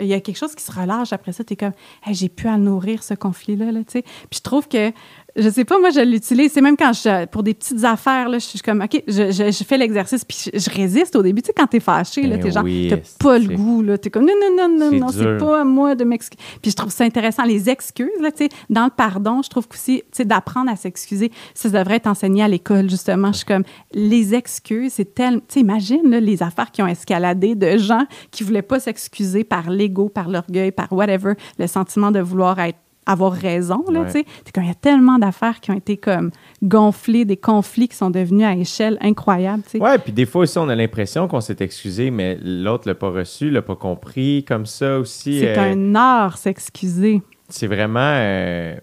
[0.00, 1.12] il y a quelque chose qui se relâche.
[1.12, 1.72] Après ça, t'es comme,
[2.06, 4.02] hey, j'ai pu à nourrir ce conflit-là, là, tu sais.
[4.02, 4.92] Puis je trouve que
[5.36, 6.52] je sais pas, moi, je l'utilise.
[6.52, 9.50] C'est même quand je, pour des petites affaires, là, je suis comme, OK, je, je,
[9.50, 11.42] je fais l'exercice, puis je, je résiste au début.
[11.42, 13.98] Tu sais, quand t'es fâché, là, Ben t'es genre, oui, t'as pas le goût, là.
[13.98, 16.40] T'es comme, non, non, non, non, non, c'est pas à moi de m'excuser.
[16.62, 17.44] Puis je trouve ça intéressant.
[17.44, 20.76] Les excuses, là, tu sais, dans le pardon, je trouve qu'aussi, tu sais, d'apprendre à
[20.76, 23.32] s'excuser, ça devrait être enseigné à l'école, justement.
[23.32, 26.86] Je suis comme, les excuses, c'est tellement, tu sais, imagine, là, les affaires qui ont
[26.86, 32.10] escaladé de gens qui voulaient pas s'excuser par l'ego, par l'orgueil, par whatever, le sentiment
[32.10, 34.06] de vouloir être avoir raison, là, Ouais.
[34.06, 34.24] tu sais.
[34.44, 36.30] C'est comme, il y a tellement d'affaires qui ont été comme
[36.62, 39.80] gonflées, des conflits qui sont devenus à échelle incroyable, tu sais.
[39.80, 43.10] Ouais, puis des fois aussi, on a l'impression qu'on s'est excusé, mais l'autre l'a pas
[43.10, 45.40] reçu, l'a pas compris, comme ça aussi.
[45.40, 47.22] C'est euh, un art s'excuser.
[47.48, 48.00] C'est vraiment.
[48.00, 48.74] euh,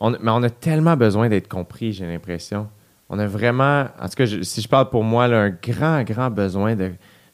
[0.00, 2.68] on, mais on a tellement besoin d'être compris, j'ai l'impression.
[3.10, 3.86] On a vraiment.
[4.00, 6.74] En tout cas, je- si je parle pour moi, là, un grand, grand besoin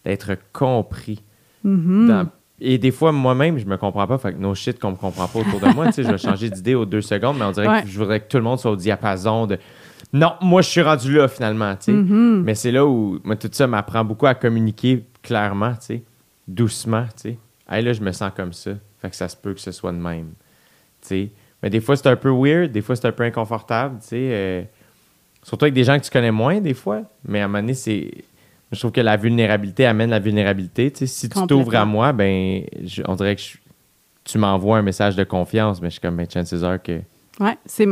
[0.05, 1.23] d'être compris.
[1.65, 2.09] Mhm.
[2.09, 2.27] Dans-
[2.61, 4.19] et des fois, moi-même, je me comprends pas.
[4.19, 5.87] Fait que no shit qu'on me comprend pas autour de moi.
[5.87, 7.83] tu sais, je vais changer d'idée aux deux secondes, mais on dirait Ouais.
[7.83, 9.59] que je voudrais que tout le monde soit au diapason de.
[10.13, 11.75] Non, moi, je suis rendu là, finalement.
[11.77, 11.93] tu sais.
[11.93, 12.43] Mhm.
[12.45, 16.03] Mais c'est là où moi, tout ça m'apprend beaucoup à communiquer clairement, tu sais,
[16.49, 17.39] doucement, tu sais.
[17.71, 18.73] Hey, là, je me sens comme ça.
[19.01, 20.33] Fait que ça se peut que ce soit de même.
[21.03, 21.31] tu sais.
[21.63, 24.17] Mais des fois, c'est un peu weird, des fois, c'est un peu inconfortable, tu sais.
[24.33, 24.63] euh,
[25.43, 27.03] surtout avec des gens que tu connais moins, des fois.
[27.27, 28.11] Mais à un moment donné, c'est.
[28.73, 30.91] Je trouve que la vulnérabilité amène la vulnérabilité.
[30.91, 31.07] tu sais.
[31.07, 33.57] Si tu t'ouvres à moi, ben, je- on dirait que je-
[34.25, 37.01] tu m'envoies un message de confiance, mais je suis comme, ben, chances are que.
[37.41, 37.87] Ouais, c'est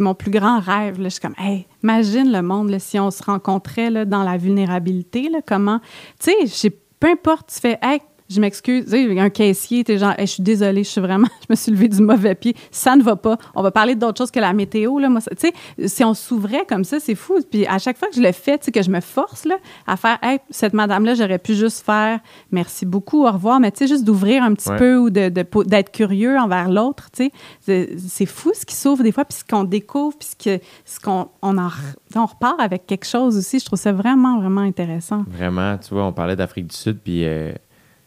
[0.00, 0.98] mon plus grand rêve.
[1.00, 1.04] Là.
[1.08, 4.36] Je suis comme, hey, imagine le monde là, si on se rencontrait là, dans la
[4.36, 5.28] vulnérabilité.
[5.30, 5.80] Là, comment,
[6.22, 6.70] tu sais-
[7.00, 8.00] peu importe, tu fais, hey,
[8.34, 11.28] je m'excuse, tu sais, un caissier, t'es genre, Hey, je suis désolée, je suis vraiment,
[11.40, 13.36] je me suis levé du mauvais pied, ça ne va pas.
[13.54, 14.98] On va parler d'autre chose que la météo.
[14.98, 15.48] Là, moi, tu
[15.78, 17.38] sais, si on s'ouvrait comme ça, c'est fou.
[17.50, 19.56] Puis à chaque fois que je le fais, tu sais, que je me force là,
[19.86, 22.20] à faire, hey, cette madame-là, j'aurais pu juste faire,
[22.50, 24.76] merci beaucoup, au revoir, mais tu sais, juste d'ouvrir un petit Ouais.
[24.78, 27.30] peu ou de, d'être curieux envers l'autre, tu
[27.66, 27.90] sais.
[27.98, 30.98] C'est, fou ce qui s'ouvre des fois, puis ce qu'on découvre, puis ce, que, ce
[30.98, 33.58] qu'on on en, re- on repart avec quelque chose aussi.
[33.58, 35.24] Je trouve ça vraiment, vraiment intéressant.
[35.28, 37.52] Vraiment, tu vois, on parlait d'Afrique du Sud, puis euh,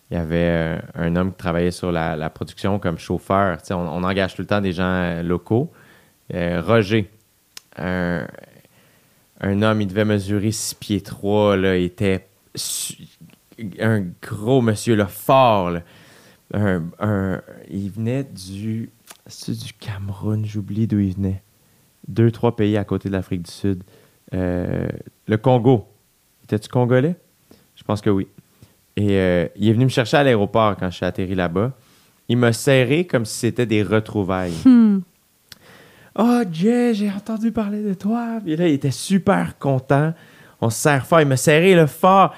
[0.09, 3.57] il y avait euh, un homme qui travaillait sur la, production comme chauffeur.
[3.71, 5.71] On, on engage tout le temps des gens euh, locaux.
[6.33, 7.09] Euh, Roger,
[7.77, 8.25] un,
[9.41, 12.27] un homme, il devait mesurer 6 pieds 3, là, il était
[13.79, 15.77] un gros monsieur, là, fort.
[16.53, 18.89] Un- un- il venait du,
[19.47, 21.43] du Cameroun, j'oublie d'où il venait.
[22.07, 23.83] Deux, trois pays à côté de l'Afrique du Sud.
[24.31, 25.89] Le Congo.
[26.45, 27.17] Étais-tu congolais?
[27.75, 28.27] Je pense que oui.
[28.97, 31.71] Et euh, il est venu me chercher à l'aéroport quand je suis atterri là-bas.
[32.27, 34.53] Il m'a serré comme si c'était des retrouvailles.
[34.65, 34.99] Hmm.
[36.19, 38.39] Oh, Jay, j'ai entendu parler de toi.
[38.43, 40.13] Puis là, il était super content.
[40.59, 41.21] On se serre fort.
[41.21, 42.33] Il m'a serré le fort.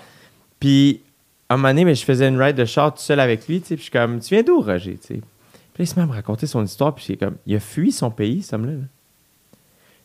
[0.60, 1.02] Puis
[1.49, 3.60] à un moment donné, mais je faisais une ride de char tout seul avec lui,
[3.60, 5.22] puis je suis comme, tu viens d'où, Roger, tu sais?
[5.73, 7.91] Puis là, il se met à me raconter son histoire, puis comme, il a fui
[7.91, 8.73] son pays, ce homme-là.
[8.73, 8.86] là.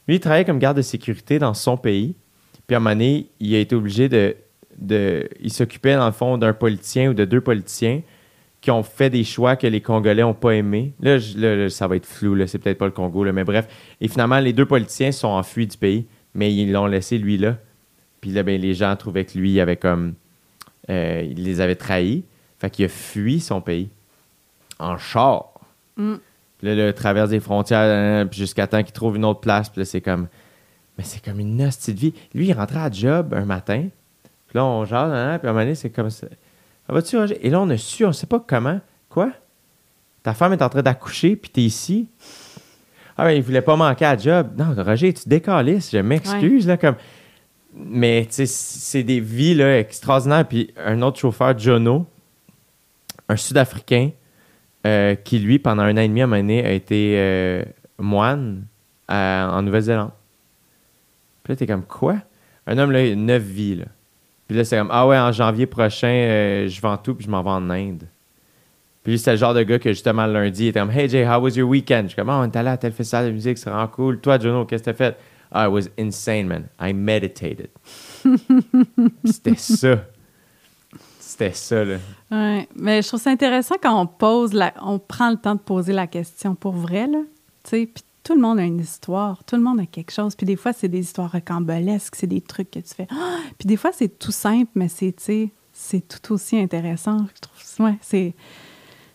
[0.09, 2.15] Lui, il travaillait comme garde de sécurité dans son pays,
[2.67, 4.35] puis à un moment donné, il a été obligé de...
[4.79, 8.03] de il s'occupait, dans le fond, d'un politicien ou de deux politiciens
[8.61, 10.95] qui ont fait des choix que les Congolais n'ont pas aimés.
[11.01, 13.33] Là, je- là, là, ça va être flou, là, c'est peut-être pas le Congo, là,
[13.33, 13.67] mais bref.
[14.01, 17.59] Et finalement, les deux politiciens sont enfuis du pays, mais ils l'ont laissé lui là.
[18.23, 20.15] Puis là, ben, les gens trouvaient que lui, il avait comme.
[20.91, 22.25] euh, il les avait trahis.
[22.59, 23.91] Fait qu'il a fui son pays
[24.79, 25.53] en char.
[25.97, 26.15] Mm.
[26.59, 27.81] Puis là, là, traverse des frontières,
[28.23, 29.69] hein, puis jusqu'à temps qu'il trouve une autre place.
[29.69, 30.29] Puis là, c'est comme.
[30.97, 32.15] Mais c'est comme une hostie de vie.
[32.35, 33.89] Lui, il rentrait à job un matin.
[34.55, 36.29] Puis là, on jase, hein, puis à un moment donné, c'est comme ça.
[36.89, 37.45] Ah, vas-tu, Roger?
[37.45, 38.79] Et là, on a su, on sait pas comment.
[39.09, 39.33] Quoi?
[40.23, 42.09] Ta femme est en train d'accoucher, puis t'es ici.
[43.19, 44.53] Ah, ben, il voulait pas manquer à job.
[44.57, 46.95] Non, Roger, tu décalisses, je m'excuse, là, comme.
[47.75, 50.47] Mais, tu sais, c'est des vies, là, extraordinaires.
[50.47, 52.07] Puis un autre chauffeur, Jono,
[53.29, 54.11] un Sud-Africain,
[54.87, 57.65] euh, qui, lui, pendant un an et demi, à un moment donné, a été euh,
[57.99, 58.67] moine
[59.09, 60.13] à- en Nouvelle-Zélande.
[61.43, 62.19] Puis là, t'es comme, quoi?
[62.69, 63.87] Un homme, là, il a neuf vies, là.
[64.47, 67.31] Puis là, c'est comme, ah ouais, en janvier prochain, euh, je vends tout, puis je
[67.31, 68.05] m'en vais en Inde.
[69.03, 71.27] Puis c'était le genre de gars que, justement, le lundi, il était comme, hey Jay,
[71.27, 72.05] how was your weekend?
[72.05, 74.19] Je suis comme, oh, on est allé à tel festival de musique, c'est vraiment cool.
[74.21, 75.17] Toi, Jono, qu'est-ce que t'as fait?
[75.53, 76.65] Ah, it was insane, man.
[76.81, 77.69] I meditated.
[79.25, 80.05] C'était ça.
[81.21, 81.97] C'était ça, là.
[82.31, 85.61] Ouais, mais je trouve ça intéressant quand on pose la, on prend le temps de
[85.61, 87.19] poser la question pour vrai là,
[87.65, 90.35] tu sais, puis tout le monde a une histoire, tout le monde a quelque chose,
[90.35, 93.37] puis des fois c'est des histoires rocambolesques, c'est des trucs que tu fais, Ah!
[93.59, 95.15] puis des fois c'est tout simple, mais c'est,
[95.73, 97.19] c'est tout aussi intéressant.
[97.35, 98.35] Je trouve, ouais, c'est,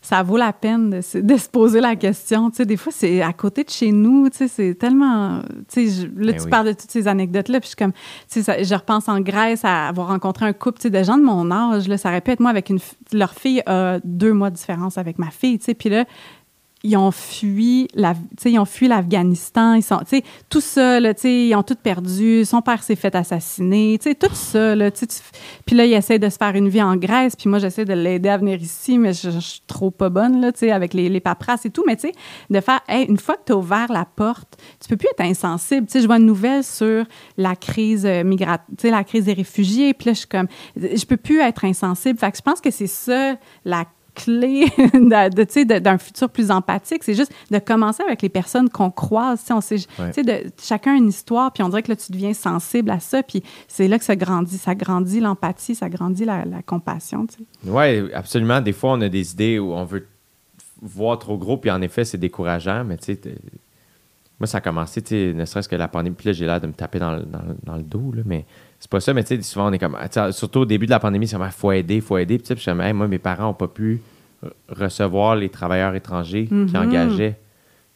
[0.01, 2.91] ça vaut la peine de se, de se poser la question, tu sais, des fois
[2.95, 6.37] c'est à côté de chez nous, tu sais, c'est tellement, tu sais, je- là Ben
[6.37, 6.49] tu oui.
[6.49, 9.09] parles de toutes ces anecdotes là, puis je suis comme, tu sais, ça- je repense
[9.09, 11.97] en Grèce à avoir rencontré un couple, tu sais, de gens de mon âge, là,
[11.97, 12.79] ça aurait pu être moi avec une,
[13.11, 16.05] leur fille a deux mois de différence avec ma fille, tu sais, puis là,
[16.83, 18.13] ils ont fui la,
[18.45, 19.99] ils ont fui l'Afghanistan, ils sont,
[20.49, 24.89] tout ça, là, ils ont tout perdu, son père s'est fait assassiner, tout ça, là,
[24.89, 25.05] tu
[25.65, 27.93] puis là, il essaie de se faire une vie en Grèce, puis moi, j'essaie de
[27.93, 31.65] l'aider à venir ici, mais je, suis trop pas bonne, là, avec les, les paperasses
[31.65, 32.13] et tout, mais tu sais,
[32.49, 35.85] de faire, une fois que tu as ouvert la porte, tu peux plus être insensible,
[35.87, 37.05] tu sais, je vois une nouvelle sur
[37.37, 40.47] la crise euh, migratoire, la crise des réfugiés, puis là, je suis comme,
[40.77, 43.35] je peux plus être insensible, fait je pense que c'est ça,
[43.65, 43.85] la
[44.23, 44.65] clé
[45.79, 49.43] d'un futur plus empathique, c'est juste de commencer avec les personnes qu'on croise.
[49.51, 50.11] On sait, Ouais.
[50.23, 53.23] de, chacun a une histoire, puis on dirait que là, tu deviens sensible à ça,
[53.23, 54.57] puis c'est là que ça grandit.
[54.57, 57.25] Ça grandit l'empathie, ça grandit la, la compassion.
[57.65, 58.61] Oui, absolument.
[58.61, 60.05] Des fois, on a des idées où on veut
[60.81, 63.19] voir trop gros, puis en effet, c'est décourageant, mais tu sais,
[64.39, 66.61] moi, ça a commencé, tu sais, ne serait-ce que la pandémie, puis là, j'ai l'air
[66.61, 68.45] de me taper dans, le- dans dans le dos, là, mais
[68.79, 70.91] c'est pas ça, mais tu sais, souvent, on est comme, sais, surtout au début de
[70.91, 72.93] la pandémie, c'est comme, il faut aider, il faut aider, puis je suis comme, Hey,
[72.93, 74.01] moi, mes parents n'ont pas pu
[74.43, 76.75] re- recevoir les travailleurs étrangers qui Mhm.
[76.75, 77.35] engageaient.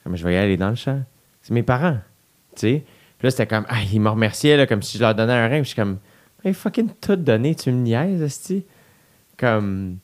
[0.03, 1.01] Comme, je vais y aller dans le champ.
[1.41, 1.97] C'est mes parents,
[2.55, 2.83] tu sais.
[3.17, 5.47] Puis là, c'était comme, ah, ils me remerciaient, là, comme si je leur donnais un
[5.47, 5.97] rein, puis je suis comme,
[6.43, 8.65] hey, fucking tout donné, tu me niaises, esti.
[9.37, 9.97] Comme.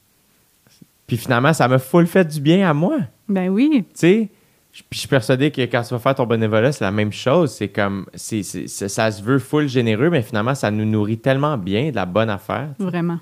[1.08, 3.00] Puis finalement, ça m'a full fait du bien à moi.
[3.28, 3.84] Ben oui.
[3.90, 4.30] Tu sais?
[4.72, 7.12] Je- Puis je suis persuadé que quand tu vas faire ton bénévolat, c'est la même
[7.12, 7.52] chose.
[7.52, 8.06] C'est comme.
[8.14, 11.90] c'est c'est- c'est- ça se veut full généreux, mais finalement, ça nous nourrit tellement bien,
[11.90, 12.70] de la bonne affaire.
[12.80, 13.20] Vraiment.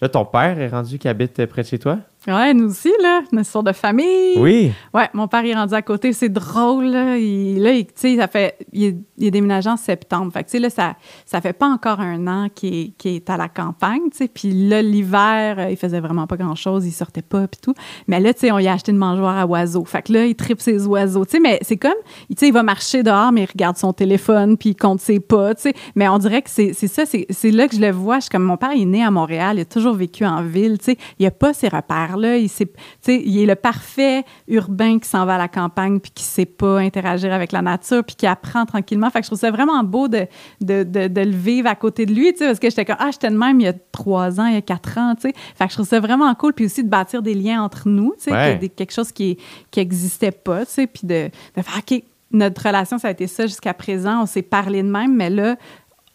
[0.00, 1.98] Là, ton père est rendu qui habite près de chez toi?
[2.26, 4.36] Ouais, nous aussi, là, une histoire de famille.
[4.36, 4.72] Oui.
[4.92, 6.12] Ouais, mon père est rendu à côté.
[6.12, 7.16] C'est drôle, là.
[7.16, 7.86] Il, là, il-
[8.18, 8.58] ça fait.
[8.74, 10.30] Il est, il est déménagé en septembre.
[10.30, 13.30] Fait que, tu sais, là, ça, ça fait pas encore un an qu'il est, est
[13.30, 14.28] à la campagne, tu sais.
[14.28, 16.86] Puis là, l'hiver, euh, il faisait vraiment pas grand-chose.
[16.86, 17.72] Il sortait pas, puis tout.
[18.06, 19.86] Mais là, tu sais, on lui a acheté une mangeoire à oiseaux.
[19.86, 21.40] Fait que là, il tripe ses oiseaux, tu sais.
[21.40, 21.92] Mais c'est comme,
[22.28, 25.20] tu sais, il va marcher dehors, mais il regarde son téléphone, puis il compte ses
[25.20, 25.74] pas, tu sais.
[25.96, 28.16] Mais on dirait que c'est ça, c'est là que je le vois.
[28.16, 29.56] Je suis comme, mon père, il est né à Montréal.
[29.56, 30.98] Il a toujours vécu en ville, tu sais.
[31.18, 31.68] Il a pas ces
[32.10, 32.36] repères-là.
[32.36, 32.68] Il sait,
[33.06, 36.78] il est le parfait urbain qui s'en va à la campagne, puis qui sait pas
[36.78, 39.10] interagir avec la nature, puis qui apprend tranquillement.
[39.10, 40.26] Fait que je trouve ça vraiment beau de,
[40.60, 43.30] de, de, de le vivre à côté de lui, parce que j'étais comme, ah, j'étais
[43.30, 45.34] de même il y a trois ans, il y a quatre ans, tu sais.
[45.54, 48.14] Fait que je trouve ça vraiment cool, puis aussi de bâtir des liens entre nous,
[48.16, 48.54] tu sais, Ouais.
[48.56, 49.38] que- des- quelque chose qui
[49.70, 53.26] qui existait pas, tu sais, puis de, de faire, OK, notre relation, ça a été
[53.26, 55.56] ça jusqu'à présent, on s'est parlé de même, mais là,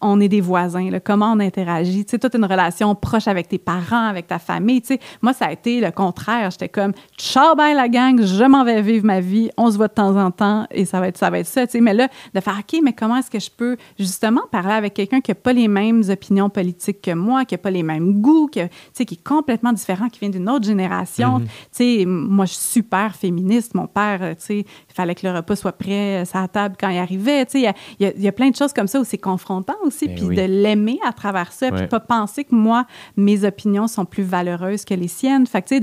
[0.02, 2.04] on est des voisins, là, comment on interagit.
[2.04, 4.82] Tu sais, toute une relation proche avec tes parents, avec ta famille.
[4.82, 6.50] Tu sais, moi, ça a été le contraire.
[6.50, 9.88] J'étais comme, ciao, bye la gang, je m'en vais vivre ma vie, on se voit
[9.88, 11.30] de temps en temps et ça va être ça.
[11.30, 11.80] Va être ça tu sais.
[11.80, 15.20] Mais là, de faire, OK, mais comment est-ce que je peux justement parler avec quelqu'un
[15.22, 18.48] qui n'a pas les mêmes opinions politiques que moi, qui n'a pas les mêmes goûts,
[18.52, 21.38] que, tu sais, qui est complètement différent, qui vient d'une autre génération.
[21.40, 23.74] Tu sais, moi, je suis super féministe.
[23.74, 26.76] Mon père, euh, tu sais, il fallait que le repas soit prêt à sa table
[26.78, 27.46] quand il arrivait.
[27.46, 28.86] Tu sais, il y a- il y, a, il y a plein de choses comme
[28.88, 30.36] ça où c'est confrontant aussi, Ben puis oui.
[30.36, 32.86] de l'aimer à travers ça, puis pas penser que moi,
[33.16, 35.46] mes opinions sont plus valeureuses que les siennes.
[35.46, 35.80] Fait que, tu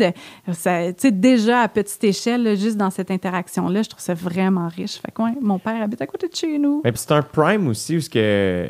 [0.54, 4.68] sais, de- déjà à petite échelle, là, juste dans cette interaction-là, je trouve ça vraiment
[4.68, 5.00] riche.
[5.00, 6.82] Fait que, ouais, mon père habite à côté de chez nous.
[6.84, 8.68] Mais puis c'est un prime aussi où ce que.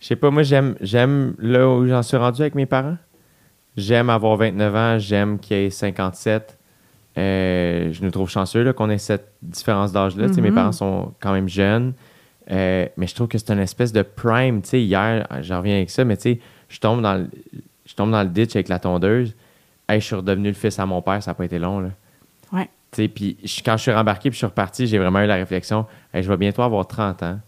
[0.00, 2.96] Je sais pas, moi, j'aime, j'aime là où j'en suis rendu avec mes parents.
[3.76, 6.56] J'aime avoir 29 ans, j'aime qu'il y ait 57.
[7.18, 10.28] Euh, je nous trouve chanceux là, qu'on ait cette différence d'âge-là.
[10.28, 10.54] Mes Mhm.
[10.54, 11.92] parents sont quand même jeunes.
[12.50, 14.62] Euh, mais je trouve que c'est une espèce de prime.
[14.62, 17.30] Tu sais, hier, j'en reviens avec ça, mais tu sais, je tombe dans le,
[17.86, 19.34] je tombe dans le ditch avec la tondeuse.
[19.88, 21.80] Hey, je suis redevenu le fils à mon père, ça n'a pas été long.
[21.80, 21.90] Là.
[22.52, 22.68] Ouais.
[22.90, 25.36] Tu sais, puis quand je suis rembarqué puis je suis reparti, j'ai vraiment eu la
[25.36, 27.38] réflexion Hey, je vais bientôt avoir 30 ans.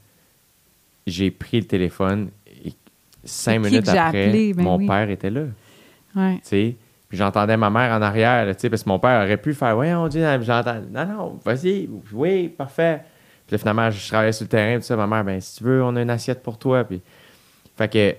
[1.07, 2.31] J'ai pris le téléphone
[2.65, 2.73] et
[3.25, 4.55] cinq minutes après, appelé?
[4.55, 4.87] Ben mon oui.
[4.87, 5.43] père était là.
[6.15, 6.35] Ouais.
[6.35, 6.77] tu sais.
[7.09, 9.53] Puis j'entendais ma mère en arrière, là, tu sais, parce que mon père aurait pu
[9.53, 10.81] faire Ouais, on dit, j'entends.
[10.91, 13.03] Non, non, vas-y, oui, parfait.
[13.53, 14.97] Puis là, finalement, je travaillais sur le terrain, tout ça.
[14.97, 16.85] Ma mère, ben, si tu veux, on a une assiette pour toi.
[16.85, 17.03] Puis,
[17.77, 18.17] fait que,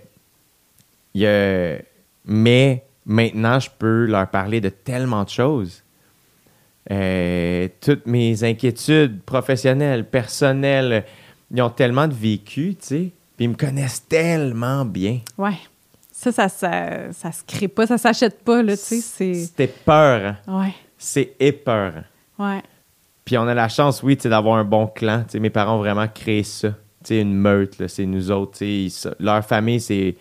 [1.16, 1.78] il y a-
[2.24, 5.82] mais maintenant, je peux leur parler de tellement de choses.
[6.92, 11.04] Euh, toutes mes inquiétudes professionnelles, personnelles,
[11.52, 13.12] ils ont tellement de vécu, tu sais.
[13.36, 15.20] Puis ils me connaissent tellement bien.
[15.40, 15.58] Ouais.
[16.12, 19.02] Ça, ça, ça, ça se crée pas, ça s'achète pas, là, tu sais.
[19.02, 19.34] C'est.
[19.34, 20.36] C'était peur.
[20.48, 20.74] Ouais.
[20.98, 22.04] C'est épeurant.
[22.38, 22.62] Ouais.
[23.26, 25.24] Puis on a la chance, oui, d'avoir un bon clan.
[25.40, 26.70] Mes parents ont vraiment créé ça.
[27.10, 28.62] Une meute, c'est nous autres.
[28.62, 30.16] ils leur famille, c'est,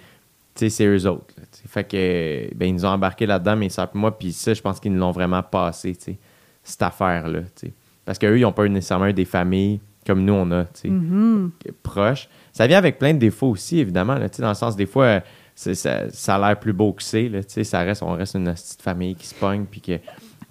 [0.81, 1.35] eux autres.
[1.37, 4.17] là, fait que, ben, ils nous ont embarqués là-dedans, mes soeurs et moi.
[4.19, 5.97] Puis ça, je pense qu'ils nous l'ont vraiment passé,
[6.63, 7.41] cette affaire-là.
[8.05, 10.89] Parce qu'eux, ils n'ont pas nécessairement eu des familles comme nous, on a, tu sais,
[10.89, 11.53] Mhm.
[11.85, 12.29] proches.
[12.53, 14.15] Ça vient avec plein de défauts aussi, évidemment.
[14.15, 15.21] Là, dans le sens, des fois,
[15.55, 15.75] ça,
[16.11, 17.31] ça a l'air plus beau que c'est.
[17.63, 19.93] Ça reste, on reste une petite famille qui se pogne, puis que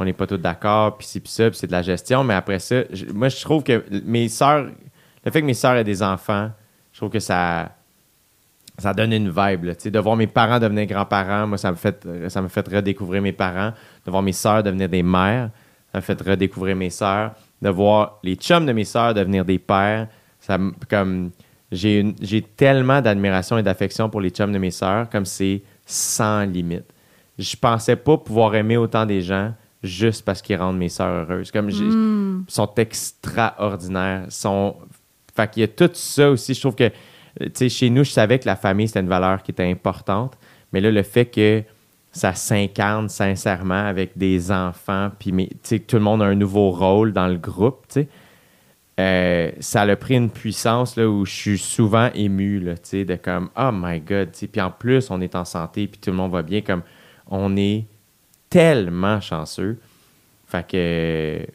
[0.01, 2.23] on n'est pas tous d'accord, puis c'est puis ça, puis c'est de la gestion.
[2.23, 2.81] Mais après ça,
[3.13, 4.65] moi, je trouve que mes sœurs,
[5.23, 6.49] le fait que mes sœurs aient des enfants,
[6.91, 7.71] je trouve que ça,
[8.77, 9.65] ça donne une vibe.
[9.65, 13.21] là, de voir mes parents devenir grands-parents, moi, ça me fait, ça me fait redécouvrir
[13.21, 13.73] mes parents.
[14.05, 15.51] De voir mes sœurs devenir des mères,
[15.91, 17.33] ça me fait redécouvrir mes sœurs.
[17.61, 20.07] De voir les chums de mes sœurs devenir des pères,
[20.39, 21.29] ça me- comme
[21.71, 26.85] j'ai tellement d'admiration et d'affection pour les chums de mes sœurs, comme c'est sans limite.
[27.37, 29.53] Je pensais pas pouvoir aimer autant des gens
[29.83, 31.51] juste parce qu'ils rendent mes sœurs heureuses.
[31.51, 32.45] Comme j'ai- Mm.
[32.47, 34.25] sont extraordinaires.
[34.29, 34.75] Sont...
[35.35, 36.53] Fait qu'il y a tout ça aussi.
[36.53, 39.41] Je trouve que, tu sais, chez nous, je savais que la famille, c'était une valeur
[39.43, 40.37] qui était importante.
[40.73, 41.63] Mais là, le fait que
[42.11, 46.35] ça s'incarne sincèrement avec des enfants, puis mes- tu sais, tout le monde a un
[46.35, 48.07] nouveau rôle dans le groupe, tu sais,
[48.99, 53.49] euh, ça a pris une puissance là, où je suis souvent ému, là, de comme,
[53.57, 56.41] oh my God, puis en plus, on est en santé, puis tout le monde va
[56.41, 56.81] bien, comme,
[57.27, 57.85] on est
[58.51, 59.79] tellement chanceux.
[60.45, 61.45] Fait que,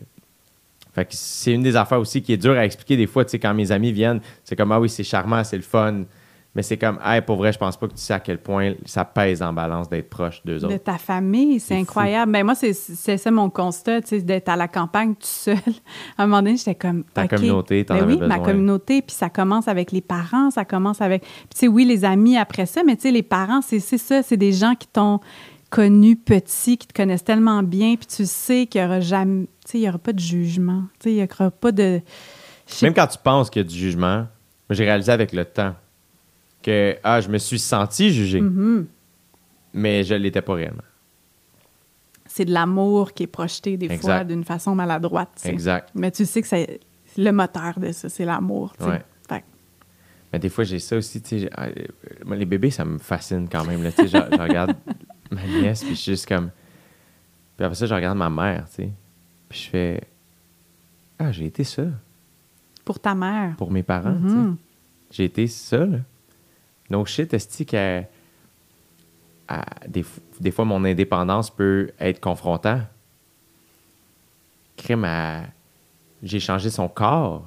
[0.95, 3.33] fait que c'est une des affaires aussi qui est dure à expliquer des fois, tu
[3.33, 6.05] sais, quand mes amis viennent, c'est comme, ah oui, c'est charmant, c'est le fun,
[6.55, 8.73] mais c'est comme, hey, pour vrai, je pense pas que tu sais à quel point
[8.87, 10.77] ça pèse en balance d'être proche d'eux De autres.
[10.79, 12.33] ta famille, c'est incroyable.
[12.33, 15.59] Ben moi, c'est- ça mon constat, tu sais, d'être à la campagne tout seul.
[16.17, 17.05] À un moment donné, j'étais comme.
[17.13, 20.65] Ta communauté, t'en Ben avais oui, ma communauté, puis ça commence avec les parents, ça
[20.65, 21.21] commence avec.
[21.21, 24.23] Puis, tu sais, oui, les amis après ça, mais tu sais, les parents, c'est ça,
[24.23, 25.21] c'est des gens qui t'ont
[25.77, 29.45] connu petit, qui te connaissent tellement bien, puis tu sais qu'il y aura jamais.
[29.65, 30.85] Tu sais, il y aura pas de jugement.
[30.99, 32.01] Tu sais, il y aura pas de.
[32.83, 34.27] Même quand tu penses qu'il y a du jugement,
[34.71, 35.75] j'ai réalisé avec le temps
[36.63, 38.87] que ah, je me suis senti jugé, Mhm.
[39.75, 40.83] mais je l'étais pas réellement.
[42.27, 45.31] C'est de l'amour qui est projeté des fois d'une façon maladroite.
[45.37, 45.51] tu sais.
[45.51, 45.91] Exact.
[45.95, 46.81] Mais tu sais que c'est
[47.17, 48.75] le moteur de ça, c'est l'amour.
[48.79, 48.91] tu sais.
[48.91, 49.45] Ouais.
[50.33, 51.23] Mais des fois, j'ai ça aussi.
[51.23, 51.69] tu sais, j'ai- ah,
[52.25, 53.83] moi, les bébés, ça me fascine quand même.
[53.85, 54.75] Là, tu sais, je, je regarde
[55.31, 56.51] ma nièce, puis je suis juste comme.
[57.57, 58.91] Puis après ça, je regarde ma mère, tu sais.
[59.49, 60.01] Puis je fais.
[61.19, 61.85] Ah, j'ai été ça
[62.85, 63.57] pour ta mère.
[63.57, 64.35] pour mes parents, tu sais.
[64.35, 64.57] Mhm.
[65.11, 65.99] J'ai été ça, là.
[66.91, 68.03] No shit, est que.
[69.89, 70.05] des,
[70.41, 72.81] des fois, mon indépendance peut être confrontant.
[74.77, 75.43] Crime à.
[76.23, 77.47] J'ai changé son corps.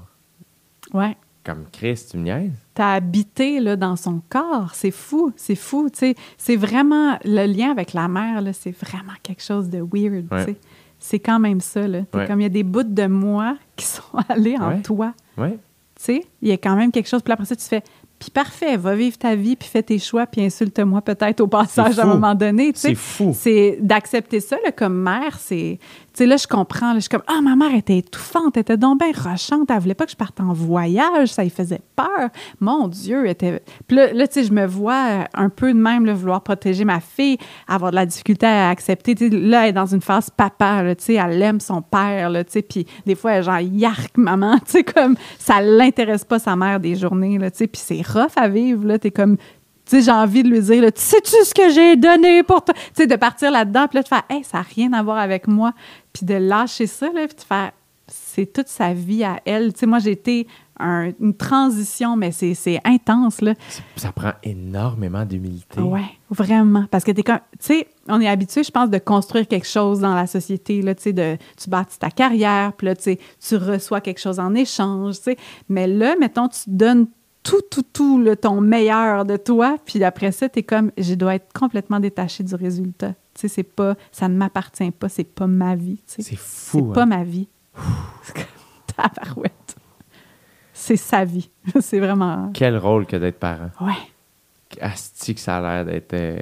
[0.93, 1.15] Ouais.
[1.43, 2.51] Comme Chris, tu me niaises?
[2.73, 4.71] T'as habité là, dans son corps.
[4.73, 5.89] C'est fou, c'est fou.
[5.89, 6.15] tu sais.
[6.37, 10.27] C'est vraiment le lien avec la mère, c'est vraiment quelque chose de weird.
[10.29, 10.45] tu Ouais.
[10.45, 10.55] sais.
[10.99, 11.87] C'est quand même ça.
[11.87, 12.01] Là.
[12.13, 12.27] Ouais.
[12.27, 14.81] Comme il y a des bouts de moi qui sont allés en Ouais.
[14.81, 15.13] toi.
[15.37, 15.51] Ouais.
[15.95, 17.21] Tu sais, il y a quand même quelque chose.
[17.21, 17.83] Puis après ça, tu fais,
[18.19, 21.97] puis parfait, va vivre ta vie, puis fais tes choix, puis insulte-moi peut-être au passage
[21.99, 22.73] à un moment donné.
[22.73, 22.89] tu sais.
[22.89, 23.31] C'est fou.
[23.33, 25.79] C'est d'accepter ça là, comme mère, c'est...
[26.13, 26.93] Sais, là, je comprends.
[26.95, 29.93] je suis comme, ah, ma mère était étouffante, elle était donc bien rochante, elle voulait
[29.93, 32.29] pas que je parte en voyage, ça lui faisait peur.
[32.59, 33.61] Mon Dieu, elle était...
[33.87, 36.99] Puis là, là, tu je me vois un peu de même, là, vouloir protéger ma
[36.99, 37.37] fille,
[37.67, 39.15] avoir de la difficulté à accepter.
[39.15, 42.31] Tu sais, là, elle est dans une phase papa, tu sais, elle aime son père,
[42.67, 46.79] puis des fois, elle genre, yark, maman, tu sais, comme, ça l'intéresse pas, sa mère,
[46.79, 48.99] des journées, puis c'est rough à vivre, là.
[48.99, 49.37] T'es comme,
[49.89, 52.73] sais, j'ai envie de lui dire, là, tu sais-tu ce que j'ai donné pour toi?
[52.73, 55.17] Tu sais, de partir là-dedans, puis là, de faire, hey, ça n'a rien à voir
[55.17, 55.73] avec moi.
[56.13, 57.71] Puis de lâcher ça, là, puis de faire,
[58.07, 59.73] c'est toute sa vie à elle.
[59.73, 60.47] Tu sais, moi, j'ai été
[60.81, 63.53] un- une transition, mais c'est intense, là.
[63.97, 65.81] Ça prend énormément d'humilité.
[65.81, 66.85] Ouais, vraiment.
[66.89, 69.99] Parce que t'es comme, tu sais, on est habitué, je pense, de construire quelque chose
[69.99, 73.19] dans la société, là, tu sais, de, tu bâtis ta carrière, puis là, tu sais,
[73.45, 75.37] tu reçois quelque chose en échange, tu sais.
[75.67, 77.07] Mais là, mettons, tu donnes
[77.43, 81.35] tout, tout, tout, là, ton meilleur de toi, puis après ça, t'es comme, je dois
[81.35, 83.13] être complètement détaché du résultat.
[83.33, 86.21] Tu sais, c'est pas, ça ne m'appartient pas, c'est pas ma vie, tu sais.
[86.21, 86.91] C'est C'est fou.
[86.91, 87.05] pas hein.
[87.07, 87.47] ma vie.
[88.23, 88.43] C'est comme,
[88.95, 89.75] tabarouette.
[90.73, 91.49] C'est sa vie.
[91.81, 93.69] C'est vraiment, Quel rôle que d'être parent.
[93.81, 93.93] ouais.
[94.81, 96.39] Asti que ça a l'air d'être euh,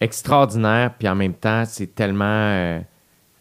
[0.00, 2.24] extraordinaire, puis en même temps, c'est tellement.
[2.24, 2.80] euh,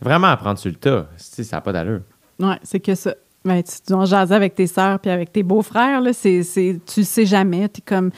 [0.01, 1.07] vraiment à prendre sur le tas.
[1.15, 2.01] Asti, ça n'a pas d'allure.
[2.39, 3.13] Ouais, c'est que ça.
[3.45, 7.03] Ben, tu dois jaser avec tes sœurs puis avec tes beaux-frères, là, c'est, c'est, tu
[7.03, 7.68] sais jamais.
[7.70, 8.11] Tu comme,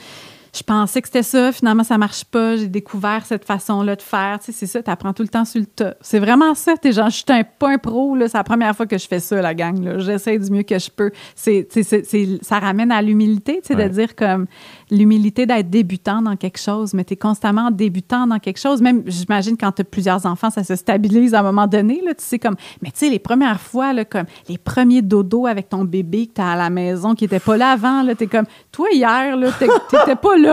[0.56, 2.56] je pensais que c'était ça, finalement, ça marche pas.
[2.56, 4.38] J'ai découvert cette façon-là de faire.
[4.38, 5.94] Tu sais, c'est ça, tu apprends tout le temps sur le tas.
[6.00, 6.76] C'est vraiment ça.
[6.76, 8.28] T'es genre, je suis un, pas un pro, là.
[8.28, 9.98] C'est la première fois que je fais ça, la gang, là.
[9.98, 11.10] J'essaie du mieux que je peux.
[11.34, 13.88] C'est, tu sais, c'est, c'est- ça ramène à l'humilité, tu sais, Ouais.
[13.88, 14.46] de dire comme
[14.90, 18.80] l'humilité d'être débutant dans quelque chose, mais tu es constamment débutant dans quelque chose.
[18.80, 22.14] Même, j'imagine, quand tu as plusieurs enfants, ça se stabilise à un moment donné, là.
[22.14, 25.68] Tu sais, comme, mais tu sais, les premières fois, là, comme les premiers dodos avec
[25.68, 28.24] ton bébé que tu as à la maison, qui n'était pas là avant, là, tu
[28.24, 30.45] es comme, toi, hier, là, t'es- t'étais pas là.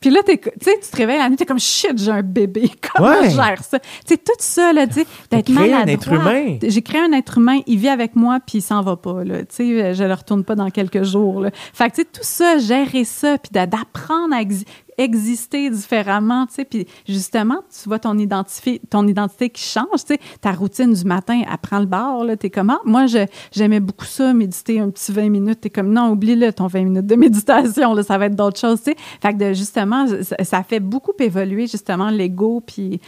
[0.00, 2.70] Puis là, t'es- tu te réveilles la nuit, tu es comme, shit, j'ai un bébé.
[2.94, 3.30] Comment Ouais.
[3.30, 3.78] je gère ça?
[3.78, 6.58] Tu sais, tout ça, là, tu sais, d'être créé un être humain.
[6.62, 9.24] J'ai créé un être humain, il vit avec moi, puis il s'en va pas.
[9.24, 9.40] Là.
[9.40, 11.40] Tu sais, je le retourne pas dans quelques jours.
[11.40, 11.50] Là.
[11.72, 14.40] Fait que, tu sais, tout ça, gérer ça, puis d'a- d'apprendre à
[14.98, 20.14] exister différemment, tu sais, puis justement, tu vois ton, identifi- ton identité qui change, tu
[20.14, 22.78] sais, ta routine du matin, elle prend le bord, là, t'es comment?
[22.84, 26.66] Moi, je- j'aimais beaucoup ça, méditer un petit 20 minutes, t'es comme, non, oublie-le, ton
[26.66, 28.96] 20 minutes de méditation, là, ça va être d'autres choses, tu sais.
[29.22, 33.00] Fait que, de, justement, ça, ça fait beaucoup évoluer, justement, l'ego, puis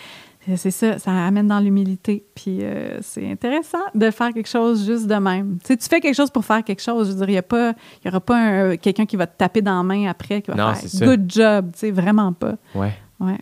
[0.56, 2.24] c'est ça, ça amène dans l'humilité.
[2.34, 5.58] Puis euh, c'est intéressant de faire quelque chose juste de même.
[5.64, 7.08] Tu sais, tu fais quelque chose pour faire quelque chose.
[7.08, 7.70] Je veux dire, il n'y a pas,
[8.02, 10.50] il y aura pas un- quelqu'un qui va te taper dans la main après, qui
[10.50, 11.04] va Non, faire c'est ça.
[11.06, 11.70] good job.
[11.72, 12.54] Tu sais, vraiment pas.
[12.74, 12.92] Ouais.
[13.20, 13.38] Ouais.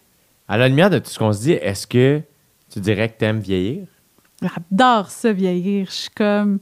[0.48, 2.20] À la lumière de tout ce qu'on se dit, est-ce que
[2.70, 3.86] tu dirais que t'aimes vieillir?
[4.40, 5.86] J'adore ça, vieillir.
[5.86, 6.58] Je suis comme.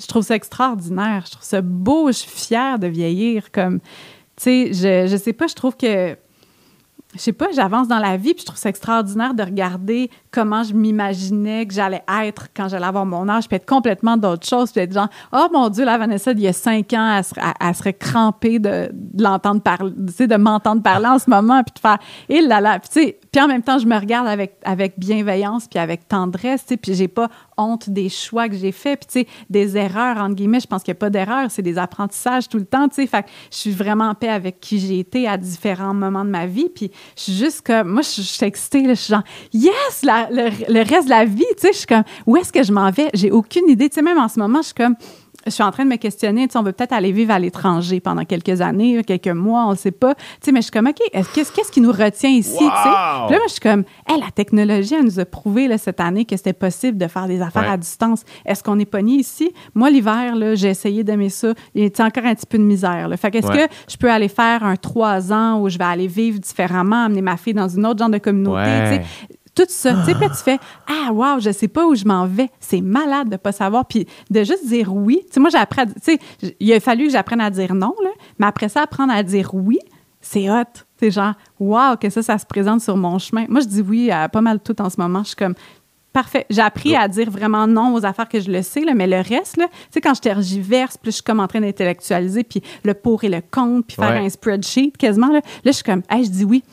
[0.00, 1.24] Je trouve ça extraordinaire.
[1.26, 2.08] Je trouve ça beau.
[2.08, 3.50] Je suis fière de vieillir.
[3.52, 3.80] Comme.
[3.80, 3.86] Tu
[4.36, 6.16] sais, je, je sais pas, je trouve que.
[7.14, 10.62] Je sais pas, j'avance dans la vie, puis je trouve ça extraordinaire de regarder comment
[10.62, 14.70] je m'imaginais que j'allais être quand j'allais avoir mon âge, puis être complètement d'autre chose,
[14.70, 17.20] puis être genre, oh mon Dieu, la Vanessa d'il y a cinq ans,
[17.60, 21.98] elle serait, crampée de, l'entendre parler, de m'entendre parler en ce moment, puis de faire,
[22.28, 24.98] et là là, puis tu sais, puis en même temps, je me regarde avec, avec
[24.98, 29.00] bienveillance, puis avec tendresse, tu sais, puis j'ai pas honte des choix que j'ai faits,
[29.00, 31.62] puis tu sais, des erreurs, entre guillemets, je pense qu'il n'y a pas d'erreurs, c'est
[31.62, 34.60] des apprentissages tout le temps, tu sais, fait que je suis vraiment en paix avec
[34.60, 38.02] qui j'ai été à différents moments de ma vie, puis je suis juste comme, moi,
[38.02, 41.24] je, je suis excitée, là, je suis genre, yes, la- le, le reste de la
[41.24, 43.08] vie, tu sais, je suis comme, où est-ce que je m'en vais?
[43.14, 44.94] J'ai aucune idée, tu sais, même en ce moment, je suis comme,
[45.46, 47.38] je suis en train de me questionner, tu sais, on veut peut-être aller vivre à
[47.38, 50.14] l'étranger pendant quelques années, quelques mois, on ne sait pas.
[50.14, 52.64] Tu sais, mais je suis comme, OK, est-ce- qu'est-ce qu'est-ce qui nous retient ici, tu
[52.64, 52.68] sais?
[52.68, 56.26] Là, moi, je suis comme, hey, la technologie, elle nous a prouvé là, cette année
[56.26, 57.68] que c'était possible de faire des affaires Ouais.
[57.70, 58.22] à distance.
[58.44, 59.50] Est-ce qu'on est pogné ici?
[59.74, 61.54] Moi, l'hiver, là, j'ai essayé d'aimer ça.
[61.74, 63.08] Il encore un petit peu de misère.
[63.08, 63.16] Là.
[63.16, 63.66] Fait qu'est-ce Ouais.
[63.66, 67.22] que je peux aller faire un trois ans où je vais aller vivre différemment, amener
[67.22, 68.98] ma fille dans une autre genre de communauté, Ouais.
[68.98, 69.28] tu sais?
[69.64, 69.94] Tout ça.
[69.94, 70.58] Tu sais, puis là, tu fais
[70.88, 72.50] Ah, wow, je sais pas où je m'en vais.
[72.60, 73.86] C'est malade de pas savoir.
[73.86, 75.20] Puis de juste dire oui.
[75.26, 75.86] Tu sais, moi, j'ai appris à.
[75.86, 76.18] Tu sais,
[76.58, 78.10] il a fallu que j'apprenne à dire non, là.
[78.38, 79.78] Mais après ça, apprendre à dire oui,
[80.20, 80.64] c'est hot.
[80.98, 83.46] C'est genre, wow, que ça, ça se présente sur mon chemin.
[83.48, 85.22] Moi, je dis oui à pas mal tout en ce moment.
[85.22, 85.54] Je suis comme.
[86.12, 86.44] Parfait.
[86.50, 89.18] J'ai appris à dire vraiment non aux affaires que je le sais, là, mais le
[89.20, 92.62] reste, là, tu sais, quand je tergiverse, puis je suis comme en train d'intellectualiser, puis
[92.82, 94.26] le pour et le contre, puis faire Ouais.
[94.26, 96.64] un spreadsheet quasiment, là, là je suis comme, hey, je dis oui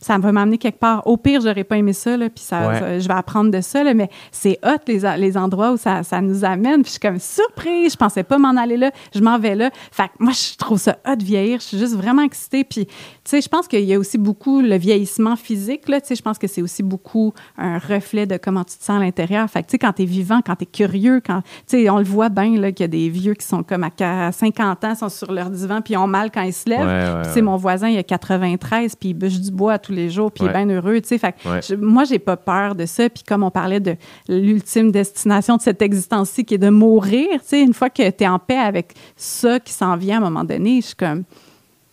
[0.00, 1.06] ça va m'amener quelque part.
[1.06, 2.78] Au pire, j'aurais pas aimé ça, là, puis ça, Ouais.
[2.78, 6.02] ça- je vais apprendre de ça, là, mais c'est hot, les, les endroits où ça,
[6.02, 6.82] ça nous amène.
[6.82, 9.70] Puis je suis comme surprise, je pensais pas m'en aller là, je m'en vais là.
[9.92, 11.60] Fait que moi, je trouve ça hot de vieillir.
[11.60, 12.64] Je suis juste vraiment excitée.
[12.64, 12.88] Puis,
[13.30, 16.00] sais, je pense qu'il y a aussi beaucoup le vieillissement physique, là.
[16.00, 18.96] Tu sais, je pense que c'est aussi beaucoup un reflet de comment tu te sens
[18.96, 19.48] à l'intérieur.
[19.50, 22.04] Fait que, tu sais, quand t'es vivant, quand t'es curieux, quand, tu sais, on le
[22.04, 24.94] voit bien, là, qu'il y a des vieux qui sont comme à qu- 50 ans,
[24.94, 26.80] sont sur leur divan, puis ils ont mal quand ils se lèvent.
[26.80, 26.86] Ouais,
[27.16, 27.42] ouais, Puis, ouais.
[27.42, 30.50] mon voisin, il a 93, puis il bûche du bois tous les jours, puis il
[30.50, 31.18] est bien heureux, tu sais.
[31.18, 33.08] Fait que je- moi, j'ai pas peur de ça.
[33.08, 33.96] Puis comme on parlait de
[34.28, 38.24] l'ultime destination de cette existence-ci, qui est de mourir, tu sais, une fois que tu
[38.24, 41.24] es en paix avec ça qui s'en vient à un moment donné, je suis comme...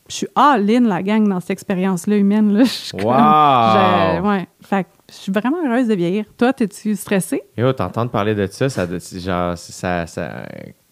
[0.10, 2.53] Je suis all-in, la gang, dans cette expérience-là humaine.
[2.53, 2.64] Là.
[2.66, 3.14] Je comme- Wow!
[3.14, 4.48] je- ouais.
[4.61, 6.26] Fait que je suis vraiment heureuse de vieillir.
[6.38, 7.42] Toi, t'es-tu stressée?
[7.58, 8.86] Et oh, t'entendre parler de ça, ça,
[9.18, 10.44] genre, ça, ça-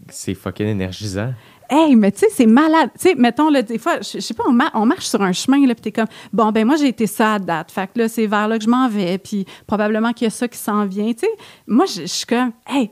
[0.10, 1.34] c'est fucking énergisant.
[1.70, 2.92] Hey, mais tu sais, c'est malade.
[3.00, 5.32] Tu sais, mettons, là, des fois, je sais pas, on, ma- on marche sur un
[5.32, 7.72] chemin, là, puis t'es comme, bon, ben moi, j'ai été ça à date.
[7.72, 10.30] Fait que là, c'est vers là que je m'en vais, puis probablement qu'il y a
[10.32, 11.12] ça qui s'en vient.
[11.14, 11.30] Tu sais,
[11.68, 12.92] moi, je je suis comme, hey,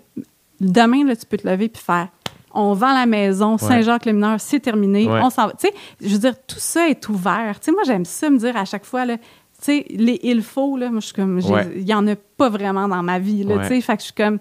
[0.60, 2.08] demain, là, tu peux te lever puis faire.
[2.54, 5.54] On vend la maison, Saint-Jacques-le-Mineur, c'est terminé, on s'en va.
[5.54, 7.60] Tu sais, je veux dire, tout ça est ouvert.
[7.60, 9.24] Tu sais, moi, j'aime ça me dire à chaque fois, là, tu
[9.60, 11.72] sais, les il faut, là, moi, je suis comme, j'ai- Ouais.
[11.76, 13.62] il y en a pas vraiment dans ma vie, là, Ouais.
[13.68, 13.82] tu sais.
[13.82, 14.38] Fait que je suis comme,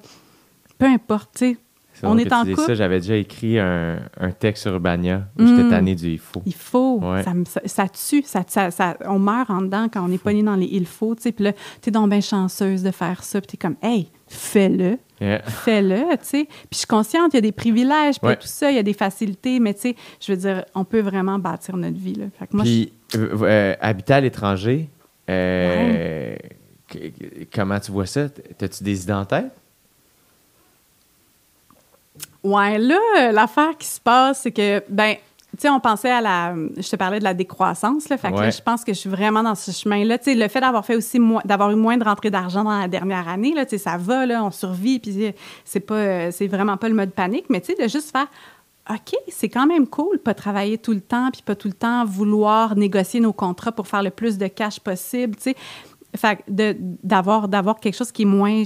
[0.78, 1.56] peu importe, tu sais.
[2.04, 2.56] On est en couple.
[2.62, 5.70] ça, j'avais déjà écrit un, un texte sur Urbania où j'étais Mm.
[5.70, 6.42] tanné du il faut.
[6.44, 6.98] Il faut.
[7.00, 7.22] Ouais.
[7.22, 8.22] Ça, me- ça, ça tue.
[8.26, 11.14] Ça, ça- ça- on meurt en dedans quand on est pogné dans les il faut.
[11.14, 11.30] tu sais.
[11.32, 13.40] Puis là, t'es donc bien chanceuse de faire ça.
[13.40, 14.98] Puis t'es comme, hey, fais-le.
[15.20, 15.42] Yeah.
[15.42, 16.16] Fais-le.
[16.18, 16.44] tu sais.
[16.44, 18.36] Puis je suis consciente, il y a des privilèges, puis Ouais.
[18.36, 19.60] tout ça, il y a des facilités.
[19.60, 22.14] Mais tu sais, je veux dire, on peut vraiment bâtir notre vie.
[22.14, 22.24] Là.
[22.38, 24.88] Fait que moi, Puis, euh, euh, habiter à l'étranger,
[25.30, 26.34] euh,
[27.54, 28.28] comment tu vois ça?
[28.58, 29.52] T'as-tu des idées en tête?
[32.42, 35.14] ouais, là, l'affaire qui se passe, c'est que, ben,
[35.52, 36.54] tu sais, on pensait à la.
[36.78, 38.16] Je te parlais de la décroissance, là.
[38.16, 40.16] Fait que là, je pense que je suis vraiment dans ce chemin-là.
[40.16, 42.78] Tu sais, le fait d'avoir fait aussi moins, d'avoir eu moins de rentrées d'argent dans
[42.78, 45.34] la dernière année, là, tu sais, ça va, là, on survit, puis
[45.66, 48.28] c'est pas, euh, c'est vraiment pas le mode panique, mais tu sais, de juste faire.
[48.90, 52.04] OK, c'est quand même cool, pas travailler tout le temps, puis pas tout le temps
[52.04, 55.56] vouloir négocier nos contrats pour faire le plus de cash possible, tu sais.
[56.16, 58.62] Fait d'avoir, d'avoir quelque chose qui est moins,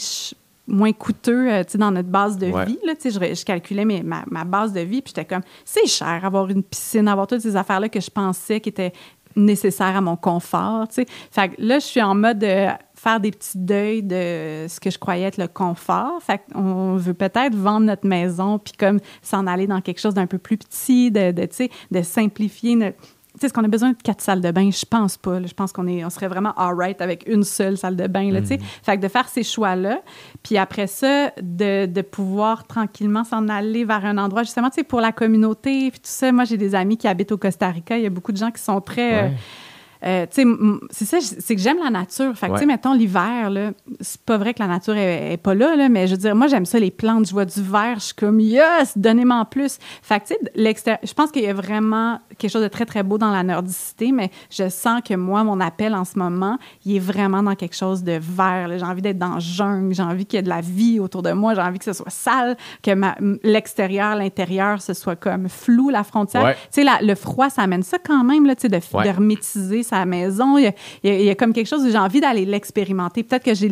[0.67, 2.65] moins coûteux, euh, dans notre base de Ouais.
[2.67, 5.87] vie, là, je, je calculais mes- ma, ma base de vie, puis j'étais comme, c'est
[5.87, 8.93] cher avoir une piscine, avoir toutes ces affaires-là que je pensais qui étaient
[9.39, 10.87] nécessaires à mon confort.
[10.91, 14.89] Fait que là, je suis en mode de faire des petits deuils de ce que
[14.91, 16.23] je croyais être le confort.
[16.23, 20.27] Fait qu'on veut peut-être vendre notre maison puis comme s'en aller dans quelque chose d'un
[20.27, 21.47] peu plus petit, de, de,
[21.91, 22.97] de simplifier notre...
[23.37, 24.71] Tu sais, est-ce qu'on a besoin de quatre salles de bain?
[24.71, 25.39] Je pense pas.
[25.41, 25.47] là.
[25.47, 28.33] Je pense qu'on est, on serait vraiment all right avec une seule salle de bain.
[28.33, 28.59] Là, tu sais.
[28.83, 30.01] Fait que de faire ces choix-là,
[30.43, 34.85] puis après ça, de, de pouvoir tranquillement s'en aller vers un endroit, justement, tu sais,
[34.85, 36.33] pour la communauté, puis tout ça.
[36.33, 37.97] Moi, j'ai des amis qui habitent au Costa Rica.
[37.99, 39.11] Il y a beaucoup de gens qui sont très...
[39.11, 39.25] Ouais.
[39.29, 39.29] euh,
[40.07, 42.37] m- c'est ça, c'est que j'aime la nature.
[42.37, 43.71] Fait que, tu sais, mettons, l'hiver, là,
[44.01, 46.35] c'est pas vrai que la nature est, est pas là, là, mais je veux dire,
[46.37, 47.27] moi, j'aime ça, les plantes.
[47.27, 49.79] Je vois du vert, je suis comme, yes, donnez-moi en plus.
[50.03, 52.85] Fait que, tu sais, l'extérieur, je pense qu'il y a vraiment quelque chose de très,
[52.87, 56.59] très beau dans la nordicité, mais je sens que moi, mon appel en ce moment,
[56.85, 58.71] il est vraiment dans quelque chose de vert.
[58.79, 61.23] J'ai envie d'être dans le jungle, j'ai envie qu'il y ait de la vie autour
[61.23, 62.91] de moi, j'ai envie que ce soit sale, que
[63.43, 66.45] l'extérieur, l'intérieur, ce soit comme flou, la frontière.
[66.45, 66.55] Ouais.
[66.55, 69.05] Tu sais, la- le froid, ça amène ça quand même, là, tu sais, de, Ouais.
[69.05, 70.59] de hermétiser sa maison.
[70.59, 72.21] Il y a, il y a- il y a comme quelque chose où j'ai envie
[72.21, 73.23] d'aller l'expérimenter.
[73.23, 73.67] Peut-être que je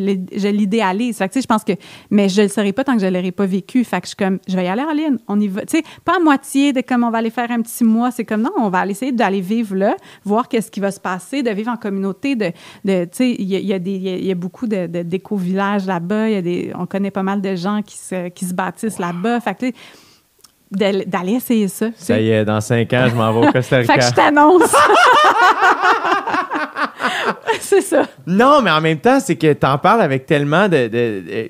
[0.48, 1.18] l'idéalise.
[1.18, 1.72] Fait que, tu sais, je pense que,
[2.10, 3.84] mais je le saurais pas tant que je l'aurais pas vécu.
[3.84, 5.16] Fait que je suis comme, je vais y aller en ligne.
[5.28, 5.62] On y va.
[5.62, 8.10] Tu sais, pas à moitié de comme on va aller faire un petit mois.
[8.10, 11.00] C'est comme, non, on va aller essayer d'aller vivre là, voir qu'est-ce qui va se
[11.00, 12.52] passer, de vivre en communauté, de,
[12.84, 14.86] de tu sais, il y a, il y a des, il y a- beaucoup de,
[14.86, 16.28] de- d'éco-villages là-bas.
[16.28, 18.98] Il y a des, on connaît pas mal de gens qui se, qui se bâtissent
[18.98, 19.40] là-bas.
[19.40, 19.74] Fait que, tu sais,
[21.06, 21.86] d'aller essayer ça.
[21.96, 23.96] Ça y est, dans cinq ans, je m'en vais au Costa Fait Rica.
[23.98, 24.62] que je t'annonce.
[27.60, 28.06] c'est ça.
[28.26, 30.88] Non, mais en même temps, c'est que t'en parles avec tellement de.
[30.88, 31.48] de- de-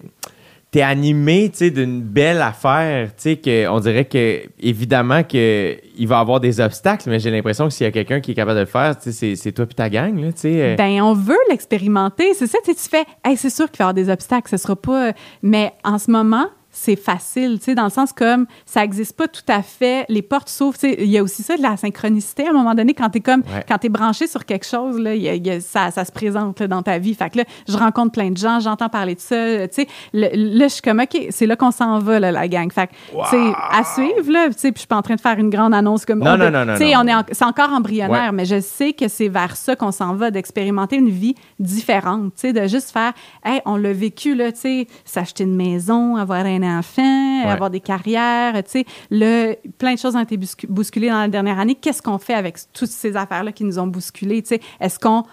[0.70, 6.08] T'es animé, tu sais, d'une belle affaire, tu sais, qu'on dirait que, évidemment, que il
[6.08, 8.34] va y avoir des obstacles, mais j'ai l'impression que s'il y a quelqu'un qui est
[8.34, 10.60] capable de le faire, tu sais, c'est- toi puis ta gang, là, tu sais.
[10.62, 12.34] euh, Ben, on veut l'expérimenter.
[12.34, 14.74] C'est ça, tu fais, hey, c'est sûr qu'il va y avoir des obstacles, ce sera
[14.74, 15.12] pas.
[15.44, 19.28] Mais en ce moment, c'est facile, tu sais, dans le sens comme ça n'existe pas
[19.28, 21.76] tout à fait, les portes s'ouvrent, tu sais, il y a aussi ça de la
[21.76, 23.64] synchronicité à un moment donné quand tu es comme Ouais.
[23.68, 26.10] quand tu es branché sur quelque chose là, y a- y a- ça, ça se
[26.10, 27.14] présente là, dans ta vie.
[27.14, 30.28] Fait que là, je rencontre plein de gens, j'entends parler de ça, tu sais, là
[30.32, 32.70] je suis comme OK, c'est là qu'on s'en va là, la gang.
[32.72, 35.14] Fait que tu sais, à suivre là, tu sais, puis je suis pas en train
[35.14, 37.00] de faire une grande annonce comme Non, on non, de- non, non, tu sais, non.
[37.04, 38.32] on est en- c'est encore embryonnaire, Ouais.
[38.32, 42.40] mais je sais que c'est vers ça qu'on s'en va, d'expérimenter une vie différente, tu
[42.48, 43.12] sais, de juste faire,
[43.44, 47.50] hey, on l'a vécu, là, tu sais, s'acheter une maison, avoir un enfant, Ouais.
[47.50, 51.58] avoir des carrières, tu sais, plein de choses ont été bouscu- bousculées dans la dernière
[51.58, 51.74] année.
[51.74, 54.60] Qu'est-ce qu'on fait avec toutes ces affaires-là qui nous ont bousculés, tu sais?
[54.80, 55.24] Est-ce qu'on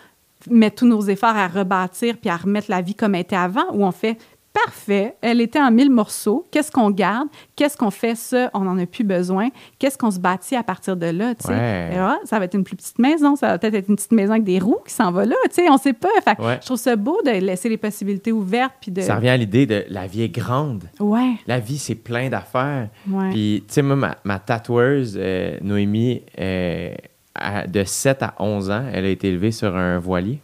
[0.50, 3.66] met tous nos efforts à rebâtir puis à remettre la vie comme elle était avant
[3.74, 4.18] ou on fait
[4.54, 6.46] Parfait, elle était en mille morceaux.
[6.52, 7.30] Qu'est-ce qu'on garde?
[7.56, 8.16] Qu'est-ce qu'on fait?
[8.16, 9.48] Ça, on n'en a plus besoin.
[9.80, 11.34] Qu'est-ce qu'on se bâtit à partir de là?
[11.48, 11.90] Ouais.
[11.94, 14.12] Et ah, ça va être une plus petite maison, ça va peut-être être une petite
[14.12, 15.36] maison avec des roues qui s'en va là.
[15.70, 16.10] On sait pas.
[16.24, 16.58] Fait Ouais.
[16.62, 18.74] Je trouve ça beau de laisser les possibilités ouvertes.
[18.82, 19.02] Puis de...
[19.02, 20.84] Ça revient à l'idée de la vie est grande.
[21.00, 22.90] Ouais, La vie, c'est plein d'affaires.
[23.10, 23.30] ouais.
[23.32, 26.94] Puis, tu sais, moi, ma, ma tatoueuse, euh, Noémie, euh,
[27.36, 30.40] à- de 7 à 11 ans, elle a été élevée sur un voilier.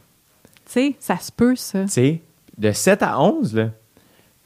[0.66, 1.84] Tu sais, ça se peut, ça.
[1.84, 2.22] Tu sais,
[2.58, 3.70] de 7 à 11, là.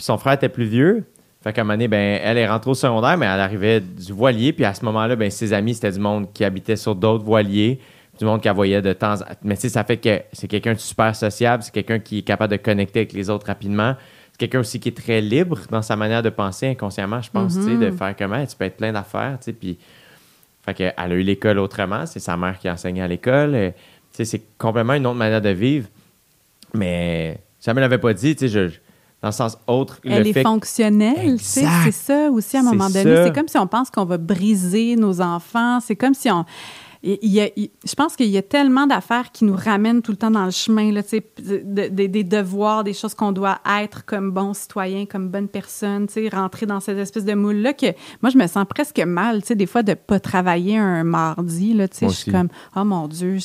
[0.01, 1.03] Puis son frère était plus vieux.
[1.43, 4.11] Fait qu'à un moment donné, ben, elle est rentrée au secondaire, mais elle arrivait du
[4.13, 4.51] voilier.
[4.51, 7.79] Puis à ce moment-là, ben, ses amis, c'était du monde qui habitait sur d'autres voiliers.
[8.17, 10.73] Du monde qu'elle voyait de temps en Mais tu sais, ça fait que c'est quelqu'un
[10.73, 11.61] de super sociable.
[11.61, 13.95] C'est quelqu'un qui est capable de connecter avec les autres rapidement.
[14.31, 17.53] C'est quelqu'un aussi qui est très libre dans sa manière de penser inconsciemment, je pense,
[17.55, 19.53] tu sais, de faire comment tu peux être plein d'affaires, tu sais.
[19.53, 19.77] Puis
[20.65, 22.07] Fait qu'elle a eu l'école autrement.
[22.07, 23.53] C'est sa mère qui a enseigné à l'école.
[23.53, 23.77] Euh, tu
[24.13, 25.87] sais, c'est complètement une autre manière de vivre.
[26.73, 28.79] Mais ça me l'avait pas dit, tu sais, je-
[29.21, 29.99] dans le sens autre.
[30.03, 33.23] Elle le est fait fonctionnelle, c'est ça aussi à un moment donné.
[33.23, 35.79] C'est comme si on pense qu'on va briser nos enfants.
[35.79, 36.45] C'est comme si on...
[37.03, 40.11] il- y a- il- je pense qu'il y a tellement d'affaires qui nous ramènent tout
[40.11, 44.05] le temps dans le chemin, là, de- de- des devoirs, des choses qu'on doit être
[44.05, 47.87] comme bon citoyen, comme bonne personne, rentrer dans cette espèce de moule-là que
[48.21, 52.13] moi, je me sens presque mal, des fois, de pas travailler un mardi, là, je
[52.15, 53.39] suis comme, oh mon Dieu,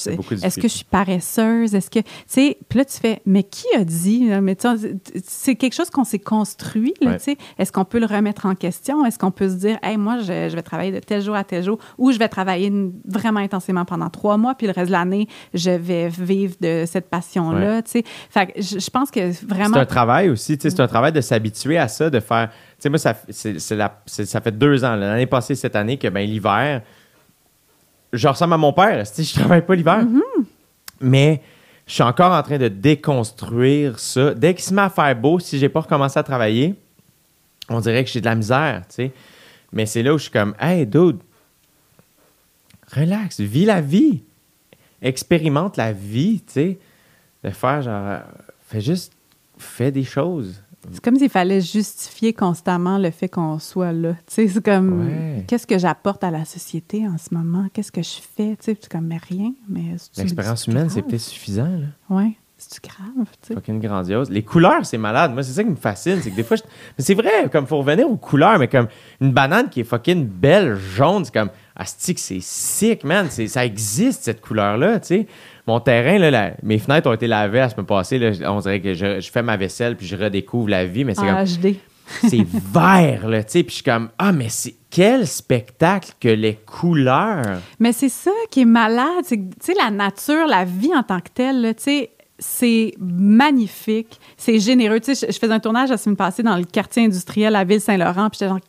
[0.45, 1.75] est-ce que je suis paresseuse?
[1.75, 4.29] Est-ce que, tu sais, puis là, tu fais, mais qui a dit?
[4.29, 4.41] là?
[4.41, 4.57] Mais
[5.25, 7.19] c'est quelque chose qu'on s'est construit, Ouais.
[7.59, 9.05] Est-ce qu'on peut le remettre en question?
[9.05, 11.45] Est-ce qu'on peut se dire, hey, moi, je, je vais travailler de tel jour à
[11.45, 12.73] tel jour ou je vais travailler
[13.07, 17.09] vraiment intensément pendant trois mois, puis le reste de l'année, je vais vivre de cette
[17.09, 18.05] passion-là, tu sais.
[18.31, 19.75] Fait que je, je pense que vraiment.
[19.75, 22.51] C'est un travail aussi, c'est un travail de s'habituer à ça, de faire.
[22.51, 23.15] Tu sais, moi, ça,
[23.75, 26.83] la- ça fait deux ans, l'année passée, cette année, que ben, l'hiver,
[28.13, 30.01] je ressemble à mon père, je travaille pas l'hiver.
[31.01, 31.43] Mais
[31.87, 34.35] je suis encore en train de déconstruire ça.
[34.35, 36.75] Dès qu'il se met à faire beau, si j'ai pas recommencé à travailler,
[37.69, 39.13] on dirait que j'ai de la misère, tu sais.
[39.73, 41.19] Mais c'est là où je suis comme, hey, dude,
[42.97, 44.23] relax, vis la vie.
[45.03, 46.79] Expérimente la vie, tu sais.
[47.45, 48.21] De faire genre,
[48.67, 49.13] fais juste,
[49.59, 50.63] fais des choses.
[50.93, 54.13] C'est comme s'il fallait justifier constamment le fait qu'on soit là.
[54.27, 55.45] Tu sais, c'est comme, Ouais.
[55.47, 57.67] qu'est-ce que j'apporte à la société en ce moment?
[57.73, 58.51] Qu'est-ce que je fais?
[58.57, 59.53] Tu sais, c'est comme, mais rien.
[59.69, 61.87] Mais L'expérience humaine, c'est peut-être suffisant, là.
[62.17, 62.33] Ouais.
[62.57, 63.27] C'est-tu grave?
[63.43, 63.55] Tu sais?
[63.55, 64.31] Fucking grandiose.
[64.31, 65.33] Les couleurs, c'est malade.
[65.35, 66.21] Moi, c'est ça qui me fascine.
[66.23, 66.63] C'est que des fois, je-
[66.97, 68.87] mais c'est vrai, comme faut revenir aux couleurs, mais comme
[69.21, 73.27] une banane qui est fucking belle, jaune, c'est comme, astique, c'est sick, man.
[73.31, 75.27] C'est- Ça existe, cette couleur-là, tu sais.
[75.67, 78.19] Mon terrain, là, la- mes fenêtres ont été lavées à ce moment passé.
[78.19, 81.15] Là, on dirait que je, je fais ma vaisselle puis je redécouvre la vie, mais
[81.15, 81.47] c'est comme,
[82.29, 83.63] c'est vert, là, tu sais.
[83.63, 87.59] Puis je suis comme, ah, mais c'est quel spectacle que les couleurs.
[87.81, 89.25] Mais c'est ça qui est malade.
[89.29, 92.93] Tu sais, la nature, la vie en tant que telle, tu sais, c'est
[93.41, 95.01] magnifique, c'est généreux.
[95.01, 97.65] Tu sais, je, je faisais un tournage la semaine passée dans le quartier industriel à
[97.65, 98.61] Ville-Saint-Laurent, puis j'étais genre,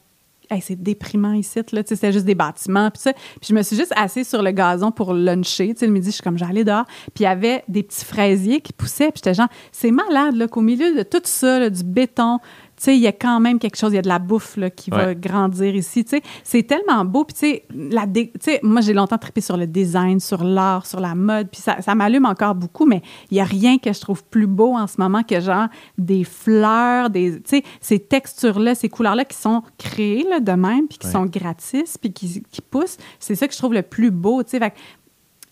[0.50, 1.84] Hey, c'est déprimant ici, là.
[1.84, 3.14] Tu sais, c'était juste des bâtiments, puis ça.
[3.14, 5.74] Puis je me suis juste assise sur le gazon pour luncher.
[5.74, 6.86] Tu sais, le midi, je suis comme, j'allais dehors.
[7.14, 10.48] Puis il y avait des petits fraisiers qui poussaient, puis j'étais genre, c'est malade, là,
[10.48, 12.40] qu'au milieu de tout ça, du béton,
[12.78, 14.56] tu sais, il y a quand même quelque chose, il y a de la bouffe
[14.56, 16.06] là, qui va grandir ici.
[16.06, 17.24] Tu sais, c'est tellement beau.
[17.24, 20.44] Puis, tu sais, la dé- tu sais, moi, j'ai longtemps trippé sur le design, sur
[20.44, 21.50] l'art, sur la mode.
[21.52, 24.46] Puis, ça, ça m'allume encore beaucoup, mais il n'y a rien que je trouve plus
[24.48, 29.26] beau en ce moment que, genre, des fleurs, des, tu sais, ces textures-là, ces couleurs-là
[29.26, 31.14] qui sont créées là, de même, puis qui Ouais.
[31.14, 32.98] sont gratis, puis qui, qui poussent.
[33.20, 34.44] C'est ça que je trouve le plus beau.
[34.44, 34.72] Tu sais,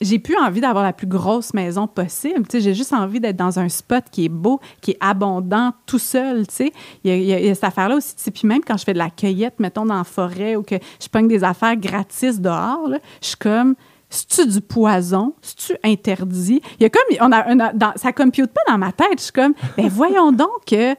[0.02, 2.46] j'ai plus envie d'avoir la plus grosse maison possible.
[2.52, 6.46] J'ai juste envie d'être dans un spot qui est beau, qui est abondant, tout seul.
[7.04, 8.16] Il y a, y cette affaire-là aussi.
[8.16, 10.64] Tu sais, Puis même quand je fais de la cueillette, mettons dans la forêt ou
[10.64, 12.90] que je pogne des affaires gratis dehors,
[13.22, 13.76] je suis comme.
[14.08, 15.34] C'est-tu du poison?
[15.42, 16.62] C'est-tu interdit?
[16.80, 17.02] Il y a comme.
[17.22, 19.18] On a, on ça compute pas dans ma tête.
[19.18, 19.54] Je suis comme.
[19.78, 20.94] Ben voyons donc que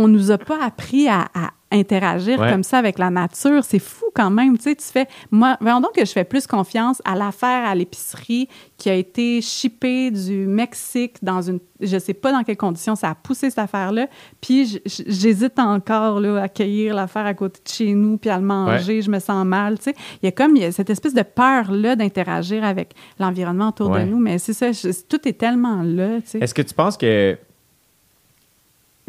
[0.00, 2.50] on nous a pas appris à, à interagir Ouais.
[2.50, 3.62] comme ça avec la nature.
[3.62, 4.56] C'est fou quand même.
[4.58, 5.06] Tu sais, tu fais.
[5.30, 9.40] Moi, voyons donc que je fais plus confiance à l'affaire à l'épicerie qui a été
[9.40, 11.60] shippée du Mexique dans une.
[11.80, 14.08] Je sais pas dans quelles conditions ça a poussé cette affaire-là.
[14.40, 18.44] Puis j'hésite encore là, à cueillir l'affaire à côté de chez nous puis à le
[18.44, 19.00] manger.
[19.02, 19.78] Je me sens mal.
[19.78, 22.94] Tu sais, il y a comme il y a cette espèce de peur-là d'interagir avec
[23.20, 24.04] l'environnement autour Ouais.
[24.06, 24.18] de nous.
[24.18, 26.20] Mais c'est ça, je- tout est tellement là.
[26.22, 26.38] Tu sais.
[26.40, 27.38] Est-ce que tu penses que,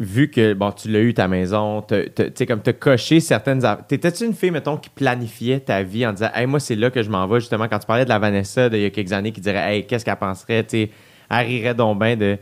[0.00, 2.72] vu que, bon, tu l'as eu ta maison, t'as- t'as- tu sais, comme tu as
[2.72, 3.60] coché certaines.
[3.86, 7.02] T'étais-tu une fille, mettons, qui planifiait ta vie en disant, hey, moi, c'est là que
[7.02, 9.30] je m'en vais, justement, quand tu parlais de la Vanessa d'il y a quelques années
[9.32, 10.90] qui dirait, hey, qu'est-ce qu'elle penserait, tu sais,
[11.30, 12.36] elle rirait donc bien de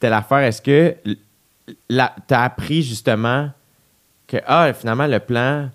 [0.00, 0.38] telle affaire.
[0.38, 3.50] Est-ce que tu as appris, justement,
[4.26, 5.68] que, ah, finalement, le plan,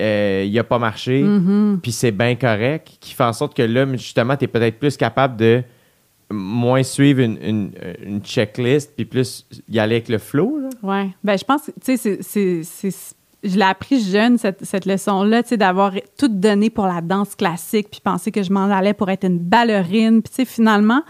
[0.00, 1.78] euh, il a pas marché, Mm-hmm.
[1.80, 4.96] puis c'est bien correct, qui fait en sorte que là, justement, tu es peut-être plus
[4.96, 5.62] capable de
[6.30, 7.70] moins suivre une, une,
[8.04, 10.60] une checklist, puis plus y aller avec le flow.
[10.82, 11.10] Oui.
[11.22, 13.14] Ben, je pense, que, tu sais, c'est-
[13.46, 17.34] je l'ai appris jeune, cette, cette leçon-là, tu sais, d'avoir tout donné pour la danse
[17.34, 20.22] classique, puis penser que je m'en allais pour être une ballerine.
[20.22, 21.02] Puis, tu sais, finalement,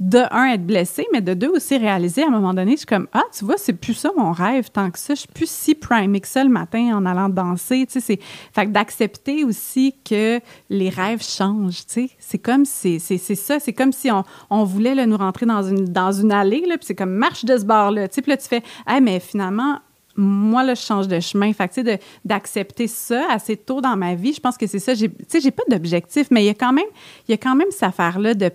[0.00, 2.86] de un, être blessée, mais de deux, aussi réaliser à un moment donné, je suis
[2.86, 5.14] comme, ah, tu vois, c'est plus ça mon rêve tant que ça.
[5.14, 7.86] Je suis plus si primée que ça le matin en allant danser.
[7.86, 8.18] Tu sais,
[8.54, 8.66] c'est.
[8.66, 10.40] D'accepter aussi que
[10.70, 12.10] les rêves changent, tu sais.
[12.18, 15.46] C'est comme si, c'est c'est ça, c'est comme si on, on voulait là, nous rentrer
[15.46, 18.08] dans une, dans une allée, là, puis c'est comme marche de ce bord-là.
[18.08, 19.78] Tu sais, puis là, tu fais, ah, mais finalement,
[20.16, 21.52] moi, là, je change de chemin.
[21.52, 24.94] Fait que, d'accepter ça assez tôt dans ma vie, je pense que c'est ça.
[24.94, 26.86] Tu sais, j'ai pas d'objectif, mais il y a quand même,
[27.28, 28.50] il y a quand même cette affaire-là de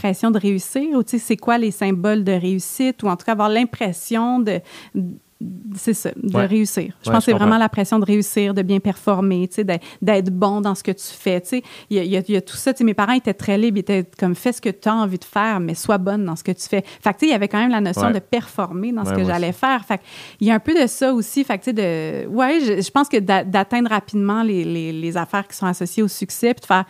[0.00, 3.24] pression de réussir, ou tu sais, c'est quoi les symboles de réussite, ou en tout
[3.24, 4.60] cas avoir l'impression de
[5.74, 6.46] c'est ça, de Ouais.
[6.46, 6.94] réussir.
[7.02, 9.64] Je Ouais, pense que c'est vraiment la pression de réussir, de bien performer, tu sais,
[10.00, 11.42] d'être- bon dans ce que tu fais.
[11.90, 12.72] Il y y y a tout ça.
[12.72, 14.94] tu sais, Mes parents étaient très libres, ils étaient comme fais ce que tu as
[14.94, 16.82] envie de faire, mais sois bonne dans ce que tu fais.
[17.02, 18.12] Fait il y avait quand même la notion Ouais.
[18.14, 19.84] de performer dans ce que j'allais faire.
[19.84, 20.00] Fait
[20.40, 21.44] il y a un peu de ça aussi.
[21.44, 25.56] Fait de, ouais, je, je pense que d'a- d'atteindre rapidement les, les- les affaires qui
[25.56, 26.84] sont associées au succès, puis de faire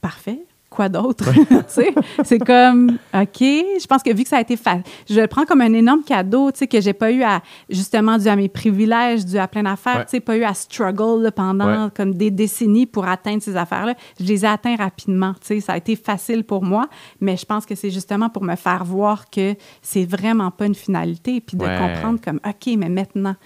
[0.00, 0.40] parfait.
[0.74, 1.30] Quoi d'autre?
[1.48, 1.94] Tu sais,
[2.24, 5.44] c'est comme, OK, je pense que vu que ça a été facile, je le prends
[5.44, 8.48] comme un énorme cadeau, tu sais, que j'ai pas eu à, justement, dû à mes
[8.48, 10.04] privilèges, dû à plein d'affaires, Ouais.
[10.04, 11.90] tu sais, pas eu à struggle là, pendant Ouais.
[11.96, 13.94] comme des décennies pour atteindre ces affaires-là.
[14.18, 16.88] Je les ai atteints rapidement, tu sais, ça a été facile pour moi,
[17.20, 20.74] mais je pense que c'est justement pour me faire voir que c'est vraiment pas une
[20.74, 21.78] finalité, puis de Ouais.
[21.78, 23.36] comprendre comme, OK, mais maintenant,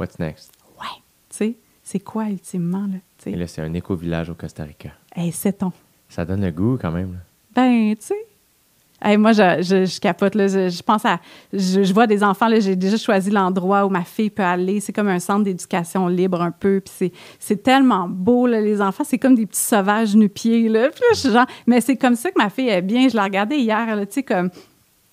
[0.00, 0.50] What's next?
[0.80, 0.86] ouais,
[1.30, 1.54] tu sais,
[1.84, 4.90] c'est quoi ultimement, là, Et là, c'est un éco-village au Costa Rica.
[5.14, 5.70] Hey, sait-on?
[6.12, 7.20] Ça donne le goût quand même.
[7.54, 9.16] Ben, tu sais.
[9.16, 10.34] Moi, je, capote.
[10.34, 10.46] Là.
[10.46, 11.20] Je, pense à.
[11.54, 12.48] Je, vois des enfants.
[12.58, 14.80] J'ai déjà choisi l'endroit où ma fille peut aller.
[14.80, 16.82] C'est comme un centre d'éducation libre un peu.
[16.84, 19.04] Puis c'est, tellement beau, là, les enfants.
[19.04, 20.70] C'est comme des petits sauvages nu-pieds.
[20.70, 21.46] Puis genre.
[21.66, 23.08] Mais c'est comme ça que ma fille est bien.
[23.08, 23.86] Je la regardais hier.
[24.02, 24.50] Tu sais, comme.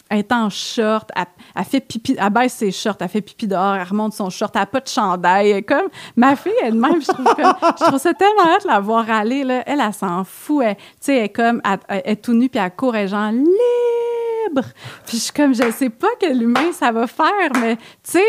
[0.09, 3.47] Elle est en short, elle, elle fait pipi, elle baisse ses shorts, elle fait pipi
[3.47, 5.51] dehors, elle remonte son short, elle n'a pas de chandail.
[5.51, 9.09] Elle est Comme ma fille elle-même, je je trouve ça tellement hâte de la voir
[9.09, 9.43] aller.
[9.43, 9.63] Là.
[9.65, 10.63] Elle, elle s'en fout.
[10.65, 13.05] Elle, tu sais, elle est comme, elle, elle est tout nue, puis elle court, elle
[13.05, 14.67] est genre libre.
[15.05, 18.23] Puis je suis comme, je sais pas quel humain ça va faire, mais tu sais,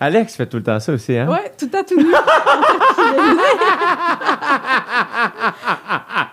[0.00, 1.28] Alex fait tout le temps ça aussi, hein?
[1.28, 2.04] ouais, tout à tout nu.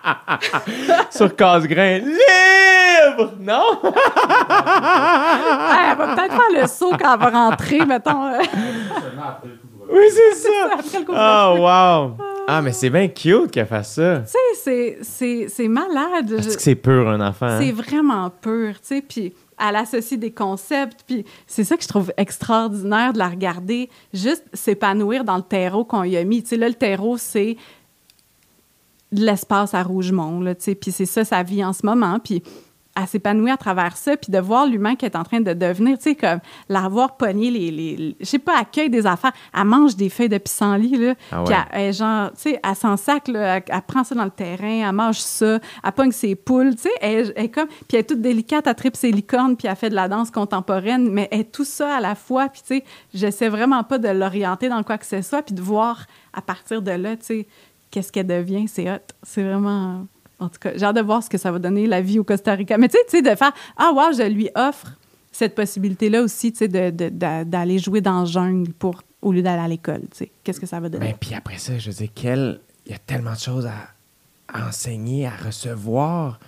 [1.10, 2.00] Sur casse-grain.
[2.00, 3.34] Libre!
[3.40, 3.80] Non?
[3.82, 3.92] elle
[5.98, 8.32] va peut-être faire le saut quand elle va rentrer, mettons.
[9.88, 10.50] Oui, c'est ça.
[10.74, 11.24] après le couvre-feu.
[11.24, 12.18] Oh, wow!
[12.48, 14.24] Ah, mais c'est bien cute qu'elle fasse ça.
[14.26, 16.32] Tu sais, c'est- c'est c'est malade.
[16.32, 17.46] Est-ce Je- que c'est pur, un enfant?
[17.46, 17.60] hein?
[17.62, 21.88] C'est vraiment pur, tu sais, puis elle associe des concepts, puis c'est ça que je
[21.88, 26.42] trouve extraordinaire de la regarder, juste s'épanouir dans le terreau qu'on y a mis.
[26.42, 27.56] Tu sais, là, le terreau, c'est
[29.24, 32.42] l'espace à Rougemont, là, tu sais, puis c'est ça sa vie en ce moment, puis
[32.98, 35.98] à s'épanouir à travers ça, puis de voir l'humain qui est en train de devenir,
[35.98, 39.66] tu sais, comme l'avoir pogné les, les, les- je sais pas, accueil des affaires, elle
[39.66, 42.96] mange des feuilles de pissenlit, là, Ah puis elle, elle, genre, tu sais, elle s'en
[42.96, 46.36] sac, là, elle, elle prend ça dans le terrain, elle mange ça, elle pogne ses
[46.36, 49.12] poules, tu sais, elle, elle est comme, puis elle est toute délicate, elle tripe ses
[49.12, 52.16] licornes, puis elle fait de la danse contemporaine, mais elle est tout ça à la
[52.16, 55.54] fois, puis tu sais, j'essaie vraiment pas de l'orienter dans quoi que ce soit, puis
[55.54, 57.48] de voir à partir de là, tu sais,
[57.96, 60.06] qu'est-ce qu'elle devient, c'est hot, c'est vraiment...
[60.38, 62.26] En tout cas, j'ai hâte de voir ce que ça va donner la vie au
[62.26, 62.78] Costa Rica.
[62.78, 64.88] Mais tu sais, tu sais, de faire Ah, wow, je lui offre
[65.32, 69.42] cette possibilité-là aussi, tu sais, de- de- d'aller jouer dans la jungle pour, au lieu
[69.42, 70.32] d'aller à l'école, tu sais.
[70.44, 71.06] Qu'est-ce que ça va donner?
[71.08, 72.60] Ben, puis après ça, je veux dire, quel...
[72.86, 73.74] il y a tellement de choses à,
[74.54, 76.40] à enseigner, à recevoir.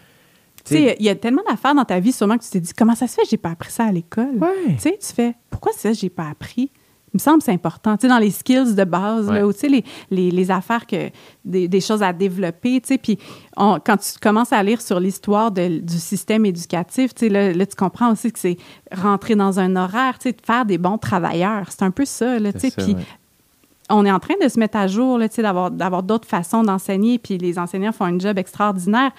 [0.65, 2.73] Tu sais, il y a tellement d'affaires dans ta vie, sûrement que tu t'es dit
[2.77, 4.35] Comment ça se fait que j'ai pas appris ça à l'école?
[4.37, 4.73] Ouais.
[4.75, 6.69] Tu sais, tu fais Pourquoi ça, j'ai pas appris?
[7.17, 7.97] Me semble c'est important.
[7.97, 9.39] Tu sais, dans les skills de base, Ouais.
[9.39, 11.09] là, ou tu sais, les, les, les affaires, que,
[11.43, 13.17] des, des choses à développer, tu sais, puis
[13.55, 17.65] on- quand tu commences à lire sur l'histoire du système éducatif, tu sais, là, là,
[17.65, 18.57] tu comprends aussi que c'est
[18.95, 21.65] rentrer dans un horaire, tu sais, de faire des bons travailleurs.
[21.69, 23.01] C'est un peu ça, là, tu sais, ça, puis ouais.
[23.89, 25.19] on est en train de se mettre à jour,
[25.71, 29.11] d'avoir d'autres façons d'enseigner, puis les enseignants font un job extraordinaire.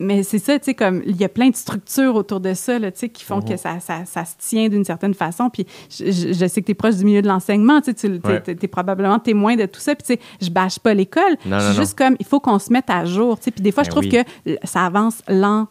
[0.00, 2.78] Mais c'est ça, tu sais, comme il y a plein de structures autour de ça,
[2.78, 3.44] là, tu sais, qui font Mhm.
[3.50, 5.50] que ça, ça, ça se tient d'une certaine façon.
[5.50, 7.94] Puis je, je- je sais que tu es proche du milieu de l'enseignement, tu sais,
[7.94, 8.42] tu Ouais.
[8.46, 9.94] es, probablement témoin de tout ça.
[9.94, 11.36] Puis tu sais, je bâche pas l'école.
[11.44, 13.50] Je suis juste comme, il faut qu'on se mette à jour, tu sais.
[13.50, 14.24] Puis des fois, je Ben trouve oui.
[14.46, 15.66] que ça avance lentement,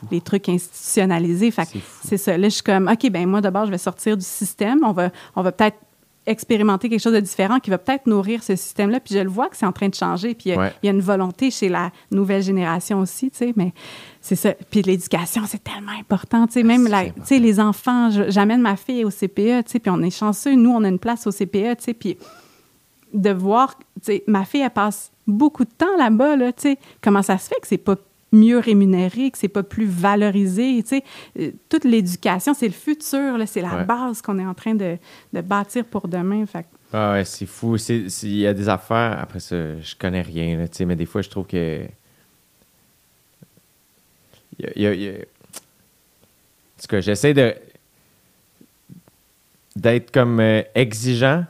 [0.00, 1.50] C'est les trucs institutionnalisés.
[1.50, 2.38] Fait C'est c'est ça.
[2.38, 4.80] Là, je suis comme, OK, ben moi, d'abord, je vais sortir du système.
[4.84, 5.76] On va, on va peut-être
[6.26, 9.00] expérimenter quelque chose de différent qui va peut-être nourrir ce système-là.
[9.00, 10.34] Puis je le vois que c'est en train de changer.
[10.34, 10.72] Puis il y a- Ouais.
[10.82, 13.52] il y a une volonté chez la nouvelle génération aussi, tu sais.
[13.56, 13.72] Mais
[14.20, 14.52] c'est ça.
[14.70, 16.46] Puis l'éducation, c'est tellement important.
[16.46, 17.20] Tu sais, même la, important.
[17.22, 20.54] tu sais, les enfants, j'amène ma fille au CPE, tu sais, puis on est chanceux.
[20.54, 21.94] Nous, on a une place au CPE, tu sais.
[21.94, 22.18] Puis
[23.14, 26.78] de voir, tu sais, ma fille, elle passe beaucoup de temps là-bas, là, tu sais.
[27.00, 27.96] Comment ça se fait que c'est pas
[28.32, 31.04] mieux rémunéré, que c'est pas plus valorisé, tu sais.
[31.38, 33.84] Euh, Toute l'éducation, c'est le futur, là, c'est la Ouais.
[33.84, 34.96] base qu'on est en train de,
[35.32, 36.44] de bâtir pour demain.
[36.46, 37.76] Fait Ah ouais, c'est fou.
[37.88, 41.06] Il y a des affaires, après ça, je connais rien, là, tu sais, mais des
[41.06, 41.82] fois, je trouve que.
[44.58, 47.54] Y a- y a- y a- En tout cas, j'essaie de.
[49.76, 51.44] d'être comme euh, exigeant,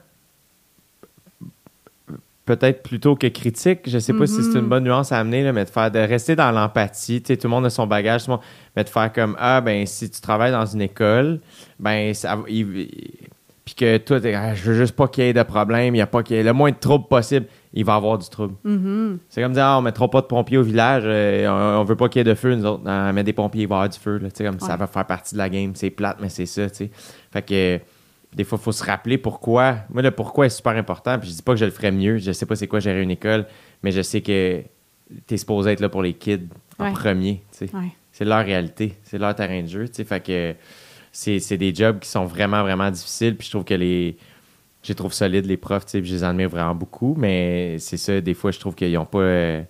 [2.56, 3.80] peut-être plutôt que critique.
[3.86, 5.98] Je sais pas si c'est une bonne nuance à amener, là, mais de faire de
[5.98, 7.20] rester dans l'empathie.
[7.22, 8.44] Tu sais, tout le monde a son bagage, tout le monde-
[8.74, 11.40] mais de faire comme ah ben si tu travailles dans une école,
[11.78, 12.88] ben ça, il-
[13.64, 16.00] puis que toi, Ah, je veux juste pas qu'il y ait de problème, il y
[16.00, 17.44] a pas qu'il y ait le moins de trouble possible,
[17.74, 18.54] il va avoir du trouble.
[18.64, 19.18] Mhm.
[19.28, 21.96] C'est comme dire, ah, on mettra pas de pompiers au village, euh, on, on veut
[21.96, 22.82] pas qu'il y ait de feu, nous autres.
[22.86, 24.16] Ah, met des pompiers, il va y avoir du feu.
[24.22, 25.72] Là, Tu sais, comme ça va faire partie de la game.
[25.74, 26.70] C'est plate, mais c'est ça.
[26.70, 26.90] tu sais.
[27.30, 27.78] Fait que
[28.38, 29.78] des fois, il faut se rappeler pourquoi.
[29.90, 31.18] Moi, le pourquoi est super important.
[31.18, 32.16] Puis je dis pas que je le ferais mieux.
[32.18, 33.46] Je sais pas c'est quoi gérer une école,
[33.82, 34.62] mais je sais que
[35.26, 36.46] tu es supposé être là pour les kids
[36.78, 36.92] en Ouais.
[36.92, 37.42] premier.
[37.60, 37.68] Ouais.
[38.12, 39.86] C'est leur réalité, c'est leur terrain de jeu.
[39.92, 40.54] Fait que
[41.12, 43.36] c'est des jobs qui sont vraiment, vraiment difficiles.
[43.36, 44.16] Puis je trouve que les.
[44.84, 48.20] Je les trouve solides, les profs, puis je les admire vraiment beaucoup, mais c'est ça,
[48.20, 49.18] des fois, je trouve qu'ils n'ont pas.
[49.18, 49.62] euh,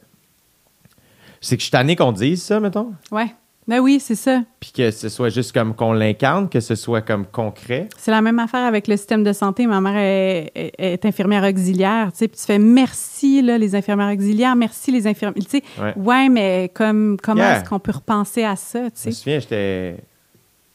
[1.40, 3.34] C'est que je suis tanné qu'on dise ça, mettons, Ouais.
[3.68, 4.42] Ben oui, c'est ça.
[4.58, 7.88] puis que ce soit juste comme qu'on l'incarne, que ce soit comme concret.
[7.98, 9.66] C'est la même affaire avec le système de santé.
[9.66, 13.74] Ma mère est, est- est infirmière auxiliaire, tu sais, puis tu fais merci, là, les
[13.76, 15.44] infirmières auxiliaires, merci, les infirmières.
[15.44, 15.92] Tu sais, Ouais.
[15.96, 17.60] ouais, mais comme, comment Yeah.
[17.60, 19.12] est-ce qu'on peut repenser à ça, tu Je me sais?
[19.12, 19.96] souviens, j'étais.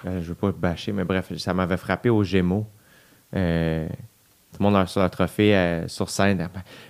[0.06, 2.68] euh, je veux pas bâcher, mais bref, ça m'avait frappé aux Gémeaux.
[3.36, 6.48] Euh, tout le monde a sur leur trophée euh, sur scène.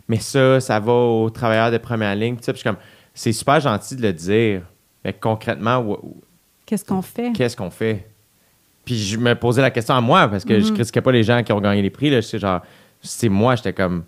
[0.09, 2.35] Mais ça, ça va aux travailleurs de première ligne.
[2.35, 2.75] Puis je suis comme,
[3.13, 4.63] c'est super gentil de le dire.
[5.03, 5.97] Mais concrètement,
[6.65, 7.31] Qu'est-ce qu'on fait?
[7.33, 8.07] qu'est-ce qu'on fait?
[8.85, 10.73] Puis je me posais la question à moi parce que je Mhm.
[10.75, 12.09] critiquais pas les gens qui ont gagné les prix.
[12.09, 12.21] Là.
[12.21, 12.61] C'est genre,
[13.01, 14.03] c'est moi, j'étais comme,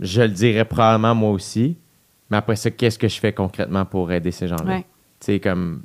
[0.00, 1.76] je le dirais probablement moi aussi.
[2.30, 4.64] Mais après ça, qu'est-ce que je fais concrètement pour aider ces gens-là?
[4.76, 4.80] Ouais.
[5.20, 5.82] Tu sais, comme.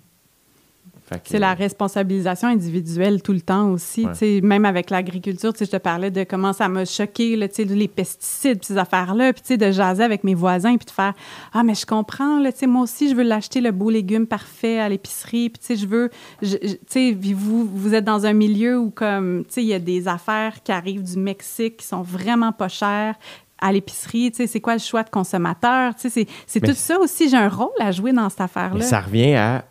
[1.23, 4.05] C'est la responsabilisation individuelle tout le temps aussi.
[4.05, 4.41] Ouais.
[4.41, 9.33] Même avec l'agriculture, je te parlais de comment ça m'a choqué, les pesticides, ces affaires-là,
[9.33, 11.13] puis de jaser avec mes voisins, puis de faire
[11.53, 14.89] Ah, mais je comprends, là, moi aussi, je veux l'acheter le beau légume parfait à
[14.89, 16.09] l'épicerie, puis je veux.
[16.41, 20.61] je- je- vous, vous êtes dans un milieu où, comme, il y a des affaires
[20.63, 23.15] qui arrivent du Mexique qui sont vraiment pas chères
[23.61, 26.97] à l'épicerie, tu sais, c'est quoi le choix de consommateur, tu sais, c'est- tout ça
[26.99, 28.83] aussi, j'ai un rôle à jouer dans cette affaire-là.
[28.85, 29.65] ça revient à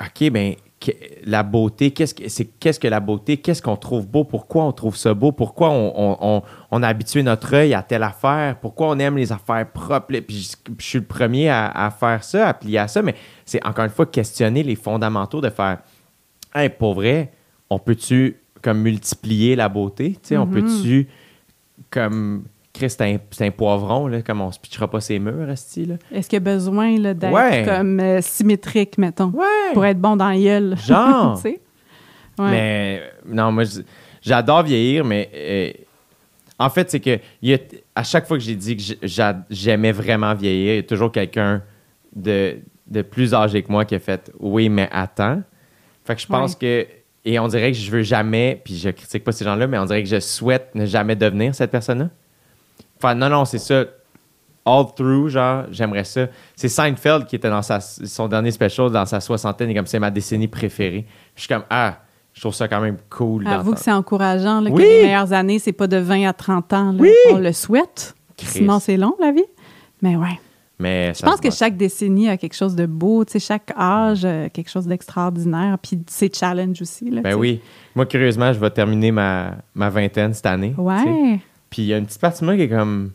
[0.00, 0.54] OK, ben
[1.24, 4.72] la beauté, qu'est-ce que c'est qu'est-ce que la beauté, qu'est-ce qu'on trouve beau, pourquoi on
[4.72, 8.56] trouve ça beau, pourquoi on, on- on- on a habitué notre œil à telle affaire,
[8.60, 10.18] pourquoi on aime les affaires propres?
[10.20, 13.14] Puis je, je suis le premier à, à faire ça, à plier à ça, mais
[13.44, 15.78] c'est encore une fois questionner les fondamentaux de faire
[16.54, 17.32] Hey, pour vrai,
[17.68, 20.12] on peut-tu comme multiplier la beauté?
[20.12, 20.52] Tu sais, On Mhm.
[20.52, 21.08] peut-tu
[21.90, 22.44] comme
[22.78, 25.48] Chris, c'est un, poivron, là, comme on se pitchera pas ses murs.
[25.50, 25.74] Est-ce
[26.28, 27.64] qu'il y a besoin d'être Ouais.
[27.66, 29.72] comme euh, symétrique, mettons, Ouais!
[29.74, 30.76] pour être bon dans la gueule?
[30.86, 31.40] Genre.
[32.38, 32.50] Ouais.
[32.52, 33.64] Mais non, moi,
[34.22, 35.72] j'adore vieillir, mais euh,
[36.56, 37.58] en fait, c'est que y a-
[37.96, 38.82] à chaque fois que j'ai dit que
[39.50, 41.62] j'aimais vraiment vieillir, il y a toujours quelqu'un
[42.14, 45.42] de, de plus âgé que moi qui a fait oui, mais attends.
[46.04, 46.86] Fait que je pense que.
[47.24, 49.84] Et on dirait que je veux jamais, puis je critique pas ces gens-là, mais on
[49.84, 52.08] dirait que je souhaite ne jamais devenir cette personne-là.
[52.98, 53.84] Enfin, non, non, c'est ça.
[54.64, 56.26] All through, genre, j'aimerais ça.
[56.54, 59.98] C'est Seinfeld qui était dans sa, son dernier special, dans sa soixantaine, et comme c'est
[59.98, 61.06] ma décennie préférée.
[61.34, 61.98] Je suis comme, ah,
[62.34, 63.46] je trouve ça quand même cool.
[63.48, 64.82] Avoue que c'est encourageant là, Oui!
[64.82, 66.92] que les meilleures années, c'est pas de 20 à 30 ans.
[66.92, 66.98] là.
[67.00, 67.10] Oui!
[67.32, 68.14] On le souhaite.
[68.36, 68.58] Christ.
[68.58, 69.44] Sinon, c'est long, la vie.
[70.02, 70.38] Mais ouais.
[70.78, 74.24] Mais Je pense que chaque décennie a quelque chose de beau, tu sais, chaque âge
[74.24, 77.10] a quelque chose d'extraordinaire, puis c'est challenge aussi.
[77.10, 77.60] Là, Ben oui.
[77.96, 80.74] Moi, curieusement, je vais terminer ma, ma vingtaine cette année.
[80.78, 81.40] Ouais.
[81.70, 83.12] Puis il y a une petite partie de moi qui est comme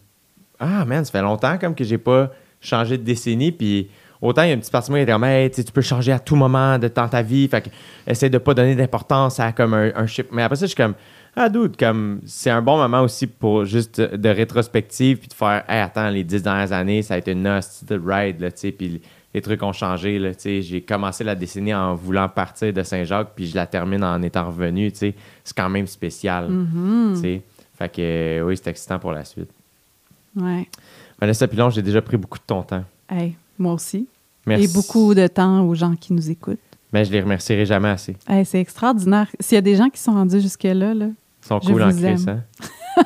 [0.59, 3.51] Ah, man, ça fait longtemps comme que j'ai pas changé de décennie.
[3.51, 3.90] Puis
[4.22, 5.82] autant il y a une petite partie de moi qui est comme Hey, tu peux
[5.82, 7.48] changer à tout moment de dans ta vie.
[7.48, 7.69] Fait que
[8.07, 10.27] essaie de pas donner d'importance à comme un, un chip.
[10.32, 10.93] Mais après ça, je suis comme
[11.35, 15.17] Ah, dude, comme c'est un bon moment aussi pour juste de, rétrospective.
[15.17, 17.99] Puis de faire Hey, attends, les dix dernières années, ça a été une hostie de
[18.03, 18.72] ride, là, tu sais.
[18.72, 19.01] Puis
[19.33, 20.61] les trucs ont changé, là, tu sais.
[20.61, 24.45] J'ai commencé la décennie en voulant partir de Saint-Jacques, puis je la termine en étant
[24.45, 25.15] revenu, tu sais.
[25.43, 27.14] C'est quand même spécial, Mhm.
[27.15, 27.41] tu sais.
[27.77, 29.50] Fait que euh, oui, c'est excitant pour la suite.
[30.35, 30.68] Ouais.
[31.19, 32.84] Vanessa Pilon, j'ai déjà pris beaucoup de ton temps.
[33.10, 34.08] Hey, moi aussi.
[34.45, 34.66] Merci.
[34.66, 36.60] Et beaucoup de temps aux gens qui nous écoutent.
[36.92, 38.16] Mais je les remercierai jamais assez.
[38.27, 39.27] Hey, c'est extraordinaire.
[39.40, 41.92] S'il y a des gens qui sont rendus jusque-là, là, Ils sont Je cool en
[41.92, 42.42] Chris, hein?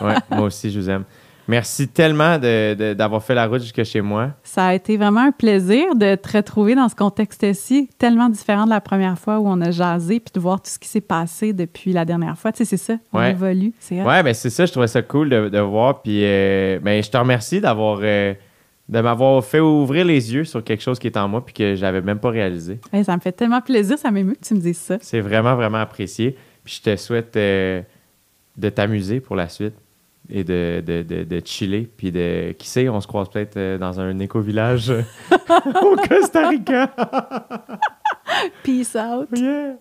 [0.02, 1.04] Ouais, moi aussi, je vous aime.
[1.48, 4.32] Merci tellement d'avoir fait la route jusque chez moi.
[4.44, 8.70] ça a été vraiment un plaisir de te retrouver dans ce contexte-ci, tellement différent de
[8.72, 11.54] la première fois où on a jasé, puis de voir tout ce qui s'est passé
[11.54, 12.52] depuis la dernière fois.
[12.52, 13.32] Tu sais, c'est ça, on Ouais.
[13.32, 13.74] évolue.
[13.80, 14.02] C'est.
[14.02, 16.02] Ouais, ben c'est ça, je trouvais ça cool de, de voir.
[16.02, 18.34] Puis euh, ben, je te remercie d'avoir euh,
[18.90, 21.76] de m'avoir fait ouvrir les yeux sur quelque chose qui est en moi puis que
[21.76, 22.80] j'avais même pas réalisé.
[23.04, 24.98] Ça me fait tellement plaisir, ça m'émeut que tu me dises ça.
[25.02, 26.38] C'est vraiment, vraiment apprécié.
[26.64, 27.82] Puis je te souhaite euh,
[28.58, 29.74] de t'amuser pour la suite
[30.30, 31.90] et de, de, de, de chiller.
[31.98, 34.92] Puis de, qui sait, on se croise peut-être euh, dans un éco-village
[35.32, 36.92] au Costa Rica.
[38.64, 39.30] Peace out.
[39.36, 39.76] Yeah.